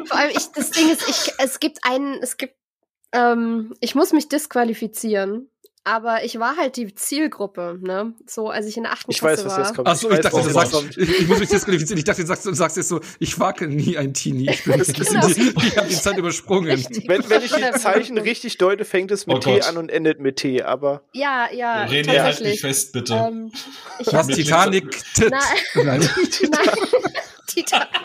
[0.07, 2.55] Vor allem, ich, das Ding ist, ich, es gibt einen, es gibt,
[3.12, 5.49] ähm, ich muss mich disqualifizieren,
[5.89, 8.12] aber ich war halt die Zielgruppe, ne?
[8.26, 9.59] So, als ich in der achten Ich Klasse weiß, was war.
[9.64, 9.89] jetzt kommt.
[9.89, 11.99] Ach so, ich weiß, dachte, was du jetzt sagst, ich, ich muss mich disqualifizieren.
[11.99, 14.51] Ich dachte, du sagst, du sagst jetzt so, ich war nie ein Teenie.
[14.51, 15.26] Ich bin ich, genau.
[15.28, 16.70] ich habe die Zeit übersprungen.
[16.70, 17.09] Richtig.
[17.09, 19.66] Wenn, wenn ich die Zeichen richtig deute, fängt es mit Oh T Gott.
[19.68, 22.61] an und endet mit T, aber Ja, ja, René, halt dich tatsächlich.
[22.61, 23.14] fest, bitte.
[23.14, 23.51] Ähm,
[23.99, 25.30] ich Was Titanic Tit.
[25.30, 25.41] Nein.
[25.86, 26.01] Nein.
[26.51, 26.68] nein,
[27.47, 27.86] Tita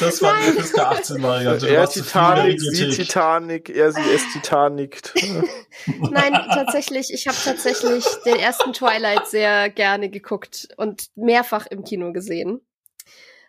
[0.00, 1.68] Das war die FSK 18-Variante.
[1.68, 5.02] er Titanic, sie Titanic, er sie es Titanic.
[6.10, 12.12] Nein, tatsächlich, ich habe tatsächlich den ersten Twilight sehr gerne geguckt und mehrfach im Kino
[12.12, 12.60] gesehen.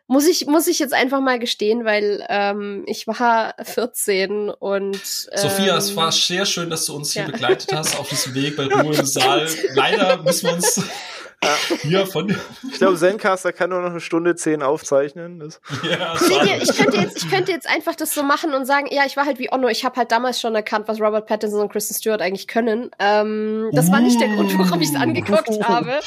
[0.07, 5.37] Muss ich, muss ich jetzt einfach mal gestehen, weil ähm, ich war 14 und ähm,
[5.37, 7.31] Sophia, es war sehr schön, dass du uns hier ja.
[7.31, 9.47] begleitet hast auf diesem Weg bei Ruhe im Saal.
[9.73, 10.81] Leider müssen wir uns
[11.81, 12.35] hier von
[12.71, 15.39] Ich glaube, Zencaster kann nur noch eine Stunde zehn aufzeichnen.
[15.39, 16.15] Das ja,
[16.45, 19.17] ihr, ich könnte, jetzt, ich könnte jetzt einfach das so machen und sagen, ja, ich
[19.17, 21.93] war halt wie Onno, ich habe halt damals schon erkannt, was Robert Pattinson und Kristen
[21.93, 22.91] Stewart eigentlich können.
[22.99, 25.99] Ähm, das war nicht der Grund, warum ich es angeguckt habe.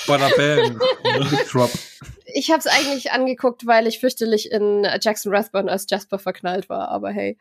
[2.27, 6.89] Ich habe es eigentlich angeguckt, weil ich fürchterlich in Jackson Rathbone als Jasper verknallt war,
[6.89, 7.39] aber hey.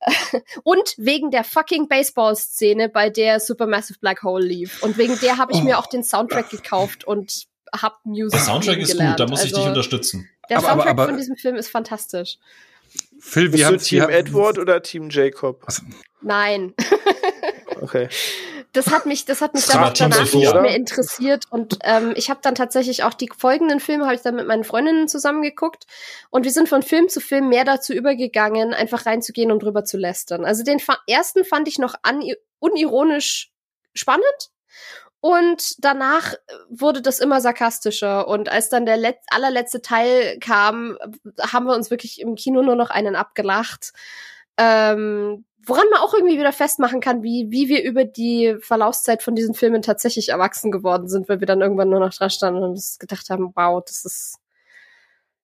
[0.64, 4.82] Und wegen der fucking Baseball-Szene, bei der Supermassive Black Hole lief.
[4.82, 5.64] Und wegen der habe ich Oh.
[5.64, 8.32] mir auch den Soundtrack gekauft und hab Music.
[8.32, 9.18] Der Soundtrack ist gelernt.
[9.18, 10.28] gut, da muss ich dich Also, unterstützen.
[10.50, 12.38] Der Aber- aber- Soundtrack aber- von diesem Film ist fantastisch.
[13.18, 15.66] Phil, Bist wir du haben Team Edward oder Team Jacob?
[16.22, 16.74] Nein.
[17.80, 18.08] Okay.
[18.74, 20.52] Das hat mich, das hat mich dann danach Sophia.
[20.52, 24.20] nicht mehr interessiert und ähm, ich habe dann tatsächlich auch die folgenden Filme habe ich
[24.20, 25.86] dann mit meinen Freundinnen zusammengeguckt
[26.30, 29.96] und wir sind von Film zu Film mehr dazu übergegangen, einfach reinzugehen und drüber zu
[29.96, 30.44] lästern.
[30.44, 32.22] Also den fa ersten fand ich noch an
[32.58, 33.52] unironisch
[33.94, 34.50] spannend
[35.20, 36.34] und danach
[36.68, 40.98] wurde das immer sarkastischer und als dann der let allerletzte Teil kam,
[41.40, 43.92] haben wir uns wirklich im Kino nur noch einen abgelacht.
[44.58, 49.34] Ähm, woran man auch irgendwie wieder festmachen kann, wie, wie wir über die Verlaufszeit von
[49.34, 52.70] diesen Filmen tatsächlich erwachsen geworden sind, weil wir dann irgendwann nur noch dran standen und
[52.70, 54.38] uns gedacht haben, wow, das ist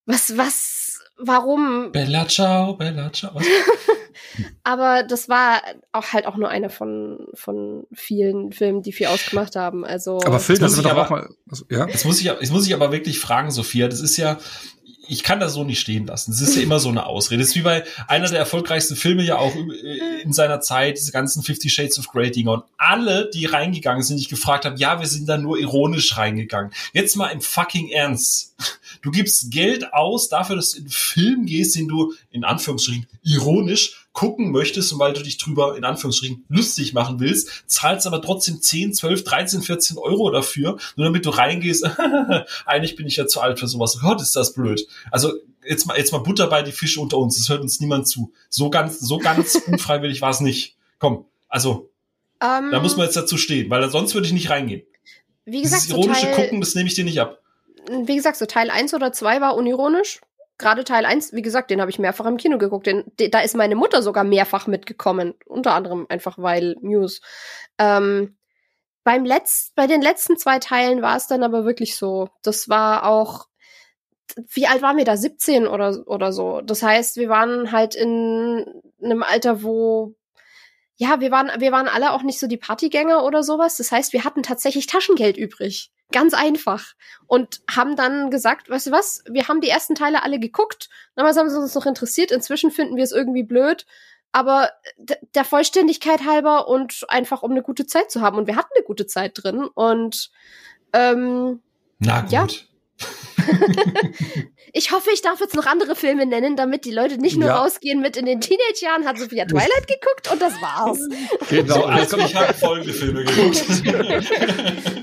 [0.06, 1.92] was, was, warum?
[1.92, 3.34] Bella ciao, Bella ciao.
[3.34, 3.46] Was?
[4.64, 9.56] Aber das war auch halt auch nur einer von, von vielen Filmen, die viel ausgemacht
[9.56, 9.84] haben.
[9.84, 11.28] Also Aber Phil, Jetzt das muss ich doch auch aber- mal.
[11.48, 11.86] Also, ja?
[11.86, 14.38] Jetzt muss ich, jetzt muss ich aber wirklich fragen, Sophia, das ist ja,
[15.08, 16.30] ich kann das so nicht stehen lassen.
[16.30, 17.40] Das ist ja immer so eine Ausrede.
[17.40, 21.12] Das ist wie bei einer der erfolgreichsten Filme ja auch äh, in seiner Zeit, diese
[21.12, 24.78] ganzen Fifty Shades of Grey Dinger und alle, die reingegangen sind, die ich gefragt habe,
[24.78, 26.72] ja, wir sind da nur ironisch reingegangen.
[26.92, 28.54] Jetzt mal im fucking Ernst.
[29.02, 33.06] Du gibst Geld aus dafür, dass du in einen Film gehst, den du in Anführungsstrichen
[33.22, 38.20] ironisch gucken möchtest und weil du dich drüber in Anführungsstrichen lustig machen willst, zahlst aber
[38.20, 41.88] trotzdem 10, 12, 13, 14 Euro dafür, nur damit du reingehst,
[42.66, 43.98] eigentlich bin ich ja zu alt für sowas.
[44.00, 44.86] Gott, ist das blöd.
[45.10, 45.32] Also
[45.64, 48.32] jetzt mal, jetzt mal Butter bei die Fische unter uns, das hört uns niemand zu.
[48.48, 50.76] So ganz, so ganz unfreiwillig war es nicht.
[50.98, 51.90] Komm, also,
[52.42, 54.82] um, da muss man jetzt dazu stehen, weil sonst würde ich nicht reingehen.
[55.44, 57.40] Wie gesagt, Dieses ironische so Teil, Gucken, das nehme ich dir nicht ab.
[57.90, 60.20] Wie gesagt, so Teil 1 oder 2 war unironisch
[60.60, 62.86] gerade Teil 1, wie gesagt, den habe ich mehrfach im Kino geguckt.
[62.86, 65.34] Den, den, da ist meine Mutter sogar mehrfach mitgekommen.
[65.46, 67.20] Unter anderem einfach, weil News.
[67.78, 68.36] Ähm,
[69.02, 72.28] beim Letz-, bei den letzten zwei Teilen war es dann aber wirklich so.
[72.42, 73.46] Das war auch,
[74.52, 75.16] wie alt waren wir da?
[75.16, 76.60] 17 oder, oder so.
[76.60, 78.64] Das heißt, wir waren halt in
[79.02, 80.14] einem Alter, wo
[81.00, 83.78] ja, wir waren, wir waren alle auch nicht so die Partygänger oder sowas.
[83.78, 85.90] Das heißt, wir hatten tatsächlich Taschengeld übrig.
[86.12, 86.92] Ganz einfach.
[87.26, 90.90] Und haben dann gesagt, weißt du was, wir haben die ersten Teile alle geguckt.
[91.14, 92.30] Damals haben sie uns noch interessiert.
[92.30, 93.86] Inzwischen finden wir es irgendwie blöd.
[94.32, 94.72] Aber
[95.34, 98.36] der Vollständigkeit halber und einfach um eine gute Zeit zu haben.
[98.36, 99.64] Und wir hatten eine gute Zeit drin.
[99.72, 100.30] Und
[100.92, 101.62] ähm,
[101.98, 102.30] Na gut.
[102.30, 102.46] Ja.
[104.72, 107.58] ich hoffe, ich darf jetzt noch andere Filme nennen, damit die Leute nicht nur ja.
[107.58, 110.98] rausgehen mit in den Teenage-Jahren hat Sophia Twilight geguckt und das war's.
[111.50, 113.64] Genau, so, also ich habe folgende Filme geguckt.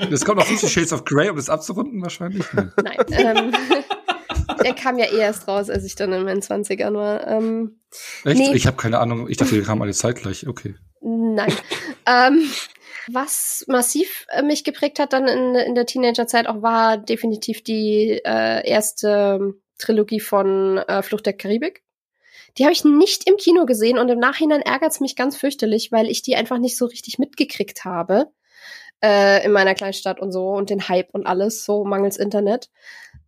[0.09, 2.45] Das kommt noch Fifty Shades of Grey, um das abzurunden wahrscheinlich.
[2.53, 2.97] Nein.
[3.09, 3.53] Ähm,
[4.63, 7.27] der kam ja eh erst raus, als ich dann in meinen 20ern war.
[7.27, 7.79] Ähm,
[8.23, 8.37] Echt?
[8.37, 8.53] Nee.
[8.53, 9.27] Ich habe keine Ahnung.
[9.29, 10.47] Ich dachte, die kamen alle zeitgleich.
[10.47, 10.75] Okay.
[11.01, 11.53] Nein.
[12.05, 12.49] ähm,
[13.09, 18.21] was massiv äh, mich geprägt hat dann in, in der Teenagerzeit auch war definitiv die
[18.23, 21.83] äh, erste Trilogie von äh, Flucht der Karibik.
[22.57, 25.91] Die habe ich nicht im Kino gesehen und im Nachhinein ärgert es mich ganz fürchterlich,
[25.91, 28.31] weil ich die einfach nicht so richtig mitgekriegt habe
[29.03, 32.69] äh, in meiner Kleinstadt und so und den Hype und alles, so mangels Internet.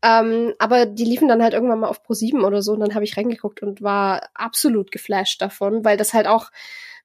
[0.02, 2.96] Ähm, aber die liefen dann halt irgendwann mal auf Pro 7 oder so und dann
[2.96, 6.50] habe ich reingeguckt und war absolut geflasht davon, weil das halt auch,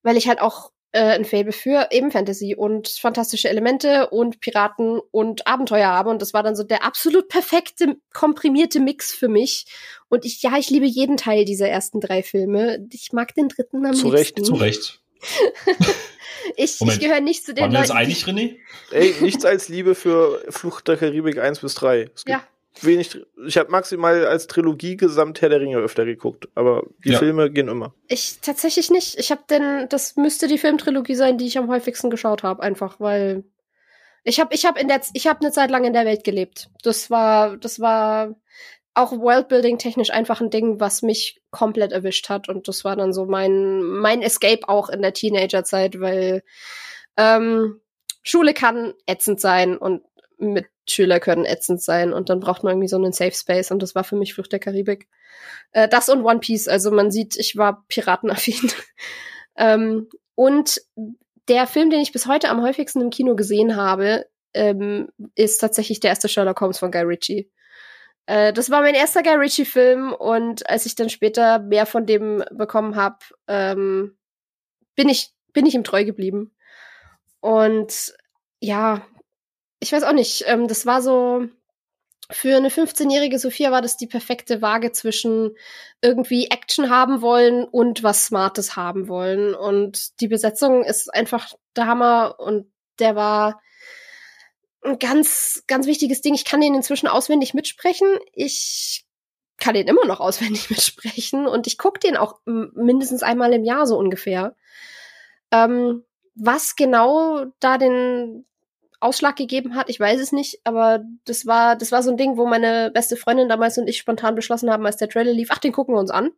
[0.03, 5.47] weil ich halt auch ein Fable für eben Fantasy und fantastische Elemente und Piraten und
[5.47, 6.11] Abenteuer habe.
[6.11, 9.67] Und das war dann so der absolut perfekte, komprimierte Mix für mich.
[10.09, 12.87] Und ich, ja, ich liebe jeden Teil dieser ersten drei Filme.
[12.93, 14.41] Ich mag den dritten am zu liebsten.
[14.41, 15.01] Recht, zu Recht.
[16.57, 18.57] ich, ich gehöre nicht zu den Waren wir uns einig, René?
[18.91, 22.11] Ey, nichts als Liebe für Flucht der Karibik 1 bis 3.
[22.27, 22.43] ja,
[22.83, 23.19] wenig.
[23.47, 27.19] Ich habe maximal als Trilogie gesamt Herr der Ringe öfter geguckt, aber die ja.
[27.19, 27.95] Filme gehen immer.
[28.09, 29.19] Ich tatsächlich nicht.
[29.19, 32.99] Ich habe denn, das müsste die Filmtrilogie sein, die ich am häufigsten geschaut habe, einfach
[33.01, 33.45] weil
[34.25, 36.71] ich habe, ich habe in der, ich habe eine Zeit lang in der Welt gelebt.
[36.83, 38.35] Das war, das war
[38.95, 43.13] auch Worldbuilding technisch einfach ein Ding, was mich komplett erwischt hat und das war dann
[43.13, 46.43] so mein mein Escape auch in der Teenagerzeit, weil
[47.17, 47.81] ähm,
[48.23, 50.03] Schule kann ätzend sein und
[50.39, 53.83] mit Schüler können ätzend sein und dann braucht man irgendwie so einen Safe Space und
[53.83, 55.09] das war für mich Flucht der Karibik.
[55.73, 58.71] Äh, das und One Piece, also man sieht, ich war piratenaffin.
[59.57, 60.81] ähm, und
[61.49, 66.01] der Film, den ich bis heute am häufigsten im Kino gesehen habe, ähm, ist tatsächlich
[66.01, 67.51] der erste Sherlock Holmes von Guy Ritchie.
[68.27, 72.45] Äh, das war mein erster Guy Ritchie-Film und als ich dann später mehr von dem
[72.53, 74.17] bekommen habe, ähm,
[74.95, 76.55] bin ich bin ich ihm treu geblieben.
[77.41, 78.15] Und
[78.61, 79.07] ja,
[79.85, 81.47] ich weiß auch nicht, ähm, das war so,
[82.31, 85.55] für eine 15-jährige Sophia war das die perfekte Waage zwischen
[86.01, 89.55] irgendwie Action haben wollen und was Smartes haben wollen.
[89.55, 93.61] Und die Besetzung ist einfach der Hammer und der war
[94.83, 96.35] ein ganz, ganz wichtiges Ding.
[96.35, 98.09] Ich kann den inzwischen auswendig mitsprechen.
[98.33, 99.05] Ich
[99.59, 103.87] kann den immer noch auswendig mitsprechen und ich gucke den auch mindestens einmal im Jahr
[103.87, 104.57] so ungefähr.
[105.51, 106.05] Ähm,
[106.35, 108.47] was genau da den
[109.05, 112.37] Ausschlag gegeben hat, ich weiß es nicht, aber das war, das war so ein Ding,
[112.37, 115.59] wo meine beste Freundin damals und ich spontan beschlossen haben, als der Trailer lief, ach,
[115.59, 116.31] den gucken wir uns an.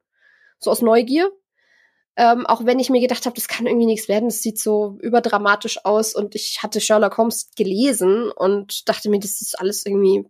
[0.59, 1.31] So aus Neugier.
[2.17, 4.99] Ähm, auch wenn ich mir gedacht habe, das kann irgendwie nichts werden, das sieht so
[5.03, 10.25] überdramatisch aus und ich hatte Sherlock Holmes gelesen und dachte mir, das ist alles irgendwie,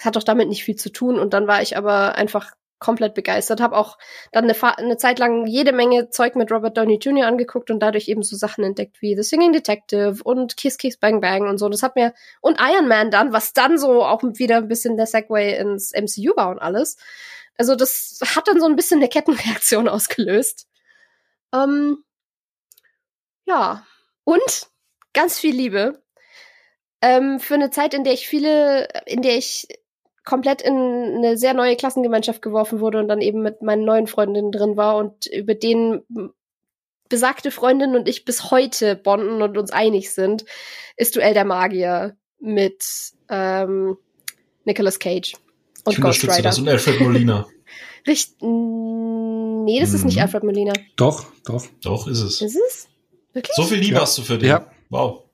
[0.00, 3.60] hat doch damit nicht viel zu tun und dann war ich aber einfach komplett begeistert.
[3.60, 3.98] Habe auch
[4.32, 7.26] dann eine, eine, Zeit lang jede Menge Zeug mit Robert Downey Jr.
[7.26, 11.20] angeguckt und dadurch eben so Sachen entdeckt wie The Singing Detective und Kiss Kiss Bang
[11.20, 11.68] Bang und so.
[11.68, 15.06] Das hat mir und Iron Man dann, was dann so auch wieder ein bisschen der
[15.06, 16.96] Segway ins MCU war und alles.
[17.56, 20.66] Also das hat dann so ein bisschen eine Kettenreaktion ausgelöst.
[21.52, 22.02] Ähm,
[23.44, 23.86] ja
[24.24, 24.68] und
[25.12, 26.02] ganz viel Liebe.
[27.02, 29.66] Ähm, für eine Zeit, in der ich viele, in der ich
[30.24, 34.52] komplett in eine sehr neue Klassengemeinschaft geworfen wurde und dann eben mit meinen neuen Freundinnen
[34.52, 36.02] drin war und über denen
[37.08, 40.44] besagte Freundin und ich bis heute bonden und uns einig sind,
[40.96, 42.84] ist Duell der Magier mit
[43.28, 43.98] ähm,
[44.64, 45.34] Nicolas Cage
[45.84, 46.42] und ich Ghost Rider.
[46.42, 47.46] Das und Alfred Molina.
[48.06, 49.94] Richt nee, das mhm.
[49.96, 50.22] ist nicht mhm.
[50.22, 50.72] Alfred Molina.
[50.96, 51.66] Doch, doch.
[51.82, 52.40] Doch, ist es.
[52.40, 52.88] Ist es?
[53.32, 53.54] Wirklich?
[53.54, 54.02] So viel Liebe ja.
[54.02, 54.48] hast du für den.
[54.48, 54.70] Ja.
[54.88, 55.24] Wow.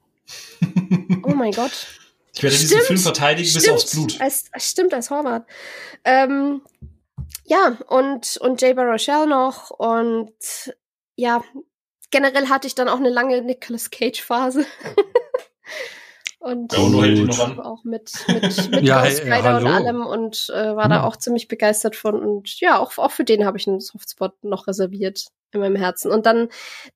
[1.22, 1.86] oh mein Gott.
[2.36, 4.20] Ich werde stimmt, diesen Film verteidigen stimmt, bis aufs Blut.
[4.20, 5.46] Als, stimmt, als Horvath.
[6.04, 6.60] Ähm,
[7.44, 10.34] ja, und, und Jay Baruchel noch und
[11.14, 11.42] ja,
[12.10, 14.66] generell hatte ich dann auch eine lange Nicolas Cage-Phase.
[16.40, 20.84] und ja, und auch mit, mit, mit ja, Ghost hey, und allem und äh, war
[20.84, 20.90] hm.
[20.90, 22.22] da auch ziemlich begeistert von.
[22.22, 26.10] Und ja, auch, auch für den habe ich einen Softspot noch reserviert in meinem Herzen.
[26.10, 26.48] Und dann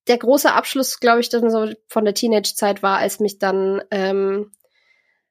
[0.06, 4.52] der große Abschluss, glaube ich, dann so von der Teenage-Zeit war, als mich dann ähm,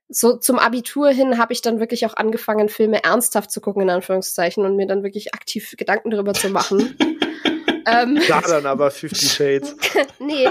[0.09, 3.89] so zum Abitur hin habe ich dann wirklich auch angefangen, Filme ernsthaft zu gucken, in
[3.91, 6.97] Anführungszeichen, und mir dann wirklich aktiv Gedanken darüber zu machen.
[7.85, 9.75] ähm, da dann aber Fifty Shades.
[10.19, 10.47] nee.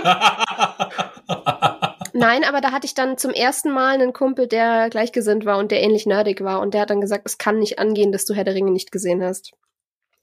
[2.12, 5.72] Nein, aber da hatte ich dann zum ersten Mal einen Kumpel, der gleichgesinnt war und
[5.72, 6.60] der ähnlich nerdig war.
[6.60, 8.92] Und der hat dann gesagt, es kann nicht angehen, dass du Herr der Ringe nicht
[8.92, 9.52] gesehen hast.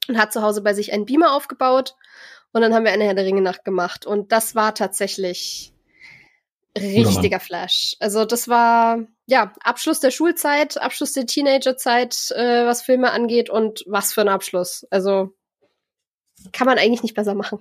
[0.08, 1.96] Und hat zu Hause bei sich einen Beamer aufgebaut.
[2.54, 4.06] Und dann haben wir eine Herr der Ringe Nacht gemacht.
[4.06, 5.74] Und das war tatsächlich
[6.78, 7.96] richtiger Flash.
[8.00, 13.84] Also das war ja Abschluss der Schulzeit, Abschluss der Teenagerzeit, äh, was Filme angeht und
[13.88, 14.86] was für ein Abschluss.
[14.90, 15.34] Also
[16.52, 17.60] kann man eigentlich nicht besser machen.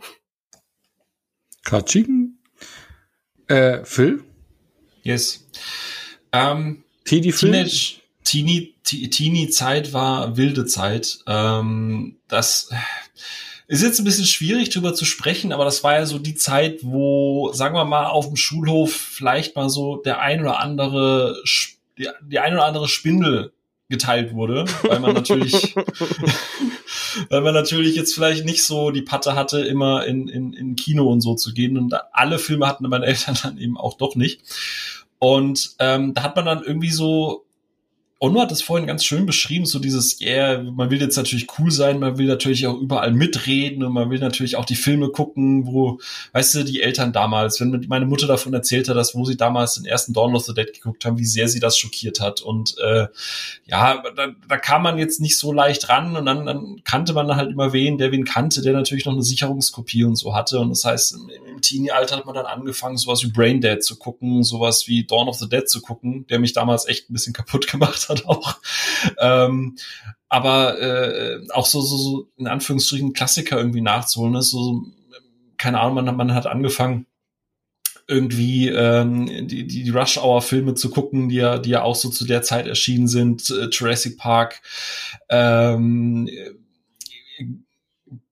[1.65, 2.39] Katsching.
[3.49, 4.25] Äh, Phil?
[5.03, 5.47] Yes.
[6.33, 11.19] Ähm, Teenie Teenage, Teenie, Teenie-Zeit war wilde Zeit.
[11.27, 12.71] Ähm, das
[13.67, 16.81] ist jetzt ein bisschen schwierig drüber zu sprechen, aber das war ja so die Zeit,
[16.83, 21.37] wo, sagen wir mal, auf dem Schulhof vielleicht mal so der ein oder andere,
[21.99, 23.53] die, die ein oder andere Spindel
[23.89, 25.75] geteilt wurde, weil man natürlich,
[27.29, 31.07] weil man natürlich jetzt vielleicht nicht so die Patte hatte, immer in, in, in Kino
[31.11, 31.77] und so zu gehen.
[31.77, 34.41] Und alle Filme hatten meine Eltern dann eben auch doch nicht.
[35.19, 37.44] Und ähm, da hat man dann irgendwie so
[38.25, 41.71] Onno hat es vorhin ganz schön beschrieben, so dieses, yeah, man will jetzt natürlich cool
[41.71, 45.67] sein, man will natürlich auch überall mitreden und man will natürlich auch die Filme gucken,
[45.67, 45.99] wo,
[46.33, 49.75] weißt du, die Eltern damals, wenn meine Mutter davon erzählt hat, dass wo sie damals
[49.75, 52.41] den ersten Dawn of the Dead geguckt haben, wie sehr sie das schockiert hat.
[52.41, 53.09] Und äh,
[53.67, 57.37] ja, da, da kam man jetzt nicht so leicht ran und dann, dann kannte man
[57.37, 60.61] halt immer wen, der wen kannte, der natürlich noch eine Sicherungskopie und so hatte.
[60.61, 63.97] Und das heißt, im, im Teenie-Alter hat man dann angefangen, sowas wie Brain Dead zu
[63.97, 67.33] gucken, sowas wie Dawn of the Dead zu gucken, der mich damals echt ein bisschen
[67.35, 68.57] kaputt gemacht hat hat auch.
[69.19, 69.77] Ähm,
[70.29, 74.51] aber äh, auch so, so, so in Anführungsstrichen Klassiker irgendwie nachzuholen ist.
[74.51, 74.83] So,
[75.57, 77.07] keine Ahnung, man, man hat angefangen,
[78.07, 82.11] irgendwie ähm, die, die Rush Hour Filme zu gucken, die ja, die ja auch so
[82.11, 84.61] zu der Zeit erschienen sind, äh, Jurassic Park,
[85.31, 86.29] ähm,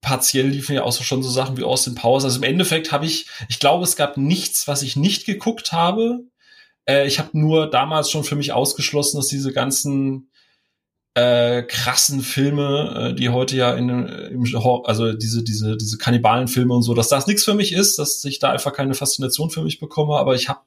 [0.01, 2.25] partiell liefen ja auch so schon so Sachen wie Austin Powers.
[2.25, 6.25] Also im Endeffekt habe ich, ich glaube, es gab nichts, was ich nicht geguckt habe.
[6.87, 10.29] Äh, ich habe nur damals schon für mich ausgeschlossen, dass diese ganzen
[11.15, 14.45] äh, krassen Filme, äh, die heute ja in im
[14.85, 18.39] also diese diese diese Kannibalenfilme und so, dass das nichts für mich ist, dass ich
[18.39, 20.61] da einfach keine Faszination für mich bekomme, aber ich habe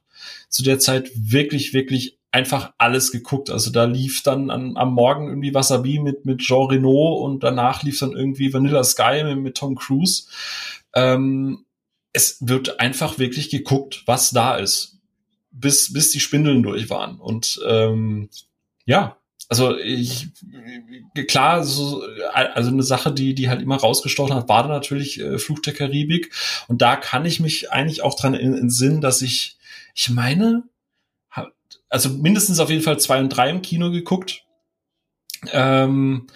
[0.50, 3.50] zu der Zeit wirklich wirklich einfach alles geguckt.
[3.50, 7.82] Also da lief dann an, am Morgen irgendwie Wasabi mit mit Jean Reno und danach
[7.82, 10.26] lief dann irgendwie Vanilla Sky mit, mit Tom Cruise.
[10.94, 11.66] Ähm,
[12.14, 14.95] es wird einfach wirklich geguckt, was da ist
[15.56, 17.20] bis, bis die Spindeln durch waren.
[17.20, 18.30] Und ähm,
[18.86, 19.18] ja,
[19.48, 20.30] also ich
[21.28, 22.04] klar, so,
[22.34, 25.74] also eine Sache, die die halt immer rausgestochen hat, war da natürlich äh, Fluch der
[25.74, 26.34] Karibik.
[26.68, 29.58] Und da kann ich mich eigentlich auch dran in, in Sinn, dass ich,
[29.94, 30.64] ich meine,
[31.90, 34.44] also mindestens auf jeden Fall zwei und drei im Kino geguckt.
[35.52, 36.28] Ähm,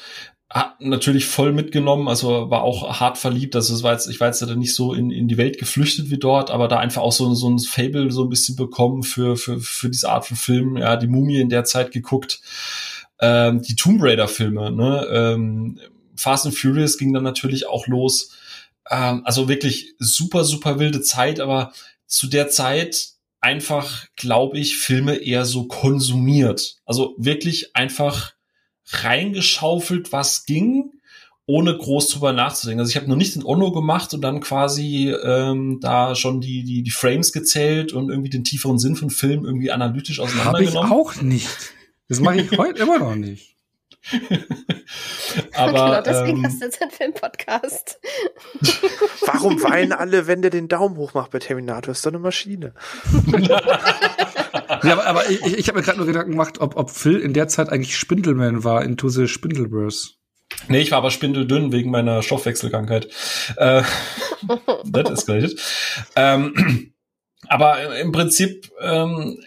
[0.80, 3.56] natürlich voll mitgenommen, also war auch hart verliebt.
[3.56, 6.18] Also es war jetzt, ich war jetzt nicht so in, in die Welt geflüchtet wie
[6.18, 9.60] dort, aber da einfach auch so, so ein Fable so ein bisschen bekommen für, für,
[9.60, 10.78] für diese Art von Film.
[10.78, 12.42] Ja, die Mumie in der Zeit geguckt.
[13.22, 15.08] Ähm, die Tomb Raider-Filme, ne?
[15.12, 15.80] Ähm,
[16.16, 18.32] Fast and Furious ging dann natürlich auch los.
[18.90, 21.74] Ähm, also wirklich super, super wilde Zeit, aber
[22.08, 23.10] zu der Zeit
[23.40, 26.78] einfach, glaube ich, Filme eher so konsumiert.
[26.86, 28.34] Also wirklich einfach
[28.92, 30.92] reingeschaufelt, was ging,
[31.46, 32.82] ohne groß drüber nachzudenken.
[32.82, 36.64] Also ich habe noch nicht den Onno gemacht und dann quasi ähm, da schon die,
[36.64, 40.90] die, die Frames gezählt und irgendwie den tieferen Sinn von Film irgendwie analytisch auseinandergenommen.
[40.90, 41.74] Hab ich auch nicht.
[42.08, 43.56] Das mache ich heute immer noch nicht.
[45.54, 48.00] Aber genau, deswegen ähm, hast du jetzt einen Filmpodcast.
[49.26, 51.92] Warum weinen alle, wenn der den Daumen hoch macht bei Terminator?
[51.92, 52.74] Ist doch eine Maschine.
[54.84, 57.34] ja, aber, aber ich, ich habe mir gerade nur Gedanken gemacht, ob, ob Phil in
[57.34, 60.12] der Zeit eigentlich Spindelman war, Into the Spindelverse.
[60.68, 63.08] Nee, ich war aber spindeldünn wegen meiner Stoffwechselkrankheit.
[63.58, 63.84] Äh,
[64.92, 65.60] that escalated.
[66.16, 66.94] Ähm,
[67.48, 69.40] aber im Prinzip ähm,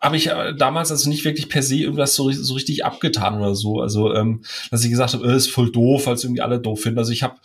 [0.00, 3.54] habe ich äh, damals also nicht wirklich per se irgendwas so, so richtig abgetan oder
[3.54, 3.80] so.
[3.80, 6.98] Also, ähm, dass ich gesagt habe, äh, ist voll doof, als irgendwie alle doof finden.
[6.98, 7.36] Also ich habe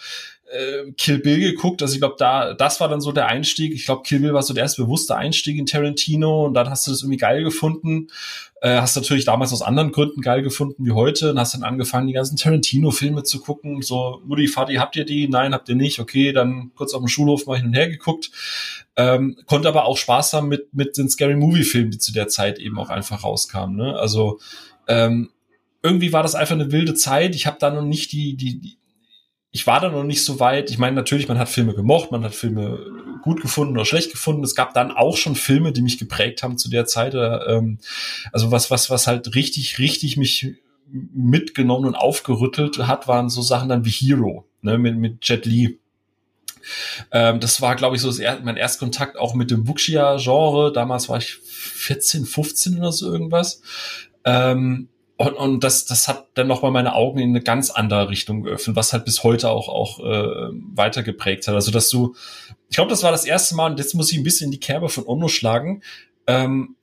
[0.51, 1.81] äh, Kill Bill geguckt.
[1.81, 3.73] Also ich glaube, da, das war dann so der Einstieg.
[3.73, 6.87] Ich glaube, Kill Bill war so der erste bewusste Einstieg in Tarantino und dann hast
[6.87, 8.07] du das irgendwie geil gefunden.
[8.61, 12.07] Äh, hast natürlich damals aus anderen Gründen geil gefunden wie heute und hast dann angefangen,
[12.07, 13.81] die ganzen Tarantino-Filme zu gucken.
[13.81, 15.27] So, Mutti, Vati, habt ihr die?
[15.27, 15.99] Nein, habt ihr nicht.
[15.99, 18.31] Okay, dann kurz auf dem Schulhof mal hin und her geguckt.
[18.97, 22.59] Ähm, konnte aber auch Spaß haben mit, mit den Scary Movie-Filmen, die zu der Zeit
[22.59, 23.75] eben auch einfach rauskamen.
[23.75, 23.97] Ne?
[23.97, 24.39] Also
[24.87, 25.31] ähm,
[25.83, 27.35] irgendwie war das einfach eine wilde Zeit.
[27.35, 28.77] Ich habe da noch nicht die, die, die
[29.55, 30.69] ich war da noch nicht so weit.
[30.69, 32.77] Ich meine, natürlich, man hat Filme gemocht, man hat Filme
[33.21, 34.43] gut gefunden oder schlecht gefunden.
[34.43, 37.13] Es gab dann auch schon Filme, die mich geprägt haben zu der Zeit.
[37.13, 37.79] Ähm,
[38.33, 40.55] also was, was, was halt richtig, richtig mich
[40.91, 45.79] mitgenommen und aufgerüttelt hat, waren so Sachen dann wie Hero, ne, mit, mit Jet Li.
[47.11, 50.71] Ähm, das war, glaube ich, so das, mein Erstkontakt auch mit dem Wuxia-Genre.
[50.73, 53.61] Damals war ich 14, 15 oder so irgendwas.
[54.23, 58.43] Ähm, und, und das, das hat dann nochmal meine Augen in eine ganz andere Richtung
[58.43, 61.55] geöffnet, was halt bis heute auch, auch äh, weiter geprägt hat.
[61.55, 62.15] Also, dass du,
[62.69, 64.59] ich glaube, das war das erste Mal, und jetzt muss ich ein bisschen in die
[64.59, 65.81] Kerbe von Ono schlagen,
[66.27, 66.75] ähm,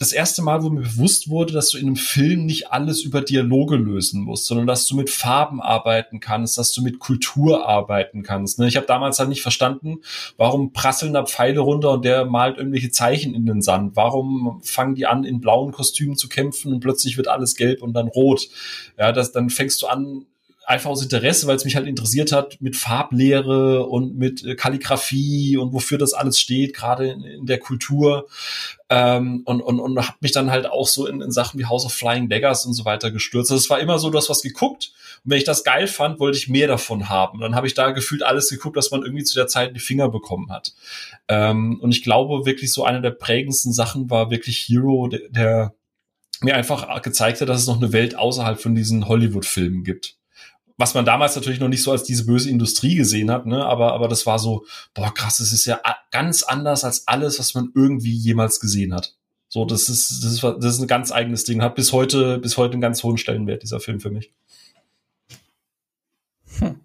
[0.00, 3.20] das erste Mal, wo mir bewusst wurde, dass du in einem Film nicht alles über
[3.20, 8.22] Dialoge lösen musst, sondern dass du mit Farben arbeiten kannst, dass du mit Kultur arbeiten
[8.22, 8.58] kannst.
[8.58, 8.66] Ne?
[8.66, 9.98] Ich habe damals halt nicht verstanden,
[10.38, 13.94] warum prasseln da Pfeile runter und der malt irgendwelche Zeichen in den Sand.
[13.94, 17.92] Warum fangen die an, in blauen Kostümen zu kämpfen und plötzlich wird alles gelb und
[17.92, 18.48] dann rot.
[18.98, 20.24] Ja, das, dann fängst du an,
[20.70, 25.56] einfach aus Interesse, weil es mich halt interessiert hat mit Farblehre und mit äh, Kalligrafie
[25.56, 28.28] und wofür das alles steht, gerade in, in der Kultur.
[28.88, 31.84] Ähm, und und, und habe mich dann halt auch so in, in Sachen wie House
[31.84, 33.50] of Flying Daggers und so weiter gestürzt.
[33.50, 34.92] Also es war immer so, du hast was geguckt
[35.24, 37.38] und wenn ich das geil fand, wollte ich mehr davon haben.
[37.38, 39.74] Und dann habe ich da gefühlt alles geguckt, was man irgendwie zu der Zeit in
[39.74, 40.72] die Finger bekommen hat.
[41.26, 45.74] Ähm, und ich glaube wirklich so eine der prägendsten Sachen war wirklich Hero, der, der
[46.42, 50.19] mir einfach gezeigt hat, dass es noch eine Welt außerhalb von diesen Hollywood-Filmen gibt
[50.80, 53.64] was man damals natürlich noch nicht so als diese böse Industrie gesehen hat, ne?
[53.64, 55.80] aber, aber das war so, boah, krass, es ist ja
[56.10, 59.14] ganz anders als alles, was man irgendwie jemals gesehen hat.
[59.48, 61.60] So, das ist, das ist, das ist ein ganz eigenes Ding.
[61.60, 64.32] Hat bis heute, bis heute einen ganz hohen Stellenwert, dieser Film für mich.
[66.58, 66.80] Hm.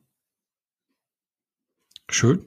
[2.09, 2.45] Schön.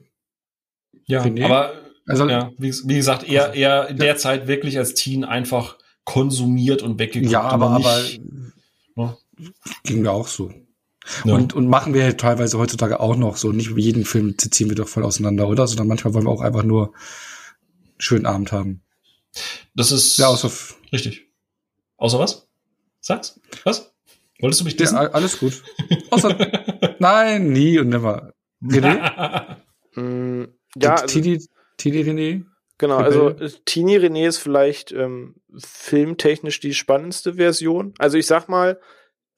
[1.05, 1.73] Ja, aber
[2.05, 4.05] also, ja, wie, wie, gesagt, eher, eher in ja.
[4.05, 7.31] der Zeit wirklich als Teen einfach konsumiert und weggeguckt.
[7.31, 8.21] Ja, aber, nicht,
[8.95, 9.17] aber ne?
[9.83, 10.51] ging mir auch so.
[11.25, 11.35] Ja.
[11.35, 13.51] Und, und machen wir teilweise heutzutage auch noch so.
[13.51, 15.67] Nicht jeden Film ziehen wir doch voll auseinander, oder?
[15.67, 18.81] Sondern manchmal wollen wir auch einfach nur einen schönen Abend haben.
[19.75, 20.51] Das ist ja, außer
[20.91, 21.27] richtig.
[21.97, 22.47] Außer was?
[22.99, 23.39] Sag's.
[23.63, 23.93] Was?
[24.39, 24.95] Wolltest du mich dissen?
[24.95, 25.63] Ja, alles gut.
[26.11, 26.35] Außer
[26.99, 28.33] nein, nie und nimmer.
[28.63, 29.57] René?
[29.95, 30.45] mm,
[30.75, 31.43] ja, also, Tini,
[31.77, 32.45] Tini René?
[32.77, 33.31] Genau, also
[33.65, 37.93] Tini René ist vielleicht ähm, filmtechnisch die spannendste Version.
[37.97, 38.79] Also ich sag mal,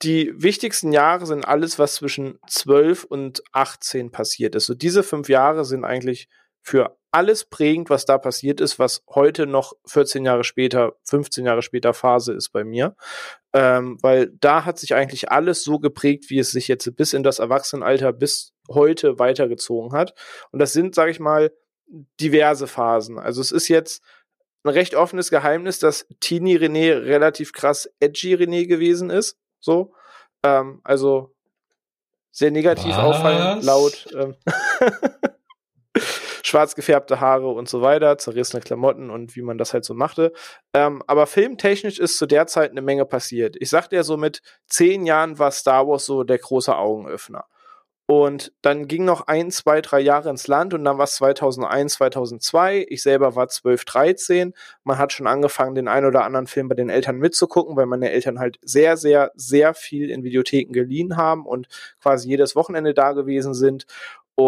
[0.04, 4.66] die wichtigsten Jahre sind alles, was zwischen 12 und 18 passiert ist.
[4.66, 6.28] So diese fünf Jahre sind eigentlich
[6.62, 11.62] für alles prägend, was da passiert ist, was heute noch 14 Jahre später, 15 Jahre
[11.62, 12.96] später Phase ist bei mir.
[13.54, 17.24] Ähm, weil da hat sich eigentlich alles so geprägt, wie es sich jetzt bis in
[17.24, 20.14] das Erwachsenenalter bis heute weitergezogen hat.
[20.52, 21.52] Und das sind, sage ich mal,
[22.22, 23.20] diverse Phasen.
[23.20, 24.02] Also es ist jetzt
[24.64, 29.38] ein recht offenes Geheimnis, dass Teenie René relativ krass edgy René gewesen ist.
[29.62, 29.94] So.
[30.44, 31.34] Ähm, also
[32.32, 32.98] sehr negativ Was?
[32.98, 34.08] auffallen, laut.
[34.14, 34.36] Ähm,
[36.44, 40.34] schwarz gefärbte Haare und so weiter, zerrissene Klamotten und wie man das halt so machte.
[40.74, 43.56] Ähm, aber filmtechnisch ist zu der Zeit eine Menge passiert.
[43.60, 47.46] Ich sagte ja so, mit zehn Jahren war Star Wars so der große Augenöffner.
[48.12, 51.94] Und dann ging noch ein, zwei, drei Jahre ins Land und dann war es 2001,
[51.94, 52.86] 2002.
[52.90, 54.54] Ich selber war 12, 13.
[54.84, 58.12] Man hat schon angefangen, den einen oder anderen Film bei den Eltern mitzugucken, weil meine
[58.12, 61.70] Eltern halt sehr, sehr, sehr viel in Videotheken geliehen haben und
[62.02, 63.86] quasi jedes Wochenende da gewesen sind.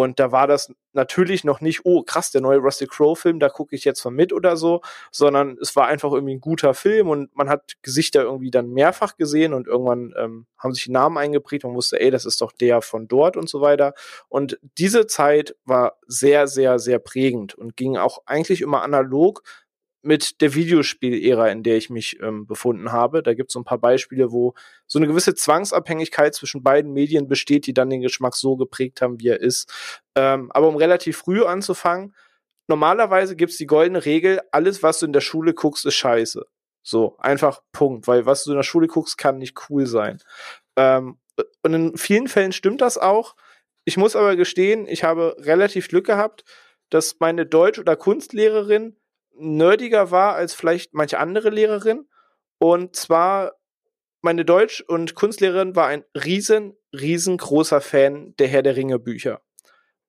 [0.01, 3.75] Und da war das natürlich noch nicht, oh krass, der neue Rusty Crow-Film, da gucke
[3.75, 7.35] ich jetzt mal mit oder so, sondern es war einfach irgendwie ein guter Film und
[7.35, 11.75] man hat Gesichter irgendwie dann mehrfach gesehen und irgendwann ähm, haben sich Namen eingeprägt und
[11.75, 13.93] wusste, ey, das ist doch der von dort und so weiter.
[14.29, 19.43] Und diese Zeit war sehr, sehr, sehr prägend und ging auch eigentlich immer analog
[20.03, 23.23] mit der Videospiel-Ära, in der ich mich ähm, befunden habe.
[23.23, 24.53] Da gibt es so ein paar Beispiele, wo
[24.85, 29.19] so eine gewisse Zwangsabhängigkeit zwischen beiden Medien besteht, die dann den Geschmack so geprägt haben,
[29.21, 29.71] wie er ist.
[30.15, 32.13] Ähm, aber um relativ früh anzufangen,
[32.67, 36.45] normalerweise gibt's die goldene Regel, alles, was du in der Schule guckst, ist scheiße.
[36.83, 38.05] So, einfach Punkt.
[38.07, 40.19] Weil was du in der Schule guckst, kann nicht cool sein.
[40.75, 41.17] Ähm,
[41.63, 43.35] und in vielen Fällen stimmt das auch.
[43.85, 46.43] Ich muss aber gestehen, ich habe relativ Glück gehabt,
[46.89, 48.97] dass meine Deutsch- oder Kunstlehrerin
[49.35, 52.07] nerdiger war als vielleicht manche andere Lehrerin.
[52.59, 53.53] Und zwar
[54.21, 59.41] meine Deutsch- und Kunstlehrerin war ein riesen, riesengroßer Fan der Herr der Ringe Bücher.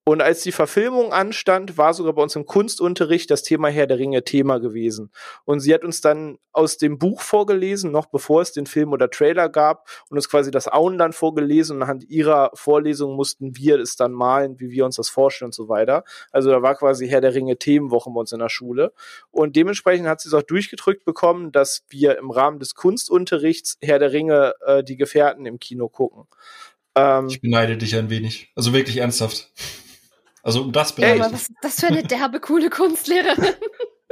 [0.06, 3.98] Und als die Verfilmung anstand, war sogar bei uns im Kunstunterricht das Thema Herr der
[3.98, 5.10] Ringe Thema gewesen.
[5.46, 9.08] Und sie hat uns dann aus dem Buch vorgelesen, noch bevor es den Film oder
[9.08, 11.76] Trailer gab, und uns quasi das Auenland vorgelesen.
[11.76, 15.54] Und anhand ihrer Vorlesung mussten wir es dann malen, wie wir uns das vorstellen und
[15.54, 16.04] so weiter.
[16.32, 18.92] Also da war quasi Herr der Ringe Themenwochen bei uns in der Schule.
[19.30, 23.98] Und dementsprechend hat sie es auch durchgedrückt bekommen, dass wir im Rahmen des Kunstunterrichts Herr
[23.98, 26.26] der Ringe äh, die Gefährten im Kino gucken.
[26.94, 28.52] Ähm, ich beneide dich ein wenig.
[28.54, 29.50] Also wirklich ernsthaft.
[30.44, 33.54] Also um das bin Ey, aber was ist das für eine derbe, coole Kunstlehrerin?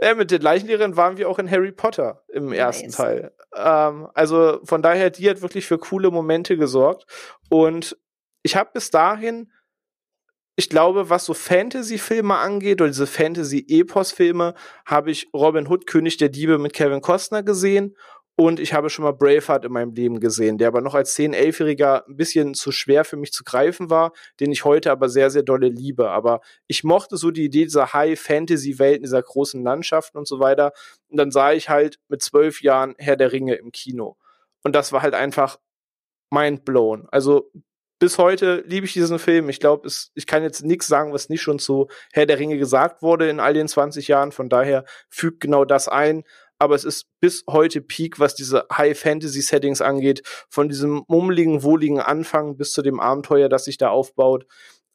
[0.02, 2.59] Ja, mit der gleichen Lehrerin waren wir auch in Harry Potter im nice.
[2.59, 3.32] ersten Teil.
[3.54, 7.06] Ähm, also von daher, die hat wirklich für coole Momente gesorgt.
[7.50, 7.96] Und
[8.42, 9.52] ich habe bis dahin,
[10.56, 14.54] ich glaube, was so Fantasy-Filme angeht oder diese Fantasy-Epos-Filme,
[14.86, 17.94] habe ich Robin Hood, König der Diebe mit Kevin Costner gesehen
[18.34, 21.34] und ich habe schon mal Braveheart in meinem Leben gesehen, der aber noch als 10-,
[21.34, 25.30] 11-Jähriger ein bisschen zu schwer für mich zu greifen war, den ich heute aber sehr,
[25.30, 26.09] sehr dolle liebe.
[26.10, 30.72] Aber ich mochte so die Idee dieser High-Fantasy-Welten, dieser großen Landschaften und so weiter.
[31.09, 34.16] Und dann sah ich halt mit zwölf Jahren Herr der Ringe im Kino.
[34.64, 35.59] Und das war halt einfach
[36.30, 37.06] mind blown.
[37.10, 37.50] Also
[37.98, 39.48] bis heute liebe ich diesen Film.
[39.50, 43.02] Ich glaube, ich kann jetzt nichts sagen, was nicht schon zu Herr der Ringe gesagt
[43.02, 44.32] wurde in all den 20 Jahren.
[44.32, 46.24] Von daher fügt genau das ein
[46.62, 52.56] aber es ist bis heute Peak, was diese High-Fantasy-Settings angeht, von diesem mummeligen, wohligen Anfang
[52.56, 54.47] bis zu dem Abenteuer, das sich da aufbaut.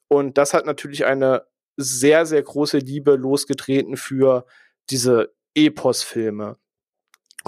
[0.08, 1.42] Und das hat natürlich eine
[1.76, 4.46] sehr, sehr große Liebe losgetreten für
[4.88, 6.56] diese Epos-Filme.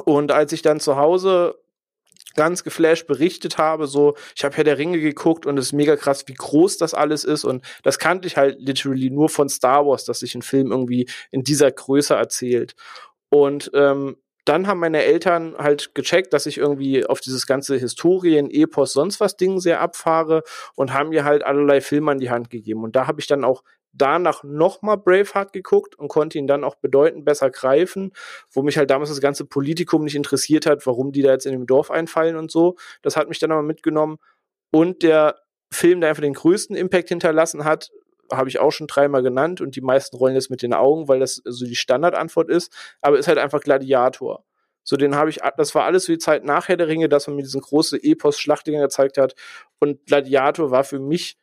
[0.05, 1.55] Und als ich dann zu Hause
[2.35, 5.97] ganz geflasht berichtet habe, so, ich habe Herr der Ringe geguckt und es ist mega
[5.97, 9.87] krass, wie groß das alles ist und das kannte ich halt literally nur von Star
[9.87, 12.75] Wars, dass sich ein Film irgendwie in dieser Größe erzählt.
[13.31, 18.51] Und ähm, dann haben meine Eltern halt gecheckt, dass ich irgendwie auf dieses ganze Historien,
[18.51, 20.43] Epos, sonst was Ding sehr abfahre
[20.75, 22.83] und haben mir halt allerlei Filme an die Hand gegeben.
[22.83, 23.63] Und da habe ich dann auch
[23.93, 28.13] danach nochmal Braveheart geguckt und konnte ihn dann auch bedeutend besser greifen,
[28.51, 31.53] wo mich halt damals das ganze Politikum nicht interessiert hat, warum die da jetzt in
[31.53, 32.77] dem Dorf einfallen und so.
[33.03, 34.19] Das hat mich dann aber mitgenommen.
[34.73, 35.37] Und der
[35.73, 37.91] Film, der einfach den größten Impact hinterlassen hat,
[38.33, 41.21] habe ich auch schon dreimal genannt und die meisten rollen jetzt mit den Augen, weil
[41.21, 44.45] das so die Standardantwort ist, aber ist halt einfach Gladiator.
[44.83, 47.37] So, den habe ich, das war alles für die Zeit nachher der Ringe, dass man
[47.37, 49.35] mir diesen große Epos-Schlachtdinger gezeigt hat.
[49.79, 51.37] Und Gladiator war für mich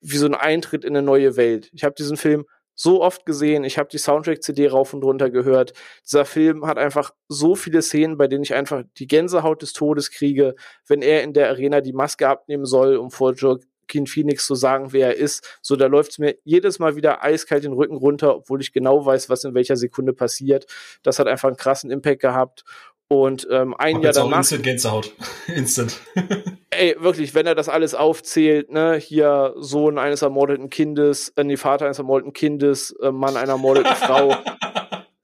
[0.00, 1.70] wie so ein Eintritt in eine neue Welt.
[1.72, 2.46] Ich habe diesen Film
[2.76, 5.72] so oft gesehen, ich habe die Soundtrack-CD rauf und runter gehört.
[6.04, 10.10] Dieser Film hat einfach so viele Szenen, bei denen ich einfach die Gänsehaut des Todes
[10.10, 10.54] kriege,
[10.86, 14.54] wenn er in der Arena die Maske abnehmen soll, um vor jo Joaquin Phoenix zu
[14.54, 15.58] sagen, wer er ist.
[15.62, 19.04] So, da läuft es mir jedes Mal wieder eiskalt den Rücken runter, obwohl ich genau
[19.04, 20.66] weiß, was in welcher Sekunde passiert.
[21.02, 22.64] Das hat einfach einen krassen Impact gehabt.
[23.08, 24.38] Und ähm, ein Jahr danach.
[24.38, 25.12] Instant Gänsehaut.
[25.54, 26.00] Instant.
[26.70, 31.56] ey, wirklich, wenn er das alles aufzählt, ne, hier Sohn eines ermordeten Kindes, äh, nee,
[31.56, 34.36] Vater eines ermordeten Kindes, äh, Mann einer ermordeten Frau.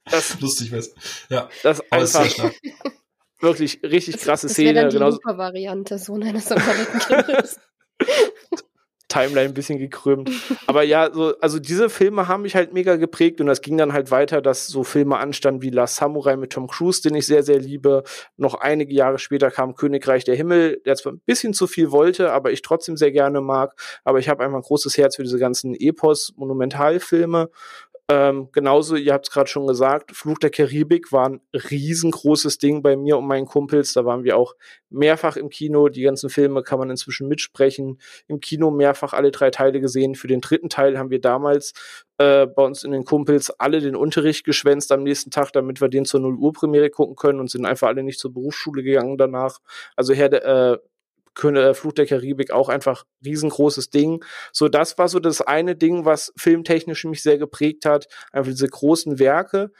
[0.09, 0.95] Das, Lustig wär's.
[1.29, 1.49] Ja.
[1.63, 2.51] Das ist einfach
[3.41, 4.73] wirklich richtig krasse das, das Szene.
[4.75, 7.59] Dann die genauso Variante, Sohn eines ermordeten Kindes.
[9.13, 10.29] Timeline ein bisschen gekrümmt.
[10.65, 13.93] Aber ja, so, also diese Filme haben mich halt mega geprägt und das ging dann
[13.93, 17.43] halt weiter, dass so Filme anstanden wie La Samurai mit Tom Cruise, den ich sehr,
[17.43, 18.03] sehr liebe.
[18.37, 22.31] Noch einige Jahre später kam Königreich der Himmel, der zwar ein bisschen zu viel wollte,
[22.31, 23.79] aber ich trotzdem sehr gerne mag.
[24.03, 27.49] Aber ich habe einfach ein großes Herz für diese ganzen Epos-Monumentalfilme.
[28.09, 32.81] Ähm, genauso, ihr habt es gerade schon gesagt, Fluch der Karibik war ein riesengroßes Ding
[32.81, 33.93] bei mir und meinen Kumpels.
[33.93, 34.55] Da waren wir auch
[34.89, 35.87] mehrfach im Kino.
[35.87, 37.99] Die ganzen Filme kann man inzwischen mitsprechen.
[38.27, 40.15] Im Kino mehrfach alle drei Teile gesehen.
[40.15, 41.73] Für den dritten Teil haben wir damals
[42.17, 45.87] äh, bei uns in den Kumpels alle den Unterricht geschwänzt am nächsten Tag, damit wir
[45.87, 49.17] den zur 0 Uhr Premiere gucken können und sind einfach alle nicht zur Berufsschule gegangen
[49.17, 49.59] danach.
[49.95, 50.77] Also Herr äh,
[51.35, 54.23] Fluch der Karibik auch einfach riesengroßes Ding.
[54.51, 58.07] So, das war so das eine Ding, was filmtechnisch mich sehr geprägt hat.
[58.31, 59.71] Einfach diese großen Werke.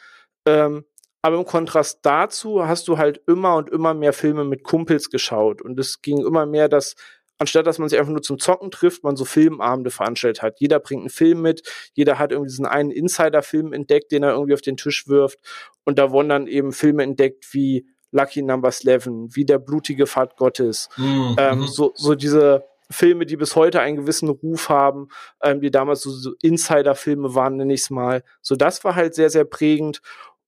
[0.47, 0.85] Ähm,
[1.21, 5.61] aber im Kontrast dazu hast du halt immer und immer mehr Filme mit Kumpels geschaut.
[5.61, 6.95] Und es ging immer mehr, dass
[7.37, 10.59] anstatt dass man sich einfach nur zum Zocken trifft, man so Filmabende veranstaltet hat.
[10.59, 11.61] Jeder bringt einen Film mit,
[11.93, 15.39] jeder hat irgendwie diesen einen Insider-Film entdeckt, den er irgendwie auf den Tisch wirft.
[15.83, 20.37] Und da wurden dann eben Filme entdeckt wie Lucky Number 11, wie der blutige Pfad
[20.37, 20.87] Gottes.
[20.97, 21.35] Mhm.
[21.37, 25.09] Ähm, so, so diese Filme, die bis heute einen gewissen Ruf haben,
[25.41, 28.23] ähm, die damals so, so Insider-Filme waren, nenne ich es mal.
[28.41, 30.01] So, das war halt sehr, sehr prägend.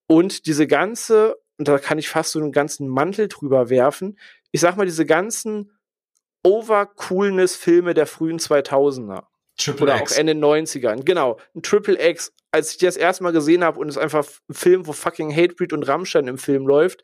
[0.08, 4.18] Und diese ganze, und da kann ich fast so einen ganzen Mantel drüber werfen,
[4.52, 5.72] ich sag mal, diese ganzen
[6.44, 9.24] Over-Coolness-Filme der frühen 2000er.
[9.58, 10.14] Triple Oder X.
[10.14, 11.04] auch Ende 90ern.
[11.04, 11.40] Genau.
[11.56, 12.32] Ein Triple X.
[12.56, 15.84] Als ich das erstmal gesehen habe und es einfach ein Film, wo fucking Hatebreed und
[15.84, 17.03] Rammstein im Film läuft,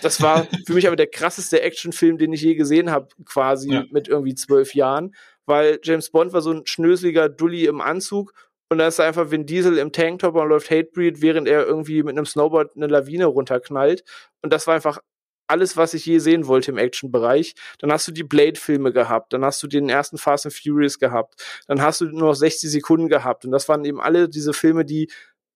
[0.00, 3.84] das war für mich aber der krasseste Actionfilm, den ich je gesehen habe, quasi ja.
[3.90, 5.12] mit irgendwie zwölf Jahren.
[5.44, 8.32] Weil James Bond war so ein schnöseliger Dulli im Anzug
[8.68, 12.16] und da ist einfach Vin Diesel im Tanktop und läuft Hatebreed, während er irgendwie mit
[12.16, 14.04] einem Snowboard eine Lawine runterknallt.
[14.42, 15.00] Und das war einfach
[15.48, 17.54] alles, was ich je sehen wollte im Action-Bereich.
[17.78, 21.42] Dann hast du die Blade-Filme gehabt, dann hast du den ersten Fast and Furious gehabt,
[21.66, 23.44] dann hast du nur noch 60 Sekunden gehabt.
[23.44, 25.08] Und das waren eben alle diese Filme, die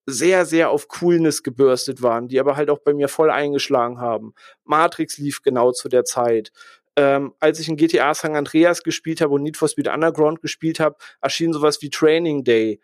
[0.07, 4.35] sehr, sehr auf Coolness gebürstet waren, die aber halt auch bei mir voll eingeschlagen haben.
[4.65, 6.53] Matrix lief genau zu der Zeit.
[6.97, 10.81] Ähm, als ich in GTA San Andreas gespielt habe und Need for Speed Underground gespielt
[10.81, 12.81] habe, erschien sowas wie Training Day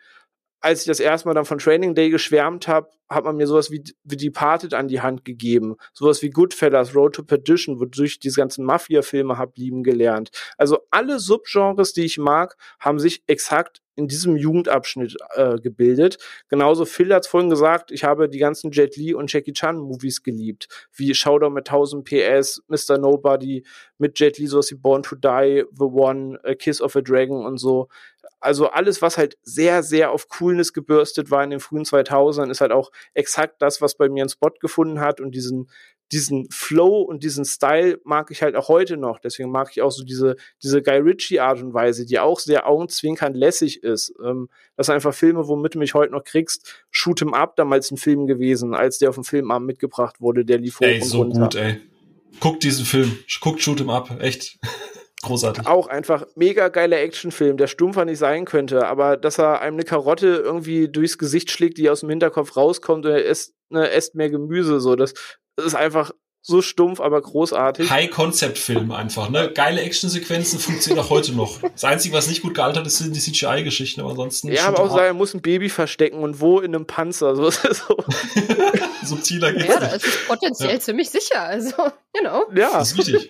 [0.59, 3.71] als ich das erste Mal dann von Training Day geschwärmt habe, hat man mir sowas
[3.71, 5.77] wie, wie Departed an die Hand gegeben.
[5.93, 10.31] Sowas wie Goodfellas, Road to Perdition, wodurch ich diese ganzen Mafia-Filme habe lieben gelernt.
[10.57, 16.17] Also alle Subgenres, die ich mag, haben sich exakt in diesem Jugendabschnitt äh, gebildet.
[16.49, 20.21] Genauso Phil hat vorhin gesagt, ich habe die ganzen Jet Li und Jackie Chan Movies
[20.21, 22.99] geliebt, wie Showdown mit 1000 PS, Mr.
[22.99, 23.65] Nobody
[23.97, 27.45] mit Jet Li, sowas wie Born to Die, The One, A Kiss of a Dragon
[27.45, 27.87] und so
[28.39, 32.61] also alles, was halt sehr, sehr auf Coolness gebürstet war in den frühen 2000ern, ist
[32.61, 35.69] halt auch exakt das, was bei mir einen Spot gefunden hat und diesen,
[36.13, 39.19] diesen Flow und diesen Style mag ich halt auch heute noch.
[39.19, 42.65] Deswegen mag ich auch so diese, diese Guy Ritchie Art und Weise, die auch sehr
[42.67, 44.13] augenzwinkernd lässig ist.
[44.23, 44.47] Ähm,
[44.77, 46.85] das sind einfach Filme, womit du mich heute noch kriegst.
[46.91, 50.59] Shoot 'em Up damals ein Film gewesen, als der auf dem Filmarm mitgebracht wurde, der
[50.59, 51.41] lief Ey, so runter.
[51.41, 51.81] gut, ey.
[52.39, 53.17] Guckt diesen Film.
[53.41, 54.09] Guckt Shoot 'em Up.
[54.21, 54.59] Echt.
[55.23, 55.65] Großartig.
[55.65, 59.83] Auch einfach mega geiler Actionfilm, der stumpfer nicht sein könnte, aber dass er einem eine
[59.83, 64.13] Karotte irgendwie durchs Gesicht schlägt, die aus dem Hinterkopf rauskommt und er isst, ne, esst
[64.13, 65.13] mehr Gemüse, so, das,
[65.55, 66.11] das ist einfach
[66.47, 67.89] so stumpf, aber großartig.
[67.89, 69.51] High-Concept-Film einfach, ne?
[69.53, 71.59] Geile Actionsequenzen funktionieren auch heute noch.
[71.61, 74.49] Das Einzige, was nicht gut gealtert ist, sind die CGI-Geschichten, aber ansonsten.
[74.49, 77.35] Ja, aber auch sagen, er muss ein Baby verstecken und wo in einem Panzer.
[77.35, 77.97] So, so.
[79.03, 80.79] Subtiler geht's Ja, das ist potenziell ja.
[80.79, 81.75] ziemlich sicher, also,
[82.15, 82.45] you know.
[82.55, 82.71] Ja.
[82.79, 83.29] Das ist richtig.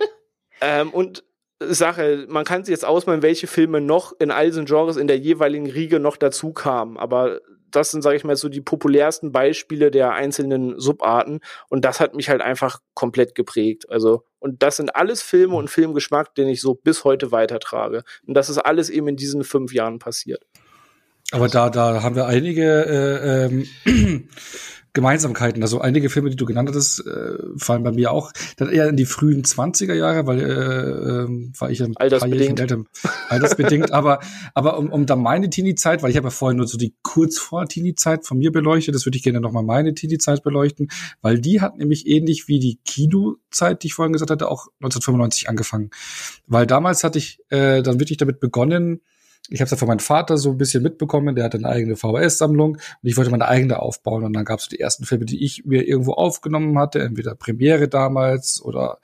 [0.62, 1.24] ähm, und
[1.60, 5.18] Sache, man kann sich jetzt ausmalen, welche Filme noch in all diesen Genres in der
[5.18, 7.40] jeweiligen Riege noch dazu kamen, aber
[7.72, 12.16] das sind, sage ich mal, so die populärsten Beispiele der einzelnen Subarten und das hat
[12.16, 13.90] mich halt einfach komplett geprägt.
[13.90, 18.04] Also und das sind alles Filme und Filmgeschmack, den ich so bis heute weitertrage.
[18.26, 20.44] Und das ist alles eben in diesen fünf Jahren passiert.
[21.32, 24.30] Aber da, da haben wir einige äh, ähm,
[24.98, 25.62] Gemeinsamkeiten.
[25.62, 28.98] Also einige Filme, die du genannt hattest, äh, fallen bei mir auch dann eher in
[28.98, 32.60] die frühen 20er Jahre, weil äh, äh, war ich ein altersbedingt.
[32.60, 32.84] Älter,
[33.30, 34.20] altersbedingt, aber
[34.56, 37.38] aber um, um da meine Teenie-Zeit, weil ich habe ja vorhin nur so die kurz
[37.38, 40.90] vor Teenie-Zeit von mir beleuchtet, das würde ich gerne nochmal meine Teenie-Zeit beleuchten,
[41.22, 45.48] weil die hat nämlich ähnlich wie die Kino-Zeit, die ich vorhin gesagt hatte, auch 1995
[45.48, 45.92] angefangen.
[46.48, 49.02] Weil damals hatte ich äh, dann wirklich damit begonnen,
[49.50, 51.96] ich habe es ja von meinem Vater so ein bisschen mitbekommen, der hatte eine eigene
[51.96, 54.24] VHS-Sammlung und ich wollte meine eigene aufbauen.
[54.24, 57.88] Und dann gab es die ersten Filme, die ich mir irgendwo aufgenommen hatte, entweder Premiere
[57.88, 59.00] damals oder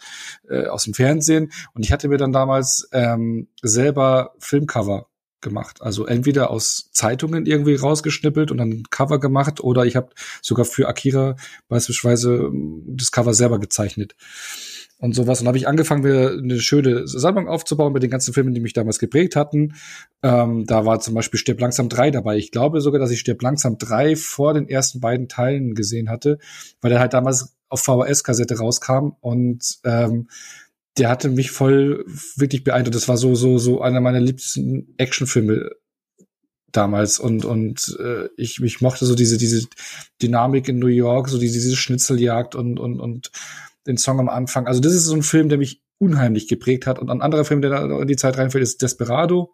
[0.50, 1.52] äh, aus dem Fernsehen.
[1.74, 5.08] Und ich hatte mir dann damals ähm, selber Filmcover
[5.44, 5.82] gemacht.
[5.82, 10.10] Also entweder aus Zeitungen irgendwie rausgeschnippelt und dann ein Cover gemacht oder ich habe
[10.42, 11.36] sogar für Akira
[11.68, 12.50] beispielsweise
[12.88, 14.16] das Cover selber gezeichnet
[15.04, 15.42] und sowas.
[15.42, 18.72] Und habe ich angefangen, mir eine schöne Sammlung aufzubauen mit den ganzen Filmen, die mich
[18.72, 19.76] damals geprägt hatten.
[20.24, 22.38] Ähm, da war zum Beispiel Stirb langsam 3 dabei.
[22.38, 26.40] Ich glaube sogar, dass ich Stirb langsam 3 vor den ersten beiden Teilen gesehen hatte,
[26.80, 30.30] weil der halt damals auf VHS-Kassette rauskam und ähm,
[30.98, 32.06] der hatte mich voll
[32.36, 32.96] wirklich beeindruckt.
[32.96, 35.72] Das war so, so, so einer meiner liebsten Actionfilme
[36.72, 39.68] damals und und äh, ich ich mochte so diese diese
[40.22, 43.32] Dynamik in New York so diese, diese Schnitzeljagd und und und
[43.86, 44.66] den Song am Anfang.
[44.66, 47.00] Also das ist so ein Film, der mich unheimlich geprägt hat.
[47.00, 49.54] Und ein anderer Film, der da in die Zeit reinfällt, ist Desperado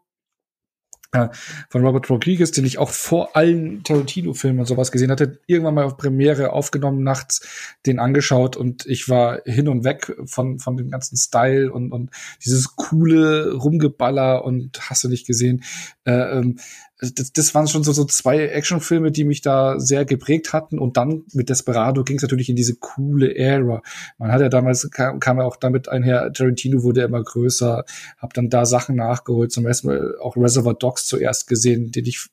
[1.11, 5.85] von Robert Rodriguez, den ich auch vor allen Tarantino-Filmen und sowas gesehen hatte, irgendwann mal
[5.85, 10.91] auf Premiere aufgenommen, nachts den angeschaut und ich war hin und weg von, von dem
[10.91, 12.11] ganzen Style und, und
[12.45, 15.63] dieses coole Rumgeballer und hast du nicht gesehen.
[16.05, 16.59] Äh, ähm,
[16.99, 20.79] das, das waren schon so, so zwei Actionfilme, die mich da sehr geprägt hatten.
[20.79, 23.81] Und dann mit Desperado ging es natürlich in diese coole Ära.
[24.17, 27.85] Man hat ja damals, kam, kam ja auch damit einher, Tarantino wurde immer größer,
[28.17, 32.27] hab dann da Sachen nachgeholt, zum ersten Mal auch Reservoir Dogs zuerst gesehen, den ich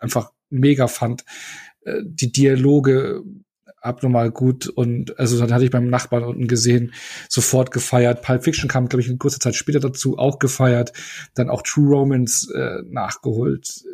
[0.00, 1.24] einfach mega fand.
[1.82, 3.22] Äh, die Dialoge
[3.80, 6.92] abnormal gut und also dann hatte ich beim Nachbarn unten gesehen,
[7.28, 8.22] sofort gefeiert.
[8.22, 10.92] Pulp Fiction kam, glaube ich, in kurzer Zeit später dazu, auch gefeiert.
[11.34, 13.84] Dann auch True Romance äh, nachgeholt.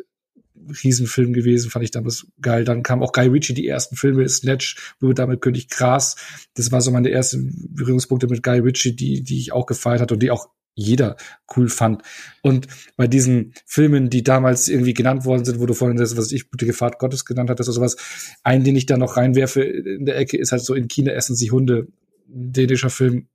[0.83, 2.63] Riesenfilm gewesen, fand ich damals geil.
[2.63, 6.15] Dann kam auch Guy Ritchie, die ersten Filme, Snatch, nur damit König Gras.
[6.55, 10.13] Das war so meine ersten Berührungspunkte mit Guy Ritchie, die, die ich auch gefeiert hatte
[10.13, 11.15] und die auch jeder
[11.55, 12.03] cool fand.
[12.41, 12.67] Und
[12.97, 16.49] bei diesen Filmen, die damals irgendwie genannt worden sind, wo du vorhin das, was ich,
[16.49, 17.95] Blutige Fahrt Gottes genannt hattest oder sowas,
[18.43, 21.35] einen, den ich da noch reinwerfe in der Ecke, ist halt so in China essen
[21.35, 21.87] sie Hunde,
[22.27, 23.27] dänischer Film,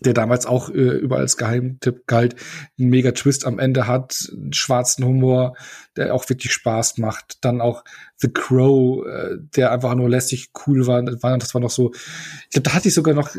[0.00, 2.36] der damals auch äh, überall als Geheimtipp galt,
[2.78, 5.56] ein mega Twist am Ende hat, einen schwarzen Humor,
[5.96, 7.38] der auch wirklich Spaß macht.
[7.44, 7.84] Dann auch
[8.16, 11.02] The Crow, äh, der einfach nur lästig cool war.
[11.02, 13.34] Das war, noch so, ich glaube, da hatte ich sogar noch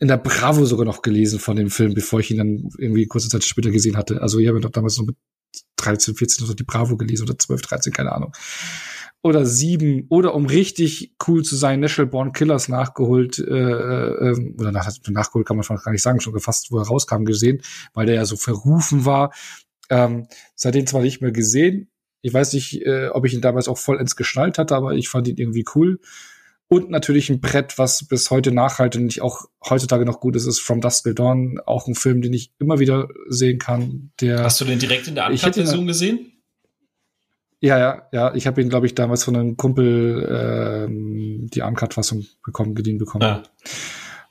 [0.00, 3.28] in der Bravo sogar noch gelesen von dem Film, bevor ich ihn dann irgendwie kurze
[3.28, 4.20] Zeit später gesehen hatte.
[4.20, 5.16] Also ich habe doch damals noch mit
[5.76, 8.32] 13, 14 noch die Bravo gelesen oder 12, 13, keine Ahnung
[9.22, 14.72] oder sieben oder um richtig cool zu sein, National Born Killers nachgeholt, äh, äh, oder
[14.72, 17.62] nach, nachgeholt kann man schon gar nicht sagen, schon gefasst, wo er rauskam, gesehen,
[17.94, 19.32] weil der ja so verrufen war.
[19.90, 21.90] Ähm, seitdem zwar nicht mehr gesehen.
[22.20, 25.28] Ich weiß nicht, äh, ob ich ihn damals auch vollends geschnallt hatte, aber ich fand
[25.28, 25.98] ihn irgendwie cool.
[26.70, 30.60] Und natürlich ein Brett, was bis heute nachhaltet und auch heutzutage noch gut ist, ist
[30.60, 31.60] From Dusk Till Dawn.
[31.64, 34.10] Auch ein Film, den ich immer wieder sehen kann.
[34.20, 36.37] Der Hast du den direkt in der Uncut-Version gesehen?
[37.60, 38.34] Ja, ja, ja.
[38.34, 43.22] Ich habe ihn, glaube ich, damals von einem Kumpel ähm, die Uncut-Fassung bekommen, geliehen bekommen.
[43.22, 43.42] Ja.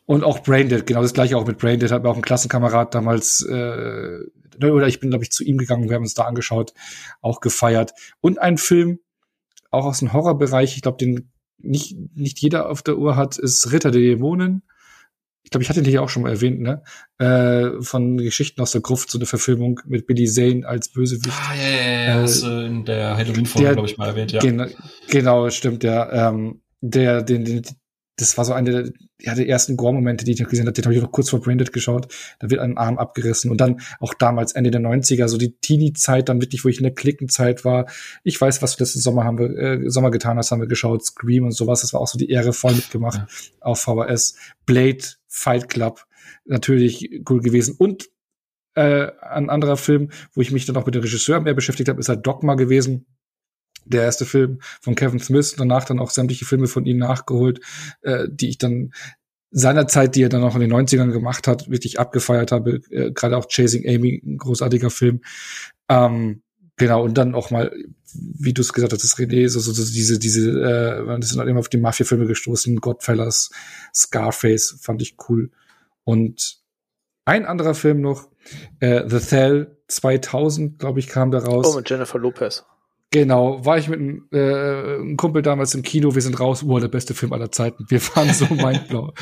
[0.06, 3.42] Und auch Braindead, genau das gleiche auch mit Braindead, hat mir auch ein Klassenkamerad damals,
[3.42, 4.20] äh,
[4.62, 6.74] oder ich bin, glaube ich, zu ihm gegangen, wir haben uns da angeschaut,
[7.22, 7.92] auch gefeiert.
[8.22, 9.00] Und ein Film,
[9.70, 13.72] auch aus dem Horrorbereich, ich glaube, den nicht, nicht jeder auf der Uhr hat, ist
[13.72, 14.64] Ritter der Dämonen
[15.48, 16.84] ich glaube, ich hatte den hier auch schon mal erwähnt, ne?
[17.20, 21.30] Äh, von Geschichten aus der Gruft, so eine Verfilmung mit Billy Zane als Bösewicht.
[21.30, 22.26] Ah, ja, ja, ja.
[22.26, 24.42] Äh, du in der Halloween-Folge, glaube ich, mal erwähnt, ja.
[24.42, 24.70] Gen
[25.10, 26.32] genau, stimmt, ja.
[26.32, 27.62] Ähm, der, den, den,
[28.18, 30.74] das war so eine der, ja, der ersten Gore-Momente, die ich noch gesehen habe.
[30.74, 32.14] Den habe ich noch kurz vor Branded geschaut.
[32.40, 33.50] Da wird ein Arm abgerissen.
[33.52, 36.84] Und dann auch damals, Ende der 90er, so die Teenie-Zeit, dann wirklich, wo ich in
[36.84, 37.86] der Klickenzeit war.
[38.24, 41.06] Ich weiß, was wir letzten Sommer haben wir, äh, Sommer getan hast, haben wir geschaut,
[41.06, 41.82] Scream und sowas.
[41.82, 43.28] Das war auch so die Ehre voll mitgemacht ja.
[43.62, 44.36] auf VHS.
[44.66, 45.04] Blade,
[45.38, 46.06] Fight Club,
[46.46, 47.76] natürlich cool gewesen.
[47.78, 48.10] Und
[48.76, 52.00] äh, ein anderer Film, wo ich mich dann auch mit dem Regisseur mehr beschäftigt habe,
[52.00, 53.06] ist halt Dogma gewesen
[53.90, 57.62] der erste Film von Kevin Smith danach dann auch sämtliche Filme von ihm nachgeholt,
[58.02, 58.92] äh, die ich dann
[59.52, 62.82] seinerzeit, die er dann auch in den 90ern gemacht hat, wirklich abgefeiert habe.
[62.90, 65.22] Äh, Gerade auch Chasing Amy, ein großartiger Film.
[65.90, 66.42] Ähm,
[66.78, 67.72] genau, und dann auch mal,
[68.14, 71.48] wie du es gesagt hast, René, so, so, so diese, diese, äh, man ist dann
[71.48, 73.50] immer auf die Mafia-Filme gestoßen, Godfellas,
[73.94, 75.52] Scarface, fand ich cool.
[76.04, 76.60] Und
[77.26, 78.30] ein anderer Film noch,
[78.80, 81.68] äh, The Cell 2000, glaube ich, kam da raus.
[81.70, 82.64] Oh, mit Jennifer Lopez.
[83.10, 86.78] Genau, war ich mit einem, äh, einem Kumpel damals im Kino, wir sind raus, oh,
[86.78, 87.86] der beste Film aller Zeiten.
[87.88, 89.14] Wir waren so mindblown.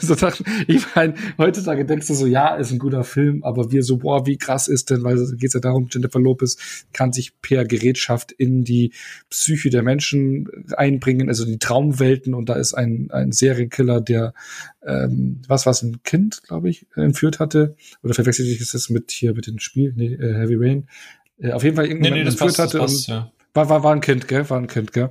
[0.00, 3.84] so dachten, ich meine, heutzutage denkst du so, ja, ist ein guter Film, aber wir
[3.84, 7.40] so, boah, wie krass ist denn, weil es geht ja darum, Jennifer Lopez kann sich
[7.40, 8.92] per Gerätschaft in die
[9.28, 14.34] Psyche der Menschen einbringen, also die Traumwelten und da ist ein, ein Serienkiller, der
[14.84, 17.76] ähm, was war es, ein Kind, glaube ich, entführt hatte.
[18.02, 20.88] Oder verwechselt ich das mit hier mit dem Spiel, nee, äh, Heavy Rain.
[21.40, 22.78] Äh, auf jeden Fall irgendjemand nee, nee, entführt hatte.
[22.78, 23.30] Passt, und ja.
[23.54, 24.48] war, war, war ein Kind, gell?
[24.48, 25.10] War ein Kind, gell?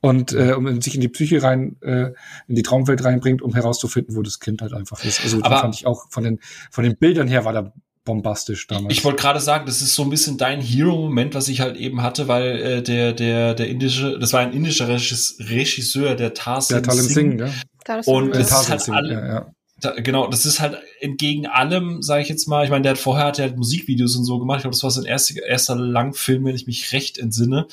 [0.00, 2.12] Und äh, um sich in die Psyche rein, äh,
[2.48, 5.22] in die Traumwelt reinbringt, um herauszufinden, wo das Kind halt einfach ist.
[5.22, 6.40] Also Aber fand ich auch von den,
[6.70, 7.72] von den Bildern her war da
[8.04, 8.92] bombastisch damals.
[8.96, 12.02] Ich wollte gerade sagen, das ist so ein bisschen dein Hero-Moment, was ich halt eben
[12.02, 16.94] hatte, weil äh, der der der indische, das war ein indischer Regisseur, der Tarzan der
[16.94, 17.44] Singh, Singh
[17.86, 18.00] ja.
[18.06, 22.22] Und das ist halt alle, ja, ja da, genau, das ist halt entgegen allem, sage
[22.22, 22.64] ich jetzt mal.
[22.64, 24.58] Ich meine, der hat vorher hat er halt Musikvideos und so gemacht.
[24.58, 27.66] Ich glaube, das war sein erster, erster Langfilm, wenn ich mich recht entsinne.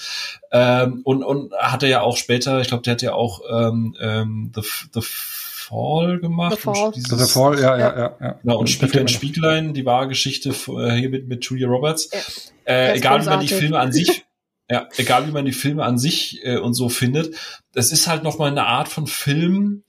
[0.51, 3.95] Ähm, und und hat er ja auch später, ich glaube, der hat ja auch ähm,
[3.99, 4.61] ähm, The,
[4.93, 6.55] The Fall gemacht.
[6.55, 6.91] The Fall.
[6.95, 8.15] Dieses, The Fall, ja, ja, ja.
[8.19, 8.39] ja.
[8.41, 12.09] Genau, und Spieglein, Spieglein, die wahre Geschichte äh, hier mit, mit Julia Roberts.
[12.13, 12.73] Ja.
[12.73, 14.23] Äh, egal, wie man die Filme an sich
[14.69, 17.35] ja, egal wie man die Filme an sich äh, und so findet,
[17.71, 19.83] das ist halt noch mal eine Art von Film,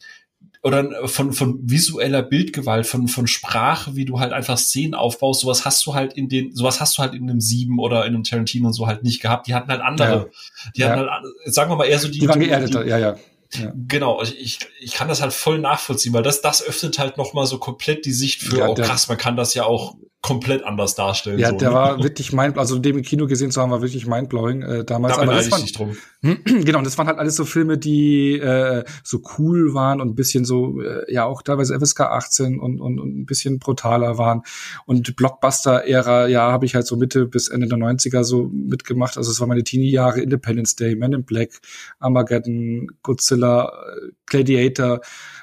[0.69, 5.65] oder von, von visueller Bildgewalt, von, von Sprache, wie du halt einfach Szenen aufbaust, sowas
[5.65, 8.24] hast du halt in den, sowas hast du halt in einem Sieben oder in einem
[8.24, 9.47] Tarantino und so halt nicht gehabt.
[9.47, 10.27] Die hatten halt andere, ja.
[10.77, 11.11] die hatten ja.
[11.11, 12.20] halt, sagen wir mal eher so die.
[12.20, 13.16] Die waren geerdeter, ja, ja.
[13.55, 13.73] Ja.
[13.75, 17.47] Genau, ich, ich kann das halt voll nachvollziehen, weil das, das öffnet halt noch mal
[17.47, 20.97] so komplett die Sicht für, ja, oh krass, man kann das ja auch komplett anders
[20.97, 21.39] darstellen.
[21.39, 21.75] Ja, so, der ne?
[21.75, 25.15] war wirklich mind, also dem im Kino gesehen zu haben, war wirklich mindblowing äh, damals.
[25.15, 25.97] Da aber das waren, drum.
[26.65, 30.15] genau, und das waren halt alles so Filme, die äh, so cool waren und ein
[30.16, 34.43] bisschen so, äh, ja auch teilweise FSK 18 und, und, und ein bisschen brutaler waren.
[34.87, 39.16] Und Blockbuster-Ära, ja, habe ich halt so Mitte bis Ende der 90er so mitgemacht.
[39.16, 41.51] Also es war meine Teenie-Jahre, Independence Day, Men in Black,
[42.01, 45.01] Armageddon, Godzilla Interstellar, äh, Gladiator,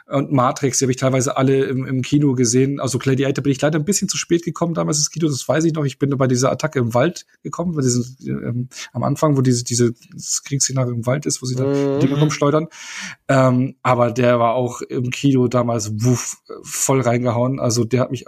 [0.07, 2.79] und Matrix, die habe ich teilweise alle im, im Kino gesehen.
[2.79, 5.63] Also Gladiator bin ich leider ein bisschen zu spät gekommen damals ins Kino, das weiß
[5.63, 5.83] ich noch.
[5.83, 9.63] Ich bin bei dieser Attacke im Wald gekommen, bei diesem, ähm, am Anfang, wo diese,
[9.63, 9.93] diese
[10.45, 11.99] Kriegsszenario im Wald ist, wo sie da mhm.
[12.01, 12.67] Dinge rumschleudern.
[13.27, 17.59] Ähm, aber der war auch im Kino damals wuff, voll reingehauen.
[17.59, 18.25] Also der hat mich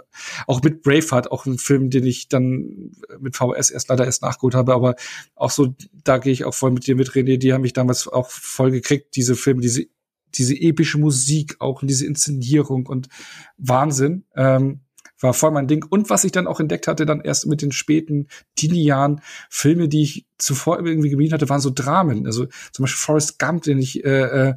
[0.48, 4.56] auch mit Braveheart, auch ein Film, den ich dann mit VS erst leider erst nachgeholt
[4.56, 4.96] habe, aber
[5.36, 8.08] auch so, da gehe ich auch voll mit dir mit, René, die haben mich damals
[8.08, 9.86] auch voll gekriegt, diese Filme, diese
[10.34, 13.08] diese epische Musik auch und diese Inszenierung und
[13.56, 14.24] Wahnsinn.
[14.34, 14.80] Ähm,
[15.20, 15.84] war voll mein Ding.
[15.88, 20.02] Und was ich dann auch entdeckt hatte, dann erst mit den späten Teenie-Jahren, Filme, die
[20.02, 22.26] ich zuvor irgendwie gemieden hatte, waren so Dramen.
[22.26, 24.54] Also zum Beispiel Forrest Gump, den ich, äh, äh,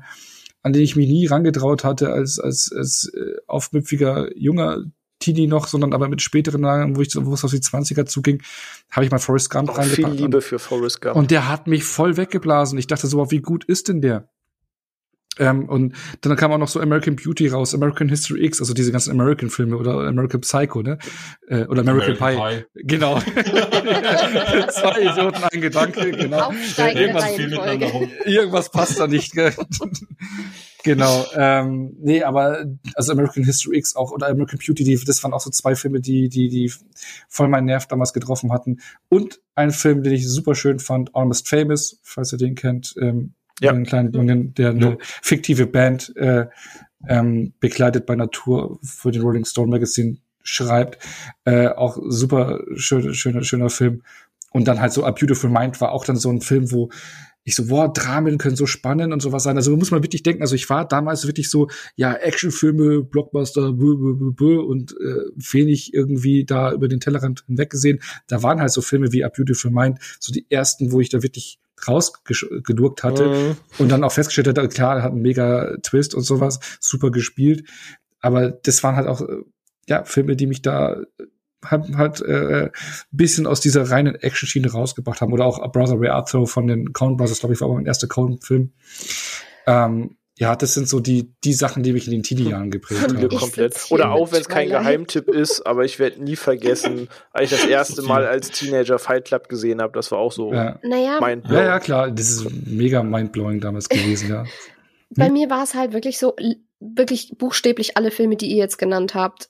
[0.62, 4.84] an den ich mich nie rangetraut hatte als, als, als äh, aufmüpfiger junger
[5.20, 8.42] Teenie noch, sondern aber mit späteren Jahren, wo ich wo es auf die 20er zuging,
[8.90, 10.16] habe ich mal Forrest Gump auch reingepackt.
[10.16, 11.16] Viel Liebe für Forrest Gump.
[11.16, 12.78] Und der hat mich voll weggeblasen.
[12.78, 14.30] Ich dachte so, wie gut ist denn der?
[15.40, 18.92] Ähm, und dann kam auch noch so American Beauty raus, American History X, also diese
[18.92, 20.98] ganzen American-Filme oder American Psycho, ne?
[21.48, 22.66] Äh, oder American, American Pie.
[22.74, 22.84] Pie.
[22.84, 23.20] Genau.
[24.70, 26.52] Zwei Idioten, ein Gedanke, genau.
[26.78, 29.54] Irgendwas, irgendwas passt da nicht, gell?
[30.84, 31.26] genau.
[31.34, 35.42] Ähm, nee, aber also American History X auch oder American Beauty, die, das waren auch
[35.42, 36.74] so zwei Filme, die, die, die
[37.30, 38.82] voll meinen Nerv damals getroffen hatten.
[39.08, 43.34] Und ein Film, den ich super schön fand, Almost Famous, falls ihr den kennt, ähm,
[43.62, 43.72] ja.
[43.72, 44.98] einen kleinen Jungen, der eine ja.
[45.00, 46.48] fiktive Band äh,
[47.08, 50.98] ähm, begleitet bei Natur für den Rolling Stone Magazine schreibt.
[51.46, 54.04] Äh, auch super schön, schöner, schöner Film.
[54.52, 56.90] Und dann halt so A Beautiful Mind war auch dann so ein Film, wo
[57.44, 59.58] ich so, boah, Dramen können so spannend und sowas sein.
[59.58, 63.96] Also muss man wirklich denken, also ich war damals wirklich so, ja, Actionfilme, Blockbuster, bö,
[63.96, 68.00] bö, bö, und äh, wenig irgendwie da über den Tellerrand hinweg gesehen.
[68.28, 71.24] Da waren halt so Filme wie A Beautiful Mind, so die ersten, wo ich da
[71.24, 73.58] wirklich rausgedurkt hatte mhm.
[73.78, 77.68] und dann auch festgestellt hatte, klar, hat einen mega Twist und sowas, super gespielt.
[78.20, 79.44] Aber das waren halt auch, äh,
[79.88, 80.98] ja, Filme, die mich da
[81.64, 82.72] haben halt äh,
[83.12, 85.34] bisschen aus dieser reinen Action-Schiene rausgebracht haben.
[85.34, 87.86] Oder auch A Brother Ray Arthur von den Coen Brothers, glaube ich, war auch mein
[87.86, 88.72] erster Coen-Film.
[89.68, 93.30] Ähm, ja, das sind so die, die Sachen, die mich in den Teenie-Jahren geprägt haben.
[93.30, 93.76] Komplett.
[93.92, 97.68] Oder auch wenn es kein Geheimtipp ist, aber ich werde nie vergessen, als ich das
[97.68, 100.80] erste Mal als Teenager Fight Club gesehen habe, das war auch so ja.
[100.82, 101.20] naja.
[101.48, 104.46] Ja, ja, klar, das ist mega mindblowing damals gewesen, ja.
[105.12, 105.34] Bei hm?
[105.34, 106.36] mir war es halt wirklich so,
[106.80, 109.48] wirklich buchstäblich alle Filme, die ihr jetzt genannt habt,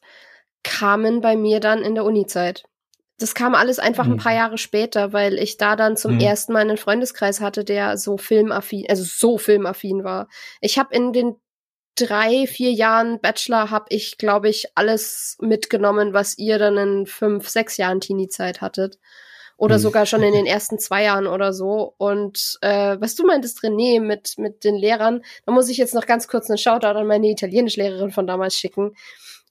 [0.64, 2.66] kamen bei mir dann in der Uni-Zeit.
[3.22, 4.38] Das kam alles einfach ein paar mhm.
[4.38, 6.22] Jahre später, weil ich da dann zum mhm.
[6.22, 10.28] ersten Mal einen Freundeskreis hatte, der so filmaffin, also so filmaffin war.
[10.60, 11.36] Ich habe in den
[11.96, 17.48] drei, vier Jahren Bachelor habe ich, glaube ich, alles mitgenommen, was ihr dann in fünf,
[17.48, 18.98] sechs Jahren Teenie-Zeit hattet.
[19.56, 19.82] Oder mhm.
[19.82, 21.94] sogar schon in den ersten zwei Jahren oder so.
[22.00, 26.08] Und äh, was du meintest, René, mit, mit den Lehrern, da muss ich jetzt noch
[26.08, 28.96] ganz kurz einen Shoutout an meine Italienischlehrerin von damals schicken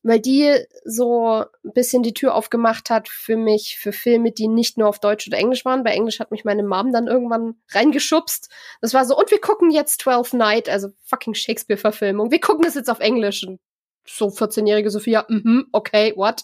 [0.03, 4.79] weil die so ein bisschen die Tür aufgemacht hat für mich, für Filme, die nicht
[4.79, 5.85] nur auf Deutsch oder Englisch waren.
[5.85, 8.49] Bei Englisch hat mich meine Mom dann irgendwann reingeschubst.
[8.81, 12.31] Das war so, und wir gucken jetzt Twelfth Night, also fucking Shakespeare-Verfilmung.
[12.31, 13.47] Wir gucken das jetzt auf Englisch.
[13.47, 13.61] Und
[14.07, 16.43] so 14-jährige Sophia, mhm, okay, what?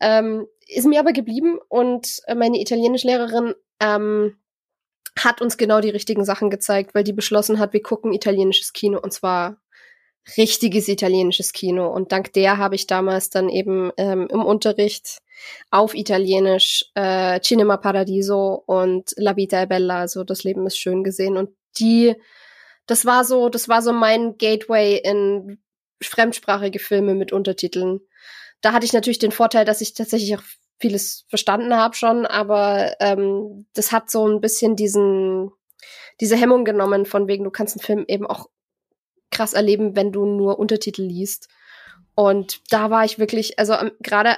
[0.00, 4.36] Ähm, ist mir aber geblieben und meine Italienischlehrerin ähm,
[5.18, 8.98] hat uns genau die richtigen Sachen gezeigt, weil die beschlossen hat, wir gucken italienisches Kino
[9.00, 9.60] und zwar
[10.36, 11.88] richtiges italienisches Kino.
[11.88, 15.18] Und dank der habe ich damals dann eben ähm, im Unterricht
[15.70, 21.02] auf Italienisch äh, Cinema Paradiso und La Vita è Bella, also das Leben ist schön
[21.02, 21.36] gesehen.
[21.36, 22.14] Und die,
[22.86, 25.58] das war so, das war so mein Gateway in
[26.02, 28.00] fremdsprachige Filme mit Untertiteln.
[28.60, 30.42] Da hatte ich natürlich den Vorteil, dass ich tatsächlich auch
[30.78, 35.50] vieles verstanden habe schon, aber ähm, das hat so ein bisschen diesen
[36.20, 38.46] diese Hemmung genommen, von wegen, du kannst einen Film eben auch
[39.30, 41.48] krass erleben, wenn du nur Untertitel liest.
[42.14, 44.36] Und da war ich wirklich, also gerade,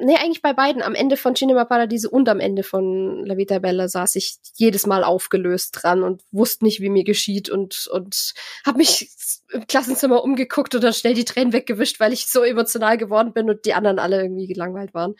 [0.00, 3.58] nee, eigentlich bei beiden, am Ende von Cinema Paradiso und am Ende von La Vita
[3.58, 8.34] Bella saß ich jedes Mal aufgelöst dran und wusste nicht, wie mir geschieht und, und
[8.64, 9.10] habe mich
[9.52, 13.50] im Klassenzimmer umgeguckt und dann schnell die Tränen weggewischt, weil ich so emotional geworden bin
[13.50, 15.14] und die anderen alle irgendwie gelangweilt waren.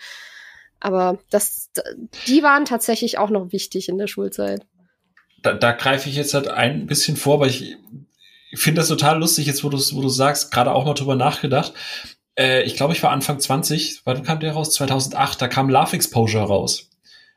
[0.80, 1.70] Aber das,
[2.26, 4.64] die waren tatsächlich auch noch wichtig in der Schulzeit.
[5.42, 7.76] Da, da greife ich jetzt halt ein bisschen vor, weil ich
[8.50, 11.16] ich finde das total lustig, jetzt wo du wo du sagst, gerade auch mal drüber
[11.16, 11.72] nachgedacht.
[12.38, 14.72] Äh, ich glaube, ich war Anfang 20, wann kam der raus?
[14.74, 16.88] 2008, da kam Love Exposure raus.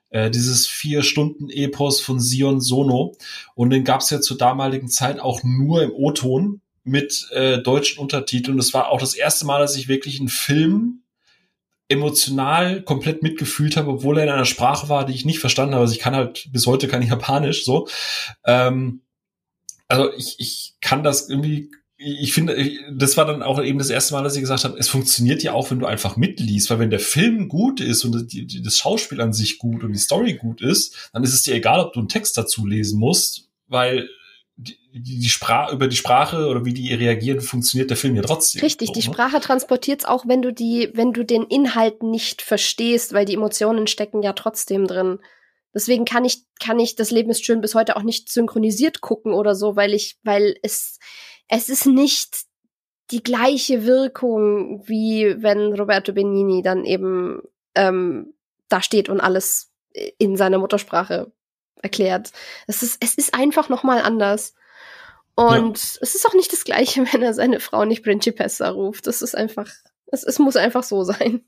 [0.10, 3.16] Äh, dieses vier Stunden Epos von Sion Sono.
[3.56, 8.00] Und den gab es ja zur damaligen Zeit auch nur im O-Ton mit äh, deutschen
[8.00, 8.58] Untertiteln.
[8.58, 11.04] Das war auch das erste Mal, dass ich wirklich einen Film
[11.88, 15.84] emotional komplett mitgefühlt habe, obwohl er in einer Sprache war, die ich nicht verstanden habe.
[15.84, 17.88] Also ich kann halt bis heute kein Japanisch so.
[18.46, 19.02] Ähm,
[19.92, 21.72] also ich, ich kann das irgendwie
[22.04, 22.58] ich finde,
[22.92, 25.54] das war dann auch eben das erste Mal, dass ich gesagt habe, es funktioniert ja
[25.54, 28.28] auch, wenn du einfach mitliest, weil wenn der Film gut ist und
[28.66, 31.80] das Schauspiel an sich gut und die Story gut ist, dann ist es dir egal,
[31.80, 34.10] ob du einen Text dazu lesen musst, weil
[34.58, 38.62] die, die Sprache über die Sprache oder wie die reagieren, funktioniert der Film ja trotzdem.
[38.62, 39.14] Richtig, so, die ne?
[39.14, 43.36] Sprache transportiert es auch, wenn du die, wenn du den Inhalt nicht verstehst, weil die
[43.36, 45.20] Emotionen stecken ja trotzdem drin.
[45.74, 49.34] Deswegen kann ich, kann ich das Leben ist schön bis heute auch nicht synchronisiert gucken
[49.34, 51.00] oder so, weil ich, weil es,
[51.48, 52.46] es ist nicht
[53.12, 57.42] die gleiche Wirkung, wie wenn Roberto Benini dann eben
[57.76, 58.34] ähm,
[58.70, 59.72] da steht und alles
[60.18, 61.32] in seiner Muttersprache
[61.82, 62.32] erklärt.
[62.68, 64.54] Es ist, es ist einfach nochmal anders.
[65.36, 66.00] Und ja.
[66.02, 69.08] es ist auch nicht das Gleiche, wenn er seine Frau nicht Principessa ruft.
[69.08, 69.70] Das ist einfach,
[70.08, 71.44] es, es muss einfach so sein.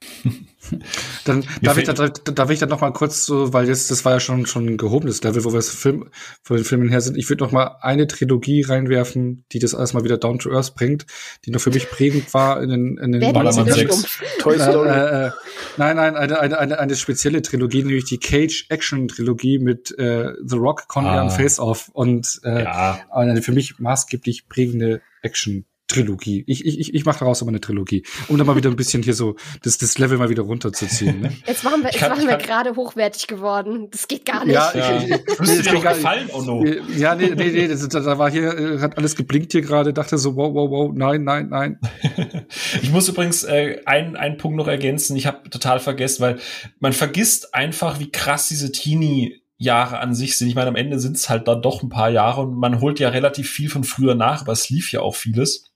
[1.24, 4.12] dann darf ich, da, darf ich dann noch mal kurz so, weil jetzt das war
[4.12, 6.10] ja schon schon ein gehobenes Level, wo wir das Film
[6.42, 7.16] von den Filmen her sind.
[7.16, 10.74] Ich würde noch mal eine Trilogie reinwerfen, die das alles mal wieder down to earth
[10.74, 11.06] bringt,
[11.44, 14.18] die noch für mich prägend war in den in den Ballermann 6.
[14.38, 14.88] Toy Story.
[14.88, 15.30] Äh, äh,
[15.76, 20.32] nein, nein, eine, eine eine eine spezielle Trilogie, nämlich die Cage Action Trilogie mit äh,
[20.44, 21.22] The Rock, Conway ah.
[21.22, 23.00] und Face Off und äh, ja.
[23.10, 26.44] eine für mich maßgeblich prägende Action Trilogie.
[26.46, 29.14] Ich, ich, ich mache daraus immer eine Trilogie, um dann mal wieder ein bisschen hier
[29.14, 31.20] so das, das Level mal wieder runterzuziehen.
[31.20, 31.32] Ne?
[31.46, 33.88] Jetzt waren wir, jetzt kann, waren wir gerade hochwertig geworden.
[33.90, 34.54] Das geht gar nicht.
[34.54, 34.98] Ja, ja.
[34.98, 36.64] ich, ich, ich, ich, gefallen, Ono.
[36.96, 40.18] Ja, nee, nee, nee, das, da war hier, äh, hat alles geblinkt hier gerade, dachte
[40.18, 41.80] so, wow, wow, wow, nein, nein, nein.
[42.82, 45.16] ich muss übrigens äh, einen, einen Punkt noch ergänzen.
[45.16, 46.38] Ich habe total vergessen, weil
[46.80, 50.48] man vergisst einfach, wie krass diese Teenie Jahre an sich sind.
[50.48, 53.00] Ich meine, am Ende sind es halt dann doch ein paar Jahre und man holt
[53.00, 55.67] ja relativ viel von früher nach, aber es lief ja auch vieles.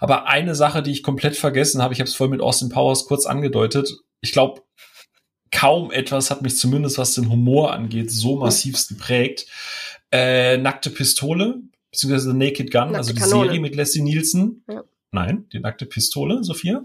[0.00, 3.06] Aber eine Sache, die ich komplett vergessen habe, ich habe es vorhin mit Austin Powers
[3.06, 3.90] kurz angedeutet.
[4.20, 4.62] Ich glaube,
[5.50, 9.46] kaum etwas hat mich zumindest, was den Humor angeht, so massivst geprägt.
[10.10, 13.44] Äh, nackte Pistole, beziehungsweise The Naked Gun, nackte also die Kanone.
[13.46, 14.64] Serie mit Leslie Nielsen.
[14.68, 14.84] Ja.
[15.12, 16.84] Nein, die nackte Pistole, Sophia.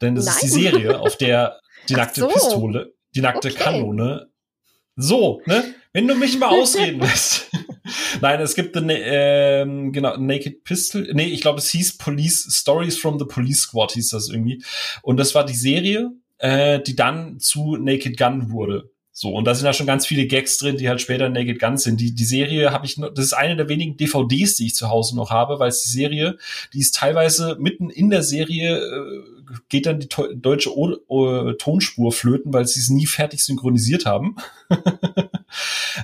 [0.00, 0.34] Denn das Nein.
[0.34, 2.28] ist die Serie, auf der die nackte so.
[2.28, 3.58] Pistole, die nackte okay.
[3.58, 4.30] Kanone.
[4.96, 5.74] So, ne?
[5.96, 7.50] Wenn du mich mal ausreden lässt.
[8.20, 11.08] Nein, es gibt eine, ähm, genau, Naked Pistol.
[11.14, 14.62] Nee, ich glaube, es hieß Police Stories from the Police Squad, hieß das irgendwie.
[15.00, 18.90] Und das war die Serie, äh, die dann zu Naked Gun wurde.
[19.10, 21.78] So, und da sind da schon ganz viele Gags drin, die halt später Naked Gun
[21.78, 21.98] sind.
[21.98, 24.90] Die, die Serie habe ich, noch, das ist eine der wenigen DVDs, die ich zu
[24.90, 26.36] Hause noch habe, weil es die Serie,
[26.74, 29.22] die ist teilweise mitten in der Serie, äh,
[29.70, 34.36] geht dann die deutsche o o Tonspur flöten, weil sie es nie fertig synchronisiert haben.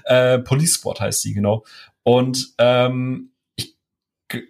[0.05, 1.65] äh, Police Squad heißt die, genau.
[2.03, 3.77] Und ähm, ich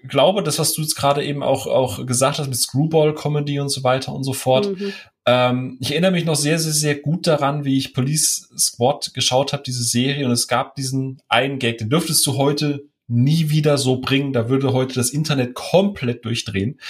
[0.09, 3.83] glaube, das, was du jetzt gerade eben auch, auch gesagt hast mit Screwball-Comedy und so
[3.83, 4.93] weiter und so fort, mhm.
[5.27, 9.53] ähm, ich erinnere mich noch sehr, sehr, sehr gut daran, wie ich Police Squad geschaut
[9.53, 13.79] habe, diese Serie, und es gab diesen einen Gag, den dürftest du heute nie wieder
[13.79, 14.33] so bringen.
[14.33, 16.81] Da würde heute das Internet komplett durchdrehen.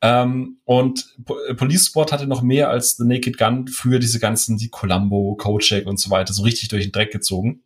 [0.00, 1.16] Ähm, und
[1.56, 5.86] Police Squad hatte noch mehr als The Naked Gun für diese ganzen, die Columbo, Kojak
[5.86, 7.62] und so weiter, so richtig durch den Dreck gezogen.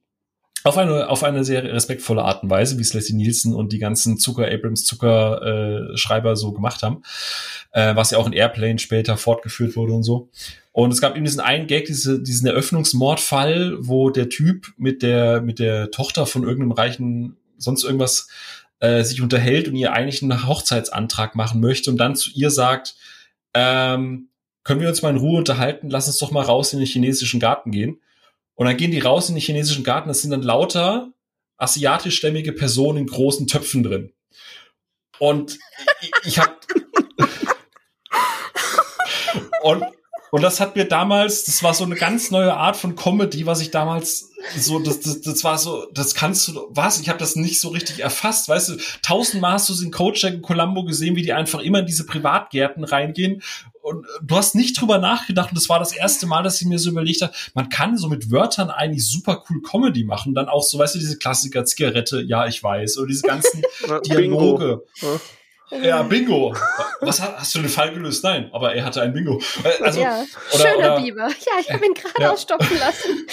[0.66, 3.78] Auf eine, auf eine sehr respektvolle Art und Weise, wie es Leslie Nielsen und die
[3.78, 7.02] ganzen Zucker, Abrams Zucker äh, Schreiber so gemacht haben,
[7.70, 10.28] äh, was ja auch in Airplane später fortgeführt wurde und so.
[10.72, 15.40] Und es gab eben diesen einen Gag, diese, diesen Eröffnungsmordfall, wo der Typ mit der,
[15.40, 18.28] mit der Tochter von irgendeinem reichen, sonst irgendwas,
[18.80, 22.96] äh, sich unterhält und ihr eigentlich einen Hochzeitsantrag machen möchte und dann zu ihr sagt,
[23.54, 24.28] ähm,
[24.64, 27.40] können wir uns mal in Ruhe unterhalten, lass uns doch mal raus in den chinesischen
[27.40, 28.00] Garten gehen.
[28.54, 31.12] Und dann gehen die raus in den chinesischen Garten, das sind dann lauter
[31.58, 34.12] asiatischstämmige Personen in großen Töpfen drin.
[35.18, 35.58] Und
[36.02, 36.52] ich, ich habe
[39.62, 39.84] und
[40.30, 43.60] und das hat mir damals, das war so eine ganz neue Art von Comedy, was
[43.60, 47.00] ich damals so, das, das, das war so, das kannst du, was?
[47.00, 48.76] Ich habe das nicht so richtig erfasst, weißt du?
[49.02, 52.06] Tausendmal hast du es in Coach in Columbo gesehen, wie die einfach immer in diese
[52.06, 53.42] Privatgärten reingehen
[53.86, 56.80] und du hast nicht drüber nachgedacht und das war das erste Mal, dass ich mir
[56.80, 60.64] so überlegt habe, man kann so mit Wörtern eigentlich super cool Comedy machen, dann auch
[60.64, 63.62] so, weißt du, diese Klassiker, Zigarette, ja, ich weiß, oder diese ganzen
[64.06, 64.82] Dialoge.
[65.70, 66.54] Ja, Bingo.
[67.00, 68.22] Was hast, hast du den Fall gelöst?
[68.22, 69.40] Nein, aber er hatte ein Bingo.
[69.64, 70.24] Äh, also, ja,
[70.54, 71.28] oder, schöner oder, Biber.
[71.28, 72.32] Ja, ich habe ihn gerade ja.
[72.32, 73.26] ausstopfen lassen.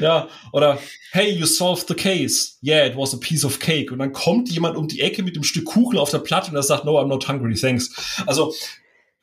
[0.00, 0.78] ja, oder
[1.10, 2.52] hey, you solved the case.
[2.62, 3.92] Yeah, it was a piece of cake.
[3.92, 6.56] Und dann kommt jemand um die Ecke mit dem Stück Kuchen auf der Platte und
[6.56, 7.90] er sagt, no, I'm not hungry, thanks.
[8.26, 8.54] Also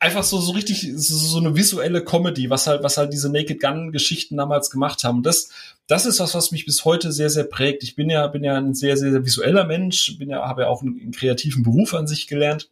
[0.02, 3.60] einfach so, so richtig, so, so eine visuelle Comedy, was halt, was halt diese Naked
[3.60, 5.22] Gun Geschichten damals gemacht haben.
[5.22, 5.50] das,
[5.86, 7.84] das ist was, was mich bis heute sehr, sehr prägt.
[7.84, 10.68] Ich bin ja, bin ja ein sehr, sehr, sehr visueller Mensch, bin ja, habe ja
[10.68, 12.68] auch einen, einen kreativen Beruf an sich gelernt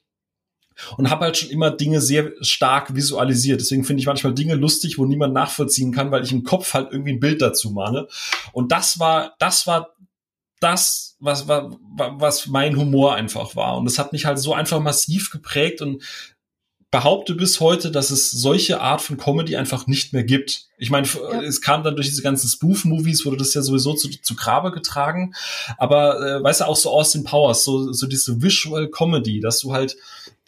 [0.96, 3.60] und habe halt schon immer Dinge sehr stark visualisiert.
[3.60, 6.90] Deswegen finde ich manchmal Dinge lustig, wo niemand nachvollziehen kann, weil ich im Kopf halt
[6.90, 8.08] irgendwie ein Bild dazu male.
[8.52, 9.94] Und das war, das war
[10.58, 13.76] das, was, was, was mein Humor einfach war.
[13.76, 16.02] Und das hat mich halt so einfach massiv geprägt und
[16.90, 20.66] behaupte bis heute, dass es solche Art von Comedy einfach nicht mehr gibt.
[20.76, 21.40] Ich meine, ja.
[21.42, 25.34] es kam dann durch diese ganzen Spoof-Movies, wurde das ja sowieso zu, zu Grabe getragen.
[25.78, 29.72] Aber äh, weißt du, auch so Austin Powers, so, so diese Visual Comedy, dass du
[29.72, 29.96] halt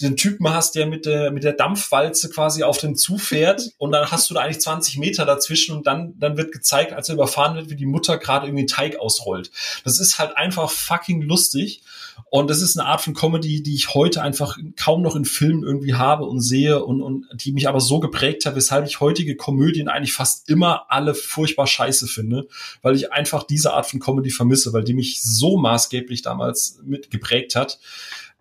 [0.01, 4.11] den Typen hast, der mit der, mit der Dampfwalze quasi auf dem zufährt und dann
[4.11, 7.55] hast du da eigentlich 20 Meter dazwischen und dann, dann wird gezeigt, als er überfahren
[7.55, 9.53] wird, wie die Mutter gerade irgendwie Teig ausrollt.
[9.85, 11.83] Das ist halt einfach fucking lustig.
[12.31, 15.63] Und das ist eine Art von Comedy, die ich heute einfach kaum noch in Filmen
[15.63, 19.37] irgendwie habe und sehe und, und die mich aber so geprägt hat, weshalb ich heutige
[19.37, 22.49] Komödien eigentlich fast immer alle furchtbar scheiße finde,
[22.81, 27.11] weil ich einfach diese Art von Comedy vermisse, weil die mich so maßgeblich damals mit
[27.11, 27.79] geprägt hat.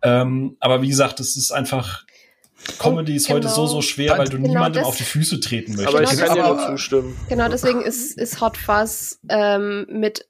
[0.01, 2.05] Ähm, aber wie gesagt, das ist einfach
[2.79, 3.37] Comedy ist genau.
[3.37, 5.95] heute so, so schwer, weil du genau niemandem auf die Füße treten möchtest.
[5.95, 7.17] Aber ich kann dir nur zustimmen.
[7.27, 10.27] Genau, deswegen ist, ist Hot Fuzz ähm, mit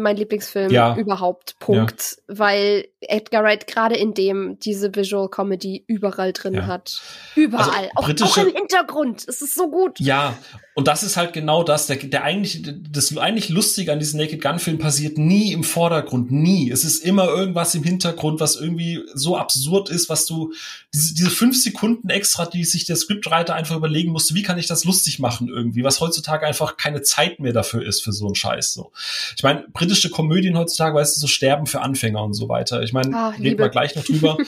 [0.00, 0.96] mein Lieblingsfilm ja.
[0.96, 1.58] überhaupt.
[1.58, 2.16] Punkt.
[2.28, 2.38] Ja.
[2.38, 6.66] Weil Edgar Wright gerade in dem diese Visual Comedy überall drin ja.
[6.66, 7.00] hat.
[7.34, 7.90] Überall.
[7.94, 9.24] Also, auch, auch, im Hintergrund.
[9.28, 9.98] Es ist so gut.
[10.00, 10.36] Ja,
[10.74, 14.40] und das ist halt genau das, der, der eigentlich, das eigentlich Lustige an diesem Naked
[14.40, 16.70] Gun Film passiert nie im Vordergrund, nie.
[16.70, 20.54] Es ist immer irgendwas im Hintergrund, was irgendwie so absurd ist, was du,
[20.94, 24.66] diese, diese fünf Sekunden extra, die sich der Scriptwriter einfach überlegen musste, wie kann ich
[24.66, 28.34] das lustig machen irgendwie, was heutzutage einfach keine Zeit mehr dafür ist für so einen
[28.34, 28.92] Scheiß, so.
[29.36, 32.82] Ich meine, britische Komödien heutzutage, weißt du, so Sterben für Anfänger und so weiter.
[32.82, 34.38] Ich meine, reden wir gleich noch drüber.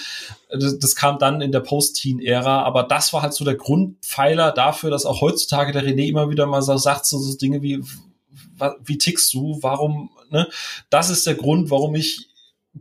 [0.50, 4.90] das, das kam dann in der Post-Teen-Ära, aber das war halt so der Grundpfeiler dafür,
[4.90, 7.82] dass auch heutzutage der René immer wieder mal so sagt, so, so Dinge wie,
[8.84, 10.48] wie tickst du, warum, ne?
[10.90, 12.28] Das ist der Grund, warum ich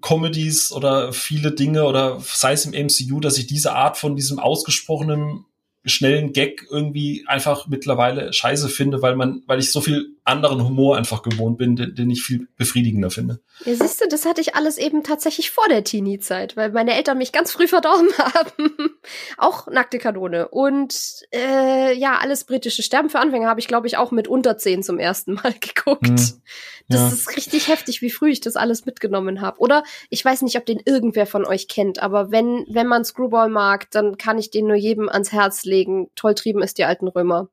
[0.01, 4.39] Comedies oder viele Dinge oder sei es im MCU, dass ich diese Art von diesem
[4.39, 5.45] ausgesprochenen
[5.85, 10.95] schnellen Gag irgendwie einfach mittlerweile scheiße finde, weil man, weil ich so viel anderen Humor
[10.95, 13.41] einfach gewohnt bin, den, den ich viel befriedigender finde.
[13.65, 17.17] Ja, siehst du, das hatte ich alles eben tatsächlich vor der Teenie-Zeit, weil meine Eltern
[17.17, 18.95] mich ganz früh verdorben haben.
[19.37, 20.47] auch nackte Kanone.
[20.47, 24.57] Und äh, ja, alles britische Sterben für Anfänger habe ich, glaube ich, auch mit unter
[24.57, 26.07] zehn zum ersten Mal geguckt.
[26.07, 26.41] Hm.
[26.89, 27.07] Das ja.
[27.09, 29.59] ist richtig heftig, wie früh ich das alles mitgenommen habe.
[29.59, 33.49] Oder ich weiß nicht, ob den irgendwer von euch kennt, aber wenn, wenn man Screwball
[33.49, 36.09] mag, dann kann ich den nur jedem ans Herz legen.
[36.15, 37.49] Toll trieben ist die alten Römer.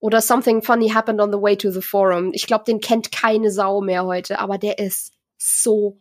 [0.00, 2.30] Oder Something Funny Happened on the Way to the Forum.
[2.32, 5.98] Ich glaube, den kennt keine Sau mehr heute, aber der ist so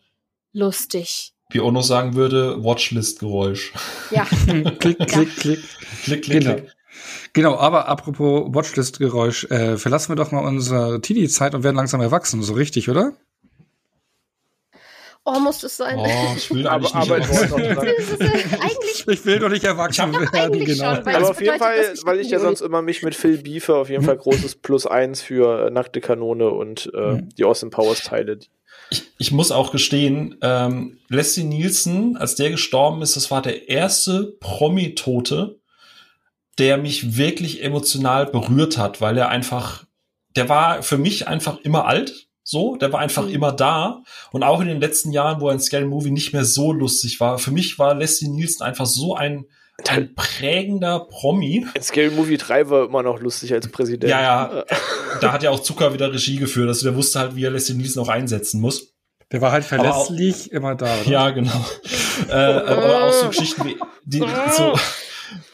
[0.52, 1.34] lustig.
[1.50, 3.74] Wie Ono sagen würde, Watchlist-Geräusch.
[4.12, 4.26] Ja.
[4.26, 5.60] klick, klick, klick.
[6.04, 6.56] Klick, klick, genau.
[6.56, 6.76] klick.
[7.34, 12.42] Genau, aber apropos Watchlist-Geräusch, äh, verlassen wir doch mal unsere Teenie-Zeit und werden langsam erwachsen,
[12.42, 13.14] so richtig, oder?
[15.28, 15.98] Oh, muss das sein?
[15.98, 20.96] Oh, ich will aber, aber eigentlich ich will doch nicht erwachsen werden, genau.
[20.96, 23.90] Schon, aber auf jeden Fall, weil ich ja sonst immer mich mit Phil Beefer auf
[23.90, 27.30] jeden Fall großes Plus eins für äh, Nackte Kanone und äh, mhm.
[27.30, 28.38] die Austin Powers Teile.
[28.92, 33.68] Ich, ich muss auch gestehen, ähm, Leslie Nielsen, als der gestorben ist, das war der
[33.68, 35.60] erste Promi-Tote,
[36.60, 39.86] der mich wirklich emotional berührt hat, weil er einfach,
[40.36, 42.28] der war für mich einfach immer alt.
[42.48, 43.34] So, der war einfach mhm.
[43.34, 44.04] immer da.
[44.32, 47.40] Und auch in den letzten Jahren, wo ein Scary Movie nicht mehr so lustig war,
[47.40, 49.46] für mich war Leslie Nielsen einfach so ein,
[49.88, 51.66] ein prägender Promi.
[51.74, 54.12] In Scary Movie 3 war immer noch lustig als Präsident.
[54.12, 54.64] Ja, ja.
[55.22, 56.68] da hat ja auch Zucker wieder Regie geführt.
[56.68, 58.94] Also der wusste halt, wie er Leslie Nielsen auch einsetzen muss.
[59.32, 61.02] Der war halt verlässlich auch, immer da.
[61.02, 61.10] Oder?
[61.10, 61.66] Ja, genau.
[62.30, 64.24] äh, aber auch so Geschichten wie die,
[64.56, 64.78] so,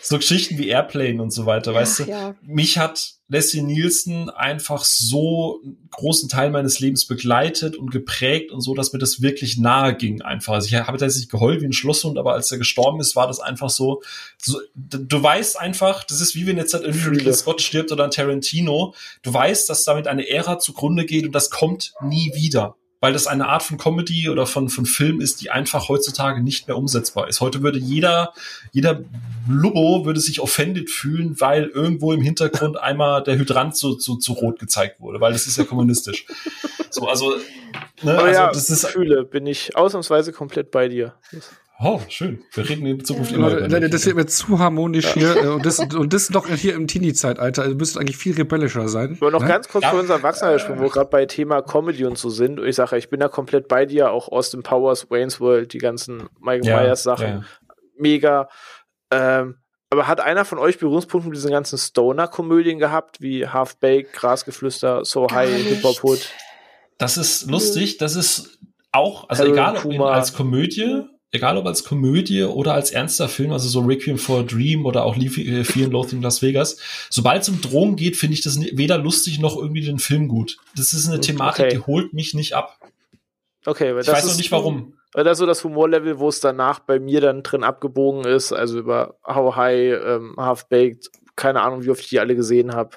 [0.02, 2.04] so Geschichten wie Airplane und so weiter, weißt du?
[2.04, 2.36] Ja.
[2.42, 8.60] Mich hat Leslie Nielsen einfach so einen großen Teil meines Lebens begleitet und geprägt und
[8.60, 10.54] so, dass mir das wirklich nahe ging einfach.
[10.54, 13.40] Also ich habe tatsächlich geheult wie ein Schlosshund, aber als er gestorben ist, war das
[13.40, 14.02] einfach so,
[14.38, 18.04] so du weißt einfach, das ist wie wenn jetzt halt irgendwie Ridley Scott stirbt oder
[18.04, 22.76] ein Tarantino, du weißt, dass damit eine Ära zugrunde geht und das kommt nie wieder
[23.02, 26.68] weil das eine Art von Comedy oder von, von Film ist, die einfach heutzutage nicht
[26.68, 27.42] mehr umsetzbar ist.
[27.42, 28.32] Heute würde jeder,
[28.72, 29.02] jeder
[29.50, 34.34] Lubbo würde sich offended fühlen, weil irgendwo im Hintergrund einmal der Hydrant zu, zu, zu
[34.34, 36.28] rot gezeigt wurde, weil das ist ja kommunistisch.
[36.92, 37.36] so, also,
[38.04, 38.86] ne, also ja, das ist.
[38.86, 41.16] Fühle, bin ich ausnahmsweise komplett bei dir.
[41.84, 42.44] Oh, schön.
[42.54, 43.38] Wir reden in Zukunft ja.
[43.38, 45.34] immer über Das wird mir zu harmonisch ja.
[45.34, 45.36] hier.
[45.38, 47.64] Äh, und das, und das noch hier im Teenie-Zeitalter.
[47.64, 49.18] Also müsste eigentlich viel rebellischer sein.
[49.20, 49.48] Aber noch ne?
[49.48, 49.90] ganz kurz ja.
[49.90, 52.60] für unser Erwachsener, wo wir gerade bei Thema Comedy und so sind.
[52.60, 54.12] Ich sage, ich bin da komplett bei dir.
[54.12, 56.82] Auch Austin Powers, Wayne's World, die ganzen Michael ja.
[56.82, 57.46] Myers Sachen.
[57.98, 58.48] Mega.
[59.12, 59.56] Ähm,
[59.90, 65.26] aber hat einer von euch Berührungspunkte mit diesen ganzen Stoner-Komödien gehabt, wie Half-Baked, Grasgeflüster, So
[65.26, 66.30] Gar High, Hip-Hop-Hood?
[67.00, 67.98] Das ist lustig.
[67.98, 68.60] Das ist
[68.92, 73.52] auch, also Harold egal ob als Komödie egal ob als Komödie oder als ernster Film,
[73.52, 76.78] also so Requiem for a Dream oder auch äh, Fear and Loathing Las Vegas,
[77.10, 80.58] sobald es um Drogen geht, finde ich das weder lustig noch irgendwie den Film gut.
[80.76, 81.76] Das ist eine Thematik, okay.
[81.76, 82.78] die holt mich nicht ab.
[83.66, 84.94] Okay, weil Ich das weiß ist noch nicht warum.
[85.14, 88.80] Weil das so das Humorlevel, wo es danach bei mir dann drin abgebogen ist, also
[88.80, 91.10] über How High, ähm, Half Baked,
[91.42, 92.92] keine Ahnung, wie oft ich die alle gesehen habe.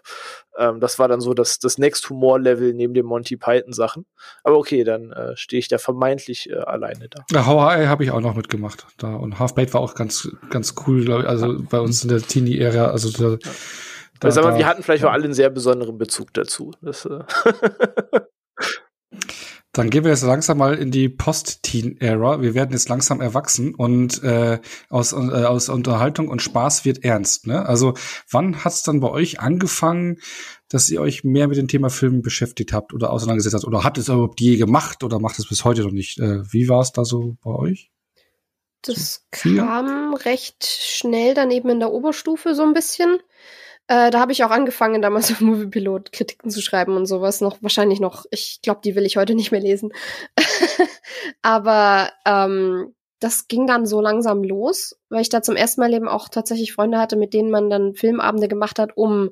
[0.59, 4.05] Ähm, das war dann so das, das Next Humor-Level neben den Monty Python-Sachen.
[4.43, 7.25] Aber okay, dann äh, stehe ich da vermeintlich äh, alleine da.
[7.31, 8.87] Ja, Hawaii habe ich auch noch mitgemacht.
[8.99, 9.15] Da.
[9.15, 11.27] Und Half-Baked war auch ganz, ganz cool, glaub ich.
[11.27, 12.91] Also bei uns in der Teenie-Ära.
[12.91, 13.39] Also da,
[14.21, 15.09] da, also, aber wir hatten vielleicht ja.
[15.09, 16.73] auch alle einen sehr besonderen Bezug dazu.
[16.83, 17.21] Das, äh
[19.75, 22.41] Dann gehen wir jetzt langsam mal in die Post-Teen-Ära.
[22.41, 27.49] Wir werden jetzt langsam erwachsen und äh, aus, äh, aus Unterhaltung und Spaß wird ernst.
[27.49, 27.67] Ne?
[27.67, 27.95] Also
[28.31, 30.21] wann hat's dann bei euch angefangen,
[30.69, 33.65] dass ihr euch mehr mit dem Thema Film beschäftigt habt oder auseinandergesetzt habt?
[33.65, 36.21] Oder habt es überhaupt je gemacht oder macht es bis heute noch nicht?
[36.21, 37.91] Äh, wie war es da so bei euch?
[38.83, 43.19] Das kam recht schnell dann eben in der Oberstufe so ein bisschen.
[43.87, 47.41] Äh, da habe ich auch angefangen, damals auf Moviepilot Kritiken zu schreiben und sowas.
[47.41, 49.93] Noch wahrscheinlich noch, ich glaube, die will ich heute nicht mehr lesen.
[51.43, 56.09] Aber ähm, das ging dann so langsam los, weil ich da zum ersten Mal eben
[56.09, 59.31] auch tatsächlich Freunde hatte, mit denen man dann Filmabende gemacht hat, um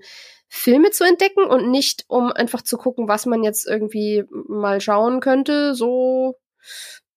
[0.49, 5.21] Filme zu entdecken und nicht um einfach zu gucken, was man jetzt irgendwie mal schauen
[5.21, 6.37] könnte, so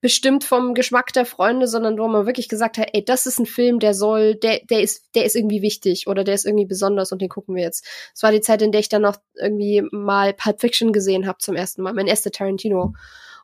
[0.01, 3.45] bestimmt vom Geschmack der Freunde, sondern wo man wirklich gesagt hat, ey, das ist ein
[3.45, 7.11] Film, der soll, der, der ist, der ist irgendwie wichtig oder der ist irgendwie besonders
[7.11, 7.85] und den gucken wir jetzt.
[8.13, 11.39] Es war die Zeit, in der ich dann noch irgendwie mal Pulp Fiction gesehen habe
[11.39, 12.93] zum ersten Mal, mein erster Tarantino.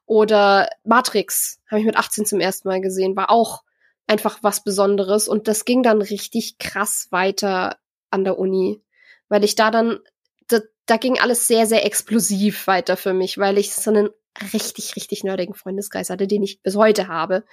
[0.06, 3.64] Oder Matrix habe ich mit 18 zum ersten Mal gesehen, war auch
[4.08, 7.78] einfach was Besonderes und das ging dann richtig krass weiter
[8.10, 8.84] an der Uni,
[9.30, 10.00] weil ich da dann
[10.48, 14.10] da, da ging alles sehr, sehr explosiv weiter für mich, weil ich so einen
[14.54, 17.44] richtig, richtig nerdigen Freundeskreis hatte, den ich bis heute habe.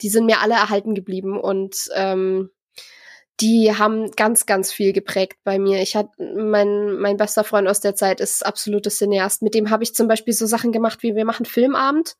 [0.00, 2.50] Die sind mir alle erhalten geblieben und ähm,
[3.40, 5.82] die haben ganz, ganz viel geprägt bei mir.
[5.82, 9.42] Ich hatte mein, mein bester Freund aus der Zeit ist absolutes Cineast.
[9.42, 12.16] Mit dem habe ich zum Beispiel so Sachen gemacht, wie wir machen Filmabend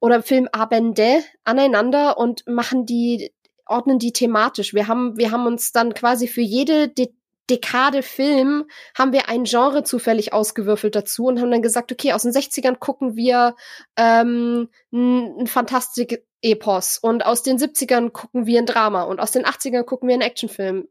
[0.00, 3.32] oder Filmabende aneinander und machen die
[3.66, 4.74] ordnen die thematisch.
[4.74, 7.12] Wir haben, wir haben uns dann quasi für jede De
[7.52, 8.64] Dekade Film
[8.96, 12.78] haben wir ein Genre zufällig ausgewürfelt dazu und haben dann gesagt, okay, aus den 60ern
[12.78, 13.56] gucken wir
[13.98, 19.82] ähm, ein Fantastik-Epos und aus den 70ern gucken wir ein Drama und aus den 80ern
[19.82, 20.88] gucken wir einen Actionfilm.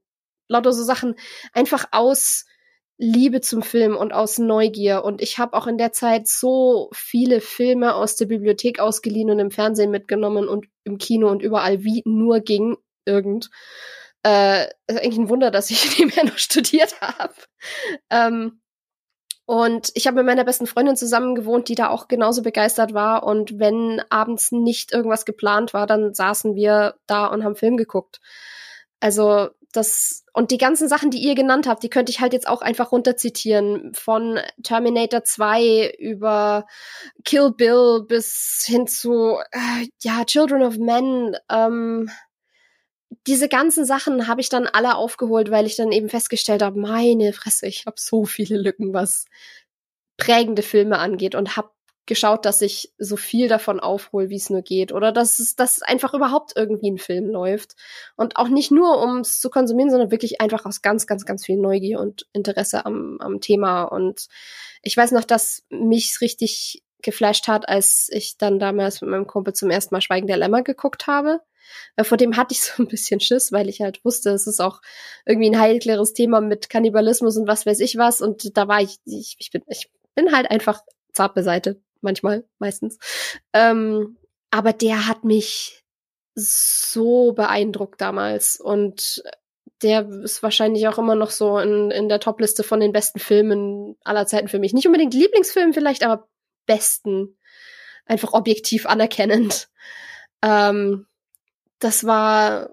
[0.49, 1.15] Lauter so Sachen
[1.51, 2.45] einfach aus
[2.99, 5.03] Liebe zum Film und aus Neugier.
[5.03, 9.39] Und ich habe auch in der Zeit so viele Filme aus der Bibliothek ausgeliehen und
[9.39, 13.49] im Fernsehen mitgenommen und im Kino und überall, wie nur ging irgend.
[14.23, 17.33] Äh, ist eigentlich ein Wunder, dass ich nebenher noch studiert habe.
[18.09, 18.61] Ähm,
[19.45, 23.23] und ich habe mit meiner besten Freundin zusammen gewohnt, die da auch genauso begeistert war.
[23.23, 28.21] Und wenn abends nicht irgendwas geplant war, dann saßen wir da und haben Film geguckt.
[29.01, 32.47] Also das und die ganzen Sachen, die ihr genannt habt, die könnte ich halt jetzt
[32.47, 33.93] auch einfach runterzitieren.
[33.93, 36.65] Von Terminator 2 über
[37.25, 41.35] Kill Bill bis hin zu äh, ja Children of Men.
[41.49, 42.09] Ähm,
[43.27, 47.33] diese ganzen Sachen habe ich dann alle aufgeholt, weil ich dann eben festgestellt habe, meine
[47.33, 49.25] Fresse, ich habe so viele Lücken, was
[50.17, 51.71] prägende Filme angeht und habe
[52.05, 54.91] geschaut, dass ich so viel davon aufhole, wie es nur geht.
[54.91, 57.75] Oder dass es dass einfach überhaupt irgendwie ein Film läuft.
[58.15, 61.45] Und auch nicht nur, um es zu konsumieren, sondern wirklich einfach aus ganz, ganz, ganz
[61.45, 63.83] viel Neugier und Interesse am, am Thema.
[63.83, 64.27] Und
[64.81, 69.53] ich weiß noch, dass mich richtig geflasht hat, als ich dann damals mit meinem Kumpel
[69.53, 71.41] zum ersten Mal Schweigen der Lämmer geguckt habe.
[71.95, 74.59] Äh, vor dem hatte ich so ein bisschen Schiss, weil ich halt wusste, es ist
[74.59, 74.81] auch
[75.25, 78.21] irgendwie ein heikleres Thema mit Kannibalismus und was weiß ich was.
[78.21, 80.81] Und da war ich, ich, ich bin, ich bin halt einfach
[81.13, 82.97] zart beseitet, manchmal, meistens.
[83.53, 84.17] Ähm,
[84.51, 85.83] aber der hat mich
[86.35, 89.21] so beeindruckt damals und
[89.81, 93.97] der ist wahrscheinlich auch immer noch so in, in der Topliste von den besten Filmen
[94.03, 94.73] aller Zeiten für mich.
[94.73, 96.27] Nicht unbedingt Lieblingsfilm vielleicht, aber
[96.67, 97.37] besten.
[98.05, 99.69] Einfach objektiv anerkennend.
[100.43, 101.07] Ähm,
[101.81, 102.69] das war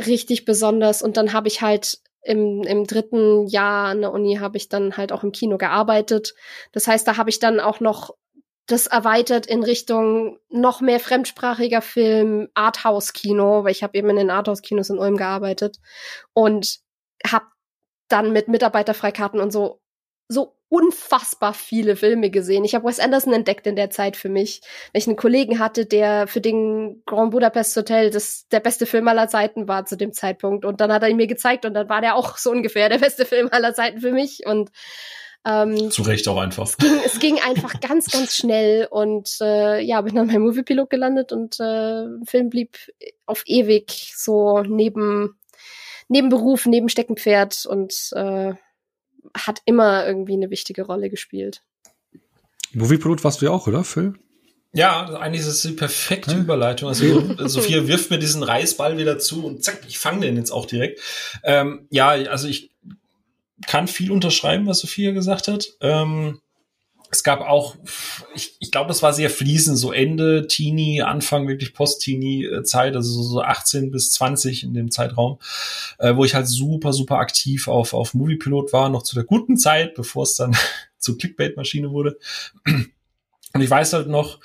[0.00, 1.02] richtig besonders.
[1.02, 4.96] Und dann habe ich halt im, im dritten Jahr an der Uni habe ich dann
[4.96, 6.34] halt auch im Kino gearbeitet.
[6.72, 8.14] Das heißt, da habe ich dann auch noch
[8.66, 14.30] das erweitert in Richtung noch mehr fremdsprachiger Film, Arthouse-Kino, weil ich habe eben in den
[14.30, 15.78] Arthouse-Kinos in Ulm gearbeitet
[16.34, 16.78] und
[17.26, 17.46] habe
[18.08, 19.79] dann mit Mitarbeiterfreikarten und so
[20.30, 22.64] so unfassbar viele Filme gesehen.
[22.64, 24.60] Ich habe Wes Anderson entdeckt in der Zeit für mich,
[24.92, 29.08] weil ich einen Kollegen hatte, der für den Grand Budapest Hotel das der beste Film
[29.08, 30.64] aller Zeiten war zu dem Zeitpunkt.
[30.64, 32.98] Und dann hat er ihn mir gezeigt und dann war der auch so ungefähr der
[32.98, 34.46] beste Film aller Zeiten für mich.
[34.46, 34.70] Und
[35.44, 36.68] ähm, Zu Recht auch einfach.
[36.68, 40.88] Es ging, es ging einfach ganz, ganz schnell und äh, ja, bin dann beim Moviepilot
[40.88, 42.78] gelandet und äh, Film blieb
[43.26, 45.36] auf ewig so neben
[46.06, 48.54] neben Beruf, neben Steckenpferd und äh,
[49.34, 51.62] hat immer irgendwie eine wichtige Rolle gespielt.
[52.72, 54.14] Moviepilot warst du ja auch, oder, Phil?
[54.72, 56.42] Ja, eigentlich ist es die perfekte hm?
[56.42, 56.88] Überleitung.
[56.88, 60.66] Also Sophia wirft mir diesen Reisball wieder zu und zack, ich fange den jetzt auch
[60.66, 61.00] direkt.
[61.42, 62.70] Ähm, ja, also ich
[63.66, 65.70] kann viel unterschreiben, was Sophia gesagt hat.
[65.80, 66.40] Ähm,
[67.10, 67.76] es gab auch,
[68.34, 73.42] ich, ich glaube, das war sehr fließend, so Ende Teenie, Anfang wirklich Post-Teenie-Zeit, also so
[73.42, 75.38] 18 bis 20 in dem Zeitraum,
[75.98, 79.56] äh, wo ich halt super, super aktiv auf, auf Moviepilot war, noch zu der guten
[79.56, 80.56] Zeit, bevor es dann
[80.98, 82.16] zur Clickbait-Maschine wurde.
[82.64, 84.38] Und ich weiß halt noch,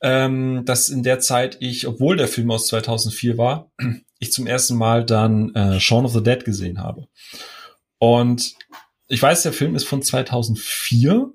[0.00, 3.70] ähm, dass in der Zeit ich, obwohl der Film aus 2004 war,
[4.18, 7.06] ich zum ersten Mal dann äh, Shaun of the Dead gesehen habe.
[7.98, 8.56] Und
[9.06, 11.32] ich weiß, der Film ist von 2004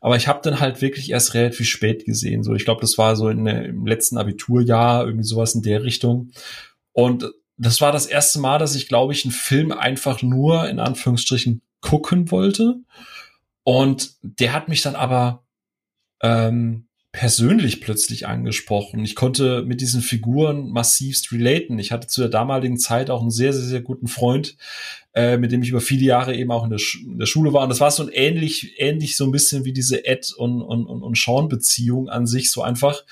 [0.00, 2.42] aber ich habe dann halt wirklich erst relativ spät gesehen.
[2.42, 6.30] So, ich glaube, das war so in, im letzten Abiturjahr, irgendwie sowas in der Richtung.
[6.92, 10.78] Und das war das erste Mal, dass ich, glaube ich, einen Film einfach nur in
[10.78, 12.76] Anführungsstrichen gucken wollte.
[13.64, 15.44] Und der hat mich dann aber
[16.22, 19.04] ähm, persönlich plötzlich angesprochen.
[19.04, 21.78] Ich konnte mit diesen Figuren massivst relaten.
[21.78, 24.56] Ich hatte zu der damaligen Zeit auch einen sehr, sehr, sehr guten Freund,
[25.18, 27.52] äh, mit dem ich über viele Jahre eben auch in der, Sch in der Schule
[27.52, 27.64] war.
[27.64, 30.86] Und das war so ein ähnlich, ähnlich so ein bisschen wie diese Ed und, und,
[30.86, 33.02] und, und Sean-Beziehung an sich, so einfach.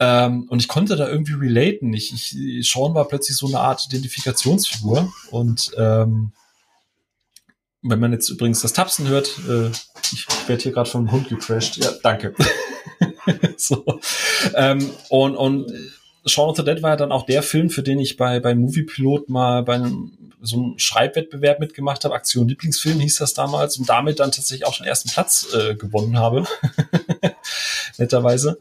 [0.00, 1.94] Ähm, und ich konnte da irgendwie relaten.
[1.94, 5.12] Ich, ich, Sean war plötzlich so eine Art Identifikationsfigur.
[5.30, 6.32] Und ähm,
[7.82, 9.68] wenn man jetzt übrigens das Tapsen hört, äh,
[10.10, 11.76] ich werde hier gerade vom Hund gecrashed.
[11.76, 12.34] Ja, danke.
[13.56, 14.00] so.
[14.56, 15.72] ähm, und, und
[16.26, 18.56] Shaun of the Dead war ja dann auch der Film, für den ich bei, bei
[18.56, 22.14] Moviepilot mal bei einem, so einem Schreibwettbewerb mitgemacht habe.
[22.14, 26.18] Aktion Lieblingsfilm hieß das damals und damit dann tatsächlich auch schon ersten Platz äh, gewonnen
[26.18, 26.44] habe.
[27.98, 28.58] Netterweise.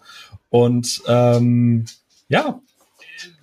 [0.49, 1.85] Und ähm,
[2.29, 2.59] ja,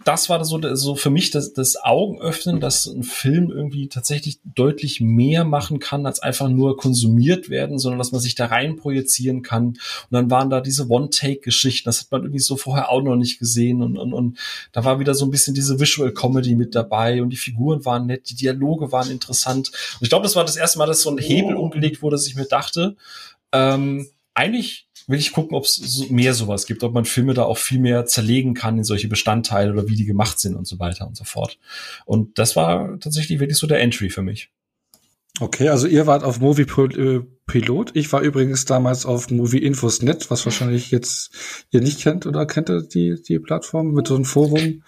[0.04, 5.00] das war so, so für mich das, das Augenöffnen, dass ein Film irgendwie tatsächlich deutlich
[5.00, 9.42] mehr machen kann, als einfach nur konsumiert werden, sondern dass man sich da rein projizieren
[9.42, 9.66] kann.
[9.68, 9.78] Und
[10.10, 13.82] dann waren da diese One-Take-Geschichten, das hat man irgendwie so vorher auch noch nicht gesehen.
[13.82, 14.38] Und, und, und
[14.72, 18.06] da war wieder so ein bisschen diese Visual Comedy mit dabei und die Figuren waren
[18.06, 19.68] nett, die Dialoge waren interessant.
[19.68, 22.26] Und ich glaube, das war das erste Mal, dass so ein Hebel umgelegt wurde, dass
[22.26, 22.96] ich mir dachte,
[23.52, 27.44] ähm, eigentlich will ich gucken, ob es so mehr sowas gibt, ob man Filme da
[27.44, 30.78] auch viel mehr zerlegen kann in solche Bestandteile oder wie die gemacht sind und so
[30.78, 31.58] weiter und so fort.
[32.04, 34.50] Und das war tatsächlich wirklich so der Entry für mich.
[35.38, 37.92] Okay, also ihr wart auf Movie äh, Pilot.
[37.94, 41.30] Ich war übrigens damals auf Movie Infos.net, was wahrscheinlich jetzt
[41.70, 44.82] ihr nicht kennt oder kennt ihr die, die Plattform mit so einem Forum?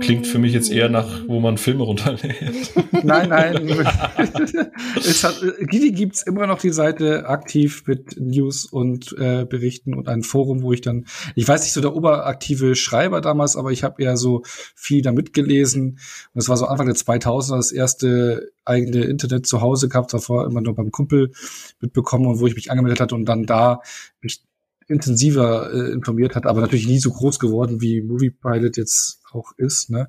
[0.00, 2.72] Klingt für mich jetzt eher nach, wo man Filme runterlädt.
[3.04, 3.68] Nein, nein.
[4.96, 10.22] es hat, gibt's immer noch die Seite aktiv mit News und äh, Berichten und ein
[10.22, 14.02] Forum, wo ich dann, ich weiß nicht so der oberaktive Schreiber damals, aber ich habe
[14.02, 14.42] eher so
[14.74, 15.98] viel da mitgelesen.
[16.34, 20.46] Und es war so Anfang der 2000er das erste eigene Internet zu Hause gehabt, davor
[20.46, 21.32] immer nur beim Kumpel
[21.80, 23.80] mitbekommen und wo ich mich angemeldet hatte und dann da
[24.20, 24.40] mich
[24.88, 29.52] intensiver äh, informiert hat, aber natürlich nie so groß geworden, wie Movie Pilot jetzt auch
[29.56, 29.90] ist.
[29.90, 30.08] Ne?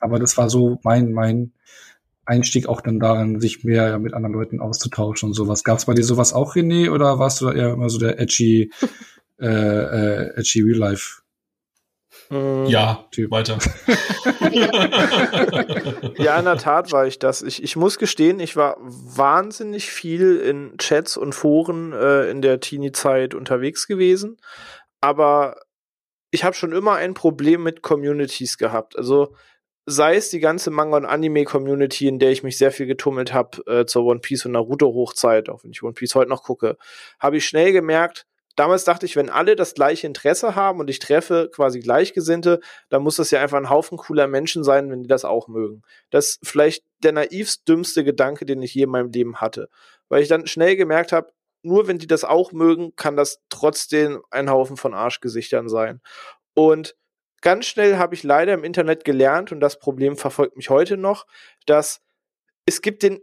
[0.00, 1.52] Aber das war so mein, mein
[2.24, 5.64] Einstieg auch dann daran, sich mehr mit anderen Leuten auszutauschen und sowas.
[5.64, 8.18] Gab es bei dir sowas auch, René, oder warst du da eher immer so der
[8.20, 8.70] edgy,
[9.40, 11.23] äh, äh, edgy Real Life
[12.30, 13.30] äh, ja, typ.
[13.30, 13.58] weiter.
[16.16, 17.42] ja, in der Tat war ich das.
[17.42, 22.60] Ich, ich muss gestehen, ich war wahnsinnig viel in Chats und Foren äh, in der
[22.60, 24.36] Teenie-Zeit unterwegs gewesen.
[25.00, 25.56] Aber
[26.30, 28.96] ich habe schon immer ein Problem mit Communities gehabt.
[28.98, 29.34] Also
[29.86, 33.62] sei es die ganze Manga- und Anime-Community, in der ich mich sehr viel getummelt habe
[33.66, 36.76] äh, zur One Piece und Naruto-Hochzeit, auch wenn ich One Piece heute noch gucke,
[37.20, 38.26] habe ich schnell gemerkt,
[38.56, 43.02] damals dachte ich, wenn alle das gleiche Interesse haben und ich treffe quasi Gleichgesinnte, dann
[43.02, 45.82] muss das ja einfach ein Haufen cooler Menschen sein, wenn die das auch mögen.
[46.10, 49.68] Das ist vielleicht der naivst dümmste Gedanke, den ich je in meinem Leben hatte.
[50.08, 51.32] Weil ich dann schnell gemerkt habe,
[51.62, 56.00] nur wenn die das auch mögen, kann das trotzdem ein Haufen von Arschgesichtern sein.
[56.54, 56.94] Und
[57.40, 61.26] ganz schnell habe ich leider im Internet gelernt, und das Problem verfolgt mich heute noch,
[61.66, 62.02] dass
[62.66, 63.20] es gibt den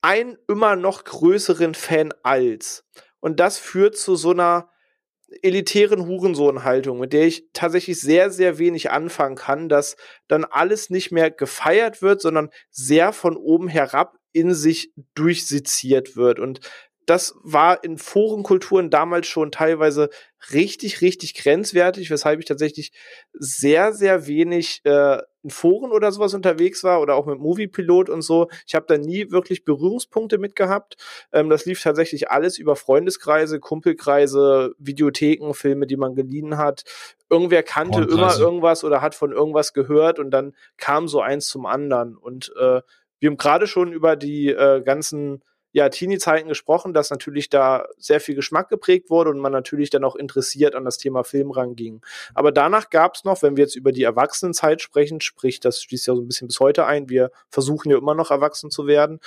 [0.00, 2.84] einen immer noch größeren Fan als.
[3.22, 4.68] Und das führt zu so einer
[5.42, 9.96] elitären Hurensohnhaltung, mit der ich tatsächlich sehr, sehr wenig anfangen kann, dass
[10.28, 16.40] dann alles nicht mehr gefeiert wird, sondern sehr von oben herab in sich durchseziert wird.
[16.40, 16.60] Und
[17.06, 20.08] das war in Forenkulturen damals schon teilweise
[20.52, 22.92] richtig, richtig grenzwertig, weshalb ich tatsächlich
[23.32, 28.22] sehr, sehr wenig äh, in Foren oder sowas unterwegs war oder auch mit Moviepilot und
[28.22, 28.48] so.
[28.66, 30.96] Ich habe da nie wirklich Berührungspunkte mit gehabt.
[31.32, 36.84] Ähm, das lief tatsächlich alles über Freundeskreise, Kumpelkreise, Videotheken, Filme, die man geliehen hat.
[37.28, 41.66] Irgendwer kannte immer irgendwas oder hat von irgendwas gehört und dann kam so eins zum
[41.66, 42.16] anderen.
[42.16, 42.82] Und äh,
[43.18, 45.42] wir haben gerade schon über die äh, ganzen
[45.72, 50.04] ja, Teenie-Zeiten gesprochen, dass natürlich da sehr viel Geschmack geprägt wurde und man natürlich dann
[50.04, 52.02] auch interessiert an das Thema Film ranging.
[52.34, 56.06] Aber danach gab es noch, wenn wir jetzt über die Erwachsenenzeit sprechen, sprich, das schließt
[56.06, 59.20] ja so ein bisschen bis heute ein, wir versuchen ja immer noch erwachsen zu werden,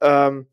[0.00, 0.46] ähm,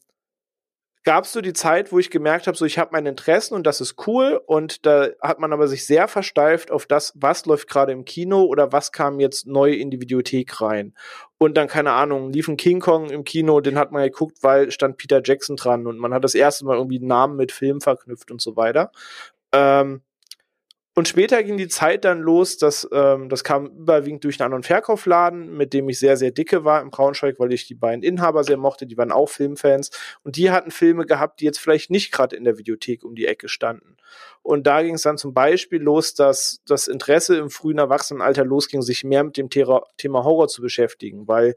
[1.07, 3.65] gab es so die Zeit, wo ich gemerkt habe, so ich habe meine Interessen und
[3.65, 7.69] das ist cool und da hat man aber sich sehr versteift auf das, was läuft
[7.69, 10.93] gerade im Kino oder was kam jetzt neu in die Videothek rein.
[11.37, 14.69] Und dann, keine Ahnung, lief ein King Kong im Kino, den hat man geguckt, weil
[14.69, 18.29] stand Peter Jackson dran und man hat das erste Mal irgendwie Namen mit Film verknüpft
[18.29, 18.91] und so weiter.
[19.53, 20.01] Ähm,
[20.97, 24.55] und später ging die Zeit dann los, dass ähm, das kam überwiegend durch einen An-
[24.55, 28.01] und Verkaufladen, mit dem ich sehr, sehr dicke war im Braunschweig, weil ich die beiden
[28.01, 29.91] Inhaber sehr mochte, die waren auch Filmfans.
[30.23, 33.27] Und die hatten Filme gehabt, die jetzt vielleicht nicht gerade in der Videothek um die
[33.27, 33.97] Ecke standen.
[34.41, 38.81] Und da ging es dann zum Beispiel los, dass das Interesse im frühen Erwachsenenalter losging,
[38.81, 41.53] sich mehr mit dem Thema Horror zu beschäftigen, weil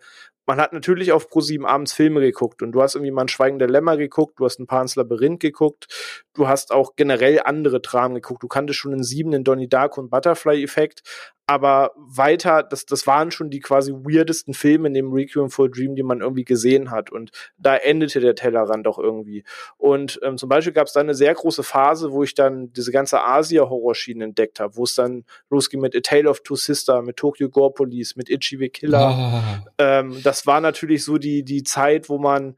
[0.50, 3.68] man hat natürlich auf Pro7 abends Filme geguckt und du hast irgendwie mal ein Schweigender
[3.68, 5.86] Lämmer geguckt, du hast ein paar ins Labyrinth geguckt,
[6.34, 8.42] du hast auch generell andere Dramen geguckt.
[8.42, 11.02] Du kanntest schon den sieben, den Donnie Dark und Butterfly-Effekt,
[11.50, 15.96] aber weiter, das, das waren schon die quasi weirdesten Filme in dem Requiem for Dream,
[15.96, 17.10] die man irgendwie gesehen hat.
[17.10, 19.42] Und da endete der Tellerrand auch irgendwie.
[19.76, 22.92] Und ähm, zum Beispiel gab es da eine sehr große Phase, wo ich dann diese
[22.92, 27.16] ganze Asia-Horrorschiene entdeckt habe, wo es dann losging mit A Tale of Two Sister, mit
[27.16, 29.10] Tokyo Gore Police, mit Itchy the Killer.
[29.10, 29.72] Oh.
[29.78, 32.54] Ähm, das war natürlich so die, die Zeit, wo man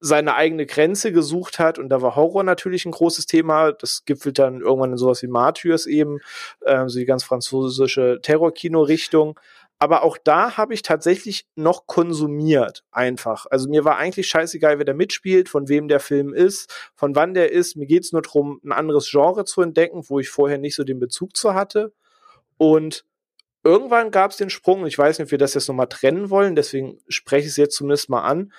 [0.00, 3.72] seine eigene Grenze gesucht hat und da war Horror natürlich ein großes Thema.
[3.72, 6.20] Das gipfelt dann irgendwann in sowas wie Martyrs eben,
[6.62, 9.38] äh, so die ganz französische Terrorkino-Richtung.
[9.78, 13.46] Aber auch da habe ich tatsächlich noch konsumiert, einfach.
[13.50, 17.32] Also mir war eigentlich scheißegal, wer da mitspielt, von wem der Film ist, von wann
[17.32, 17.76] der ist.
[17.76, 21.00] Mir geht's nur darum, ein anderes Genre zu entdecken, wo ich vorher nicht so den
[21.00, 21.94] Bezug zu hatte.
[22.58, 23.06] Und
[23.64, 26.56] irgendwann gab es den Sprung, ich weiß nicht, ob wir das jetzt nochmal trennen wollen,
[26.56, 28.52] deswegen spreche ich es jetzt zumindest mal an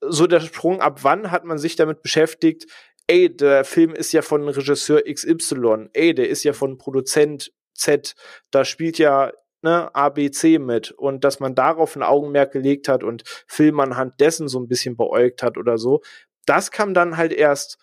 [0.00, 2.66] so der Sprung, ab wann hat man sich damit beschäftigt,
[3.06, 8.14] ey, der Film ist ja von Regisseur XY, ey, der ist ja von Produzent Z,
[8.50, 9.32] da spielt ja
[9.62, 10.90] ne, ABC mit.
[10.90, 14.96] Und dass man darauf ein Augenmerk gelegt hat und Film anhand dessen so ein bisschen
[14.96, 16.02] beäugt hat oder so,
[16.46, 17.78] das kam dann halt erst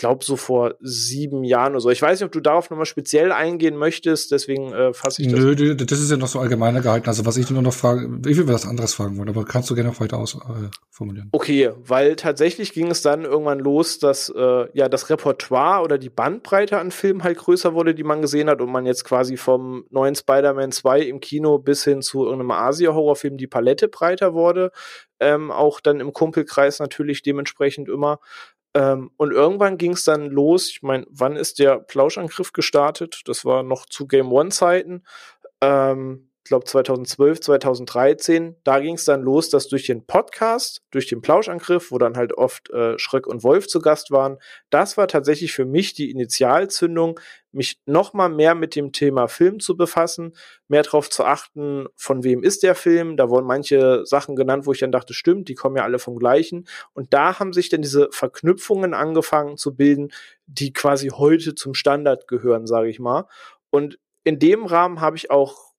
[0.00, 1.90] glaube so vor sieben Jahren oder so.
[1.90, 5.38] Ich weiß nicht, ob du darauf nochmal speziell eingehen möchtest, deswegen äh, fasse ich das.
[5.38, 7.06] Nö, das ist ja noch so allgemeiner gehalten.
[7.06, 9.74] Also was ich nur noch frage, ich will was anderes fragen wollen, aber kannst du
[9.74, 11.28] gerne noch weiter ausformulieren.
[11.28, 15.98] Äh, okay, weil tatsächlich ging es dann irgendwann los, dass äh, ja das Repertoire oder
[15.98, 19.36] die Bandbreite an Filmen halt größer wurde, die man gesehen hat und man jetzt quasi
[19.36, 24.72] vom neuen Spider-Man 2 im Kino bis hin zu irgendeinem Asia-Horrorfilm die Palette breiter wurde.
[25.20, 28.18] Ähm, auch dann im Kumpelkreis natürlich dementsprechend immer.
[28.74, 30.70] Ähm, und irgendwann ging es dann los.
[30.70, 33.22] Ich meine, wann ist der Plauschangriff gestartet?
[33.26, 35.04] Das war noch zu Game One-Zeiten.
[35.60, 41.20] Ähm, glaube 2012, 2013, da ging es dann los, dass durch den Podcast, durch den
[41.20, 44.38] Plauschangriff, wo dann halt oft äh, Schröck und Wolf zu Gast waren,
[44.70, 47.20] das war tatsächlich für mich die Initialzündung,
[47.52, 50.34] mich noch mal mehr mit dem Thema Film zu befassen,
[50.68, 53.16] mehr darauf zu achten, von wem ist der Film.
[53.16, 56.16] Da wurden manche Sachen genannt, wo ich dann dachte, stimmt, die kommen ja alle vom
[56.16, 56.66] gleichen.
[56.92, 60.10] Und da haben sich dann diese Verknüpfungen angefangen zu bilden,
[60.46, 63.26] die quasi heute zum Standard gehören, sage ich mal.
[63.70, 65.69] Und in dem Rahmen habe ich auch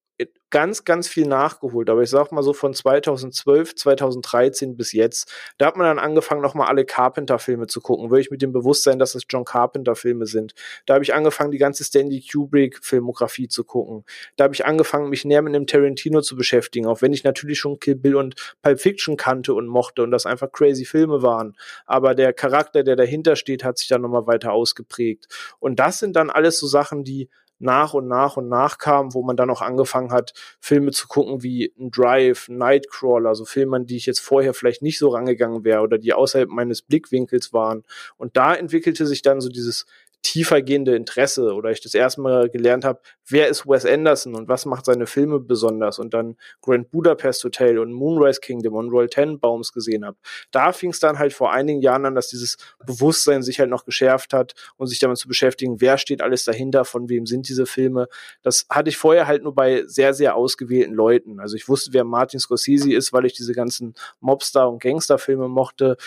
[0.51, 1.89] ganz, ganz viel nachgeholt.
[1.89, 5.31] Aber ich sag mal so von 2012, 2013 bis jetzt.
[5.57, 8.11] Da hat man dann angefangen, nochmal alle Carpenter-Filme zu gucken.
[8.11, 10.53] Wirklich mit dem Bewusstsein, dass es John Carpenter-Filme sind.
[10.85, 14.03] Da habe ich angefangen, die ganze Stanley Kubrick-Filmografie zu gucken.
[14.35, 16.85] Da habe ich angefangen, mich näher mit dem Tarantino zu beschäftigen.
[16.85, 20.25] Auch wenn ich natürlich schon Kill Bill und Pulp Fiction kannte und mochte und das
[20.25, 21.55] einfach crazy Filme waren.
[21.85, 25.27] Aber der Charakter, der dahinter steht, hat sich dann nochmal weiter ausgeprägt.
[25.59, 27.29] Und das sind dann alles so Sachen, die
[27.61, 31.43] nach und nach und nach kam, wo man dann auch angefangen hat, Filme zu gucken
[31.43, 35.63] wie ein Drive, Nightcrawler, also Filme, an die ich jetzt vorher vielleicht nicht so rangegangen
[35.63, 37.83] wäre oder die außerhalb meines Blickwinkels waren.
[38.17, 39.85] Und da entwickelte sich dann so dieses
[40.21, 44.65] tiefergehende Interesse oder ich das erste Mal gelernt habe, wer ist Wes Anderson und was
[44.65, 49.73] macht seine Filme besonders und dann Grand Budapest Hotel und Moonrise Kingdom und Royal Tenenbaums
[49.73, 50.17] gesehen habe.
[50.51, 53.85] Da fing es dann halt vor einigen Jahren an, dass dieses Bewusstsein sich halt noch
[53.85, 57.65] geschärft hat und sich damit zu beschäftigen, wer steht alles dahinter, von wem sind diese
[57.65, 58.07] Filme.
[58.43, 61.39] Das hatte ich vorher halt nur bei sehr, sehr ausgewählten Leuten.
[61.39, 65.97] Also ich wusste, wer Martin Scorsese ist, weil ich diese ganzen Mobster- und Gangsterfilme mochte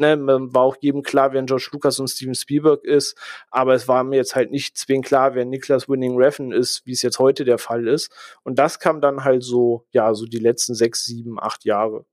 [0.00, 3.16] ne, war auch jedem klar, wer George Lucas und Steven Spielberg ist,
[3.50, 6.92] aber es war mir jetzt halt nicht zwingend klar, wer Niklas Winning Refn ist, wie
[6.92, 8.10] es jetzt heute der Fall ist.
[8.42, 12.04] Und das kam dann halt so, ja, so die letzten sechs, sieben, acht Jahre.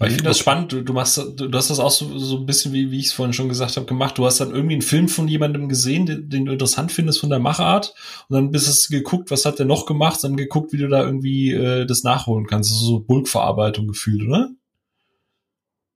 [0.00, 0.72] Ich finde das spannend.
[0.72, 3.32] Du, machst, du, hast das auch so, so ein bisschen, wie, wie ich es vorhin
[3.32, 4.16] schon gesagt habe, gemacht.
[4.16, 7.30] Du hast dann irgendwie einen Film von jemandem gesehen, den, den du interessant findest von
[7.30, 7.94] der Machart.
[8.28, 11.02] Und dann bist du geguckt, was hat der noch gemacht, dann geguckt, wie du da
[11.02, 12.70] irgendwie äh, das nachholen kannst.
[12.70, 14.50] So Bulkverarbeitung gefühlt, oder?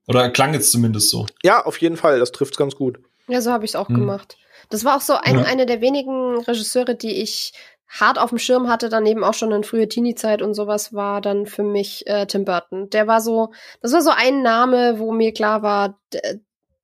[0.07, 1.25] Oder klang jetzt zumindest so.
[1.43, 2.19] Ja, auf jeden Fall.
[2.19, 2.99] Das trifft ganz gut.
[3.27, 3.95] Ja, so habe ich es auch hm.
[3.95, 4.37] gemacht.
[4.69, 5.45] Das war auch so ein, ja.
[5.45, 7.53] eine der wenigen Regisseure, die ich
[7.87, 11.21] hart auf dem Schirm hatte, dann eben auch schon in frühe Teenie-Zeit und sowas, war
[11.21, 12.89] dann für mich äh, Tim Burton.
[12.89, 13.51] Der war so,
[13.81, 15.99] das war so ein Name, wo mir klar war,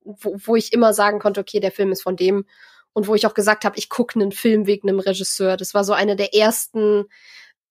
[0.04, 2.46] wo, wo ich immer sagen konnte, okay, der Film ist von dem.
[2.92, 5.56] Und wo ich auch gesagt habe, ich gucke einen Film wegen einem Regisseur.
[5.56, 7.04] Das war so einer der ersten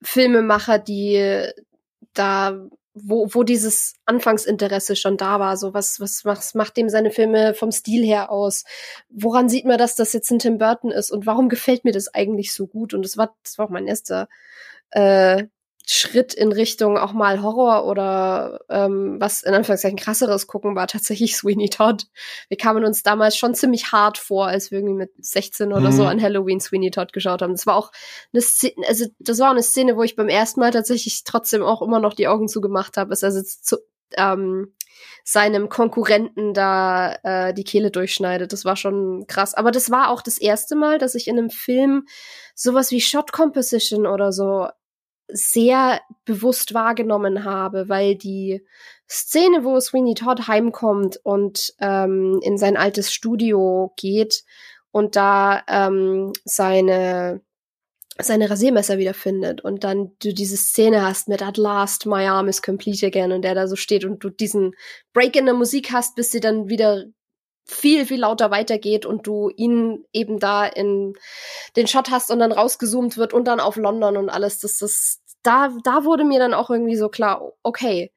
[0.01, 1.45] Filmemacher, die
[2.13, 2.67] da
[3.03, 5.57] wo, wo dieses Anfangsinteresse schon da war.
[5.57, 8.63] So, was, was, was macht dem seine Filme vom Stil her aus?
[9.09, 11.11] Woran sieht man, dass das jetzt ein Tim Burton ist?
[11.11, 12.93] Und warum gefällt mir das eigentlich so gut?
[12.93, 14.27] Und das war, das war auch mein erster
[14.91, 15.45] äh,
[15.91, 21.35] Schritt in Richtung auch mal Horror oder ähm, was in Anführungszeichen krasseres gucken war tatsächlich
[21.35, 22.05] Sweeney Todd.
[22.47, 25.91] Wir kamen uns damals schon ziemlich hart vor, als wir irgendwie mit 16 oder mhm.
[25.91, 27.53] so an Halloween Sweeney Todd geschaut haben.
[27.53, 27.91] Das war auch
[28.31, 31.81] eine Szene, also das war eine Szene, wo ich beim ersten Mal tatsächlich trotzdem auch
[31.81, 33.77] immer noch die Augen zugemacht habe, als er sitzt zu,
[34.15, 34.75] ähm,
[35.23, 38.53] seinem Konkurrenten da äh, die Kehle durchschneidet.
[38.53, 39.55] Das war schon krass.
[39.55, 42.05] Aber das war auch das erste Mal, dass ich in einem Film
[42.53, 44.67] sowas wie Shot Composition oder so
[45.31, 48.65] sehr bewusst wahrgenommen habe, weil die
[49.09, 54.43] Szene, wo Sweeney Todd heimkommt und ähm, in sein altes Studio geht
[54.91, 57.41] und da ähm, seine
[58.21, 62.61] seine Rasiermesser wiederfindet und dann du diese Szene hast mit At last my arm is
[62.61, 64.73] complete again und der da so steht und du diesen
[65.13, 67.05] Break in der Musik hast, bis sie dann wieder
[67.69, 71.13] viel, viel lauter weitergeht und du ihn eben da in
[71.75, 74.59] den Shot hast und dann rausgezoomt wird und dann auf London und alles.
[74.59, 78.11] Das ist, da, da wurde mir dann auch irgendwie so klar, okay,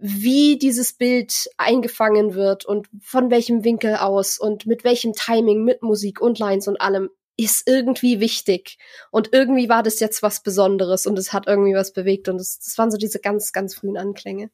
[0.00, 5.82] wie dieses Bild eingefangen wird und von welchem Winkel aus und mit welchem Timing, mit
[5.82, 8.78] Musik und Lines und allem, ist irgendwie wichtig.
[9.10, 12.58] Und irgendwie war das jetzt was Besonderes und es hat irgendwie was bewegt und das,
[12.58, 14.50] das waren so diese ganz, ganz frühen Anklänge.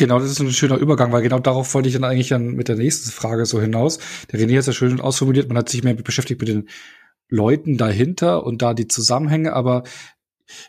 [0.00, 2.68] Genau, das ist ein schöner Übergang, weil genau darauf wollte ich dann eigentlich dann mit
[2.68, 3.98] der nächsten Frage so hinaus.
[4.32, 6.70] Der René hat es ja schön ausformuliert, man hat sich mehr beschäftigt mit den
[7.28, 9.82] Leuten dahinter und da die Zusammenhänge, aber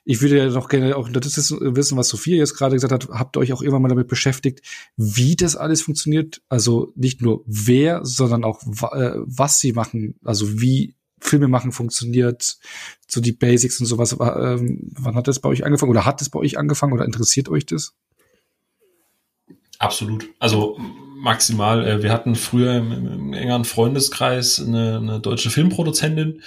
[0.03, 3.07] ich würde ja noch gerne auch das ist wissen, was Sophia jetzt gerade gesagt hat.
[3.07, 4.65] Habt ihr euch auch irgendwann mal damit beschäftigt,
[4.97, 6.41] wie das alles funktioniert?
[6.49, 12.57] Also nicht nur wer, sondern auch äh, was sie machen, also wie Filme machen funktioniert,
[13.07, 14.11] so die Basics und sowas.
[14.19, 17.47] Ähm, wann hat das bei euch angefangen oder hat das bei euch angefangen oder interessiert
[17.47, 17.93] euch das?
[19.81, 20.29] Absolut.
[20.37, 20.77] Also
[21.15, 21.87] maximal.
[21.87, 26.43] Äh, wir hatten früher im, im engeren Freundeskreis eine, eine, deutsche Filmproduzentin,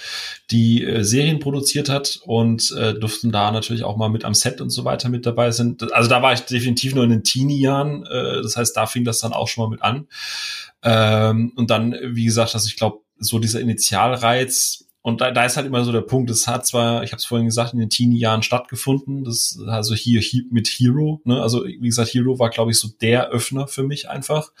[0.51, 4.61] die äh, Serien produziert hat und äh, durften da natürlich auch mal mit am Set
[4.61, 5.91] und so weiter mit dabei sind.
[5.91, 8.05] Also da war ich definitiv nur in den Teenie-Jahren.
[8.05, 10.07] Äh, das heißt, da fing das dann auch schon mal mit an.
[10.81, 15.55] Ähm, und dann, wie gesagt, also ich glaube, so dieser Initialreiz und da, da ist
[15.55, 17.91] halt immer so der Punkt, es hat zwar, ich habe es vorhin gesagt, in den
[17.91, 21.43] Teenie-Jahren stattgefunden, das also hier, hier mit Hero, ne?
[21.43, 24.51] Also wie gesagt, Hero war, glaube ich, so der Öffner für mich einfach.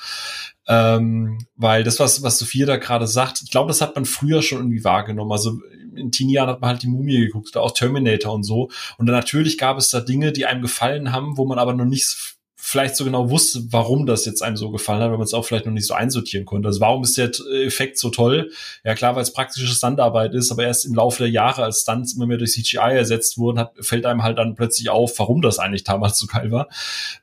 [0.67, 4.43] Ähm, weil das, was, was Sophia da gerade sagt, ich glaube, das hat man früher
[4.43, 5.31] schon irgendwie wahrgenommen.
[5.31, 5.61] Also
[5.95, 8.69] in Teenie-Jahren hat man halt die Mumie geguckt oder auch Terminator und so.
[8.99, 11.85] Und dann natürlich gab es da Dinge, die einem gefallen haben, wo man aber noch
[11.85, 12.35] nicht
[12.67, 15.45] vielleicht so genau wusste, warum das jetzt einem so gefallen hat, weil man es auch
[15.45, 16.67] vielleicht noch nicht so einsortieren konnte.
[16.67, 17.29] Also warum ist der
[17.63, 18.51] Effekt so toll?
[18.83, 22.15] Ja klar, weil es praktische Standarbeit ist, aber erst im Laufe der Jahre, als Stunts
[22.15, 25.59] immer mehr durch CGI ersetzt wurden, hat, fällt einem halt dann plötzlich auf, warum das
[25.59, 26.67] eigentlich damals so geil war.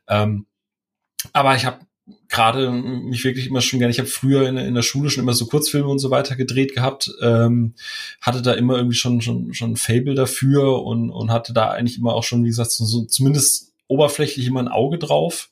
[0.07, 0.47] Ähm,
[1.33, 1.81] aber ich habe
[2.29, 5.35] gerade mich wirklich immer schon gerne, ich habe früher in, in, der Schule schon immer
[5.35, 7.75] so Kurzfilme und so weiter gedreht gehabt, ähm,
[8.21, 11.99] hatte da immer irgendwie schon schon schon ein Fable dafür und und hatte da eigentlich
[11.99, 15.51] immer auch schon, wie gesagt, so, so zumindest oberflächlich immer ein Auge drauf.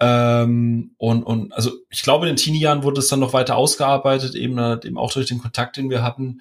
[0.00, 4.34] Ähm, und, und also ich glaube, in den Teenie-Jahren wurde es dann noch weiter ausgearbeitet,
[4.34, 6.40] eben, eben auch durch den Kontakt, den wir hatten.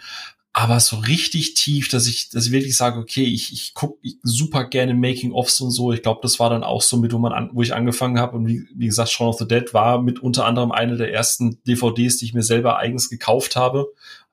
[0.53, 4.65] Aber so richtig tief, dass ich, dass ich wirklich sage, okay, ich, ich gucke super
[4.65, 5.93] gerne Making-ofs und so.
[5.93, 8.35] Ich glaube, das war dann auch so mit, wo man an, wo ich angefangen habe.
[8.35, 11.61] Und wie, wie gesagt, Shaun of the Dead war mit unter anderem eine der ersten
[11.64, 13.88] DVDs, die ich mir selber eigens gekauft habe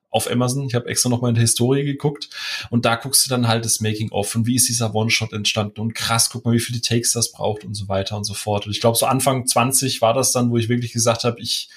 [0.09, 0.67] auf Amazon.
[0.67, 2.29] Ich habe extra noch mal in der Historie geguckt
[2.69, 5.81] und da guckst du dann halt das Making of und wie ist dieser One-Shot entstanden
[5.81, 8.65] und krass, guck mal, wie viele Takes das braucht und so weiter und so fort.
[8.65, 11.69] Und ich glaube, so Anfang 20 war das dann, wo ich wirklich gesagt habe, ich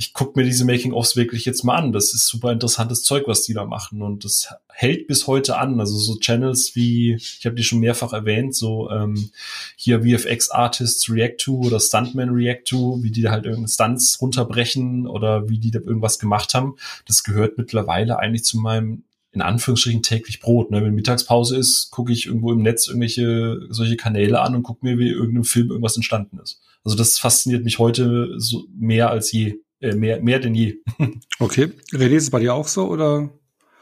[0.00, 1.92] ich gucke mir diese Making-ofs wirklich jetzt mal an.
[1.92, 4.00] Das ist super interessantes Zeug, was die da machen.
[4.00, 5.80] Und das hält bis heute an.
[5.80, 9.30] Also so Channels wie, ich habe die schon mehrfach erwähnt, so ähm,
[9.74, 14.20] hier VFX Artists React to oder Stuntman React to, wie die da halt irgendeine Stunts
[14.20, 16.76] runterbrechen oder wie die da irgendwas gemacht haben.
[17.08, 19.02] Das gehört mittlerweile eigentlich zu meinem
[19.32, 20.70] in Anführungsstrichen täglich Brot.
[20.70, 20.82] Ne?
[20.82, 24.96] Wenn Mittagspause ist, gucke ich irgendwo im Netz irgendwelche solche Kanäle an und gucke mir,
[24.96, 26.60] wie irgendeinem Film irgendwas entstanden ist.
[26.84, 29.58] Also das fasziniert mich heute so mehr als je.
[29.80, 30.78] Äh, mehr, mehr denn je.
[31.38, 31.70] okay.
[31.92, 33.30] René, ist es bei dir auch so oder?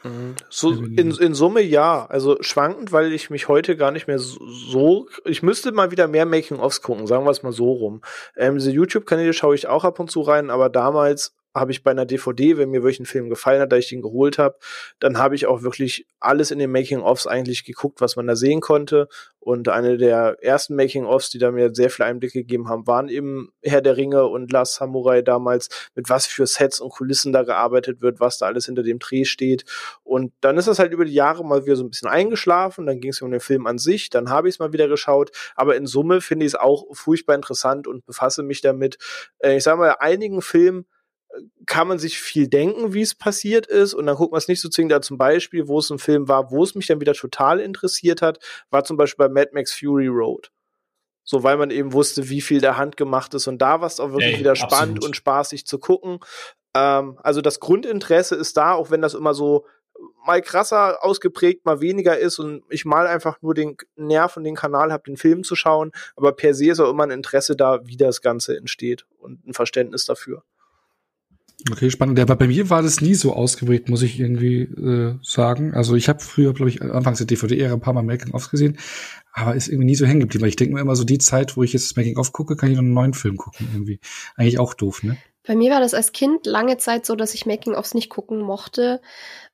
[0.05, 0.35] Mhm.
[0.51, 2.06] So in, in Summe ja.
[2.06, 5.09] Also schwankend, weil ich mich heute gar nicht mehr so.
[5.24, 8.02] Ich müsste mal wieder mehr Making-ofs gucken, sagen wir es mal so rum.
[8.36, 11.90] Ähm, diese YouTube-Kanäle schaue ich auch ab und zu rein, aber damals habe ich bei
[11.90, 14.58] einer DVD, wenn mir wirklich ein Film gefallen hat, da ich den geholt habe,
[15.00, 18.60] dann habe ich auch wirklich alles in den Making-ofs eigentlich geguckt, was man da sehen
[18.60, 19.08] konnte.
[19.40, 23.52] Und eine der ersten Making-ofs, die da mir sehr viel Einblick gegeben haben, waren eben
[23.62, 28.02] Herr der Ringe und Last Samurai damals, mit was für Sets und Kulissen da gearbeitet
[28.02, 29.64] wird, was da alles hinter dem Dreh steht.
[30.02, 33.00] Und dann ist das halt über die Jahre mal wieder so ein bisschen eingeschlafen, dann
[33.00, 35.76] ging es um den Film an sich, dann habe ich es mal wieder geschaut, aber
[35.76, 38.98] in Summe finde ich es auch furchtbar interessant und befasse mich damit.
[39.38, 40.86] Äh, ich sage mal, einigen Filmen
[41.66, 43.94] kann man sich viel denken, wie es passiert ist.
[43.94, 46.28] Und dann guckt man es nicht so zwingend da zum Beispiel, wo es ein Film
[46.28, 48.39] war, wo es mich dann wieder total interessiert hat,
[48.70, 50.51] war zum Beispiel bei Mad Max Fury Road.
[51.24, 53.48] So, weil man eben wusste, wie viel der Hand gemacht ist.
[53.48, 54.73] Und da war es auch wirklich Ey, wieder absolut.
[54.73, 56.20] spannend und spaßig zu gucken.
[56.74, 59.66] Ähm, also das Grundinteresse ist da, auch wenn das immer so
[60.24, 64.55] mal krasser ausgeprägt, mal weniger ist und ich mal einfach nur den Nerv und den
[64.55, 65.93] Kanal habe, den Film zu schauen.
[66.16, 69.55] Aber per se ist auch immer ein Interesse da, wie das Ganze entsteht und ein
[69.55, 70.43] Verständnis dafür.
[71.70, 72.20] Okay, spannend.
[72.20, 75.74] Aber bei mir war das nie so ausgeprägt, muss ich irgendwie äh, sagen.
[75.74, 78.78] Also ich habe früher, glaube ich, anfangs der DVD-Ära ein paar Mal Making-ofs gesehen,
[79.32, 80.47] aber ist irgendwie nie so hängen geblieben.
[80.47, 82.76] Ich denke mir immer so, die Zeit, wo ich jetzt das Making-of gucke, kann ich
[82.76, 84.01] noch einen neuen Film gucken irgendwie.
[84.36, 85.16] Eigentlich auch doof, ne?
[85.47, 89.01] Bei mir war das als Kind lange Zeit so, dass ich Making-ofs nicht gucken mochte,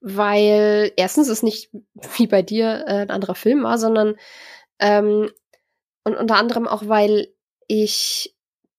[0.01, 1.70] weil erstens es nicht
[2.16, 4.16] wie bei dir äh, ein anderer Film war, sondern
[4.78, 5.30] ähm,
[6.05, 7.28] und unter anderem auch, weil
[7.68, 8.34] ich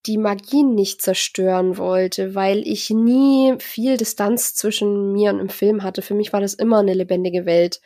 [0.06, 5.84] die Magie nicht zerstören wollte, weil ich nie viel Distanz zwischen mir und dem Film
[5.84, 6.02] hatte.
[6.02, 7.80] Für mich war das immer eine lebendige Welt.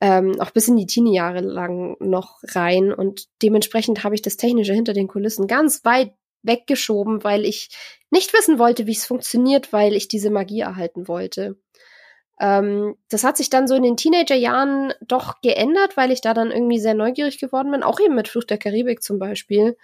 [0.00, 2.92] Ähm, auch bis in die Teenie-Jahre lang noch rein.
[2.92, 6.12] Und dementsprechend habe ich das Technische hinter den Kulissen ganz weit
[6.42, 7.70] weggeschoben, weil ich
[8.10, 11.56] nicht wissen wollte, wie es funktioniert, weil ich diese Magie erhalten wollte.
[12.38, 16.50] Ähm, das hat sich dann so in den Teenagerjahren doch geändert, weil ich da dann
[16.50, 19.76] irgendwie sehr neugierig geworden bin, auch eben mit Flucht der Karibik zum Beispiel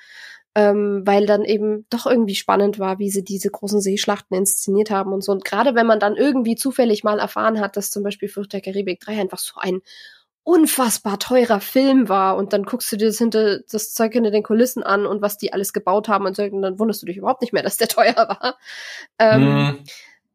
[0.54, 5.12] ähm, weil dann eben doch irgendwie spannend war, wie sie diese großen Seeschlachten inszeniert haben
[5.12, 5.32] und so.
[5.32, 8.60] Und gerade wenn man dann irgendwie zufällig mal erfahren hat, dass zum Beispiel Flucht der
[8.60, 9.80] Karibik 3 einfach so ein
[10.44, 14.42] unfassbar teurer Film war und dann guckst du dir das hinter das Zeug hinter den
[14.42, 17.16] Kulissen an und was die alles gebaut haben und so, und dann wunderst du dich
[17.16, 18.58] überhaupt nicht mehr, dass der teuer war.
[19.18, 19.78] Ähm, mhm.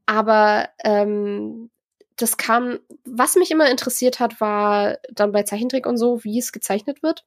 [0.05, 1.69] Aber ähm,
[2.15, 6.51] das kam, was mich immer interessiert hat, war dann bei Zeichentrick und so, wie es
[6.53, 7.25] gezeichnet wird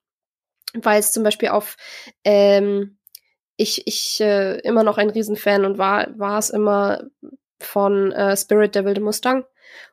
[0.75, 1.77] weil es zum Beispiel auf
[2.25, 2.99] ähm,
[3.61, 7.03] ich, ich äh, immer noch ein Riesenfan und war, war es immer
[7.61, 9.45] von äh, Spirit Devil the Mustang.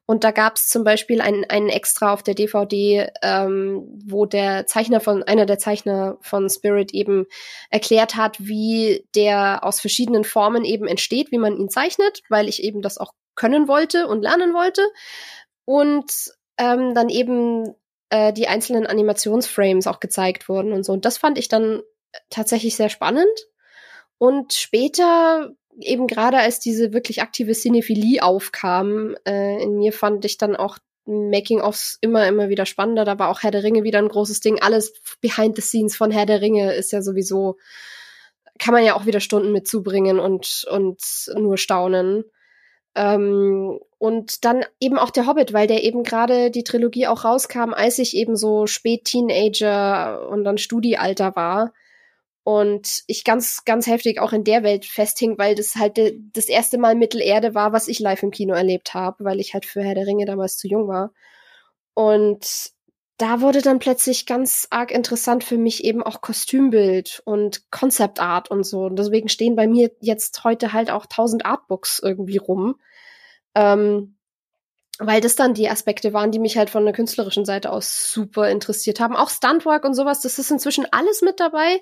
[0.06, 4.66] Und da gab es zum Beispiel einen, einen Extra auf der DVD, ähm, wo der
[4.66, 7.26] Zeichner von, einer der Zeichner von Spirit eben
[7.70, 12.64] erklärt hat, wie der aus verschiedenen Formen eben entsteht, wie man ihn zeichnet, weil ich
[12.64, 14.82] eben das auch können wollte und lernen wollte.
[15.66, 16.10] Und
[16.58, 17.76] ähm, dann eben
[18.10, 20.94] äh, die einzelnen Animationsframes auch gezeigt wurden und so.
[20.94, 21.82] Und das fand ich dann
[22.30, 23.48] tatsächlich sehr spannend.
[24.18, 30.38] Und später, eben gerade als diese wirklich aktive Cinephilie aufkam, äh, in mir fand ich
[30.38, 33.06] dann auch Making-ofs immer, immer wieder spannender.
[33.06, 34.60] Da war auch Herr der Ringe wieder ein großes Ding.
[34.62, 37.58] Alles behind the scenes von Herr der Ringe ist ja sowieso,
[38.60, 41.02] kann man ja auch wieder Stunden mit zubringen und, und
[41.36, 42.26] nur staunen.
[42.98, 47.74] Ähm, und dann eben auch der Hobbit, weil der eben gerade die Trilogie auch rauskam,
[47.74, 51.74] als ich eben so spät Teenager und dann Studiealter war.
[52.44, 56.00] Und ich ganz, ganz heftig auch in der Welt festhing, weil das halt
[56.34, 59.66] das erste Mal Mittelerde war, was ich live im Kino erlebt habe, weil ich halt
[59.66, 61.12] für Herr der Ringe damals zu jung war.
[61.94, 62.72] Und
[63.18, 68.50] da wurde dann plötzlich ganz arg interessant für mich eben auch Kostümbild und Concept Art
[68.52, 68.82] und so.
[68.86, 72.76] Und deswegen stehen bei mir jetzt heute halt auch tausend Artbooks irgendwie rum.
[73.58, 74.18] Ähm,
[75.00, 78.50] weil das dann die Aspekte waren, die mich halt von der künstlerischen Seite aus super
[78.50, 79.16] interessiert haben.
[79.16, 81.82] Auch Stuntwork und sowas, das ist inzwischen alles mit dabei,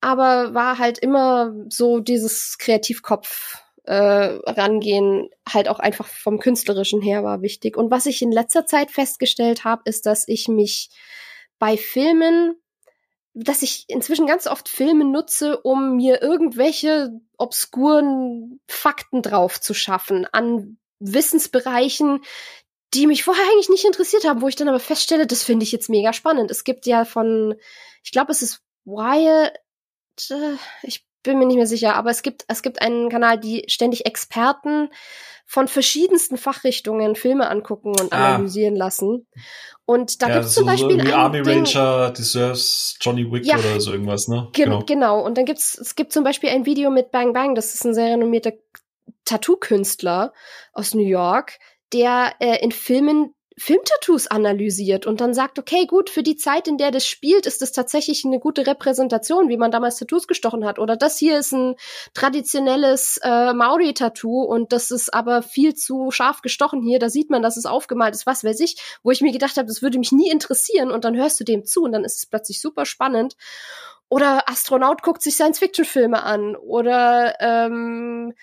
[0.00, 7.24] aber war halt immer so dieses Kreativkopf äh, rangehen, halt auch einfach vom künstlerischen her
[7.24, 7.76] war wichtig.
[7.76, 10.90] Und was ich in letzter Zeit festgestellt habe, ist, dass ich mich
[11.58, 12.56] bei Filmen
[13.34, 20.26] dass ich inzwischen ganz oft Filme nutze, um mir irgendwelche obskuren Fakten drauf zu schaffen
[20.32, 22.20] an Wissensbereichen,
[22.94, 25.72] die mich vorher eigentlich nicht interessiert haben, wo ich dann aber feststelle, das finde ich
[25.72, 26.50] jetzt mega spannend.
[26.50, 27.54] Es gibt ja von,
[28.04, 29.52] ich glaube, es ist Wyatt,
[30.30, 33.64] äh, ich bin mir nicht mehr sicher, aber es gibt, es gibt einen Kanal, die
[33.68, 34.90] ständig Experten
[35.46, 38.34] von verschiedensten Fachrichtungen Filme angucken und ah.
[38.34, 39.26] analysieren lassen.
[39.84, 43.80] Und da ja, gibt es zum Beispiel so Army Ranger Deserves Johnny Wick ja, oder
[43.80, 44.48] so irgendwas, ne?
[44.52, 44.82] Ge genau.
[44.84, 45.20] genau.
[45.20, 47.54] Und dann gibt's es gibt zum Beispiel ein Video mit Bang Bang.
[47.54, 48.52] Das ist ein sehr renommierter
[49.24, 50.32] Tattoo-Künstler
[50.72, 51.58] aus New York,
[51.92, 56.78] der äh, in Filmen Filmtattoos analysiert und dann sagt, okay, gut, für die Zeit, in
[56.78, 60.78] der das spielt, ist das tatsächlich eine gute Repräsentation, wie man damals Tattoos gestochen hat.
[60.78, 61.76] Oder das hier ist ein
[62.14, 66.98] traditionelles äh, Maori-Tattoo und das ist aber viel zu scharf gestochen hier.
[66.98, 69.68] Da sieht man, dass es aufgemalt ist, was weiß ich, wo ich mir gedacht habe,
[69.68, 72.26] das würde mich nie interessieren und dann hörst du dem zu und dann ist es
[72.26, 73.36] plötzlich super spannend.
[74.08, 78.34] Oder Astronaut guckt sich Science-Fiction-Filme an oder ähm,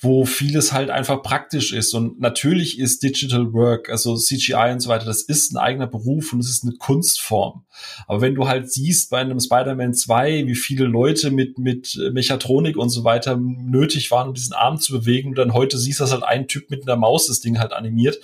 [0.00, 1.92] wo vieles halt einfach praktisch ist.
[1.92, 6.32] Und natürlich ist Digital Work, also CGI und so weiter, das ist ein eigener Beruf
[6.32, 7.64] und es ist eine Kunstform.
[8.06, 12.76] Aber wenn du halt siehst bei einem Spider-Man 2, wie viele Leute mit, mit Mechatronik
[12.76, 16.12] und so weiter nötig waren, um diesen Arm zu bewegen, und dann heute siehst, dass
[16.12, 18.20] halt ein Typ mit einer Maus das Ding halt animiert,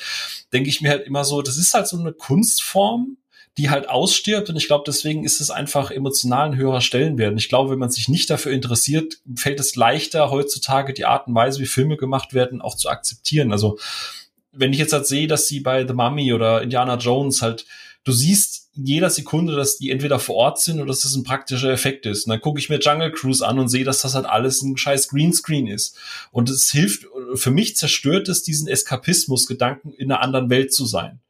[0.52, 3.16] denke ich mir halt immer so, das ist halt so eine Kunstform,
[3.56, 4.50] die halt ausstirbt.
[4.50, 7.38] Und ich glaube, deswegen ist es einfach emotional ein höherer Stellenwert.
[7.38, 11.34] Ich glaube, wenn man sich nicht dafür interessiert, fällt es leichter, heutzutage die Art und
[11.34, 13.52] Weise, wie Filme gemacht werden, auch zu akzeptieren.
[13.52, 13.78] Also,
[14.52, 17.66] wenn ich jetzt halt sehe, dass sie bei The Mummy oder Indiana Jones halt,
[18.04, 21.70] du siehst jeder Sekunde, dass die entweder vor Ort sind oder dass das ein praktischer
[21.70, 22.26] Effekt ist.
[22.26, 24.76] Und dann gucke ich mir Jungle Cruise an und sehe, dass das halt alles ein
[24.76, 25.96] scheiß Greenscreen ist.
[26.32, 31.20] Und es hilft, für mich zerstört es diesen Eskapismus-Gedanken, in einer anderen Welt zu sein.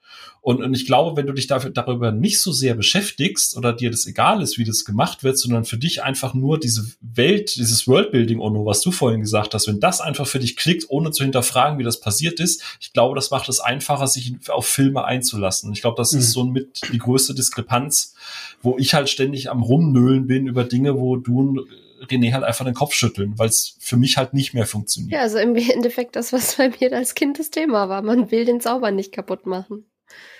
[0.44, 3.90] Und, und ich glaube, wenn du dich dafür, darüber nicht so sehr beschäftigst oder dir
[3.90, 7.88] das egal ist, wie das gemacht wird, sondern für dich einfach nur diese Welt, dieses
[7.88, 11.24] Worldbuilding, Ono, was du vorhin gesagt hast, wenn das einfach für dich klickt, ohne zu
[11.24, 15.72] hinterfragen, wie das passiert ist, ich glaube, das macht es einfacher, sich auf Filme einzulassen.
[15.72, 16.18] Ich glaube, das mhm.
[16.18, 18.14] ist so mit die größte Diskrepanz,
[18.60, 21.64] wo ich halt ständig am Rumnöhlen bin über Dinge, wo du
[22.02, 25.14] René halt einfach den Kopf schütteln, weil es für mich halt nicht mehr funktioniert.
[25.14, 28.02] Ja, also im Endeffekt das, was bei mir als Kind das Thema war.
[28.02, 29.86] Man will den Zauber nicht kaputt machen.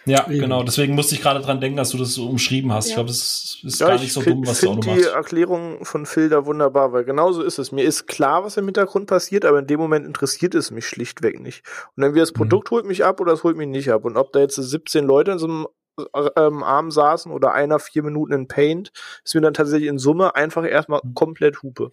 [0.07, 0.41] Ja, Eben.
[0.41, 0.63] genau.
[0.63, 2.87] Deswegen musste ich gerade dran denken, dass du das so umschrieben hast.
[2.87, 2.91] Ja.
[2.91, 4.89] Ich glaube, das ist ja, gar nicht so find, dumm, was du auch noch machst.
[4.89, 7.73] Ich finde die Erklärung von Phil da wunderbar, weil genauso ist es.
[7.73, 11.41] Mir ist klar, was im Hintergrund passiert, aber in dem Moment interessiert es mich schlichtweg
[11.41, 11.63] nicht.
[11.97, 12.37] Und dann wie das mhm.
[12.37, 12.77] Produkt mhm.
[12.77, 14.05] holt mich ab oder es holt mich nicht ab.
[14.05, 15.67] Und ob da jetzt 17 Leute in so einem
[16.37, 18.93] ähm, Arm saßen oder einer vier Minuten in Paint,
[19.25, 21.15] ist mir dann tatsächlich in Summe einfach erstmal mhm.
[21.15, 21.93] komplett Hupe.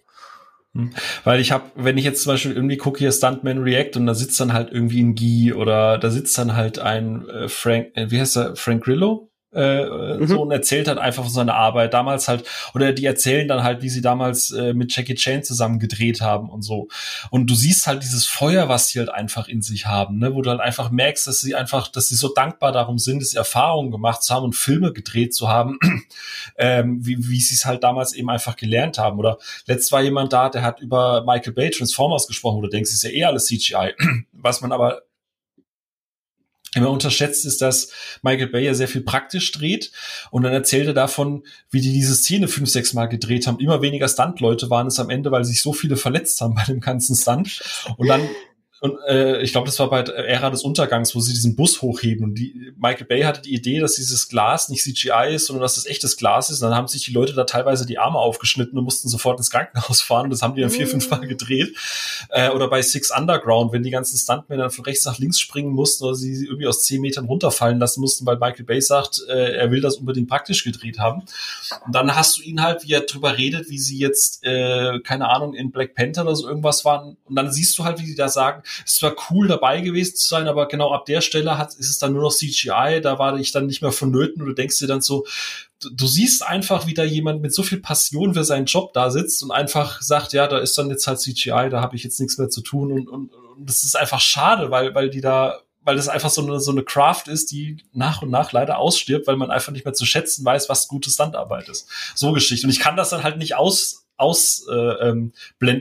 [0.73, 0.91] Hm.
[1.23, 4.13] Weil ich habe, wenn ich jetzt zum Beispiel irgendwie gucke hier Stuntman React und da
[4.13, 8.09] sitzt dann halt irgendwie ein Guy oder da sitzt dann halt ein äh, Frank, äh,
[8.09, 9.30] wie heißt er, Frank Grillo?
[9.53, 10.27] Äh, mhm.
[10.27, 13.81] so und erzählt halt einfach von seiner Arbeit damals halt oder die erzählen dann halt,
[13.81, 16.87] wie sie damals äh, mit Jackie Chan zusammen gedreht haben und so.
[17.29, 20.41] Und du siehst halt dieses Feuer, was sie halt einfach in sich haben, ne, wo
[20.41, 23.37] du halt einfach merkst, dass sie einfach, dass sie so dankbar darum sind, dass sie
[23.37, 25.79] Erfahrungen gemacht zu haben und Filme gedreht zu haben,
[26.57, 29.19] ähm, wie, wie sie es halt damals eben einfach gelernt haben.
[29.19, 32.91] Oder letzt war jemand da, der hat über Michael Bay Transformers gesprochen, wo du denkst,
[32.91, 33.93] ist ja eh alles CGI.
[34.31, 35.01] was man aber
[36.73, 37.91] immer unterschätzt ist, dass
[38.21, 39.91] Michael Bay ja sehr viel praktisch dreht
[40.29, 43.59] und dann erzählt er davon, wie die diese Szene fünf, sechs Mal gedreht haben.
[43.59, 46.79] Immer weniger Stunt-Leute waren es am Ende, weil sich so viele verletzt haben bei dem
[46.79, 47.61] ganzen Stunt.
[47.97, 48.21] Und dann
[48.81, 52.23] und äh, ich glaube, das war bei Ära des Untergangs, wo sie diesen Bus hochheben.
[52.25, 55.77] Und die, Michael Bay hatte die Idee, dass dieses Glas nicht CGI ist, sondern dass
[55.77, 56.63] es echtes Glas ist.
[56.63, 59.51] Und dann haben sich die Leute da teilweise die Arme aufgeschnitten und mussten sofort ins
[59.51, 60.31] Krankenhaus fahren.
[60.31, 61.77] Das haben die dann vier, fünf Mal gedreht.
[62.29, 65.73] Äh, oder bei Six Underground, wenn die ganzen Stuntmen dann von rechts nach links springen
[65.73, 69.57] mussten oder sie irgendwie aus zehn Metern runterfallen lassen mussten, weil Michael Bay sagt, äh,
[69.57, 71.21] er will das unbedingt praktisch gedreht haben.
[71.85, 75.29] Und dann hast du ihn halt, wie er drüber redet, wie sie jetzt, äh, keine
[75.29, 77.17] Ahnung, in Black Panther oder so irgendwas waren.
[77.25, 80.27] Und dann siehst du halt, wie die da sagen, es war cool dabei gewesen zu
[80.27, 83.37] sein, aber genau ab der Stelle hat, ist es dann nur noch CGI, da war
[83.37, 85.25] ich dann nicht mehr vonnöten und du denkst dir dann so,
[85.81, 89.09] du, du siehst einfach, wie da jemand mit so viel Passion für seinen Job da
[89.11, 92.19] sitzt und einfach sagt, ja, da ist dann jetzt halt CGI, da habe ich jetzt
[92.19, 95.59] nichts mehr zu tun und, und, und das ist einfach schade, weil, weil die da
[95.83, 99.27] weil das einfach so eine, so eine Craft ist, die nach und nach leider ausstirbt,
[99.27, 101.87] weil man einfach nicht mehr zu schätzen weiß, was gute Standarbeit ist.
[102.13, 102.67] So Geschichte.
[102.67, 105.33] Und ich kann das dann halt nicht aus, ausblenden, äh, ähm,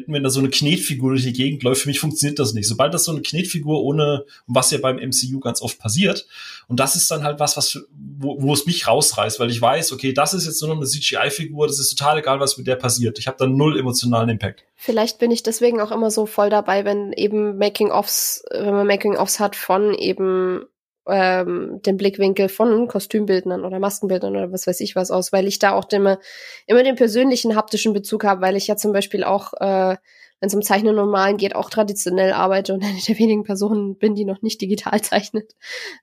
[0.06, 1.82] wenn da so eine Knetfigur durch die Gegend läuft.
[1.82, 2.66] Für mich funktioniert das nicht.
[2.66, 6.26] Sobald das so eine Knetfigur ohne, was ja beim MCU ganz oft passiert,
[6.68, 9.92] und das ist dann halt was, was wo, wo es mich rausreißt, weil ich weiß,
[9.92, 12.76] okay, das ist jetzt nur noch eine CGI-Figur, das ist total egal, was mit der
[12.76, 13.18] passiert.
[13.18, 14.64] Ich habe dann null emotionalen Impact.
[14.76, 19.40] Vielleicht bin ich deswegen auch immer so voll dabei, wenn eben Making-ofs, wenn man Making-ofs
[19.40, 20.64] hat von eben
[21.10, 25.58] ähm, den Blickwinkel von Kostümbildnern oder Maskenbildnern oder was weiß ich was aus, weil ich
[25.58, 26.18] da auch immer,
[26.66, 29.96] immer den persönlichen haptischen Bezug habe, weil ich ja zum Beispiel auch, äh,
[30.40, 34.14] wenn es um Zeichnen und geht, auch traditionell arbeite und eine der wenigen Personen bin,
[34.14, 35.54] die noch nicht digital zeichnet.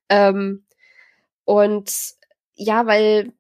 [0.10, 0.66] Ähm,
[1.46, 1.92] und
[2.56, 3.32] ja, weil,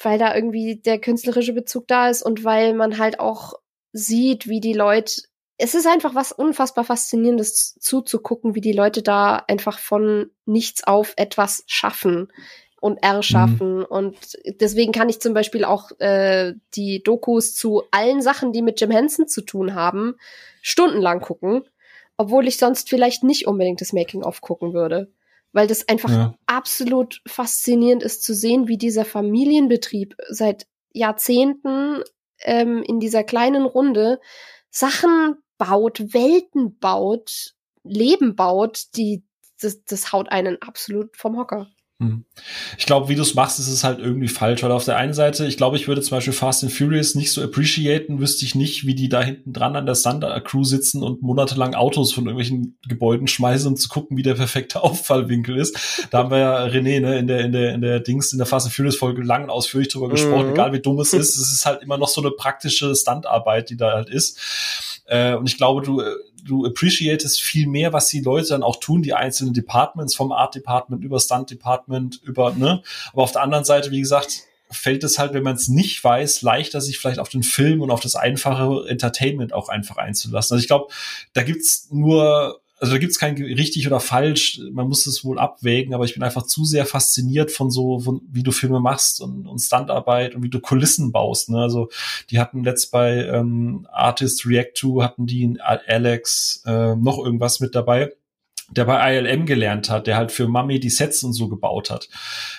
[0.00, 3.54] weil da irgendwie der künstlerische Bezug da ist und weil man halt auch
[3.92, 5.22] sieht, wie die Leute
[5.56, 11.14] es ist einfach was unfassbar faszinierendes zuzugucken, wie die Leute da einfach von nichts auf
[11.16, 12.32] etwas schaffen
[12.80, 13.78] und erschaffen.
[13.78, 13.84] Mhm.
[13.84, 14.16] Und
[14.60, 18.90] deswegen kann ich zum Beispiel auch äh, die Dokus zu allen Sachen, die mit Jim
[18.90, 20.16] Henson zu tun haben,
[20.60, 21.62] stundenlang gucken,
[22.16, 25.12] obwohl ich sonst vielleicht nicht unbedingt das Making-of gucken würde.
[25.52, 26.34] Weil das einfach ja.
[26.46, 32.02] absolut faszinierend ist zu sehen, wie dieser Familienbetrieb seit Jahrzehnten
[32.40, 34.18] ähm, in dieser kleinen Runde
[34.68, 39.24] Sachen baut, Welten baut, Leben baut, die,
[39.60, 41.68] das, das haut einen absolut vom Hocker.
[42.00, 42.24] Hm.
[42.76, 45.14] Ich glaube, wie du es machst, ist es halt irgendwie falsch, weil auf der einen
[45.14, 48.56] Seite, ich glaube, ich würde zum Beispiel Fast and Furious nicht so appreciaten, wüsste ich
[48.56, 52.24] nicht, wie die da hinten dran an der Thunder Crew sitzen und monatelang Autos von
[52.24, 56.08] irgendwelchen Gebäuden schmeißen, um zu gucken, wie der perfekte Auffallwinkel ist.
[56.10, 58.46] Da haben wir ja René, ne, in der, in der, in der Dings, in der
[58.46, 60.12] Fast and Furious Folge lang und ausführlich drüber mhm.
[60.12, 61.36] gesprochen, egal wie dumm es ist.
[61.36, 64.83] Es ist halt immer noch so eine praktische Standarbeit, die da halt ist.
[65.06, 66.02] Äh, und ich glaube, du,
[66.44, 70.54] du appreciatest viel mehr, was die Leute dann auch tun, die einzelnen Departments, vom Art
[70.54, 72.82] Department über Stunt Department, über, ne?
[73.12, 76.42] Aber auf der anderen Seite, wie gesagt, fällt es halt, wenn man es nicht weiß,
[76.42, 80.54] leichter, sich vielleicht auf den Film und auf das einfache Entertainment auch einfach einzulassen.
[80.54, 80.92] Also ich glaube,
[81.32, 85.94] da gibt's nur also da gibt's kein richtig oder falsch, man muss es wohl abwägen,
[85.94, 89.46] aber ich bin einfach zu sehr fasziniert von so, von, wie du Filme machst und,
[89.46, 91.48] und Standarbeit und wie du Kulissen baust.
[91.48, 91.58] Ne?
[91.58, 91.88] Also
[92.28, 97.74] die hatten letzt bei ähm, Artist React to, hatten die Alex äh, noch irgendwas mit
[97.74, 98.12] dabei
[98.70, 102.08] der bei ILM gelernt hat, der halt für Mami die Sets und so gebaut hat.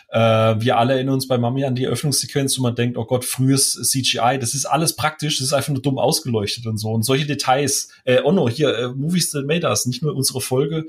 [0.09, 0.19] Äh,
[0.61, 3.73] wir alle erinnern uns bei Mami an die Eröffnungssequenz, wo man denkt, oh Gott, frühes
[3.73, 6.91] CGI, das ist alles praktisch, das ist einfach nur dumm ausgeleuchtet und so.
[6.91, 10.41] Und solche Details, äh, oh no, hier, äh, Movies That Made Us, nicht nur unsere
[10.41, 10.85] Folge,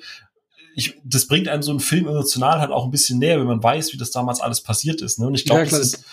[0.74, 3.62] ich, das bringt einem so einen Film emotional halt auch ein bisschen näher, wenn man
[3.62, 5.18] weiß, wie das damals alles passiert ist.
[5.18, 5.26] Ne?
[5.26, 6.04] Und ich glaube, ja, das ist,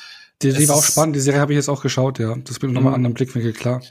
[0.42, 2.36] die, die war auch spannend, die Serie habe ich jetzt auch geschaut, ja.
[2.46, 2.96] Das bin nochmal mhm.
[2.96, 3.82] an einem Blickwinkel klar.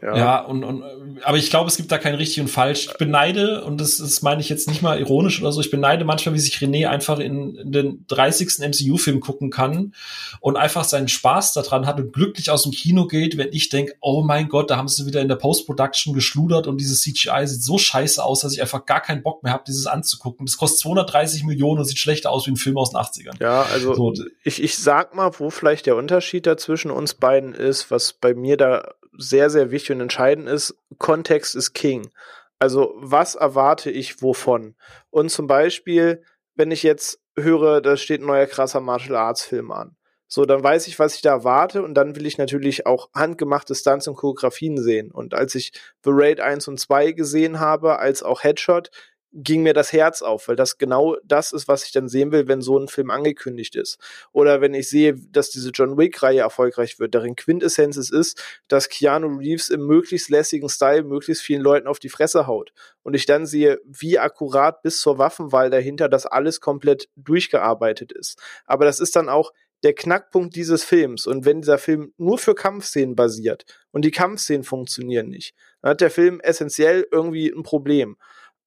[0.00, 0.84] Ja, ja und, und
[1.24, 2.86] aber ich glaube, es gibt da kein richtig und falsch.
[2.86, 6.04] Ich beneide, und das, das meine ich jetzt nicht mal ironisch oder so, ich beneide
[6.04, 8.60] manchmal, wie sich René einfach in, in den 30.
[8.60, 9.94] MCU-Film gucken kann
[10.40, 13.94] und einfach seinen Spaß daran hat und glücklich aus dem Kino geht, wenn ich denke,
[14.00, 17.62] oh mein Gott, da haben sie wieder in der Post-Production geschludert und dieses CGI sieht
[17.62, 20.46] so scheiße aus, dass ich einfach gar keinen Bock mehr habe, dieses anzugucken.
[20.46, 23.40] Das kostet 230 Millionen und sieht schlechter aus wie ein Film aus den 80ern.
[23.40, 24.14] Ja, also so.
[24.44, 28.34] ich, ich sag mal, wo vielleicht der Unterschied da zwischen uns beiden ist, was bei
[28.34, 32.10] mir da sehr, sehr wichtig und entscheidend ist, Kontext ist King.
[32.58, 34.76] Also was erwarte ich wovon?
[35.10, 36.22] Und zum Beispiel,
[36.54, 39.96] wenn ich jetzt höre, da steht ein neuer krasser Martial Arts Film an.
[40.32, 43.74] So, dann weiß ich, was ich da erwarte und dann will ich natürlich auch handgemachte
[43.74, 45.10] Stunts und Choreografien sehen.
[45.10, 45.72] Und als ich
[46.04, 48.92] The Raid 1 und 2 gesehen habe, als auch Headshot,
[49.32, 52.48] ging mir das Herz auf, weil das genau das ist, was ich dann sehen will,
[52.48, 53.98] wenn so ein Film angekündigt ist.
[54.32, 58.88] Oder wenn ich sehe, dass diese John Wick-Reihe erfolgreich wird, darin Quintessenz es ist, dass
[58.88, 62.72] Keanu Reeves im möglichst lässigen Style möglichst vielen Leuten auf die Fresse haut.
[63.02, 68.40] Und ich dann sehe, wie akkurat bis zur Waffenwahl dahinter das alles komplett durchgearbeitet ist.
[68.66, 69.52] Aber das ist dann auch
[69.82, 71.26] der Knackpunkt dieses Films.
[71.26, 76.00] Und wenn dieser Film nur für Kampfszenen basiert und die Kampfszenen funktionieren nicht, dann hat
[76.00, 78.16] der Film essentiell irgendwie ein Problem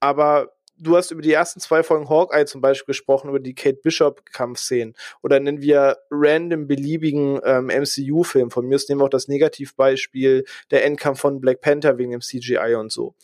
[0.04, 3.80] aber du hast über die ersten zwei Folgen Hawkeye zum Beispiel gesprochen, über die Kate
[3.82, 4.96] Bishop-Kampfszenen.
[5.22, 8.52] Oder nennen wir random beliebigen ähm, MCU-Film.
[8.52, 12.20] Von mir ist nehmen wir auch das Negativbeispiel der Endkampf von Black Panther wegen dem
[12.20, 13.16] CGI und so.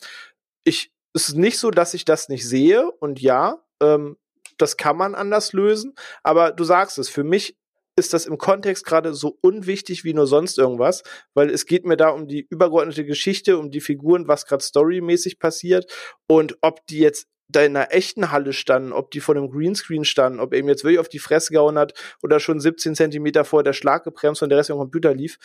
[0.64, 4.16] Ich, es ist nicht so, dass ich das nicht sehe und ja, ähm,
[4.56, 7.58] das kann man anders lösen, aber du sagst es, für mich
[7.96, 11.02] ist das im Kontext gerade so unwichtig wie nur sonst irgendwas,
[11.34, 15.38] weil es geht mir da um die übergeordnete Geschichte, um die Figuren, was gerade storymäßig
[15.38, 15.90] passiert
[16.26, 20.04] und ob die jetzt da in einer echten Halle standen, ob die vor einem Greenscreen
[20.04, 23.44] standen, ob er ihm jetzt wirklich auf die Fresse gehauen hat oder schon 17 Zentimeter
[23.44, 25.38] vor der Schlag gebremst und der Rest am Computer lief,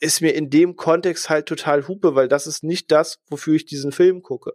[0.00, 3.66] ist mir in dem Kontext halt total hupe, weil das ist nicht das, wofür ich
[3.66, 4.54] diesen Film gucke.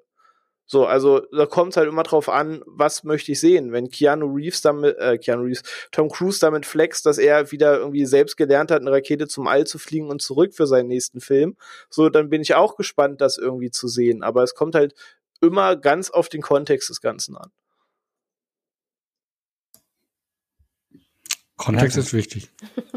[0.66, 3.72] So, also da kommt es halt immer drauf an, was möchte ich sehen.
[3.72, 8.06] Wenn Keanu Reeves damit, äh, Keanu Reeves, Tom Cruise damit flext, dass er wieder irgendwie
[8.06, 11.58] selbst gelernt hat, eine Rakete zum All zu fliegen und zurück für seinen nächsten Film,
[11.90, 14.24] so, dann bin ich auch gespannt, das irgendwie zu sehen.
[14.24, 14.93] Aber es kommt halt
[15.42, 17.51] immer ganz auf den Kontext des Ganzen an.
[21.57, 22.49] Kontext ist wichtig.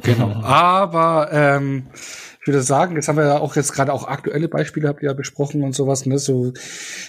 [0.03, 0.33] Genau.
[0.43, 1.87] Aber ähm,
[2.47, 5.09] ich würde sagen, jetzt haben wir ja auch jetzt gerade auch aktuelle Beispiele habt ihr
[5.09, 6.21] ja besprochen und sowas, ne?
[6.21, 6.53] So,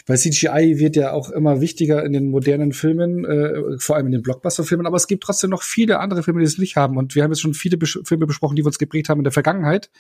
[0.08, 4.14] weil CGI wird ja auch immer wichtiger in den modernen Filmen, äh, vor allem in
[4.14, 6.98] den Blockbuster-Filmen, aber es gibt trotzdem noch viele andere Filme, die es nicht haben.
[6.98, 9.26] Und wir haben jetzt schon viele Bes Filme besprochen, die wir uns geprägt haben in
[9.26, 9.92] der Vergangenheit.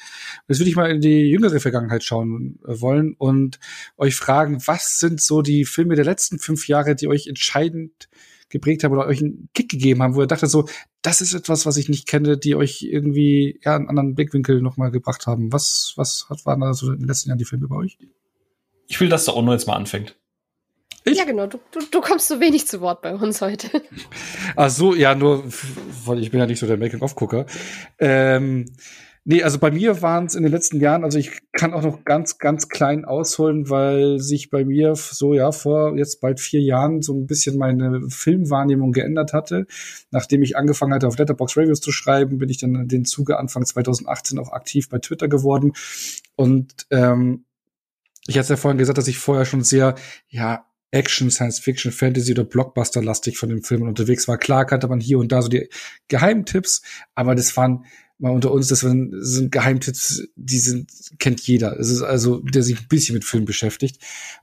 [0.47, 3.59] Jetzt würde ich mal in die jüngere Vergangenheit schauen äh, wollen und
[3.95, 8.09] euch fragen, was sind so die Filme der letzten fünf Jahre, die euch entscheidend
[8.49, 10.67] geprägt haben oder euch einen Kick gegeben haben, wo ihr dachtet so,
[11.01, 14.91] das ist etwas, was ich nicht kenne, die euch irgendwie ja einen anderen Blickwinkel nochmal
[14.91, 15.51] gebracht haben.
[15.51, 17.97] Was, was hat, waren da so in den letzten Jahren die Filme bei euch?
[18.87, 20.17] Ich will, dass der Onno jetzt mal anfängt.
[21.03, 21.17] Ich?
[21.17, 21.47] Ja, genau.
[21.47, 23.69] Du, du, du kommst so wenig zu Wort bei uns heute.
[24.57, 25.45] Ach so, ja, nur,
[26.05, 27.45] weil ich bin ja nicht so der Making-of-Gucker.
[27.97, 28.65] Ähm,
[29.29, 32.05] Nee, also bei mir waren es in den letzten Jahren, also ich kann auch noch
[32.05, 37.01] ganz, ganz klein ausholen, weil sich bei mir so ja vor jetzt bald vier Jahren
[37.01, 39.67] so ein bisschen meine Filmwahrnehmung geändert hatte.
[40.11, 43.37] Nachdem ich angefangen hatte, auf Letterbox Reviews zu schreiben, bin ich dann in den Zuge
[43.37, 45.73] Anfang 2018 auch aktiv bei Twitter geworden.
[46.37, 47.43] Und ähm,
[48.27, 49.95] ich hatte ja vorhin gesagt, dass ich vorher schon sehr,
[50.29, 54.37] ja, Action, Science Fiction, Fantasy oder Blockbuster-lastig von den Filmen unterwegs war.
[54.37, 55.67] Klar kannte man hier und da so die
[56.07, 56.81] Geheimtipps,
[57.13, 57.83] aber das waren
[58.19, 61.79] mal unter uns, das sind Geheimtipps, die sind, kennt jeder.
[61.79, 64.01] Es ist also, der sich ein bisschen mit Film beschäftigt.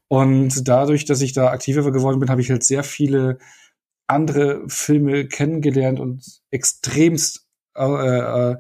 [0.09, 3.39] Und dadurch, dass ich da aktiver geworden bin, habe ich halt sehr viele
[4.07, 7.47] andere Filme kennengelernt und extremst
[7.77, 7.83] äh,
[8.53, 8.57] äh,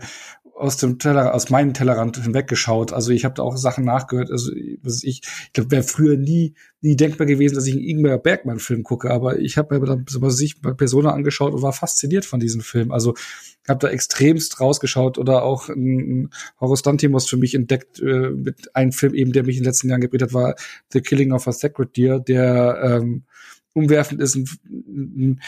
[0.54, 2.92] aus dem Teller, aus meinem Tellerrand hinweggeschaut.
[2.92, 4.30] Also ich habe da auch Sachen nachgehört.
[4.30, 4.52] Also
[4.82, 8.84] was ich, ich glaube, wäre früher nie, nie denkbar gewesen, dass ich einen Ingmar Bergmann-Film
[8.84, 9.10] gucke.
[9.10, 12.60] Aber ich habe mir dann was ich bei Persona angeschaut und war fasziniert von diesem
[12.60, 12.92] Film.
[12.92, 13.14] Also
[13.68, 18.92] habe da extremst rausgeschaut oder auch ein Horus Dantimos für mich entdeckt äh, mit einem
[18.92, 20.54] Film eben, der mich in den letzten Jahren geprägt hat, war
[20.92, 23.24] The Killing of a Sacred Deer, der ähm,
[23.72, 25.40] umwerfend ist, ein, ein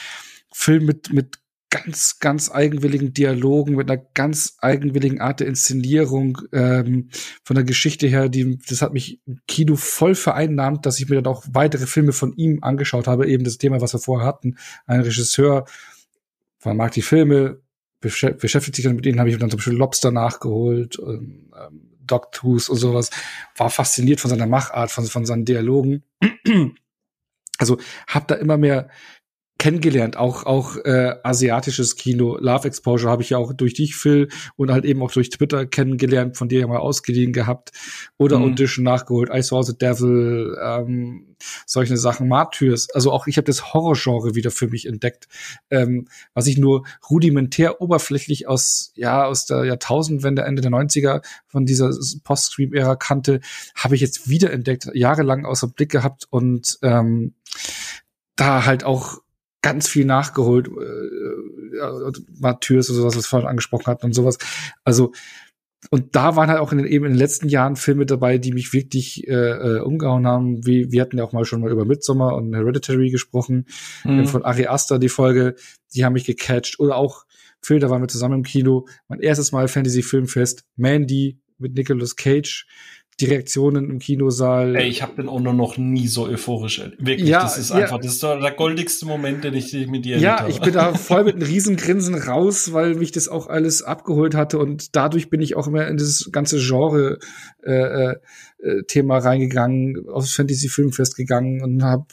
[0.52, 1.38] Film mit mit
[1.76, 7.10] ganz, ganz eigenwilligen Dialogen, mit einer ganz eigenwilligen Art der Inszenierung, ähm,
[7.44, 11.16] von der Geschichte her, die, das hat mich im Kino voll vereinnahmt, dass ich mir
[11.16, 14.56] dann auch weitere Filme von ihm angeschaut habe, eben das Thema, was wir vorher hatten.
[14.86, 15.66] Ein Regisseur,
[16.64, 17.60] man mag die Filme,
[18.00, 22.68] beschäftigt sich dann mit denen, habe ich dann zum Beispiel Lobster nachgeholt, und, ähm, Dogtooth
[22.68, 23.10] und sowas,
[23.56, 26.04] war fasziniert von seiner Machart, von, von seinen Dialogen.
[27.58, 28.88] Also hab da immer mehr
[29.58, 34.28] kennengelernt, auch auch äh, asiatisches Kino, Love Exposure habe ich ja auch durch dich Phil
[34.56, 37.72] und halt eben auch durch Twitter kennengelernt, von dir ja mal ausgeliehen gehabt.
[38.18, 38.52] Oder mhm.
[38.52, 41.36] Audition nachgeholt, I Saw the Devil, ähm,
[41.66, 45.26] solche Sachen, Martyrs, also auch ich habe das Horrorgenre wieder für mich entdeckt,
[45.70, 51.66] ähm, was ich nur rudimentär oberflächlich aus ja aus der Jahrtausendwende Ende der 90er von
[51.66, 51.90] dieser
[52.24, 53.40] Post-Scream-Ära kannte,
[53.74, 56.26] habe ich jetzt wieder entdeckt, jahrelang außer Blick gehabt.
[56.30, 57.34] Und ähm,
[58.36, 59.18] da halt auch
[59.62, 64.38] ganz viel nachgeholt, äh, Matthäus oder sowas, was wir vorhin angesprochen hatten und sowas.
[64.84, 65.12] Also
[65.90, 68.52] und da waren halt auch in den, eben in den letzten Jahren Filme dabei, die
[68.52, 70.66] mich wirklich äh, äh, umgehauen haben.
[70.66, 73.66] Wie wir hatten ja auch mal schon mal über Midsommar und Hereditary gesprochen,
[74.04, 74.26] mhm.
[74.26, 75.54] von Ari Aster die Folge,
[75.94, 76.80] die haben mich gecatcht.
[76.80, 77.24] Oder auch
[77.60, 78.86] Phil, da waren wir zusammen im Kino.
[79.08, 82.66] Mein erstes Mal Fantasy Filmfest, Mandy mit Nicolas Cage
[83.20, 84.76] die Reaktionen im Kinosaal.
[84.76, 86.80] Ey, ich habe den Ono noch nie so euphorisch.
[86.98, 90.18] Wirklich, ja, das ist ja, einfach, das ist der goldigste Moment, den ich mit dir
[90.18, 90.50] Ja, habe.
[90.50, 94.34] ich bin da voll mit einem riesen Grinsen raus, weil mich das auch alles abgeholt
[94.34, 97.18] hatte und dadurch bin ich auch immer in dieses ganze Genre
[97.62, 98.16] äh,
[98.58, 102.06] äh, Thema reingegangen, aufs Fantasy Filmfest gegangen und habe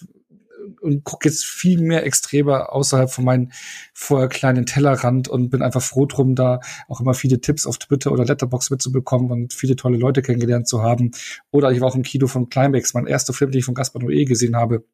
[0.81, 3.51] und gucke jetzt viel mehr extremer außerhalb von meinem
[3.93, 8.11] vorher kleinen Tellerrand und bin einfach froh drum, da auch immer viele Tipps auf Twitter
[8.11, 11.11] oder Letterbox mitzubekommen und viele tolle Leute kennengelernt zu haben.
[11.51, 14.01] Oder ich war auch im Kino von Climax, mein erster Film, den ich von Gaspar
[14.01, 14.85] Noé gesehen habe,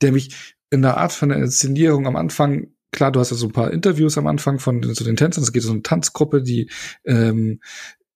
[0.00, 3.46] der mich in der Art von der Inszenierung am Anfang klar, du hast ja so
[3.46, 5.42] ein paar Interviews am Anfang von so den Tänzern.
[5.42, 6.70] Es geht so eine Tanzgruppe, die
[7.04, 7.60] ähm,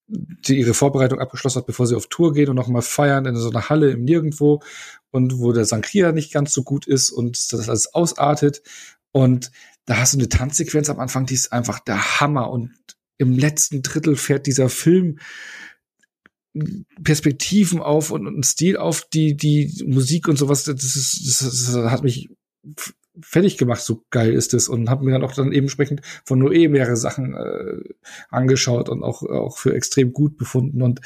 [0.08, 3.36] die ihre Vorbereitung abgeschlossen hat, bevor sie auf Tour gehen und noch mal feiern in
[3.36, 4.62] so einer Halle im Nirgendwo
[5.10, 8.62] und wo der Sangria nicht ganz so gut ist und das alles ausartet.
[9.12, 9.50] Und
[9.84, 12.50] da hast du eine Tanzsequenz am Anfang, die ist einfach der Hammer.
[12.50, 12.72] Und
[13.18, 15.18] im letzten Drittel fährt dieser Film
[17.02, 21.90] Perspektiven auf und, und Stil auf, die, die Musik und sowas, das, ist, das, das
[21.90, 22.30] hat mich
[23.20, 26.42] fertig gemacht, so geil ist es und habe mir dann auch dann eben entsprechend von
[26.42, 27.94] Noé mehrere Sachen äh,
[28.28, 31.00] angeschaut und auch auch für extrem gut befunden und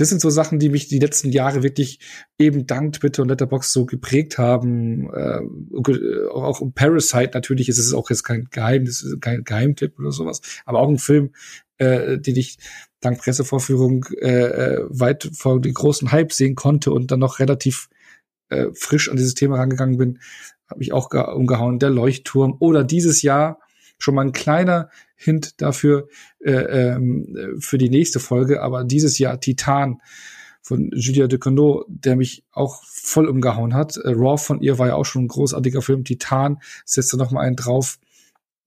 [0.00, 2.00] das sind so Sachen, die mich die letzten Jahre wirklich
[2.38, 5.12] eben dank Twitter und Letterbox so geprägt haben.
[5.12, 5.40] Äh,
[6.32, 10.88] auch Parasite natürlich ist es auch jetzt kein Geheimnis, kein Geheimtipp oder sowas, aber auch
[10.88, 11.34] ein Film,
[11.76, 12.56] äh, den ich
[13.00, 17.90] dank Pressevorführung äh, äh, weit vor den großen Hype sehen konnte und dann noch relativ
[18.50, 20.18] äh, frisch an dieses Thema rangegangen bin,
[20.68, 21.78] habe mich auch umgehauen.
[21.78, 23.58] Der Leuchtturm oder dieses Jahr
[23.98, 26.08] schon mal ein kleiner Hint dafür
[26.40, 30.00] äh, ähm, für die nächste Folge, aber dieses Jahr Titan
[30.62, 33.96] von Julia Ducournau, der mich auch voll umgehauen hat.
[33.96, 36.04] Äh, Raw von ihr war ja auch schon ein großartiger Film.
[36.04, 37.98] Titan setzt da noch mal einen drauf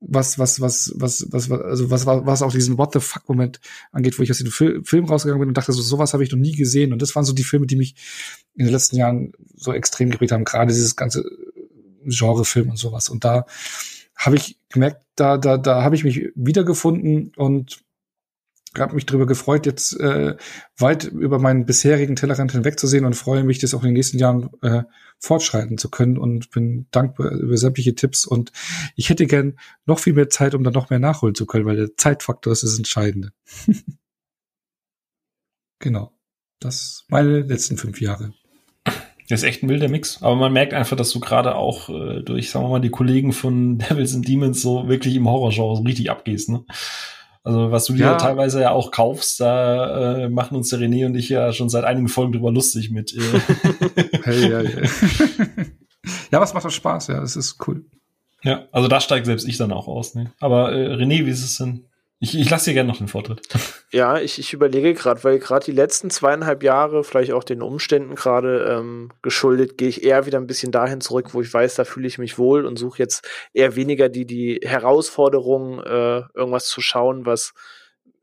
[0.07, 3.59] was, was, was, was, was, also was, was auch diesen What the fuck Moment
[3.91, 6.39] angeht, wo ich aus dem Film rausgegangen bin und dachte, so sowas habe ich noch
[6.39, 6.93] nie gesehen.
[6.93, 7.95] Und das waren so die Filme, die mich
[8.55, 10.43] in den letzten Jahren so extrem geprägt haben.
[10.43, 11.23] Gerade dieses ganze
[12.05, 13.09] Genrefilm und sowas.
[13.09, 13.45] Und da
[14.15, 17.83] habe ich gemerkt, da, da, da habe ich mich wiedergefunden und
[18.77, 20.35] habe mich darüber gefreut, jetzt äh,
[20.77, 24.49] weit über meinen bisherigen Tellerrand hinwegzusehen und freue mich, das auch in den nächsten Jahren
[24.61, 24.83] äh,
[25.19, 28.51] fortschreiten zu können und bin dankbar über sämtliche Tipps und
[28.95, 31.77] ich hätte gern noch viel mehr Zeit, um dann noch mehr nachholen zu können, weil
[31.77, 33.31] der Zeitfaktor ist das Entscheidende.
[35.79, 36.11] genau.
[36.59, 38.33] Das meine letzten fünf Jahre.
[39.29, 40.21] Das ist echt ein wilder Mix.
[40.21, 43.33] Aber man merkt einfach, dass du gerade auch äh, durch, sagen wir mal, die Kollegen
[43.33, 46.65] von Devils and Demons so wirklich im Horrorgenre so richtig abgehst, ne?
[47.43, 48.15] Also was du dir ja.
[48.15, 51.83] teilweise ja auch kaufst, da äh, machen uns der René und ich ja schon seit
[51.83, 53.13] einigen Folgen drüber lustig mit.
[53.13, 53.19] Äh.
[54.23, 54.81] hey, ja, ja.
[56.31, 57.85] ja, was macht doch Spaß, ja, es ist cool.
[58.43, 60.15] Ja, also da steigt selbst ich dann auch aus.
[60.15, 60.31] Ne?
[60.39, 61.85] Aber äh, René, wie ist es denn?
[62.23, 63.41] Ich, ich lasse dir gerne noch den Vortritt.
[63.91, 68.15] Ja, ich, ich überlege gerade, weil gerade die letzten zweieinhalb Jahre, vielleicht auch den Umständen
[68.15, 71.83] gerade ähm, geschuldet, gehe ich eher wieder ein bisschen dahin zurück, wo ich weiß, da
[71.83, 76.79] fühle ich mich wohl und suche jetzt eher weniger die, die Herausforderung, äh, irgendwas zu
[76.79, 77.53] schauen, was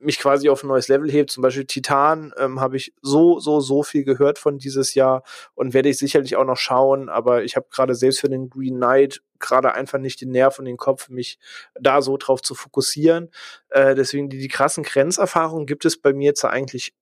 [0.00, 1.30] mich quasi auf ein neues Level hebt.
[1.30, 5.22] Zum Beispiel Titan ähm, habe ich so, so, so viel gehört von dieses Jahr
[5.54, 7.08] und werde ich sicherlich auch noch schauen.
[7.08, 10.66] Aber ich habe gerade selbst für den Green Knight gerade einfach nicht den Nerv und
[10.66, 11.38] den Kopf, mich
[11.80, 13.30] da so drauf zu fokussieren.
[13.68, 16.94] Äh, deswegen die, die krassen Grenzerfahrungen gibt es bei mir jetzt eigentlich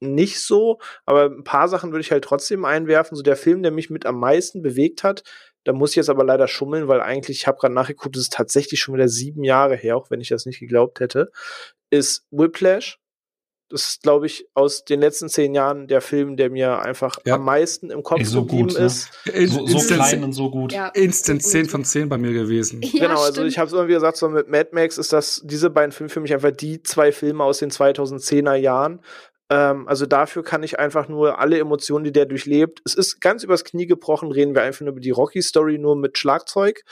[0.00, 3.16] nicht so, aber ein paar Sachen würde ich halt trotzdem einwerfen.
[3.16, 5.22] So der Film, der mich mit am meisten bewegt hat,
[5.64, 8.32] da muss ich jetzt aber leider schummeln, weil eigentlich, ich habe gerade nachgeguckt, es ist
[8.32, 11.30] tatsächlich schon wieder sieben Jahre her, auch wenn ich das nicht geglaubt hätte,
[11.92, 12.98] ist Whiplash.
[13.68, 17.36] Das ist, glaube ich, aus den letzten zehn Jahren der Film, der mir einfach ja.
[17.36, 18.84] am meisten im Kopf Ey, so geblieben gut, ne?
[18.84, 19.08] ist.
[19.24, 19.46] Ne?
[19.46, 20.74] So, so klein und so gut.
[20.74, 20.88] Ja.
[20.88, 22.82] Instant 10 von 10 bei mir gewesen.
[22.82, 25.40] Ja, genau, also ich habe es immer wieder gesagt, so mit Mad Max ist das,
[25.44, 29.00] diese beiden Filme für mich einfach die zwei Filme aus den 2010er Jahren,
[29.52, 32.80] ähm, also dafür kann ich einfach nur alle Emotionen, die der durchlebt.
[32.86, 36.16] Es ist ganz übers Knie gebrochen, reden wir einfach nur über die Rocky-Story nur mit
[36.16, 36.84] Schlagzeug.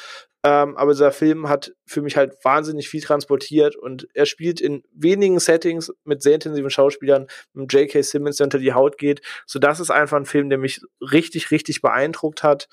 [0.44, 4.82] Ähm, aber dieser Film hat für mich halt wahnsinnig viel transportiert und er spielt in
[4.92, 8.02] wenigen Settings mit sehr intensiven Schauspielern, mit J.K.
[8.02, 9.20] Simmons, der unter die Haut geht.
[9.46, 12.68] So, das ist einfach ein Film, der mich richtig, richtig beeindruckt hat.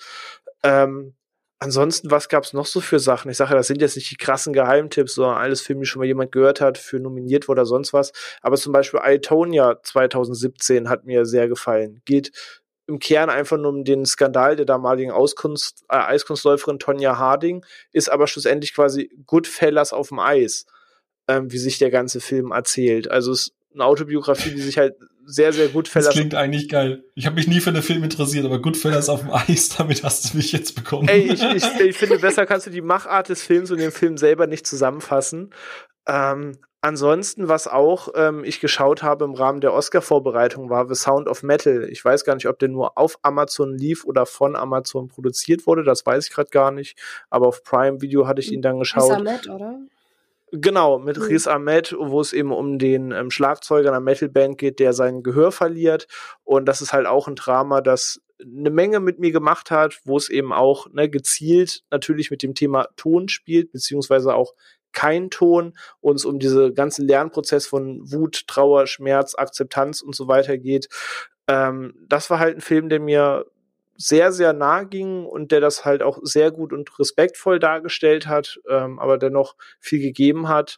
[0.64, 1.16] Ähm,
[1.60, 3.32] Ansonsten, was gab's noch so für Sachen?
[3.32, 6.06] Ich sage, das sind jetzt nicht die krassen Geheimtipps, sondern alles Filme, die schon mal
[6.06, 8.12] jemand gehört hat, für nominiert wurde oder sonst was.
[8.44, 12.02] Aber zum Beispiel Itonia 2017 hat mir sehr gefallen.
[12.06, 12.32] Geht
[12.88, 18.10] im Kern einfach nur um den Skandal der damaligen Auskunst, äh, Eiskunstläuferin Tonja Harding, ist
[18.10, 20.66] aber schlussendlich quasi Goodfellas auf dem Eis,
[21.28, 23.12] ähm, wie sich der ganze Film erzählt.
[23.12, 27.04] Also es ist eine Autobiografie, die sich halt sehr, sehr gut Das klingt eigentlich geil.
[27.14, 30.34] Ich habe mich nie für den Film interessiert, aber Goodfellas auf dem Eis, damit hast
[30.34, 31.10] du mich jetzt bekommen.
[31.10, 34.18] Ey, ich, ich, ich finde, besser kannst du die Machart des Films und den Film
[34.18, 35.54] selber nicht zusammenfassen.
[36.08, 36.58] Ähm,
[36.88, 41.44] ansonsten, was auch ähm, ich geschaut habe im Rahmen der Oscar-Vorbereitung, war The Sound of
[41.44, 41.88] Metal.
[41.90, 45.84] Ich weiß gar nicht, ob der nur auf Amazon lief oder von Amazon produziert wurde.
[45.84, 46.98] Das weiß ich gerade gar nicht.
[47.30, 49.22] Aber auf Prime Video hatte ich ihn dann geschaut.
[49.24, 49.80] Met, oder?
[50.52, 51.24] Genau, mit mhm.
[51.24, 55.52] Riz Ahmed, wo es eben um den ähm, Schlagzeuger einer Metalband geht, der sein Gehör
[55.52, 56.08] verliert.
[56.46, 60.16] Und das ist halt auch ein Drama, das eine Menge mit mir gemacht hat, wo
[60.16, 64.54] es eben auch ne, gezielt natürlich mit dem Thema Ton spielt, beziehungsweise auch
[64.94, 70.58] kein Ton, uns um diese ganzen Lernprozess von Wut, Trauer, Schmerz, Akzeptanz und so weiter
[70.58, 70.88] geht.
[71.48, 73.46] Ähm, das war halt ein Film, der mir
[73.98, 78.60] sehr, sehr nah ging und der das halt auch sehr gut und respektvoll dargestellt hat,
[78.70, 80.78] ähm, aber dennoch viel gegeben hat.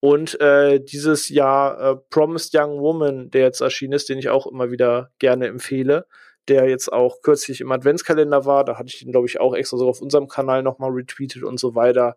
[0.00, 4.46] Und äh, dieses Jahr äh, Promised Young Woman, der jetzt erschienen ist, den ich auch
[4.46, 6.06] immer wieder gerne empfehle,
[6.48, 8.64] der jetzt auch kürzlich im Adventskalender war.
[8.64, 11.58] Da hatte ich den, glaube ich, auch extra so auf unserem Kanal nochmal retweetet und
[11.60, 12.16] so weiter.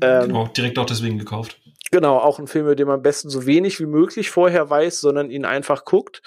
[0.00, 1.60] Ähm, genau, direkt auch deswegen gekauft.
[1.90, 5.00] Genau, auch ein Film, über den man am besten so wenig wie möglich vorher weiß,
[5.00, 6.22] sondern ihn einfach guckt.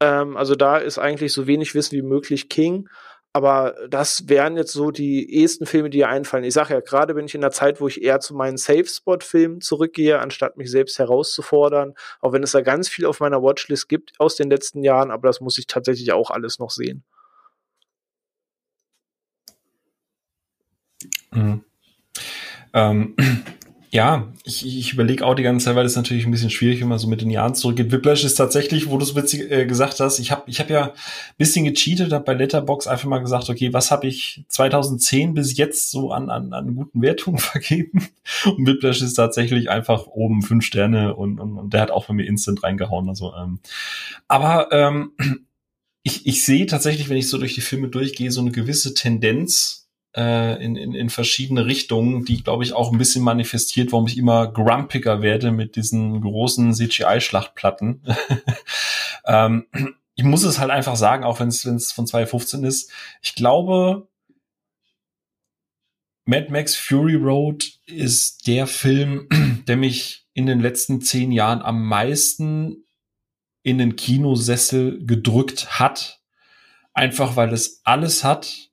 [0.00, 2.88] Ähm, also da ist eigentlich so wenig Wissen wie möglich King.
[3.36, 6.42] Aber das wären jetzt so die ehesten Filme, die dir einfallen.
[6.42, 9.60] Ich sage ja, gerade bin ich in der Zeit, wo ich eher zu meinen Safe-Spot-Filmen
[9.60, 11.92] zurückgehe, anstatt mich selbst herauszufordern.
[12.22, 15.28] Auch wenn es da ganz viel auf meiner Watchlist gibt aus den letzten Jahren, aber
[15.28, 17.04] das muss ich tatsächlich auch alles noch sehen.
[21.30, 21.62] Mhm.
[22.72, 23.16] Ähm,
[23.96, 26.88] ja, ich, ich überlege auch die ganze Zeit, weil das natürlich ein bisschen schwierig, wenn
[26.88, 27.90] man so mit den Jahren zurückgeht.
[27.90, 30.88] Whiplash ist tatsächlich, wo du es witzig äh, gesagt hast, ich habe ich hab ja
[30.88, 30.92] ein
[31.38, 35.90] bisschen gecheatet, habe bei Letterbox einfach mal gesagt, okay, was habe ich 2010 bis jetzt
[35.90, 38.06] so an, an, an guten Wertungen vergeben?
[38.44, 42.12] Und Whiplash ist tatsächlich einfach oben fünf Sterne und, und, und der hat auch bei
[42.12, 43.08] mir instant reingehauen.
[43.08, 43.60] Also, ähm,
[44.28, 45.12] aber ähm,
[46.02, 49.85] ich, ich sehe tatsächlich, wenn ich so durch die Filme durchgehe, so eine gewisse Tendenz
[50.16, 54.16] äh, in, in, in verschiedene Richtungen, die, glaube ich, auch ein bisschen manifestiert, warum ich
[54.16, 58.02] immer grumpiger werde mit diesen großen CGI-Schlachtplatten.
[59.26, 59.66] ähm,
[60.14, 62.90] ich muss es halt einfach sagen, auch wenn es von 2015 ist.
[63.20, 64.08] Ich glaube,
[66.24, 69.28] Mad Max Fury Road ist der Film,
[69.68, 72.84] der mich in den letzten zehn Jahren am meisten
[73.62, 76.20] in den Kinosessel gedrückt hat.
[76.94, 78.70] Einfach weil es alles hat,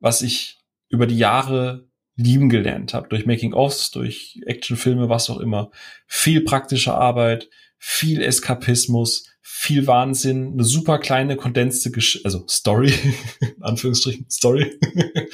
[0.00, 5.70] was ich über die Jahre lieben gelernt habe, durch Making-ofs, durch Actionfilme, was auch immer.
[6.06, 12.92] Viel praktische Arbeit, viel Eskapismus, viel Wahnsinn, eine super kleine kondensierte Gesch also Story,
[13.40, 14.78] in Anführungsstrichen Story,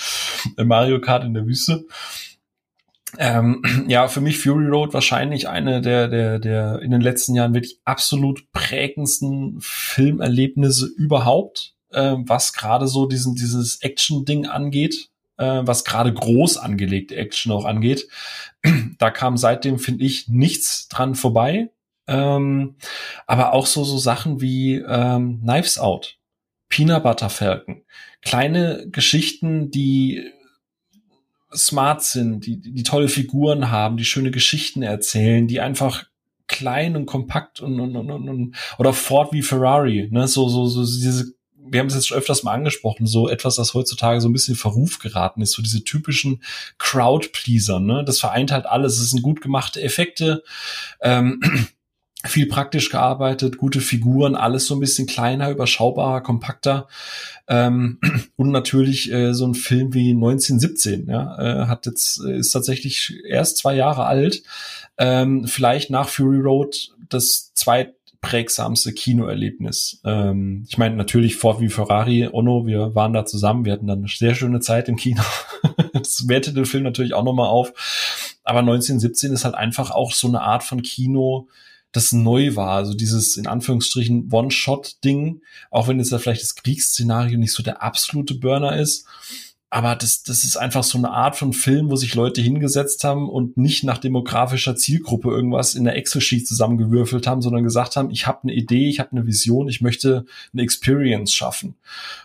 [0.57, 1.87] Mario Kart in der Wüste.
[3.19, 7.55] Ähm, ja, für mich Fury Road wahrscheinlich eine der, der, der in den letzten Jahren
[7.55, 15.85] wirklich absolut prägendsten Filmerlebnisse überhaupt äh, was gerade so diesen, dieses Action-Ding angeht, äh, was
[15.85, 18.09] gerade groß angelegte Action auch angeht.
[18.99, 21.71] da kam seitdem, finde ich, nichts dran vorbei.
[22.07, 22.77] Ähm,
[23.27, 26.19] aber auch so, so Sachen wie ähm, Knives Out,
[26.69, 27.83] Peanut Butter Falcon,
[28.21, 30.31] kleine Geschichten, die
[31.55, 36.05] smart sind, die, die tolle Figuren haben, die schöne Geschichten erzählen, die einfach
[36.47, 40.83] klein und kompakt und, und, und, und oder Ford wie Ferrari, ne, so, so, so
[40.83, 41.33] diese
[41.75, 44.55] wir haben es jetzt schon öfters mal angesprochen, so etwas, das heutzutage so ein bisschen
[44.55, 46.41] Verruf geraten ist, so diese typischen
[46.79, 48.05] Crowd-Pleaser, ne?
[48.07, 49.01] Das vereint halt alles.
[49.01, 50.45] Es sind gut gemachte Effekte,
[51.01, 51.41] ähm,
[52.25, 56.87] viel praktisch gearbeitet, gute Figuren, alles so ein bisschen kleiner, überschaubarer, kompakter.
[57.49, 57.99] Ähm,
[58.37, 63.21] und natürlich äh, so ein Film wie 1917, ja, äh, hat jetzt, äh, ist tatsächlich
[63.29, 64.45] erst zwei Jahre alt.
[64.97, 67.95] Ähm, vielleicht nach Fury Road das zweit
[68.25, 70.01] prägsamste Kinoerlebnis.
[70.05, 73.99] Ähm, ich meine, natürlich Ford wie Ferrari, Ono, wir waren da zusammen, wir hatten dann
[73.99, 75.23] eine sehr schöne Zeit im Kino.
[75.93, 78.39] das wertet den Film natürlich auch nochmal auf.
[78.43, 81.49] Aber 1917 ist halt einfach auch so eine Art von Kino,
[81.93, 82.77] das neu war.
[82.77, 87.83] Also dieses in Anführungsstrichen One-Shot-Ding, auch wenn jetzt da vielleicht das Kriegsszenario nicht so der
[87.83, 89.07] absolute Burner ist
[89.75, 93.29] aber das, das ist einfach so eine Art von Film, wo sich Leute hingesetzt haben
[93.29, 98.29] und nicht nach demografischer Zielgruppe irgendwas in der Excel-Sheet zusammengewürfelt haben, sondern gesagt haben, ich
[98.29, 101.75] habe eine Idee, ich habe eine Vision, ich möchte eine Experience schaffen.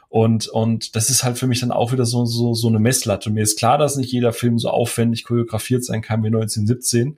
[0.09, 3.31] Und, und das ist halt für mich dann auch wieder so, so, so eine Messlatte.
[3.31, 7.17] Mir ist klar, dass nicht jeder Film so aufwendig choreografiert sein kann wie 1917.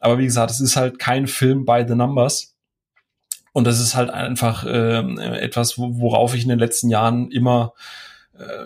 [0.00, 2.54] Aber wie gesagt, es ist halt kein Film by the numbers.
[3.52, 5.00] Und das ist halt einfach äh,
[5.38, 7.74] etwas, worauf ich in den letzten Jahren immer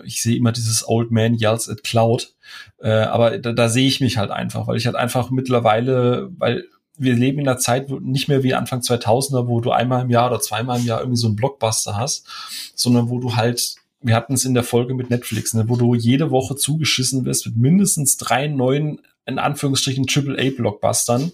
[0.05, 2.33] ich sehe immer dieses Old Man Yells at Cloud,
[2.79, 6.65] äh, aber da, da sehe ich mich halt einfach, weil ich halt einfach mittlerweile, weil
[6.97, 10.29] wir leben in einer Zeit, nicht mehr wie Anfang 2000er, wo du einmal im Jahr
[10.29, 12.27] oder zweimal im Jahr irgendwie so einen Blockbuster hast,
[12.75, 15.93] sondern wo du halt wir hatten es in der Folge mit Netflix, ne, wo du
[15.93, 21.31] jede Woche zugeschissen wirst mit mindestens drei neuen, in Anführungsstrichen, AAA-Blockbustern.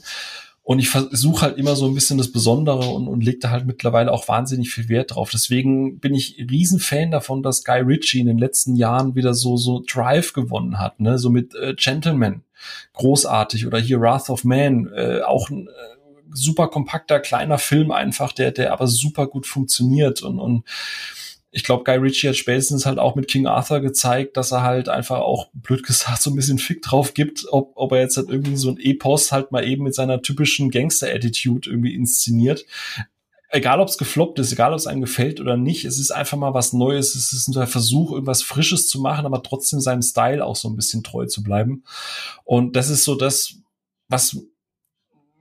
[0.68, 3.66] Und ich versuche halt immer so ein bisschen das Besondere und, und leg da halt
[3.66, 5.30] mittlerweile auch wahnsinnig viel Wert drauf.
[5.32, 9.82] Deswegen bin ich Riesenfan davon, dass Guy Ritchie in den letzten Jahren wieder so, so
[9.88, 11.20] Drive gewonnen hat, ne?
[11.20, 12.44] So mit äh, Gentleman.
[12.92, 13.66] Großartig.
[13.66, 15.72] Oder hier Wrath of Man, äh, auch ein äh,
[16.34, 20.66] super kompakter, kleiner Film einfach, der, der aber super gut funktioniert und, und
[21.58, 24.90] ich glaube, Guy Ritchie hat spätestens halt auch mit King Arthur gezeigt, dass er halt
[24.90, 28.30] einfach auch, blöd gesagt, so ein bisschen Fick drauf gibt, ob, ob er jetzt halt
[28.30, 32.64] irgendwie so ein Epos halt mal eben mit seiner typischen Gangster-Attitude irgendwie inszeniert.
[33.50, 36.38] Egal, ob es gefloppt ist, egal, ob es einem gefällt oder nicht, es ist einfach
[36.38, 40.46] mal was Neues, es ist ein Versuch, irgendwas Frisches zu machen, aber trotzdem seinem Style
[40.46, 41.84] auch so ein bisschen treu zu bleiben.
[42.44, 43.56] Und das ist so das,
[44.10, 44.38] was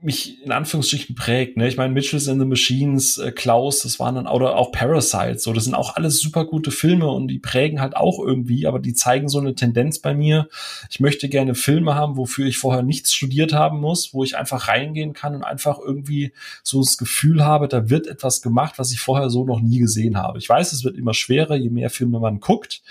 [0.03, 1.57] mich in Anführungsstrichen prägt.
[1.57, 1.67] Ne?
[1.69, 5.43] Ich meine, Mitchells in the Machines, äh, Klaus, das waren dann oder auch Parasites.
[5.43, 8.79] So, das sind auch alles super gute Filme und die prägen halt auch irgendwie, aber
[8.79, 10.49] die zeigen so eine Tendenz bei mir.
[10.91, 14.69] Ich möchte gerne Filme haben, wofür ich vorher nichts studiert haben muss, wo ich einfach
[14.69, 19.01] reingehen kann und einfach irgendwie so das Gefühl habe, da wird etwas gemacht, was ich
[19.01, 20.39] vorher so noch nie gesehen habe.
[20.39, 22.83] Ich weiß, es wird immer schwerer, je mehr Filme man guckt,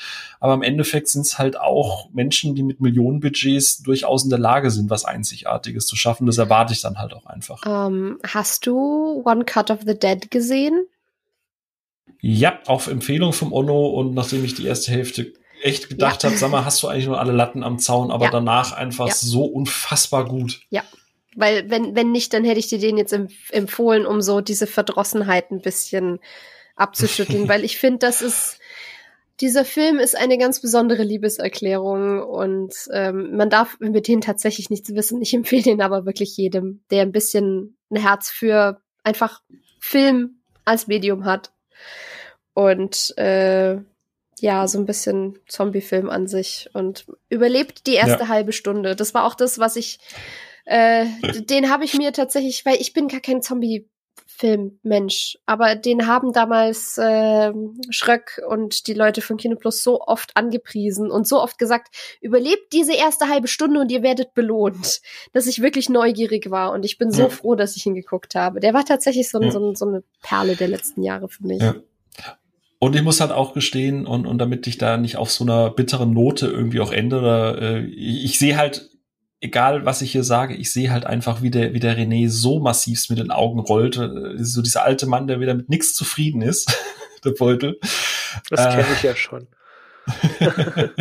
[0.45, 4.69] aber im Endeffekt sind es halt auch Menschen, die mit Millionenbudgets durchaus in der Lage
[4.69, 6.27] sind, was Einzigartiges zu schaffen.
[6.27, 7.63] Das erwarte ich dann halt auch einfach.
[7.65, 10.85] Ähm, hast du One Cut of the Dead gesehen?
[12.21, 15.33] Ja, auf Empfehlung vom Onno und nachdem ich die erste Hälfte
[15.63, 16.29] echt gedacht ja.
[16.29, 18.31] habe, sag mal, hast du eigentlich nur alle Latten am Zaun, aber ja.
[18.31, 19.15] danach einfach ja.
[19.15, 20.61] so unfassbar gut.
[20.69, 20.83] Ja.
[21.35, 23.17] Weil, wenn, wenn nicht, dann hätte ich dir den jetzt
[23.49, 26.19] empfohlen, um so diese Verdrossenheit ein bisschen
[26.75, 28.59] abzuschütteln, weil ich finde, das ist,
[29.41, 34.93] dieser Film ist eine ganz besondere Liebeserklärung und ähm, man darf mit denen tatsächlich nichts
[34.95, 35.21] wissen.
[35.21, 39.41] Ich empfehle den aber wirklich jedem, der ein bisschen ein Herz für einfach
[39.79, 41.51] Film als Medium hat
[42.53, 43.77] und äh,
[44.39, 48.27] ja, so ein bisschen Zombie-Film an sich und überlebt die erste ja.
[48.27, 48.95] halbe Stunde.
[48.95, 49.99] Das war auch das, was ich,
[50.65, 51.05] äh,
[51.41, 53.89] den habe ich mir tatsächlich, weil ich bin gar kein Zombie
[54.37, 55.37] Filmmensch.
[55.45, 57.53] Aber den haben damals äh,
[57.89, 62.73] Schröck und die Leute von Kino Plus so oft angepriesen und so oft gesagt, überlebt
[62.73, 65.01] diese erste halbe Stunde und ihr werdet belohnt,
[65.33, 66.71] dass ich wirklich neugierig war.
[66.71, 67.29] Und ich bin so ja.
[67.29, 68.59] froh, dass ich ihn geguckt habe.
[68.59, 69.51] Der war tatsächlich so, ja.
[69.51, 71.61] so, so eine Perle der letzten Jahre für mich.
[71.61, 71.75] Ja.
[72.79, 75.71] Und ich muss halt auch gestehen, und, und damit ich da nicht auf so einer
[75.71, 78.89] bitteren Note irgendwie auch ändere, äh, ich, ich sehe halt
[79.41, 82.59] egal was ich hier sage, ich sehe halt einfach, wie der, wie der René so
[82.59, 83.97] massivst mit den Augen rollt.
[83.97, 86.75] Äh, so dieser alte Mann, der wieder mit nichts zufrieden ist,
[87.25, 87.79] der Beutel.
[88.49, 89.47] Das kenne ich ja schon.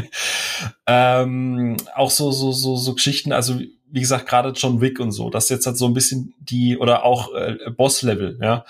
[0.87, 5.29] ähm, auch so, so, so, so Geschichten, also wie gesagt, gerade John Wick und so,
[5.29, 8.65] das jetzt halt so ein bisschen die, oder auch äh, Boss-Level, ja.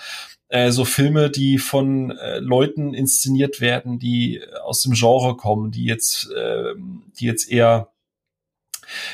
[0.47, 5.85] Äh, so Filme, die von äh, Leuten inszeniert werden, die aus dem Genre kommen, die
[5.85, 6.75] jetzt, äh,
[7.17, 7.89] die jetzt eher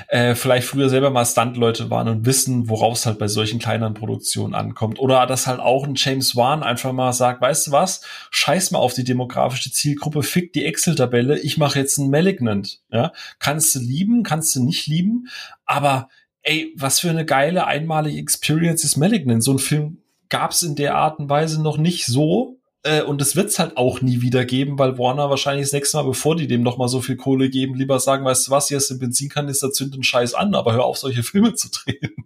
[0.07, 3.93] äh, vielleicht früher selber mal Stuntleute waren und wissen, worauf es halt bei solchen kleineren
[3.93, 4.99] Produktionen ankommt.
[4.99, 8.01] Oder dass halt auch ein James Wan einfach mal sagt, weißt du was,
[8.31, 12.81] scheiß mal auf die demografische Zielgruppe, fick die Excel-Tabelle, ich mache jetzt ein Malignant.
[12.91, 13.13] Ja?
[13.39, 15.27] Kannst du lieben, kannst du nicht lieben,
[15.65, 16.09] aber
[16.43, 19.43] ey, was für eine geile einmalige Experience ist Malignant.
[19.43, 19.97] So ein Film
[20.29, 24.01] gab's in der Art und Weise noch nicht so äh, und es wird's halt auch
[24.01, 27.01] nie wieder geben, weil Warner wahrscheinlich das nächste Mal, bevor die dem noch mal so
[27.01, 30.33] viel Kohle geben, lieber sagen, weißt du was, hier ist ein Benzinkanister, zünd den Scheiß
[30.33, 32.25] an, aber hör auf, solche Filme zu drehen.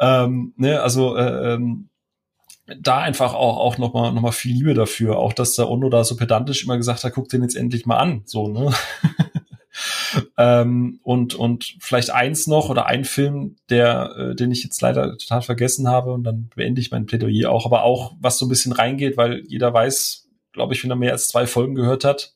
[0.00, 1.88] ähm, ne, also äh, ähm,
[2.80, 5.18] da einfach auch, auch noch mal, noch mal viel Liebe dafür.
[5.18, 7.98] Auch, dass der Ono da so pedantisch immer gesagt hat, guck den jetzt endlich mal
[7.98, 8.22] an.
[8.24, 8.72] So, ne?
[10.38, 15.16] ähm, und, und vielleicht eins noch oder ein Film, der, äh, den ich jetzt leider
[15.16, 18.48] total vergessen habe und dann beende ich mein Plädoyer auch, aber auch was so ein
[18.48, 22.34] bisschen reingeht, weil jeder weiß, glaube ich, wenn er mehr als zwei Folgen gehört hat,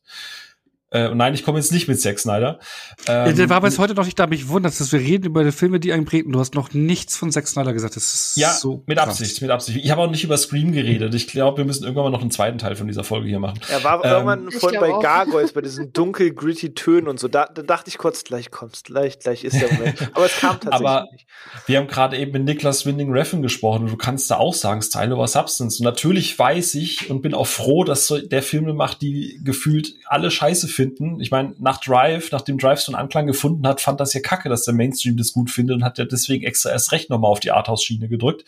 [0.90, 2.58] äh, und nein, ich komme jetzt nicht mit Zack Snyder.
[3.06, 4.26] Ähm, ja, der war bis heute noch nicht da.
[4.26, 6.32] Mich wundert, dass wir reden über die Filme, die einen prägen.
[6.32, 7.96] Du hast noch nichts von Zack Snyder gesagt.
[7.96, 9.08] Das ist ja, so mit krass.
[9.08, 9.84] Absicht, mit Absicht.
[9.84, 11.14] Ich habe auch nicht über Scream geredet.
[11.14, 13.60] Ich glaube, wir müssen irgendwann mal noch einen zweiten Teil von dieser Folge hier machen.
[13.70, 15.02] Er war ähm, irgendwann vorhin bei auch.
[15.02, 17.28] Gargoyles, bei diesen dunkel, gritty Tönen und so.
[17.28, 20.10] Da, da, dachte ich kurz, gleich kommst, gleich, gleich ist der Moment.
[20.14, 21.26] Aber es kam tatsächlich Aber nicht.
[21.66, 24.80] Wir haben gerade eben mit Niklas Winding Refn gesprochen und du kannst da auch sagen,
[24.80, 25.80] Style over Substance.
[25.80, 30.30] Und natürlich weiß ich und bin auch froh, dass der Filme macht, die gefühlt alle
[30.30, 31.20] Scheiße finden.
[31.20, 34.48] Ich meine, nach Drive, nachdem Drive so einen Anklang gefunden hat, fand das ja kacke,
[34.48, 37.40] dass der Mainstream das gut findet und hat ja deswegen extra erst recht nochmal auf
[37.40, 38.44] die Arthouse-Schiene gedrückt.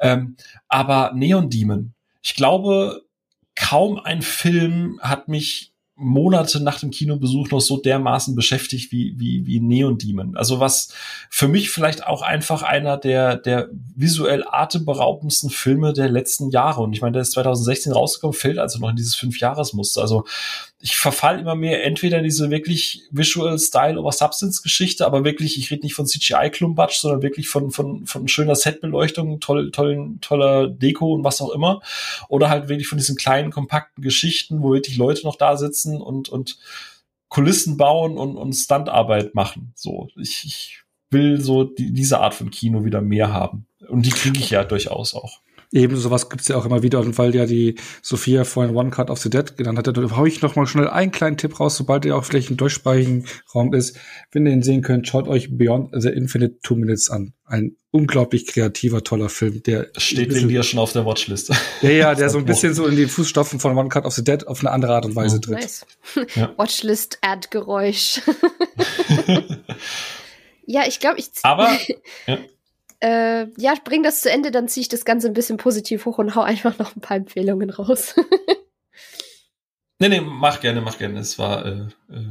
[0.00, 0.34] Ähm,
[0.66, 3.02] aber Neon Demon, ich glaube,
[3.54, 9.46] kaum ein Film hat mich Monate nach dem Kinobesuch noch so dermaßen beschäftigt wie, wie,
[9.46, 10.34] wie Neon Demon.
[10.34, 10.92] Also was
[11.28, 16.80] für mich vielleicht auch einfach einer der, der visuell atemberaubendsten Filme der letzten Jahre.
[16.80, 20.00] Und ich meine, der ist 2016 rausgekommen, fällt also noch in dieses Fünfjahresmuster.
[20.00, 20.24] Also
[20.82, 25.58] ich verfall immer mehr entweder in diese wirklich Visual Style over Substance Geschichte, aber wirklich,
[25.58, 30.68] ich rede nicht von CGI-Klumbatsch, sondern wirklich von, von, von schöner Setbeleuchtung, toll, tollen, toller
[30.68, 31.82] Deko und was auch immer.
[32.28, 36.30] Oder halt wirklich von diesen kleinen, kompakten Geschichten, wo wirklich Leute noch da sitzen und,
[36.30, 36.58] und
[37.28, 39.72] Kulissen bauen und, und Stuntarbeit machen.
[39.76, 43.66] So, ich, ich will so die, diese Art von Kino wieder mehr haben.
[43.88, 45.40] Und die kriege ich ja durchaus auch.
[45.72, 46.98] Eben sowas gibt's ja auch immer wieder.
[46.98, 50.26] Und weil ja die Sophia vorhin One Cut of the Dead genannt hatte, da hau
[50.26, 53.24] ich noch mal schnell einen kleinen Tipp raus, sobald ihr auch vielleicht im deutschsprachigen
[53.54, 53.96] Raum ist.
[54.32, 57.34] Wenn ihr ihn sehen könnt, schaut euch Beyond the Infinite Two Minutes an.
[57.44, 61.52] Ein unglaublich kreativer, toller Film, der steht wegen dir schon auf der Watchlist.
[61.82, 64.24] Ja, ja, der so ein bisschen so in die Fußstapfen von One Cut of the
[64.24, 65.40] Dead auf eine andere Art und Weise oh.
[65.40, 65.60] tritt.
[65.60, 65.86] Nice.
[66.34, 66.52] Ja.
[66.56, 68.20] Watchlist Ad Geräusch.
[70.66, 71.70] ja, ich glaube, ich Aber
[72.26, 72.38] ja.
[73.00, 76.18] Äh, ja, bring das zu Ende, dann ziehe ich das Ganze ein bisschen positiv hoch
[76.18, 78.14] und hau einfach noch ein paar Empfehlungen raus.
[79.98, 81.18] nee, nee, mach gerne, mach gerne.
[81.18, 81.80] Es war, äh,
[82.10, 82.26] äh,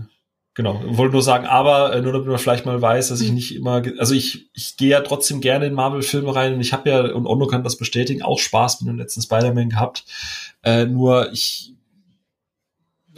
[0.53, 3.35] genau, wollte nur sagen, aber äh, nur damit man vielleicht mal weiß, dass ich mhm.
[3.35, 6.89] nicht immer, also ich, ich gehe ja trotzdem gerne in Marvel-Filme rein und ich habe
[6.89, 10.05] ja, und Ono kann das bestätigen, auch Spaß mit dem letzten Spider-Man gehabt.
[10.63, 11.73] Äh, nur ich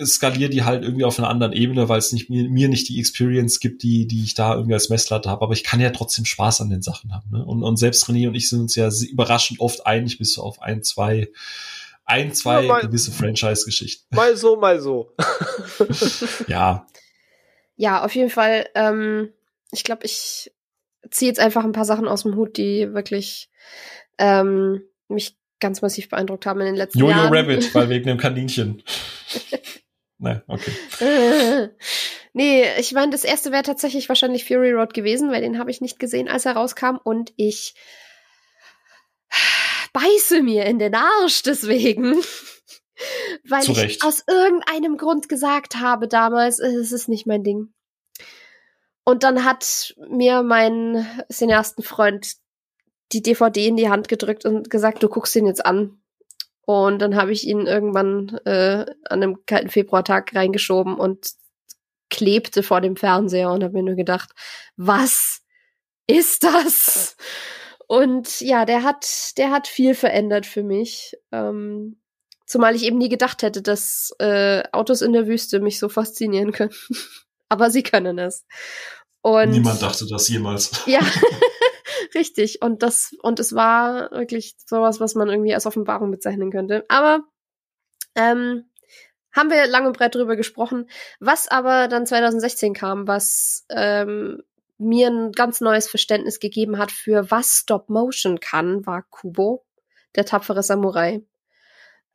[0.05, 2.99] skaliere die halt irgendwie auf einer anderen Ebene, weil es nicht mir, mir nicht die
[2.99, 5.41] Experience gibt, die, die ich da irgendwie als Messlatte habe.
[5.43, 7.29] Aber ich kann ja trotzdem Spaß an den Sachen haben.
[7.31, 7.45] Ne?
[7.45, 10.83] Und, und selbst René und ich sind uns ja überraschend oft einig, bis auf ein,
[10.83, 11.29] zwei,
[12.05, 14.07] ein, zwei ja, mal, gewisse Franchise-Geschichten.
[14.15, 15.13] Mal so, mal so.
[16.47, 16.87] ja.
[17.75, 18.67] Ja, auf jeden Fall.
[18.75, 19.29] Ähm,
[19.71, 20.51] ich glaube, ich
[21.09, 23.49] ziehe jetzt einfach ein paar Sachen aus dem Hut, die wirklich
[24.17, 27.33] ähm, mich ganz massiv beeindruckt haben in den letzten Jojo Jahren.
[27.33, 28.83] Jojo Rabbit, weil wegen dem Kaninchen.
[30.23, 30.71] Nein, okay.
[32.33, 35.81] nee, ich meine, das erste wäre tatsächlich wahrscheinlich Fury Road gewesen, weil den habe ich
[35.81, 37.73] nicht gesehen, als er rauskam und ich
[39.93, 42.21] beiße mir in den Arsch deswegen.
[43.49, 47.73] weil Zu ich aus irgendeinem Grund gesagt habe damals, es ist nicht mein Ding.
[49.03, 52.35] Und dann hat mir mein Cineastenfreund
[53.11, 56.00] die DVD in die Hand gedrückt und gesagt, du guckst ihn jetzt an.
[56.65, 61.31] Und dann habe ich ihn irgendwann äh, an einem kalten Februartag reingeschoben und
[62.09, 64.29] klebte vor dem Fernseher und habe mir nur gedacht,
[64.75, 65.41] was
[66.07, 67.15] ist das?
[67.87, 71.17] Und ja, der hat, der hat viel verändert für mich.
[71.31, 71.99] Ähm,
[72.45, 76.51] zumal ich eben nie gedacht hätte, dass äh, Autos in der Wüste mich so faszinieren
[76.51, 76.71] können.
[77.49, 78.45] Aber sie können es.
[79.21, 80.71] Und Niemand dachte das jemals.
[80.85, 80.99] Ja,
[82.15, 82.61] richtig.
[82.61, 86.85] Und das, und es war wirklich sowas, was man irgendwie als Offenbarung bezeichnen könnte.
[86.89, 87.23] Aber
[88.15, 88.65] ähm,
[89.31, 90.89] haben wir lang und breit drüber gesprochen.
[91.19, 94.43] Was aber dann 2016 kam, was ähm,
[94.77, 99.65] mir ein ganz neues Verständnis gegeben hat für was Stop Motion kann, war Kubo,
[100.15, 101.23] der tapfere Samurai.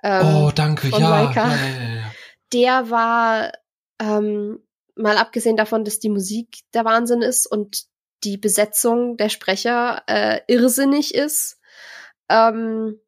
[0.02, 2.12] Ähm, oh, danke, ja, ja, ja, ja,
[2.52, 3.52] Der war
[3.98, 4.60] ähm,
[4.94, 7.84] mal abgesehen davon, dass die Musik der Wahnsinn ist und
[8.24, 11.58] die Besetzung der Sprecher äh, irrsinnig ist.
[12.28, 13.00] Ähm,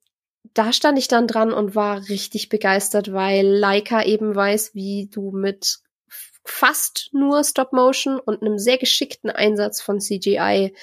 [0.55, 5.31] da stand ich dann dran und war richtig begeistert, weil Leica eben weiß, wie du
[5.31, 5.79] mit
[6.45, 10.75] fast nur Stop Motion und einem sehr geschickten Einsatz von CGI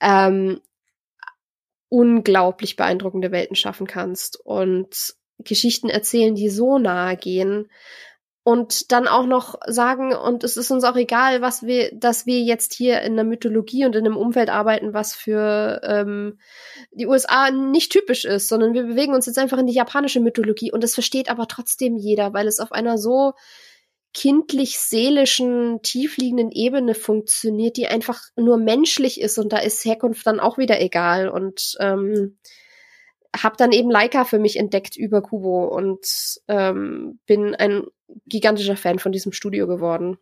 [0.00, 0.60] ähm,
[1.88, 7.70] unglaublich beeindruckende Welten schaffen kannst und Geschichten erzählen, die so nahe gehen,
[8.44, 12.40] und dann auch noch sagen, und es ist uns auch egal, was wir, dass wir
[12.40, 16.38] jetzt hier in der Mythologie und in einem Umfeld arbeiten, was für ähm,
[16.90, 20.72] die USA nicht typisch ist, sondern wir bewegen uns jetzt einfach in die japanische Mythologie
[20.72, 23.34] und das versteht aber trotzdem jeder, weil es auf einer so
[24.12, 30.40] kindlich seelischen, tiefliegenden Ebene funktioniert, die einfach nur menschlich ist und da ist Herkunft dann
[30.40, 32.36] auch wieder egal und ähm,
[33.34, 37.84] habe dann eben Leica für mich entdeckt über Kubo und ähm, bin ein
[38.26, 40.18] gigantischer Fan von diesem Studio geworden.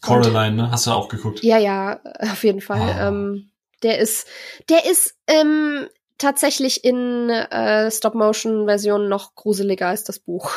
[0.00, 0.70] Coraline, ne?
[0.70, 1.42] Hast du auch geguckt?
[1.42, 2.80] Ja, ja, auf jeden Fall.
[2.80, 3.00] Oh.
[3.00, 3.50] Ähm,
[3.82, 4.26] der ist,
[4.68, 10.50] der ist ähm, tatsächlich in äh, Stop-Motion-Version noch gruseliger als das Buch.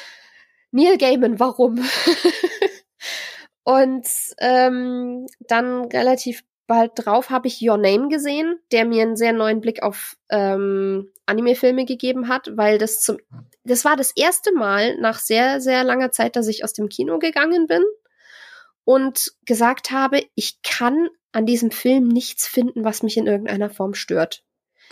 [0.70, 1.78] Neil Gaiman, warum?
[3.64, 4.06] Und
[4.38, 9.60] ähm, dann relativ bald drauf habe ich Your Name gesehen, der mir einen sehr neuen
[9.60, 13.16] Blick auf ähm, Anime-Filme gegeben hat, weil das zum,
[13.64, 17.18] das war das erste Mal nach sehr, sehr langer Zeit, dass ich aus dem Kino
[17.18, 17.82] gegangen bin
[18.84, 23.94] und gesagt habe, ich kann an diesem Film nichts finden, was mich in irgendeiner Form
[23.94, 24.44] stört.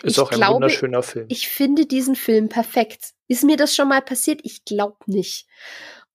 [0.02, 1.26] Ist ich auch ein glaube, wunderschöner Film.
[1.28, 3.12] Ich finde diesen Film perfekt.
[3.28, 4.40] Ist mir das schon mal passiert?
[4.44, 5.46] Ich glaube nicht.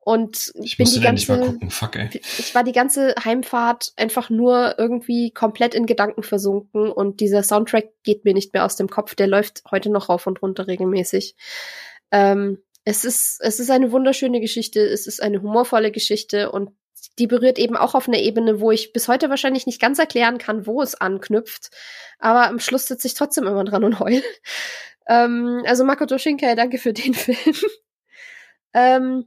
[0.04, 2.10] Und ich bin die ganze, Fuck, ey.
[2.14, 7.90] ich war die ganze Heimfahrt einfach nur irgendwie komplett in Gedanken versunken und dieser Soundtrack
[8.02, 9.14] geht mir nicht mehr aus dem Kopf.
[9.14, 11.36] Der läuft heute noch rauf und runter regelmäßig.
[12.10, 14.80] Ähm, es ist, es ist eine wunderschöne Geschichte.
[14.80, 16.72] Es ist eine humorvolle Geschichte und
[17.20, 20.40] die berührt eben auch auf einer Ebene, wo ich bis heute wahrscheinlich nicht ganz erklären
[20.40, 21.70] kann, wo es anknüpft.
[22.18, 24.22] Aber am Schluss sitze ich trotzdem immer dran und heul.
[25.08, 27.56] Ähm, also Makoto Shinkai, danke für den Film.
[28.72, 29.26] ähm,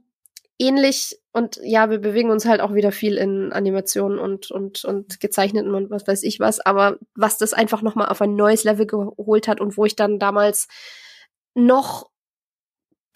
[0.59, 5.19] ähnlich und ja, wir bewegen uns halt auch wieder viel in Animationen und und und
[5.19, 8.63] gezeichneten und was weiß ich was, aber was das einfach noch mal auf ein neues
[8.63, 10.67] Level geholt hat und wo ich dann damals
[11.55, 12.09] noch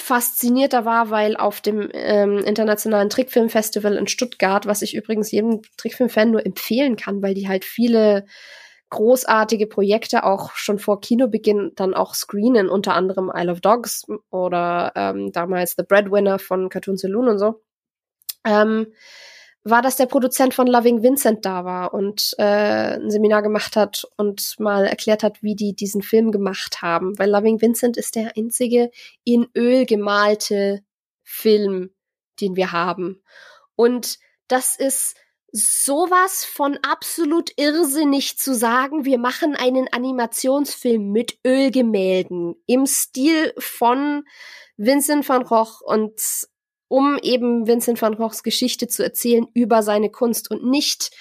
[0.02, 6.32] faszinierter war, weil auf dem ähm, internationalen Trickfilmfestival in Stuttgart, was ich übrigens jedem Trickfilmfan
[6.32, 8.26] nur empfehlen kann, weil die halt viele
[8.90, 14.92] großartige Projekte auch schon vor Kinobeginn dann auch screenen, unter anderem Isle of Dogs oder
[14.96, 17.62] ähm, damals The Breadwinner von Cartoon Saloon und so.
[18.46, 18.88] Ähm,
[19.64, 24.08] war, dass der Produzent von Loving Vincent da war und äh, ein Seminar gemacht hat
[24.18, 27.20] und mal erklärt hat, wie die diesen Film gemacht haben.
[27.20, 28.90] Weil Loving Vincent ist der einzige
[29.26, 30.82] in Öl gemalte
[31.24, 31.92] Film,
[32.40, 33.22] den wir haben.
[33.76, 35.16] Und das ist
[35.52, 44.26] sowas von absolut irrsinnig zu sagen, wir machen einen Animationsfilm mit Ölgemälden im Stil von
[44.78, 46.22] Vincent van Gogh und
[46.88, 51.12] um eben Vincent van Goghs Geschichte zu erzählen über seine Kunst und nicht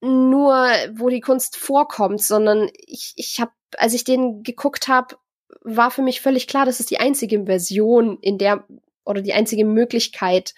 [0.00, 0.54] nur,
[0.94, 5.16] wo die Kunst vorkommt, sondern ich, ich habe, als ich den geguckt habe,
[5.62, 8.66] war für mich völlig klar, dass es die einzige Version in der
[9.04, 10.54] oder die einzige Möglichkeit,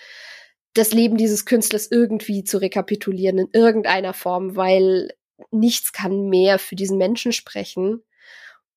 [0.75, 5.11] das Leben dieses Künstlers irgendwie zu rekapitulieren in irgendeiner Form, weil
[5.51, 8.03] nichts kann mehr für diesen Menschen sprechen.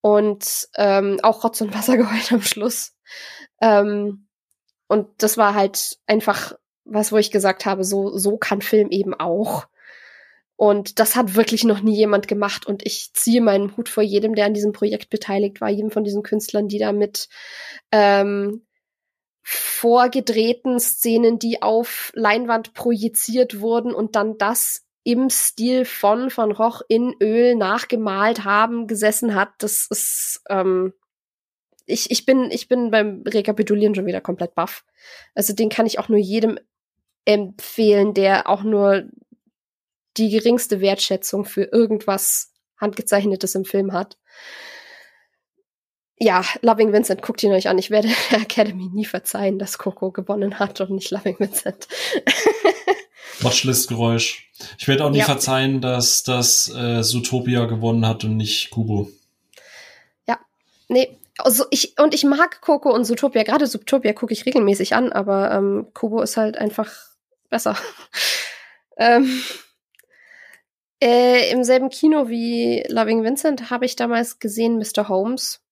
[0.02, 2.96] Und ähm, auch Rotz und Wasser geheult am Schluss.
[3.62, 4.28] Ähm,
[4.88, 6.54] und das war halt einfach
[6.86, 9.68] was, wo ich gesagt habe, so, so kann Film eben auch.
[10.56, 12.66] Und das hat wirklich noch nie jemand gemacht.
[12.68, 16.04] Und ich ziehe meinen Hut vor jedem, der an diesem Projekt beteiligt war, jedem von
[16.04, 17.28] diesen Künstlern, die da mit
[17.92, 18.66] ähm,
[19.44, 26.82] vorgedrehten Szenen, die auf Leinwand projiziert wurden und dann das im Stil von von Roch
[26.88, 29.50] in Öl nachgemalt haben, gesessen hat.
[29.60, 30.94] Das ist ähm,
[31.86, 34.86] ich, ich bin, ich bin beim Rekapitulieren schon wieder komplett baff.
[35.36, 36.58] Also den kann ich auch nur jedem
[37.26, 39.04] empfehlen, der auch nur
[40.18, 44.18] die geringste Wertschätzung für irgendwas handgezeichnetes im Film hat.
[46.20, 47.78] Ja, Loving Vincent, guckt ihn euch an.
[47.78, 51.88] Ich werde der Academy nie verzeihen, dass Coco gewonnen hat und nicht Loving Vincent.
[53.42, 54.50] Watchlist-Geräusch.
[54.78, 55.26] Ich werde auch nie ja.
[55.26, 59.10] verzeihen, dass das äh, Zootopia gewonnen hat und nicht Kubo.
[60.28, 60.40] Ja,
[60.88, 63.44] nee, also ich, und ich mag Coco und Zootopia.
[63.44, 66.92] Gerade Zootopia gucke ich regelmäßig an, aber ähm, Kubo ist halt einfach
[67.50, 67.76] besser.
[68.98, 69.42] ähm,
[71.02, 75.10] äh, Im selben Kino wie Loving Vincent habe ich damals gesehen Mr.
[75.10, 75.63] Holmes,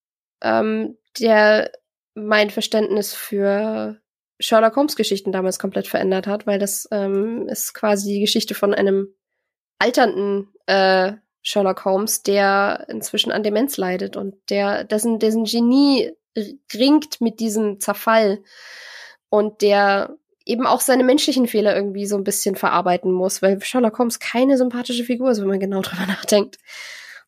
[0.42, 1.72] ähm, der
[2.14, 4.02] mein Verständnis für
[4.40, 8.74] Sherlock Holmes Geschichten damals komplett verändert hat, weil das ähm, ist quasi die Geschichte von
[8.74, 9.14] einem
[9.80, 16.11] alternden äh, Sherlock Holmes, der inzwischen an Demenz leidet und der dessen, dessen Genie
[16.74, 18.44] ringt mit diesem Zerfall
[19.30, 23.98] und der eben auch seine menschlichen Fehler irgendwie so ein bisschen verarbeiten muss, weil Sherlock
[24.00, 26.58] Holmes keine sympathische Figur ist, wenn man genau drüber nachdenkt.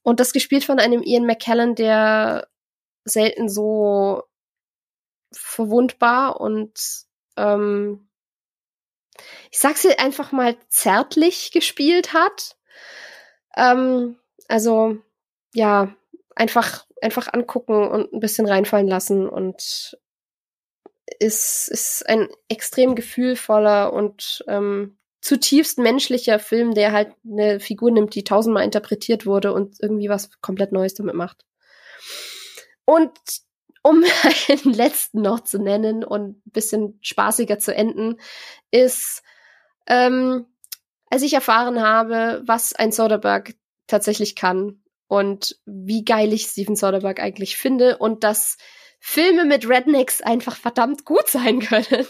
[0.02, 2.48] Und das gespielt von einem Ian McKellen, der
[3.06, 4.24] selten so
[5.32, 7.06] verwundbar und
[7.38, 8.08] ähm,
[9.52, 12.58] ich sag's hier einfach mal zärtlich gespielt hat.
[13.56, 14.18] Ähm,
[14.48, 14.98] also
[15.54, 15.96] ja,
[16.36, 19.98] einfach einfach angucken und ein bisschen reinfallen lassen und
[21.20, 28.16] ist ist ein extrem gefühlvoller und ähm, zutiefst menschlicher Film, der halt eine Figur nimmt,
[28.16, 31.46] die tausendmal interpretiert wurde und irgendwie was komplett Neues damit macht.
[32.86, 33.12] Und
[33.84, 34.04] um
[34.50, 38.20] einen letzten noch zu nennen und ein bisschen spaßiger zu enden,
[38.72, 39.24] ist
[39.88, 40.46] ähm,
[41.10, 43.54] als ich erfahren habe, was ein Soderbergh
[43.86, 48.58] tatsächlich kann und wie geil ich Steven Soderbergh eigentlich finde und dass
[49.00, 52.08] Filme mit Rednecks einfach verdammt gut sein können,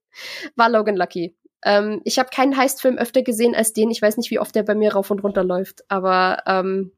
[0.56, 1.36] war Logan Lucky.
[1.64, 3.90] Ähm, ich habe keinen Heistfilm öfter gesehen als den.
[3.90, 6.92] Ich weiß nicht, wie oft der bei mir rauf und runter läuft, aber ähm,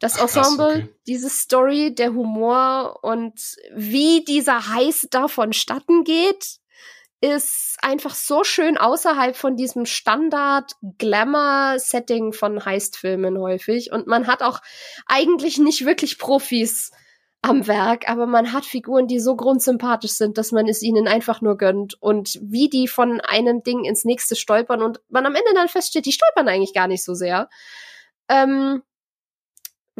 [0.00, 0.88] das Ensemble, Ach, okay.
[1.06, 3.38] diese Story, der Humor und
[3.74, 6.60] wie dieser Heist da vonstatten geht,
[7.20, 13.92] ist einfach so schön außerhalb von diesem Standard-Glamour-Setting von Heist-Filmen häufig.
[13.92, 14.60] Und man hat auch
[15.06, 16.92] eigentlich nicht wirklich Profis
[17.42, 21.42] am Werk, aber man hat Figuren, die so grundsympathisch sind, dass man es ihnen einfach
[21.42, 22.00] nur gönnt.
[22.00, 26.06] Und wie die von einem Ding ins nächste stolpern und man am Ende dann feststellt,
[26.06, 27.50] die stolpern eigentlich gar nicht so sehr.
[28.28, 28.82] Ähm,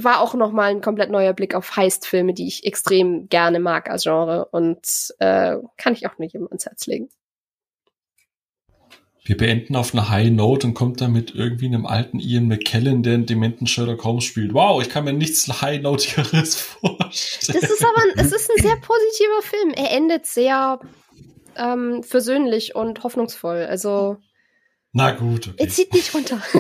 [0.05, 3.91] war auch noch mal ein komplett neuer Blick auf Heist-Filme, die ich extrem gerne mag
[3.91, 7.09] als Genre und äh, kann ich auch nicht jemand ans Herz legen.
[9.23, 13.03] Wir beenden auf einer High Note und kommt dann mit irgendwie einem alten Ian McKellen,
[13.03, 14.55] der einen dementen Sherlock Holmes spielt.
[14.55, 17.61] Wow, ich kann mir nichts High Notigeres vorstellen.
[17.61, 19.71] Das ist aber, ein, es ist ein sehr positiver Film.
[19.75, 20.81] Er endet sehr
[21.57, 23.67] ähm, versöhnlich und hoffnungsvoll.
[23.67, 24.17] Also
[24.93, 25.49] na gut.
[25.49, 25.57] Okay.
[25.59, 26.41] Er zieht nicht runter.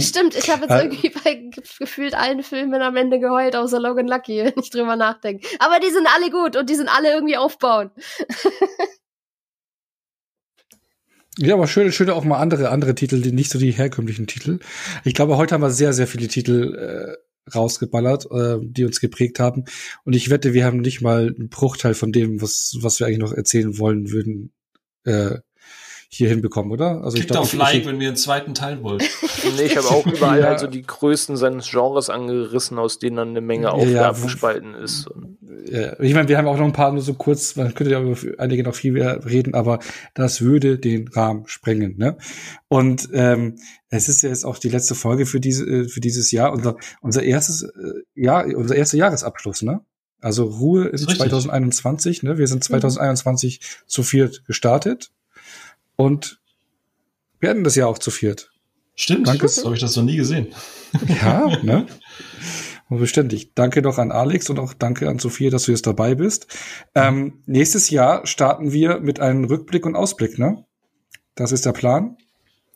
[0.00, 4.38] Stimmt, ich habe jetzt irgendwie bei gefühlt allen Filmen am Ende geheult, außer Logan Lucky,
[4.44, 5.46] wenn ich drüber nachdenke.
[5.58, 7.92] Aber die sind alle gut und die sind alle irgendwie aufbauend.
[11.38, 14.58] ja, aber schöne, schöne auch mal andere, andere Titel, die nicht so die herkömmlichen Titel.
[15.04, 17.16] Ich glaube, heute haben wir sehr, sehr viele Titel äh,
[17.54, 19.64] rausgeballert, äh, die uns geprägt haben.
[20.04, 23.20] Und ich wette, wir haben nicht mal einen Bruchteil von dem, was, was wir eigentlich
[23.20, 24.52] noch erzählen wollen würden,
[25.04, 25.38] äh,
[26.16, 27.02] hier hinbekommen, oder?
[27.02, 29.02] Also Klickt ich glaube, auf Like, wenn wir einen zweiten Teil wollen.
[29.56, 30.48] nee, ich habe auch überall ja.
[30.48, 35.08] also die Größen seines Genres angerissen, aus denen dann eine Menge Aufgaben ja, abgespalten ist.
[35.66, 38.00] Ja, ich meine, wir haben auch noch ein paar nur so kurz, man könnte ja
[38.00, 39.80] über einige noch viel mehr reden, aber
[40.14, 42.16] das würde den Rahmen sprengen, ne?
[42.68, 43.56] Und ähm,
[43.88, 46.76] es ist ja jetzt auch die letzte Folge für diese äh, für dieses Jahr, unser
[47.00, 47.70] unser erstes äh,
[48.14, 49.80] Jahr, unser erster Jahresabschluss, ne?
[50.20, 52.38] Also Ruhe in 2021, ne?
[52.38, 53.88] Wir sind 2021 mhm.
[53.88, 55.10] zu viert gestartet
[55.96, 56.40] und
[57.40, 58.52] werden das ja auch zu viert.
[58.94, 59.46] Stimmt, Danke.
[59.64, 60.48] habe ich das noch nie gesehen.
[61.20, 61.86] Ja, ne?
[62.88, 63.52] Und beständig.
[63.54, 66.46] Danke doch an Alex und auch danke an Sophia, dass du jetzt dabei bist.
[66.94, 70.64] Ähm, nächstes Jahr starten wir mit einem Rückblick und Ausblick, ne?
[71.34, 72.16] Das ist der Plan.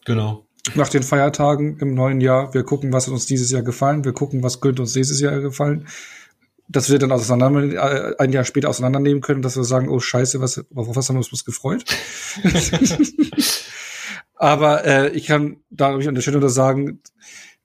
[0.04, 0.46] Genau.
[0.74, 2.52] Nach den Feiertagen im neuen Jahr.
[2.52, 4.04] Wir gucken, was hat uns dieses Jahr gefallen.
[4.04, 5.86] Wir gucken, was könnte uns nächstes Jahr gefallen.
[6.70, 10.40] Dass wir dann auseinander, äh, ein Jahr später auseinandernehmen können, dass wir sagen, oh Scheiße,
[10.40, 11.84] was, auf was haben wir uns gefreut?
[14.34, 17.00] Aber äh, ich kann da ich an der Stelle nur sagen,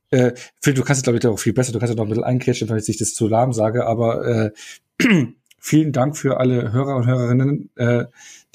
[0.10, 2.10] äh, Phil, du kannst es, glaube ich, auch viel besser, du kannst ja noch ein
[2.10, 4.52] bisschen eincatchen, weil ich das zu lahm sage, aber äh,
[5.60, 8.06] vielen Dank für alle Hörer und Hörerinnen, äh,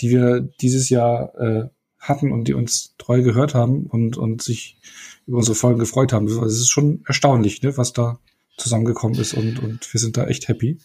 [0.00, 4.78] die wir dieses Jahr äh, hatten und die uns treu gehört haben und, und sich
[5.26, 6.26] über unsere Folgen gefreut haben.
[6.26, 8.18] Es ist schon erstaunlich, ne, was da
[8.60, 10.78] zusammengekommen ist und, und wir sind da echt happy.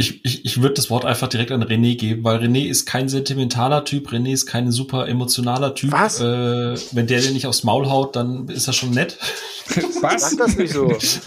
[0.00, 3.10] Ich, ich, ich würde das Wort einfach direkt an René geben, weil René ist kein
[3.10, 5.92] sentimentaler Typ, René ist kein super emotionaler Typ.
[5.92, 6.20] Was?
[6.20, 9.18] Äh, wenn der dir nicht aufs Maul haut, dann ist er schon nett.
[10.00, 10.30] Was?
[10.30, 10.88] Sag das nicht so.
[10.88, 11.20] Das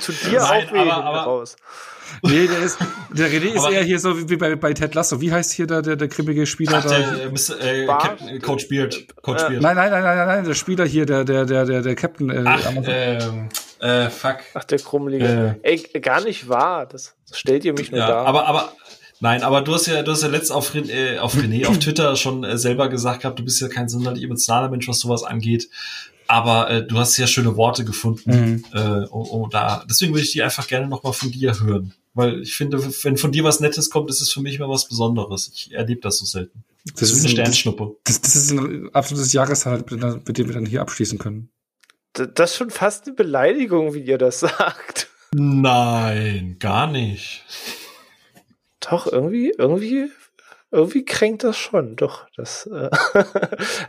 [0.00, 1.56] tut dir Nein, auch weh aber, aber, raus.
[2.22, 2.78] Nee, der ist,
[3.10, 5.20] der René ist aber, eher hier so wie bei, bei Ted Lasso.
[5.22, 6.98] Wie heißt hier der, der, der grimmige Spieler ach, da?
[6.98, 7.32] Der,
[7.62, 9.06] äh, äh, Captain, Coach Beard.
[9.22, 9.62] Coach äh, Beard.
[9.62, 12.28] Nein, nein, nein, nein, nein, der Spieler hier, der, der, der, der, der Captain.
[12.30, 13.48] Äh, ach, ähm,
[13.80, 14.38] äh, fuck.
[14.54, 15.58] Ach, der krummelige.
[15.62, 15.76] Äh.
[15.76, 16.86] Ey, gar nicht wahr.
[16.86, 18.24] Das, das stellt ihr mich nur ja, da.
[18.24, 18.72] Aber, aber,
[19.20, 22.16] Nein, aber du hast ja, du hast ja letzt auf, äh, auf René auf Twitter
[22.16, 25.68] schon äh, selber gesagt gehabt, du bist ja kein sonderlich emotionaler Mensch, was sowas angeht.
[26.28, 28.30] Aber äh, du hast ja schöne Worte gefunden.
[28.30, 28.64] Mhm.
[28.74, 29.84] Äh, oh, oh, da.
[29.88, 31.94] Deswegen würde ich die einfach gerne nochmal von dir hören.
[32.14, 34.88] Weil ich finde, wenn von dir was Nettes kommt, ist es für mich immer was
[34.88, 35.50] Besonderes.
[35.54, 36.64] Ich erlebe das so selten.
[36.84, 37.96] Das, das ist eine Sternschnuppe.
[38.04, 41.50] Das, das ist ein absolutes Jahreshalt, mit dem wir dann hier abschließen können.
[42.16, 45.08] Das ist schon fast eine Beleidigung, wie ihr das sagt.
[45.32, 47.44] Nein, gar nicht.
[48.80, 50.10] Doch, irgendwie, irgendwie,
[50.70, 51.96] irgendwie kränkt das schon.
[51.96, 52.66] Doch, das.
[52.66, 52.90] Äh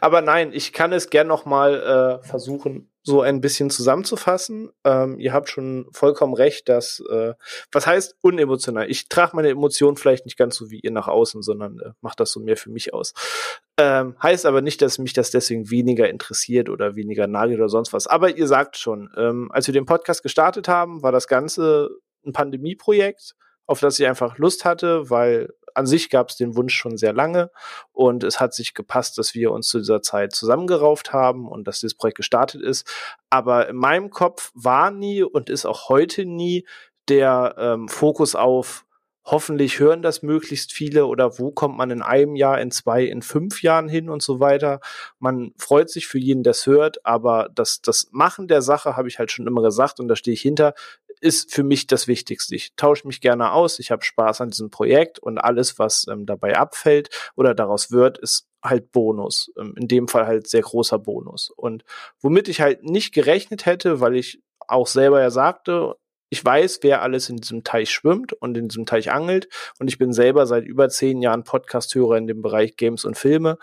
[0.02, 4.70] Aber nein, ich kann es gern noch mal äh, versuchen, so ein bisschen zusammenzufassen.
[4.84, 7.36] Ähm, ihr habt schon vollkommen recht, dass äh,
[7.72, 8.92] was heißt unemotional?
[8.92, 12.18] Ich trage meine Emotionen vielleicht nicht ganz so wie ihr nach außen, sondern äh, mache
[12.18, 13.14] das so mehr für mich aus.
[13.78, 17.94] Ähm, heißt aber nicht, dass mich das deswegen weniger interessiert oder weniger nagelt oder sonst
[17.94, 18.08] was.
[18.08, 21.90] Aber ihr sagt schon, ähm, als wir den Podcast gestartet haben, war das Ganze
[22.26, 23.36] ein Pandemieprojekt,
[23.68, 27.14] auf das ich einfach Lust hatte, weil an sich gab es den Wunsch schon sehr
[27.14, 27.52] lange
[27.94, 31.80] und es hat sich gepasst, dass wir uns zu dieser Zeit zusammengerauft haben und dass
[31.80, 32.88] dieses Projekt gestartet ist.
[33.30, 36.66] Aber in meinem Kopf war nie und ist auch heute nie
[37.10, 38.86] der ähm, Fokus auf
[39.30, 43.22] hoffentlich hören das möglichst viele oder wo kommt man in einem Jahr, in zwei, in
[43.22, 44.80] fünf Jahren hin und so weiter.
[45.20, 49.10] Man freut sich für jeden, der es hört, aber das, das Machen der Sache habe
[49.10, 50.74] ich halt schon immer gesagt und da stehe ich hinter,
[51.20, 52.56] ist für mich das Wichtigste.
[52.56, 56.26] Ich tausche mich gerne aus, ich habe Spaß an diesem Projekt und alles, was ähm,
[56.26, 59.52] dabei abfällt oder daraus wird, ist halt Bonus.
[59.58, 61.52] Ähm, in dem Fall halt sehr großer Bonus.
[61.56, 61.84] Und
[62.22, 65.96] womit ich halt nicht gerechnet hätte, weil ich auch selber ja sagte,
[66.30, 69.48] ich weiß, wer alles in diesem Teich schwimmt und in diesem Teich angelt.
[69.80, 73.58] Und ich bin selber seit über zehn Jahren Podcast-Hörer in dem Bereich Games und Filme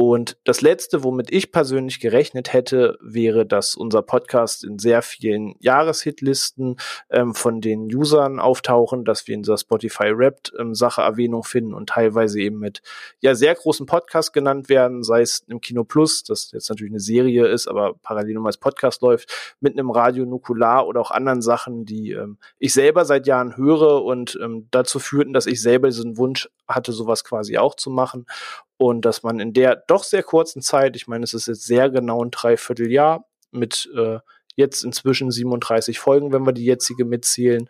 [0.00, 5.56] und das Letzte, womit ich persönlich gerechnet hätte, wäre, dass unser Podcast in sehr vielen
[5.58, 6.76] Jahreshitlisten
[7.10, 11.74] ähm, von den Usern auftauchen, dass wir in dieser Spotify Wrapped ähm, Sache Erwähnung finden
[11.74, 12.80] und teilweise eben mit
[13.20, 17.00] ja sehr großen Podcasts genannt werden, sei es im Kino Plus, das jetzt natürlich eine
[17.00, 19.30] Serie ist, aber parallel nur als Podcast läuft,
[19.60, 24.02] mit einem Radio Nukular oder auch anderen Sachen, die ähm, ich selber seit Jahren höre
[24.02, 28.24] und ähm, dazu führten, dass ich selber diesen Wunsch hatte, sowas quasi auch zu machen
[28.80, 31.90] und dass man in der doch sehr kurzen Zeit, ich meine, es ist jetzt sehr
[31.90, 34.20] genau ein Dreivierteljahr mit äh,
[34.56, 37.68] jetzt inzwischen 37 Folgen, wenn wir die jetzige mitzählen,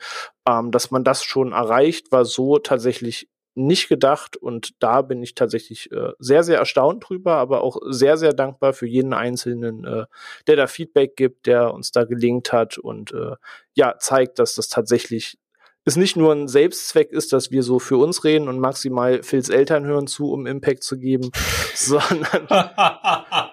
[0.48, 4.36] ähm, dass man das schon erreicht, war so tatsächlich nicht gedacht.
[4.36, 8.72] Und da bin ich tatsächlich äh, sehr, sehr erstaunt drüber, aber auch sehr, sehr dankbar
[8.72, 10.06] für jeden Einzelnen, äh,
[10.47, 13.34] der da Feedback gibt, der uns da gelingt hat und äh,
[13.74, 15.39] ja, zeigt, dass das tatsächlich
[15.84, 19.49] es nicht nur ein Selbstzweck ist, dass wir so für uns reden und maximal Phils
[19.49, 21.31] Eltern hören zu, um Impact zu geben,
[21.75, 22.47] sondern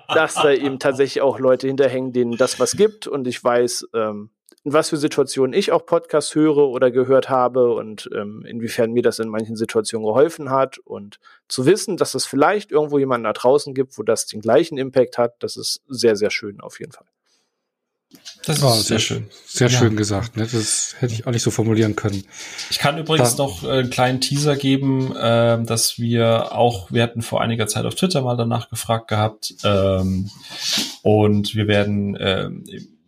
[0.07, 3.07] dass da eben tatsächlich auch Leute hinterhängen, denen das was gibt.
[3.07, 4.29] Und ich weiß, ähm,
[4.67, 9.01] in was für Situationen ich auch Podcasts höre oder gehört habe und ähm, inwiefern mir
[9.01, 10.77] das in manchen Situationen geholfen hat.
[10.79, 14.77] Und zu wissen, dass es vielleicht irgendwo jemanden da draußen gibt, wo das den gleichen
[14.77, 17.07] Impact hat, das ist sehr, sehr schön auf jeden Fall.
[18.45, 19.29] Das oh, ist sehr, schön.
[19.45, 19.77] Sehr ja.
[19.77, 20.37] schön gesagt.
[20.37, 20.47] Ne?
[20.49, 22.23] Das hätte ich auch nicht so formulieren können.
[22.69, 27.21] Ich kann übrigens da, noch einen kleinen Teaser geben, äh, dass wir auch, wir hatten
[27.21, 30.29] vor einiger Zeit auf Twitter mal danach gefragt gehabt ähm,
[31.01, 32.49] und wir werden äh,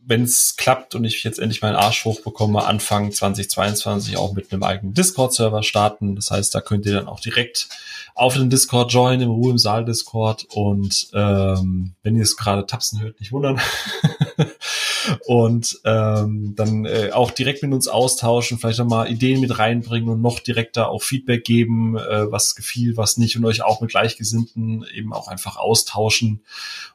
[0.10, 4.64] wenn es klappt und ich jetzt endlich meinen Arsch hochbekomme, Anfang 2022 auch mit einem
[4.64, 6.16] eigenen Discord-Server starten.
[6.16, 7.70] Das heißt, da könnt ihr dann auch direkt
[8.16, 10.48] auf den Discord joinen, im Ruhe im Saal Discord.
[10.50, 13.62] Und ähm, wenn ihr es gerade tapsen hört, nicht wundern.
[15.26, 20.22] und ähm, dann äh, auch direkt mit uns austauschen, vielleicht nochmal Ideen mit reinbringen und
[20.22, 24.86] noch direkter auch Feedback geben, äh, was gefiel, was nicht und euch auch mit Gleichgesinnten
[24.94, 26.42] eben auch einfach austauschen.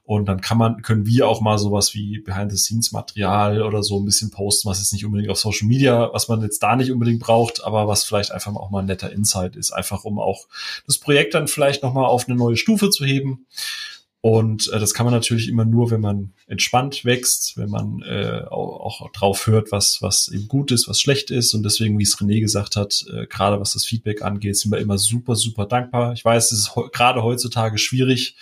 [0.05, 4.31] Und dann kann man, können wir auch mal sowas wie Behind-the-Scenes-Material oder so ein bisschen
[4.31, 7.65] posten, was jetzt nicht unbedingt auf Social Media, was man jetzt da nicht unbedingt braucht,
[7.65, 10.47] aber was vielleicht einfach auch mal ein netter Insight ist, einfach um auch
[10.87, 13.47] das Projekt dann vielleicht nochmal auf eine neue Stufe zu heben.
[14.25, 18.41] Und äh, das kann man natürlich immer nur, wenn man entspannt wächst, wenn man äh,
[18.49, 21.53] auch, auch drauf hört, was, was eben gut ist, was schlecht ist.
[21.53, 24.79] Und deswegen, wie es René gesagt hat, äh, gerade was das Feedback angeht, sind wir
[24.79, 26.15] immer super, super dankbar.
[26.15, 28.37] Ich weiß, es ist gerade heutzutage schwierig.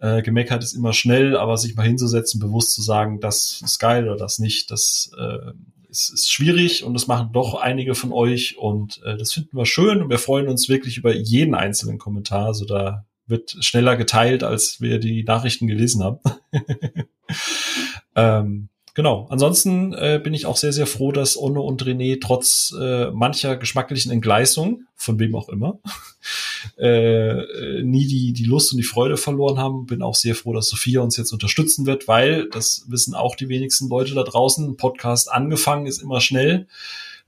[0.00, 4.04] Äh, gemeckert ist immer schnell, aber sich mal hinzusetzen, bewusst zu sagen, das ist geil
[4.10, 5.52] oder das nicht, das äh,
[5.88, 9.64] ist, ist schwierig und das machen doch einige von euch und äh, das finden wir
[9.64, 12.48] schön und wir freuen uns wirklich über jeden einzelnen Kommentar.
[12.48, 16.20] Also da wird schneller geteilt, als wir die Nachrichten gelesen haben.
[18.14, 19.26] ähm, genau.
[19.30, 23.56] Ansonsten äh, bin ich auch sehr, sehr froh, dass Onno und René trotz äh, mancher
[23.56, 25.80] geschmacklichen Entgleisung, von wem auch immer,
[26.78, 29.86] äh, nie die, die Lust und die Freude verloren haben.
[29.86, 33.48] Bin auch sehr froh, dass Sophia uns jetzt unterstützen wird, weil, das wissen auch die
[33.48, 36.68] wenigsten Leute da draußen, Podcast angefangen ist immer schnell.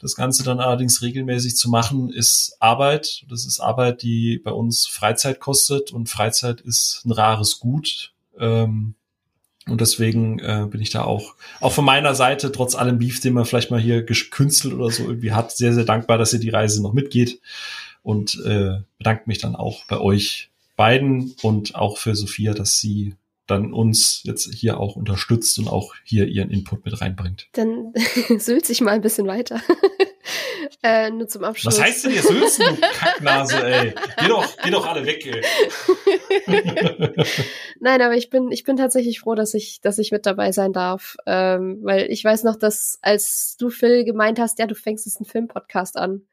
[0.01, 3.25] Das Ganze dann allerdings regelmäßig zu machen, ist Arbeit.
[3.29, 8.13] Das ist Arbeit, die bei uns Freizeit kostet und Freizeit ist ein rares Gut.
[8.39, 8.95] Ähm,
[9.67, 13.35] und deswegen äh, bin ich da auch, auch von meiner Seite, trotz allem Beef, den
[13.35, 16.49] man vielleicht mal hier gekünstelt oder so irgendwie hat, sehr, sehr dankbar, dass ihr die
[16.49, 17.41] Reise noch mitgeht.
[18.03, 23.15] Und äh, bedanke mich dann auch bei euch beiden und auch für Sophia, dass sie
[23.49, 27.49] dann uns jetzt hier auch unterstützt und auch hier ihren Input mit reinbringt.
[27.53, 27.93] Dann
[28.39, 29.61] sülz sich mal ein bisschen weiter.
[30.83, 31.79] äh, nur zum Abschluss.
[31.79, 33.95] Was heißt denn hier sülzen, du Kacknase, ey?
[34.19, 35.43] Geh doch, geh doch alle weg, ey.
[37.81, 40.73] Nein, aber ich bin, ich bin tatsächlich froh, dass ich, dass ich mit dabei sein
[40.73, 41.17] darf.
[41.27, 45.17] Ähm, weil ich weiß noch, dass als du, Phil, gemeint hast, ja, du fängst jetzt
[45.17, 46.27] einen Filmpodcast an,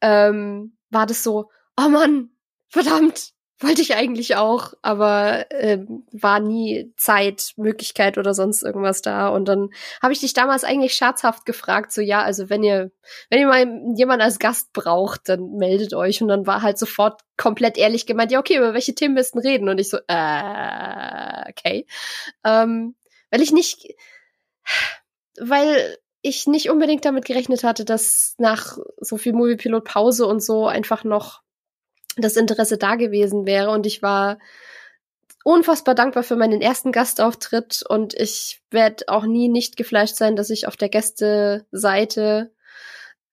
[0.00, 2.30] ähm, war das so, oh Mann,
[2.68, 5.78] verdammt, wollte ich eigentlich auch, aber äh,
[6.12, 9.28] war nie Zeit, Möglichkeit oder sonst irgendwas da.
[9.28, 9.70] Und dann
[10.02, 12.90] habe ich dich damals eigentlich scherzhaft gefragt, so ja, also wenn ihr,
[13.30, 16.20] wenn ihr mal jemanden als Gast braucht, dann meldet euch.
[16.20, 19.68] Und dann war halt sofort komplett ehrlich gemeint, ja, okay, über welche Themen müssten reden?
[19.68, 21.86] Und ich so, äh, okay.
[22.44, 22.94] Ähm,
[23.30, 23.94] weil ich nicht,
[25.40, 30.66] weil ich nicht unbedingt damit gerechnet hatte, dass nach so viel Moviepilot Pause und so
[30.66, 31.45] einfach noch
[32.16, 33.70] das Interesse da gewesen wäre.
[33.70, 34.38] Und ich war
[35.44, 37.84] unfassbar dankbar für meinen ersten Gastauftritt.
[37.88, 42.52] Und ich werde auch nie nicht gefleischt sein, dass ich auf der Gästeseite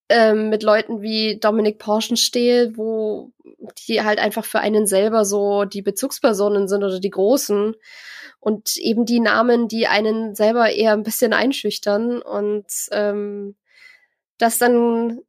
[0.10, 3.32] ähm, mit Leuten wie Dominik Porschen stehe, wo
[3.88, 7.76] die halt einfach für einen selber so die Bezugspersonen sind oder die Großen.
[8.40, 12.22] Und eben die Namen, die einen selber eher ein bisschen einschüchtern.
[12.22, 13.56] Und ähm,
[14.38, 15.22] das dann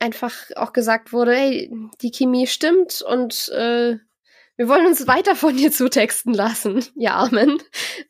[0.00, 3.98] einfach auch gesagt wurde, hey, die Chemie stimmt und äh,
[4.56, 7.62] wir wollen uns weiter von dir zutexten lassen, ja, Amen,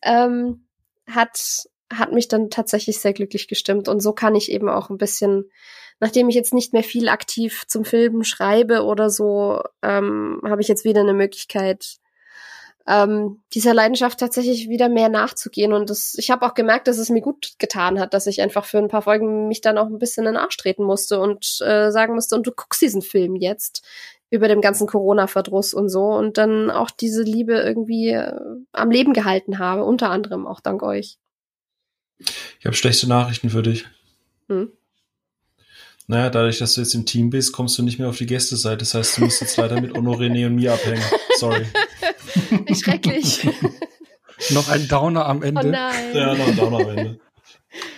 [0.03, 0.67] ähm,
[1.07, 3.89] hat, hat mich dann tatsächlich sehr glücklich gestimmt.
[3.89, 5.51] Und so kann ich eben auch ein bisschen,
[6.01, 10.69] nachdem ich jetzt nicht mehr viel aktiv zum Filmen schreibe oder so, ähm, habe ich
[10.69, 12.00] jetzt wieder eine Möglichkeit,
[12.87, 15.73] ähm, dieser Leidenschaft tatsächlich wieder mehr nachzugehen.
[15.73, 18.65] Und das, ich habe auch gemerkt, dass es mir gut getan hat, dass ich einfach
[18.65, 21.61] für ein paar Folgen mich dann auch ein bisschen in den Arsch treten musste und
[21.61, 23.85] äh, sagen musste, und du guckst diesen Film jetzt
[24.31, 28.33] über dem ganzen Corona-Verdruss und so und dann auch diese Liebe irgendwie äh,
[28.73, 31.19] am Leben gehalten habe, unter anderem auch dank euch.
[32.59, 33.87] Ich habe schlechte Nachrichten für dich.
[34.49, 34.71] Hm?
[36.07, 38.79] Naja, dadurch, dass du jetzt im Team bist, kommst du nicht mehr auf die Gästeseite.
[38.79, 41.05] Das heißt, du musst jetzt leider mit Ono, René und mir abhängen.
[41.39, 41.65] Sorry.
[42.67, 43.47] Wie schrecklich.
[44.51, 45.67] noch ein Downer am Ende.
[45.67, 46.15] Oh nein.
[46.15, 47.21] Ja, noch ein Downer am Ende.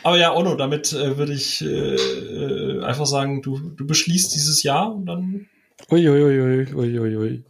[0.02, 4.62] Aber ja, Ono, damit äh, würde ich äh, äh, einfach sagen, du, du beschließt dieses
[4.62, 5.46] Jahr und dann.
[5.90, 6.74] Uiuiui.
[6.74, 7.44] Ui, ui, ui.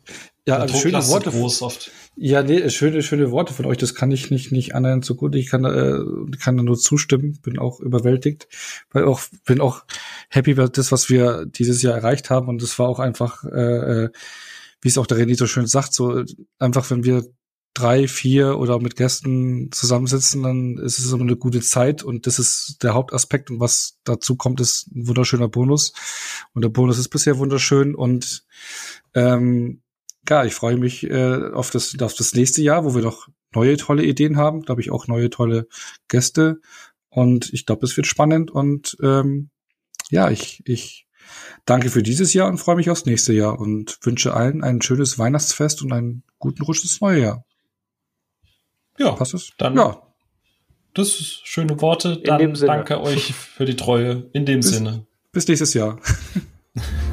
[0.47, 1.31] Ja, also schöne Worte.
[1.31, 1.91] Groß oft.
[2.17, 3.79] Ja, nee, schöne, schöne Worte von euch.
[3.79, 5.35] Das kann ich nicht, nicht anderen so gut.
[5.35, 7.39] Ich kann, äh, kann da nur zustimmen.
[7.43, 8.49] Bin auch überwältigt,
[8.91, 9.85] weil auch, bin auch
[10.29, 12.49] happy über das, was wir dieses Jahr erreicht haben.
[12.49, 14.11] Und das war auch einfach, äh, äh
[14.83, 16.25] wie es auch der René so schön sagt, so
[16.59, 17.25] einfach, wenn wir
[17.75, 22.39] drei, vier oder mit Gästen zusammensitzen, dann ist es immer eine gute Zeit und das
[22.39, 25.95] ist der Hauptaspekt und was dazu kommt, ist ein wunderschöner Bonus.
[26.53, 28.45] Und der Bonus ist bisher wunderschön und
[29.15, 29.83] ähm,
[30.29, 33.77] ja, ich freue mich äh, auf, das, auf das nächste Jahr, wo wir noch neue
[33.77, 35.67] tolle Ideen haben, glaube ich auch neue tolle
[36.09, 36.61] Gäste.
[37.09, 39.51] Und ich glaube, es wird spannend und ähm,
[40.11, 41.07] ja, ich, ich
[41.65, 45.19] danke für dieses Jahr und freue mich aufs nächste Jahr und wünsche allen ein schönes
[45.19, 47.45] Weihnachtsfest und einen guten Rutsch ins neue Jahr.
[48.99, 49.51] Ja, passt es?
[49.59, 50.03] Dann, ja.
[50.95, 52.19] Das ist schöne Worte.
[52.19, 54.29] Dann danke euch für die Treue.
[54.33, 55.07] In dem bis, Sinne.
[55.33, 55.99] Bis nächstes Jahr.